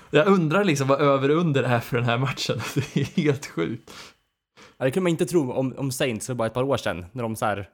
Jag 0.09 0.27
undrar 0.27 0.63
liksom 0.63 0.87
vad 0.87 1.01
över 1.01 1.31
och 1.31 1.37
under 1.37 1.63
är 1.63 1.79
för 1.79 1.97
den 1.97 2.05
här 2.05 2.17
matchen. 2.17 2.61
Det 2.75 3.01
är 3.01 3.05
helt 3.05 3.45
sjukt. 3.45 3.91
Ja, 4.77 4.85
det 4.85 4.91
kunde 4.91 5.03
man 5.03 5.09
inte 5.09 5.25
tro 5.25 5.51
om, 5.51 5.73
om 5.77 5.91
Saints 5.91 6.27
för 6.27 6.33
bara 6.33 6.47
ett 6.47 6.53
par 6.53 6.63
år 6.63 6.77
sedan, 6.77 7.05
när 7.11 7.23
de 7.23 7.35
så 7.35 7.45
här 7.45 7.69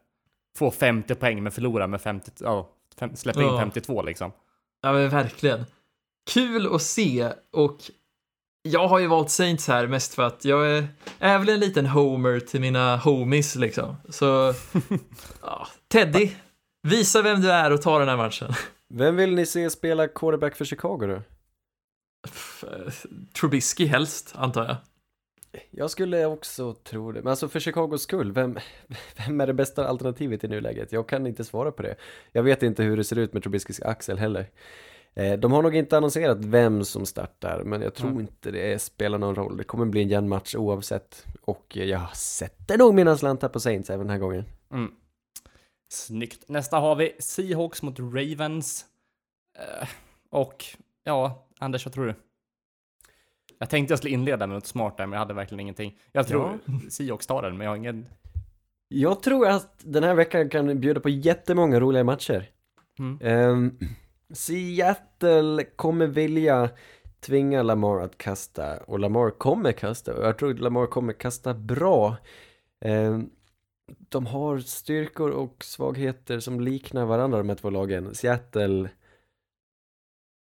får 0.58 0.72
50 0.72 1.16
poäng 1.16 1.44
men 1.44 1.52
förlorar 1.52 1.88
med 1.88 2.02
50, 2.02 2.32
ja, 2.40 2.70
släpper 3.16 3.42
in 3.42 3.48
Ja. 3.48 3.60
52 3.60 4.02
liksom. 4.02 4.32
Ja 4.82 4.94
men 4.94 5.10
verkligen. 5.10 5.66
Kul 6.34 6.76
att 6.76 6.82
se 6.82 7.30
och 7.52 7.78
jag 8.68 8.88
har 8.88 9.00
ju 9.00 9.08
valt 9.08 9.30
Saints 9.30 9.68
här 9.68 9.88
mest 9.88 10.14
för 10.14 10.24
att 10.24 10.46
jag 10.46 10.72
är, 10.72 10.88
är 11.20 11.40
väl 11.40 11.50
en 11.50 11.60
liten 11.60 11.86
homer 11.86 12.40
till 12.40 12.62
mina 12.62 12.98
homies 12.98 13.56
liksom. 13.56 13.96
Så, 14.10 14.54
ja, 15.42 15.68
Teddy, 15.88 16.32
visa 16.84 17.22
vem 17.22 17.42
du 17.42 17.52
är 17.52 17.72
och 17.72 17.82
ta 17.82 18.00
den 18.00 18.08
här 18.08 18.18
matchen. 18.18 18.54
Vem 18.94 19.16
vill 19.16 19.36
ni 19.36 19.46
se 19.46 19.70
spela 19.70 20.08
quarterback 20.08 20.56
för 20.56 20.66
Chicago 20.66 20.98
då? 21.00 21.14
Eh, 22.68 22.94
Trubisky 23.40 23.86
helst, 23.86 24.34
antar 24.36 24.66
jag. 24.66 24.76
Jag 25.72 25.90
skulle 25.90 26.26
också 26.26 26.74
tro 26.74 27.12
det, 27.12 27.22
men 27.22 27.30
alltså 27.30 27.48
för 27.48 27.60
Chicagos 27.60 28.02
skull, 28.02 28.32
vem, 28.32 28.60
vem 29.26 29.42
är 29.42 29.48
det 29.48 29.54
bästa 29.54 29.88
alternativet 29.88 30.44
i 30.44 30.48
nuläget? 30.48 30.92
Jag 30.92 31.08
kan 31.08 31.28
inte 31.28 31.44
svara 31.44 31.72
på 31.72 31.82
det. 31.82 31.96
Jag 32.32 32.44
vet 32.44 32.64
inte 32.64 32.84
hur 32.84 32.98
det 32.98 33.04
ser 33.04 33.18
ut 33.18 33.34
med 33.34 33.44
Trubiskys 33.44 33.82
axel 33.82 34.18
heller. 34.18 34.50
Eh, 35.16 35.34
De 35.40 35.52
har 35.52 35.62
nog 35.62 35.76
inte 35.76 35.98
annonserat 35.98 36.38
vem 36.46 36.84
som 36.86 37.06
startar, 37.06 37.64
men 37.64 37.82
jag 37.82 37.94
tror 37.94 38.10
Mm. 38.10 38.22
inte 38.22 38.52
det 38.52 38.82
spelar 38.82 39.18
någon 39.18 39.36
roll. 39.36 39.58
Det 39.58 39.64
kommer 39.64 39.86
bli 39.86 40.02
en 40.02 40.08
jämn 40.10 40.30
match 40.30 40.56
oavsett. 40.56 41.26
Och 41.42 41.78
eh, 41.78 41.84
jag 41.84 42.16
sätter 42.16 42.78
nog 42.78 42.94
mina 42.94 43.18
slantar 43.18 43.50
på 43.50 43.60
Saints 43.60 43.90
även 43.90 44.08
den 44.08 44.10
här 44.10 44.20
gången. 44.20 44.46
Mm. 44.72 44.92
Snyggt. 45.90 46.50
Nästa 46.50 46.78
har 46.80 46.96
vi 46.96 47.16
Seahawks 47.20 47.82
mot 47.82 48.00
Ravens. 48.00 48.86
Eh, 49.60 49.88
och 50.30 50.66
ja, 51.04 51.48
Anders, 51.60 51.86
vad 51.86 51.94
tror 51.94 52.06
du? 52.06 52.16
Jag 53.60 53.70
tänkte 53.70 53.92
jag 53.92 54.00
skulle 54.00 54.14
inleda 54.14 54.48
med 54.48 54.56
något 54.56 54.66
smart 54.68 54.98
där, 54.98 55.06
men 55.06 55.12
jag 55.14 55.20
hade 55.20 55.34
verkligen 55.34 55.60
ingenting. 55.60 55.98
Jag 56.12 56.28
tror 56.28 56.60
Seahawks 56.90 57.28
tar 57.28 57.42
den, 57.42 57.58
men 57.58 57.66
jag 57.66 57.72
har 57.72 57.78
ingen... 57.78 58.06
Jag 58.88 59.24
tror 59.24 59.48
att 59.48 59.80
den 59.84 60.04
här 60.04 60.14
veckan 60.16 60.50
kan 60.50 60.80
bjuda 60.80 61.00
på 61.00 61.10
jättemånga 61.10 61.80
roliga 61.80 62.04
matcher. 62.04 62.50
Mm. 63.00 63.20
Ehm, 63.22 63.78
Seattle 64.34 65.64
kommer 65.64 66.08
vilja 66.08 66.70
tvinga 67.20 67.64
Lamar 67.64 68.00
att 68.00 68.18
kasta 68.18 68.78
och 68.78 69.00
Lamar 69.00 69.30
kommer 69.30 69.72
kasta 69.72 70.16
och 70.16 70.26
jag 70.26 70.38
tror 70.38 70.54
att 70.54 70.60
Lamar 70.60 70.88
kommer 70.88 71.14
kasta 71.14 71.54
bra. 71.54 72.18
Ehm, 72.86 73.30
de 74.10 74.26
har 74.26 74.60
styrkor 74.60 75.30
och 75.32 75.64
svagheter 75.64 76.40
som 76.40 76.62
liknar 76.62 77.06
varandra 77.06 77.38
de 77.38 77.50
här 77.50 77.56
två 77.56 77.70
lagen. 77.70 78.16
Seattle 78.16 78.90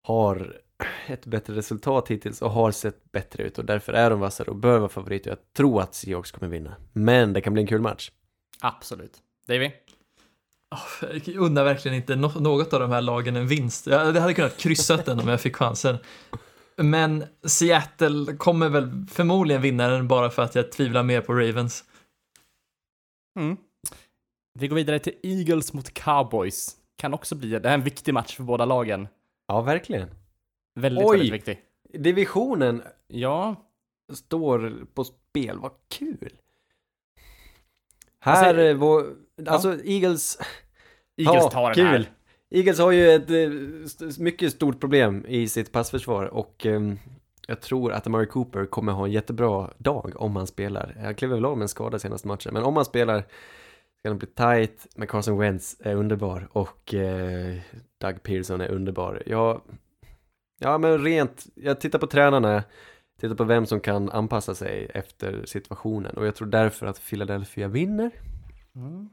har 0.03 0.61
ett 1.07 1.25
bättre 1.25 1.55
resultat 1.55 2.07
hittills 2.07 2.41
och 2.41 2.51
har 2.51 2.71
sett 2.71 3.11
bättre 3.11 3.43
ut 3.43 3.57
och 3.57 3.65
därför 3.65 3.93
är 3.93 4.09
de 4.09 4.19
vassare 4.19 4.49
och 4.49 4.55
bör 4.55 4.79
vara 4.79 4.89
favoriter. 4.89 5.29
Jag 5.29 5.53
tror 5.53 5.81
att 5.81 5.95
Seahawks 5.95 6.31
kommer 6.31 6.51
vinna. 6.51 6.75
Men 6.93 7.33
det 7.33 7.41
kan 7.41 7.53
bli 7.53 7.61
en 7.61 7.67
kul 7.67 7.81
match. 7.81 8.11
Absolut. 8.61 9.17
Davy? 9.47 9.71
Jag 11.09 11.35
unnar 11.35 11.63
verkligen 11.63 11.97
inte 11.97 12.15
något 12.15 12.73
av 12.73 12.79
de 12.79 12.91
här 12.91 13.01
lagen 13.01 13.35
en 13.35 13.47
vinst. 13.47 13.87
Jag 13.87 14.13
hade 14.13 14.33
kunnat 14.33 14.57
kryssa 14.57 14.97
den 14.97 15.19
om 15.19 15.27
jag 15.27 15.41
fick 15.41 15.55
chansen. 15.55 15.97
Men 16.75 17.23
Seattle 17.43 18.33
kommer 18.37 18.69
väl 18.69 19.05
förmodligen 19.11 19.61
vinna 19.61 19.87
den 19.87 20.07
bara 20.07 20.29
för 20.29 20.41
att 20.41 20.55
jag 20.55 20.71
tvivlar 20.71 21.03
mer 21.03 21.21
på 21.21 21.33
Ravens. 21.33 21.83
Mm. 23.39 23.57
Vi 24.59 24.67
går 24.67 24.75
vidare 24.75 24.99
till 24.99 25.13
Eagles 25.23 25.73
mot 25.73 25.93
Cowboys. 25.93 26.75
Kan 26.97 27.13
också 27.13 27.35
bli, 27.35 27.49
det 27.49 27.55
här 27.63 27.69
är 27.69 27.73
en 27.73 27.83
viktig 27.83 28.13
match 28.13 28.35
för 28.35 28.43
båda 28.43 28.65
lagen. 28.65 29.07
Ja, 29.47 29.61
verkligen. 29.61 30.09
Väldigt, 30.75 31.05
Oj! 31.05 31.17
väldigt 31.17 31.33
viktig. 31.33 31.61
Divisionen 31.93 32.83
Ja, 33.07 33.55
står 34.13 34.85
på 34.93 35.03
spel, 35.03 35.59
vad 35.59 35.71
kul! 35.89 36.33
Här, 38.19 38.47
Alltså, 38.55 38.73
vår, 38.73 39.15
alltså 39.45 39.69
Eagles, 39.85 40.37
Eagles 41.17 41.43
Ja, 41.43 41.49
tar 41.49 41.65
den 41.65 41.73
kul. 41.75 41.85
här. 41.85 42.09
Eagles 42.49 42.79
har 42.79 42.91
ju 42.91 43.09
ett 43.11 43.29
eh, 43.29 44.19
mycket 44.19 44.53
stort 44.53 44.79
problem 44.79 45.25
i 45.27 45.47
sitt 45.49 45.71
passförsvar 45.71 46.25
och 46.25 46.65
ehm, 46.65 46.99
jag 47.47 47.61
tror 47.61 47.91
att 47.91 48.07
Amari 48.07 48.25
Cooper 48.25 48.65
kommer 48.65 48.91
ha 48.93 49.05
en 49.05 49.11
jättebra 49.11 49.71
dag 49.77 50.13
om 50.15 50.35
han 50.35 50.47
spelar. 50.47 50.95
Han 51.03 51.15
klev 51.15 51.31
väl 51.31 51.45
av 51.45 51.57
med 51.57 51.63
en 51.65 51.69
skada 51.69 51.99
senaste 51.99 52.27
matchen, 52.27 52.53
men 52.53 52.63
om 52.63 52.75
han 52.75 52.85
spelar 52.85 53.23
ska 53.99 54.09
det 54.09 54.15
bli 54.15 54.27
tight, 54.27 54.87
men 54.95 55.07
Carson 55.07 55.37
Wentz 55.37 55.75
är 55.79 55.95
underbar 55.95 56.47
och 56.51 56.93
eh, 56.93 57.57
Doug 58.01 58.23
Pearson 58.23 58.61
är 58.61 58.69
underbar. 58.71 59.23
Jag, 59.25 59.61
ja 60.59 60.77
men 60.77 61.03
rent, 61.03 61.45
jag 61.55 61.79
tittar 61.81 61.99
på 61.99 62.07
tränarna, 62.07 62.63
tittar 63.21 63.35
på 63.35 63.43
vem 63.43 63.65
som 63.65 63.79
kan 63.79 64.09
anpassa 64.09 64.55
sig 64.55 64.91
efter 64.93 65.45
situationen 65.45 66.17
och 66.17 66.27
jag 66.27 66.35
tror 66.35 66.47
därför 66.47 66.85
att 66.85 67.01
Philadelphia 67.09 67.67
vinner. 67.67 68.11
Mm. 68.75 69.09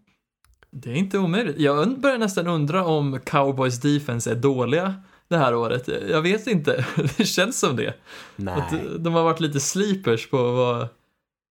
Det 0.77 0.91
är 0.91 0.95
inte 0.95 1.19
omöjligt. 1.19 1.59
Jag 1.59 2.01
börjar 2.01 2.19
nästan 2.19 2.47
undra 2.47 2.85
om 2.85 3.21
Cowboys 3.21 3.81
defense 3.81 4.31
är 4.31 4.35
dåliga 4.35 4.95
det 5.29 5.37
här 5.37 5.55
året. 5.55 5.89
Jag 6.09 6.23
vet 6.23 6.47
inte. 6.47 6.87
Det 7.17 7.25
känns 7.25 7.61
som 7.61 7.77
det. 7.77 7.95
Nej. 8.37 8.55
Att 8.55 8.75
de 9.05 9.15
har 9.15 9.23
varit 9.25 9.41
lite 9.41 9.61
sleepers 9.61 10.31
på 10.31 10.51
vad... 10.53 10.89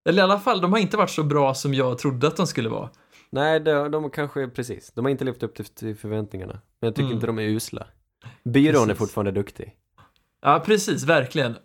Eller 0.09 0.19
i 0.19 0.23
alla 0.23 0.39
fall, 0.39 0.61
de 0.61 0.71
har 0.71 0.79
inte 0.79 0.97
varit 0.97 1.09
så 1.09 1.23
bra 1.23 1.53
som 1.53 1.73
jag 1.73 1.97
trodde 1.97 2.27
att 2.27 2.37
de 2.37 2.47
skulle 2.47 2.69
vara. 2.69 2.89
Nej, 3.29 3.59
de, 3.59 3.91
de 3.91 4.09
kanske, 4.09 4.47
precis. 4.47 4.91
De 4.95 5.05
har 5.05 5.09
inte 5.09 5.23
levt 5.25 5.43
upp 5.43 5.75
till, 5.75 5.95
förväntningarna. 5.95 6.53
Men 6.53 6.87
jag 6.87 6.95
tycker 6.95 7.03
Mm. 7.05 7.13
inte 7.15 7.27
de 7.27 7.39
är 7.39 7.43
usla. 7.43 7.87
Byrån 8.43 8.83
är 8.83 8.85
Precis. 8.87 8.97
fortfarande 8.99 9.31
duktig. 9.31 9.73
Ja, 10.41 10.63
precis, 10.65 11.03
verkligen. 11.03 11.55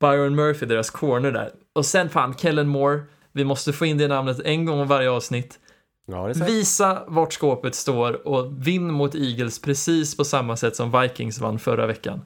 Byron 0.00 0.34
Murphy, 0.34 0.66
deras 0.66 0.90
corner 0.90 1.32
där. 1.32 1.50
Och 1.72 1.86
sen 1.86 2.08
fan, 2.08 2.34
Kellen 2.34 2.68
Moore. 2.68 3.02
Vi 3.32 3.44
måste 3.44 3.72
få 3.72 3.86
in 3.86 3.98
det 3.98 4.08
namnet 4.08 4.40
en 4.44 4.64
gång 4.66 4.86
varje 4.86 5.10
avsnitt. 5.10 5.58
Ja. 6.06 6.26
Visa 6.26 7.04
vart 7.08 7.32
skåpet 7.32 7.74
står 7.74 8.26
och 8.26 8.66
vinn 8.66 8.92
mot 8.92 9.14
Eagles 9.14 9.58
precis 9.60 10.16
på 10.16 10.24
samma 10.24 10.56
sätt 10.56 10.76
som 10.76 11.00
Vikings 11.00 11.38
vann 11.38 11.58
förra 11.58 11.86
veckan. 11.86 12.20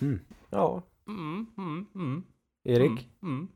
Mm. 0.00 0.20
Ja, 0.50 0.82
Mm, 1.08 1.46
mm, 1.58 1.86
mm, 1.94 2.22
Erik? 2.64 2.90
mm, 2.90 3.04
mm. 3.22 3.48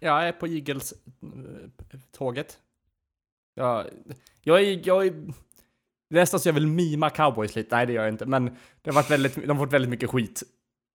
Jag 0.00 0.28
är 0.28 0.32
på 0.32 0.46
Eagles-tåget. 0.48 2.58
Jag, 3.54 3.86
jag 4.42 4.60
är, 4.62 4.80
jag 4.86 5.06
är... 5.06 5.10
Det 6.10 6.16
är 6.16 6.20
nästan 6.20 6.40
så 6.40 6.48
jag 6.48 6.54
vill 6.54 6.66
mima 6.66 7.10
cowboys 7.10 7.56
lite. 7.56 7.76
Nej, 7.76 7.86
det 7.86 7.92
gör 7.92 8.04
jag 8.04 8.12
inte. 8.12 8.26
Men 8.26 8.56
det 8.82 8.90
har 8.90 8.94
varit 8.94 9.10
väldigt, 9.10 9.34
de 9.34 9.58
har 9.58 9.66
fått 9.66 9.72
väldigt 9.72 9.90
mycket 9.90 10.10
skit. 10.10 10.42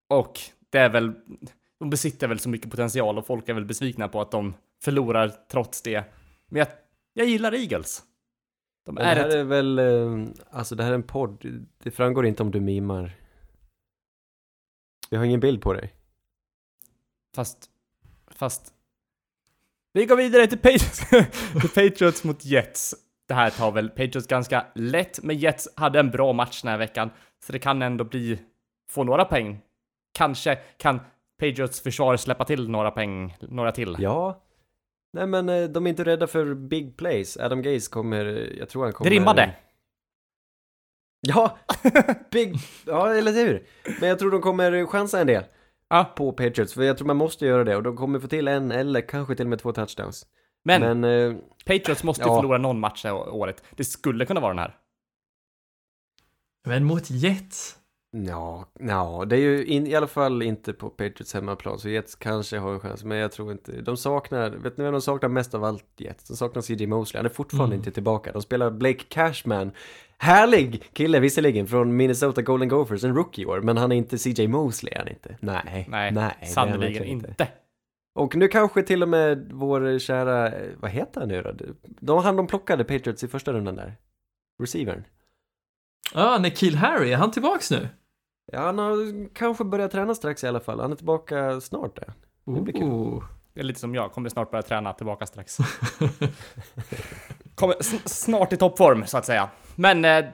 Och 0.09 0.39
det 0.69 0.77
är 0.77 0.89
väl... 0.89 1.13
De 1.79 1.89
besitter 1.89 2.27
väl 2.27 2.39
så 2.39 2.49
mycket 2.49 2.71
potential 2.71 3.17
och 3.17 3.25
folk 3.27 3.49
är 3.49 3.53
väl 3.53 3.65
besvikna 3.65 4.07
på 4.07 4.21
att 4.21 4.31
de 4.31 4.53
förlorar 4.81 5.31
trots 5.51 5.81
det. 5.81 6.03
Men 6.47 6.59
jag, 6.59 6.67
jag 7.13 7.27
gillar 7.27 7.53
Eagles. 7.53 8.03
De 8.85 8.95
Men 8.95 9.03
det 9.03 9.09
är 9.09 9.15
här 9.15 9.27
ett... 9.27 9.33
är 9.33 9.43
väl, 9.43 9.79
eh, 9.79 10.27
alltså 10.49 10.75
det 10.75 10.83
här 10.83 10.91
är 10.91 10.95
en 10.95 11.03
podd. 11.03 11.65
Det 11.83 11.91
framgår 11.91 12.25
inte 12.25 12.43
om 12.43 12.51
du 12.51 12.59
mimar. 12.59 13.15
Vi 15.09 15.17
har 15.17 15.25
ingen 15.25 15.39
bild 15.39 15.61
på 15.61 15.73
dig. 15.73 15.93
Fast... 17.35 17.69
Fast... 18.27 18.73
Vi 19.93 20.05
går 20.05 20.15
vidare 20.17 20.47
till, 20.47 20.59
Patri- 20.59 21.31
till 21.61 21.69
Patriots 21.69 22.23
mot 22.23 22.45
Jets. 22.45 22.95
Det 23.27 23.33
här 23.33 23.49
tar 23.49 23.71
väl 23.71 23.89
Patriots 23.89 24.27
ganska 24.27 24.65
lätt, 24.75 25.23
men 25.23 25.37
Jets 25.37 25.67
hade 25.75 25.99
en 25.99 26.11
bra 26.11 26.33
match 26.33 26.61
den 26.61 26.71
här 26.71 26.77
veckan. 26.77 27.09
Så 27.45 27.51
det 27.51 27.59
kan 27.59 27.81
ändå 27.81 28.03
bli... 28.03 28.39
Få 28.89 29.03
några 29.03 29.25
poäng. 29.25 29.59
Kanske 30.11 30.55
kan 30.55 30.99
Patriots 31.39 31.81
försvar 31.81 32.17
släppa 32.17 32.45
till 32.45 32.69
några 32.69 32.91
poäng, 32.91 33.37
några 33.39 33.71
till. 33.71 33.95
Ja. 33.99 34.46
Nej 35.13 35.27
men 35.27 35.49
eh, 35.49 35.63
de 35.63 35.85
är 35.85 35.89
inte 35.89 36.03
rädda 36.03 36.27
för 36.27 36.53
big 36.53 36.97
plays. 36.97 37.37
Adam 37.37 37.61
Gaze 37.61 37.91
kommer, 37.91 38.25
jag 38.59 38.69
tror 38.69 38.83
han 38.83 38.93
kommer... 38.93 39.09
Det 39.09 39.15
rimmade. 39.15 39.55
Ja! 41.21 41.57
Big, 42.31 42.55
ja 42.85 43.13
eller 43.13 43.31
hur? 43.31 43.67
Men 43.99 44.09
jag 44.09 44.19
tror 44.19 44.31
de 44.31 44.41
kommer 44.41 44.85
chansa 44.85 45.21
en 45.21 45.27
del. 45.27 45.43
Ja. 45.89 46.13
På 46.15 46.31
Patriots, 46.31 46.73
för 46.73 46.83
jag 46.83 46.97
tror 46.97 47.07
man 47.07 47.17
måste 47.17 47.45
göra 47.45 47.63
det 47.63 47.75
och 47.75 47.83
de 47.83 47.95
kommer 47.95 48.19
få 48.19 48.27
till 48.27 48.47
en 48.47 48.71
eller 48.71 49.01
kanske 49.01 49.35
till 49.35 49.45
och 49.45 49.49
med 49.49 49.59
två 49.59 49.71
touchdowns. 49.71 50.25
Men, 50.63 50.81
Men, 50.81 51.03
eh, 51.03 51.37
Patriots 51.65 52.03
måste 52.03 52.23
ju 52.23 52.29
ja. 52.29 52.35
förlora 52.35 52.57
någon 52.57 52.79
match 52.79 53.01
det 53.01 53.07
här 53.07 53.29
året. 53.29 53.63
Det 53.75 53.83
skulle 53.83 54.25
kunna 54.25 54.39
vara 54.39 54.53
den 54.53 54.59
här. 54.59 54.77
Men 56.65 56.83
mot 56.83 57.09
Jets? 57.09 57.77
Ja, 58.11 58.65
ja, 58.79 59.25
det 59.27 59.35
är 59.35 59.39
ju 59.39 59.65
in, 59.65 59.87
i 59.87 59.95
alla 59.95 60.07
fall 60.07 60.41
inte 60.41 60.73
på 60.73 60.89
Patriots 60.89 61.33
hemmaplan, 61.33 61.79
så 61.79 61.89
Jets 61.89 62.15
kanske 62.15 62.57
har 62.57 62.73
en 62.73 62.79
chans, 62.79 63.03
men 63.03 63.17
jag 63.17 63.31
tror 63.31 63.51
inte, 63.51 63.81
de 63.81 63.97
saknar, 63.97 64.49
vet 64.49 64.77
ni 64.77 64.83
vem 64.83 64.93
de 64.93 65.01
saknar 65.01 65.29
mest 65.29 65.53
av 65.53 65.63
allt 65.63 65.85
Jets? 65.97 66.23
De 66.27 66.37
saknar 66.37 66.61
CJ 66.61 66.87
Mosley, 66.87 67.19
han 67.19 67.25
är 67.25 67.29
fortfarande 67.29 67.75
Mm. 67.75 67.79
inte 67.79 67.91
tillbaka. 67.91 68.31
De 68.31 68.41
spelar 68.41 68.71
Blake 68.71 69.03
Cashman, 69.09 69.71
härlig 70.17 70.83
kille 70.93 71.19
visserligen, 71.19 71.67
från 71.67 71.95
Minnesota 71.95 72.41
Golden 72.41 72.69
Gophers, 72.69 73.03
en 73.03 73.15
rookie 73.15 73.45
år, 73.45 73.61
men 73.61 73.77
han 73.77 73.91
är 73.91 73.95
inte 73.95 74.17
CJ 74.17 74.47
Mosley, 74.47 74.93
han 74.97 75.07
inte. 75.07 75.37
Nej, 75.39 75.85
Nej, 75.89 76.11
nej, 76.11 76.35
sannerligen 76.53 76.79
verkligen 76.93 77.07
inte. 77.07 77.47
Och 78.15 78.35
nu 78.35 78.47
kanske 78.47 78.83
till 78.83 79.03
och 79.03 79.09
med 79.09 79.49
vår 79.53 79.99
kära, 79.99 80.53
vad 80.77 80.91
heter 80.91 81.19
han 81.19 81.29
nu 81.29 81.41
då? 81.41 81.51
De, 81.99 82.23
han 82.23 82.35
de 82.35 82.47
plockade 82.47 82.83
Patriots 82.83 83.23
i 83.23 83.27
första 83.27 83.53
rundan 83.53 83.75
där. 83.75 83.95
Receivern. 84.63 85.03
Ja, 86.13 86.37
Nikhil 86.37 86.75
Harry, 86.75 87.11
är 87.13 87.17
han 87.17 87.31
tillbaks 87.31 87.71
nu? 87.71 87.89
Ja, 88.51 88.59
han 88.59 88.79
har 88.79 89.33
kanske 89.33 89.63
börjat 89.63 89.91
träna 89.91 90.15
strax 90.15 90.43
i 90.43 90.47
alla 90.47 90.59
fall. 90.59 90.79
Han 90.79 90.91
är 90.91 90.95
tillbaka 90.95 91.61
snart 91.61 91.95
där. 91.95 92.13
Det 92.55 92.61
blir 92.61 92.73
kul. 92.73 92.83
Oh. 92.83 93.23
Det 93.53 93.59
är 93.59 93.63
lite 93.63 93.79
som 93.79 93.95
jag, 93.95 94.11
kommer 94.11 94.29
snart 94.29 94.51
börja 94.51 94.61
träna 94.63 94.93
tillbaka 94.93 95.25
strax. 95.25 95.57
kommer 97.55 97.75
snart 98.09 98.53
i 98.53 98.57
toppform, 98.57 99.05
så 99.05 99.17
att 99.17 99.25
säga. 99.25 99.49
Men, 99.75 100.05
eh, 100.05 100.25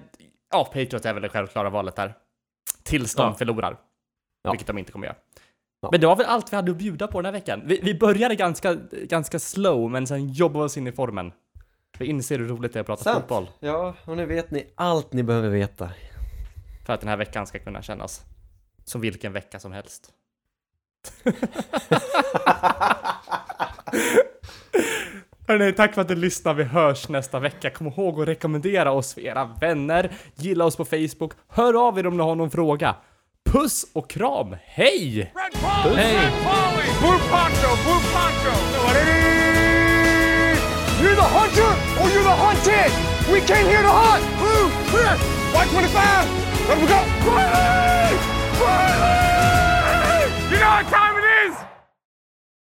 ja, 0.52 0.66
Patriots 0.66 1.06
är 1.06 1.14
väl 1.14 1.22
det 1.24 1.30
självklara 1.30 1.70
valet 1.70 1.96
där. 1.96 2.14
Tills 2.84 3.16
de 3.16 3.22
Ja. 3.22 3.34
förlorar. 3.34 3.78
Ja. 4.44 4.52
Vilket 4.52 4.68
de 4.68 4.78
inte 4.78 4.92
kommer 4.92 5.08
göra. 5.08 5.16
Ja. 5.82 5.90
Men 5.92 6.02
det 6.02 6.08
var 6.08 6.16
väl 6.16 6.26
allt 6.26 6.52
vi 6.52 6.56
hade 6.56 6.72
att 6.72 6.78
bjuda 6.78 7.08
på 7.08 7.22
den 7.22 7.26
här 7.26 7.32
veckan. 7.40 7.62
Vi, 7.66 7.80
vi 7.84 8.00
började 8.00 8.36
ganska, 8.36 8.74
ganska 8.92 9.40
slow, 9.40 9.92
men 9.92 10.08
sen 10.08 10.30
jobbade 10.30 10.60
vi 10.60 10.66
oss 10.66 10.78
in 10.78 10.88
i 10.88 10.92
formen. 10.92 11.32
Vi 11.98 12.06
inser 12.06 12.40
hur 12.40 12.48
roligt 12.48 12.74
det 12.74 12.80
är 12.80 12.82
att 12.82 12.88
prata 12.88 13.04
Sant. 13.04 13.22
fotboll. 13.22 13.50
Ja, 13.60 13.96
och 14.06 14.18
nu 14.18 14.26
vet 14.26 14.52
ni 14.52 14.68
allt 14.76 15.14
ni 15.14 15.24
behöver 15.24 15.50
veta. 15.50 15.90
För 16.86 16.94
att 16.94 17.00
den 17.00 17.10
här 17.10 17.18
veckan 17.18 17.48
ska 17.48 17.60
kunna 17.60 17.82
kännas 17.82 18.22
som 18.86 19.02
vilken 19.02 19.34
vecka 19.34 19.60
som 19.60 19.72
helst. 19.72 20.10
Hörrni, 25.48 25.74
tack 25.74 25.94
för 25.94 26.02
att 26.02 26.08
du 26.08 26.16
lyssnade. 26.16 26.58
Vi 26.58 26.64
hörs 26.64 27.10
nästa 27.10 27.40
vecka. 27.40 27.70
Kom 27.70 27.88
ihåg 27.88 28.22
att 28.22 28.28
rekommendera 28.28 28.92
oss 28.92 29.14
för 29.14 29.22
era 29.22 29.46
vänner. 29.46 30.12
Gilla 30.36 30.66
oss 30.66 30.76
på 30.76 30.86
Facebook. 30.86 31.34
Hör 31.48 31.88
av 31.88 32.00
er 32.00 32.08
om 32.08 32.18
ni 32.18 32.24
har 32.24 32.36
någon 32.36 32.52
fråga. 32.52 32.96
Puss 33.46 33.86
och 33.94 34.10
kram. 34.10 34.56
Hej! 34.64 35.18
Red 35.18 35.34
Polly! 35.62 35.96
Hey. 35.96 36.16
Red 36.16 36.32
Polly! 36.32 36.88
Blue 37.00 37.20
poncho! 37.30 37.70
Blue 37.84 38.02
poncho! 38.14 39.33
You're 41.04 41.16
the 41.16 41.22
hunter 41.22 41.72
or 42.00 42.08
you're 42.16 42.24
the 42.24 42.32
hunted! 42.32 42.88
We 43.28 43.42
came 43.42 43.68
here 43.68 43.82
to 43.82 43.92
hunt! 43.92 44.24
Blue! 44.40 44.72
Clear! 44.88 45.20
White 45.52 45.68
25! 45.68 45.92
Let 46.70 46.78
him 46.80 46.88
go! 46.88 46.96
Riley! 47.28 48.16
Riley! 48.64 50.32
You 50.48 50.58
know 50.64 50.72
what 50.80 50.88
time 50.88 51.13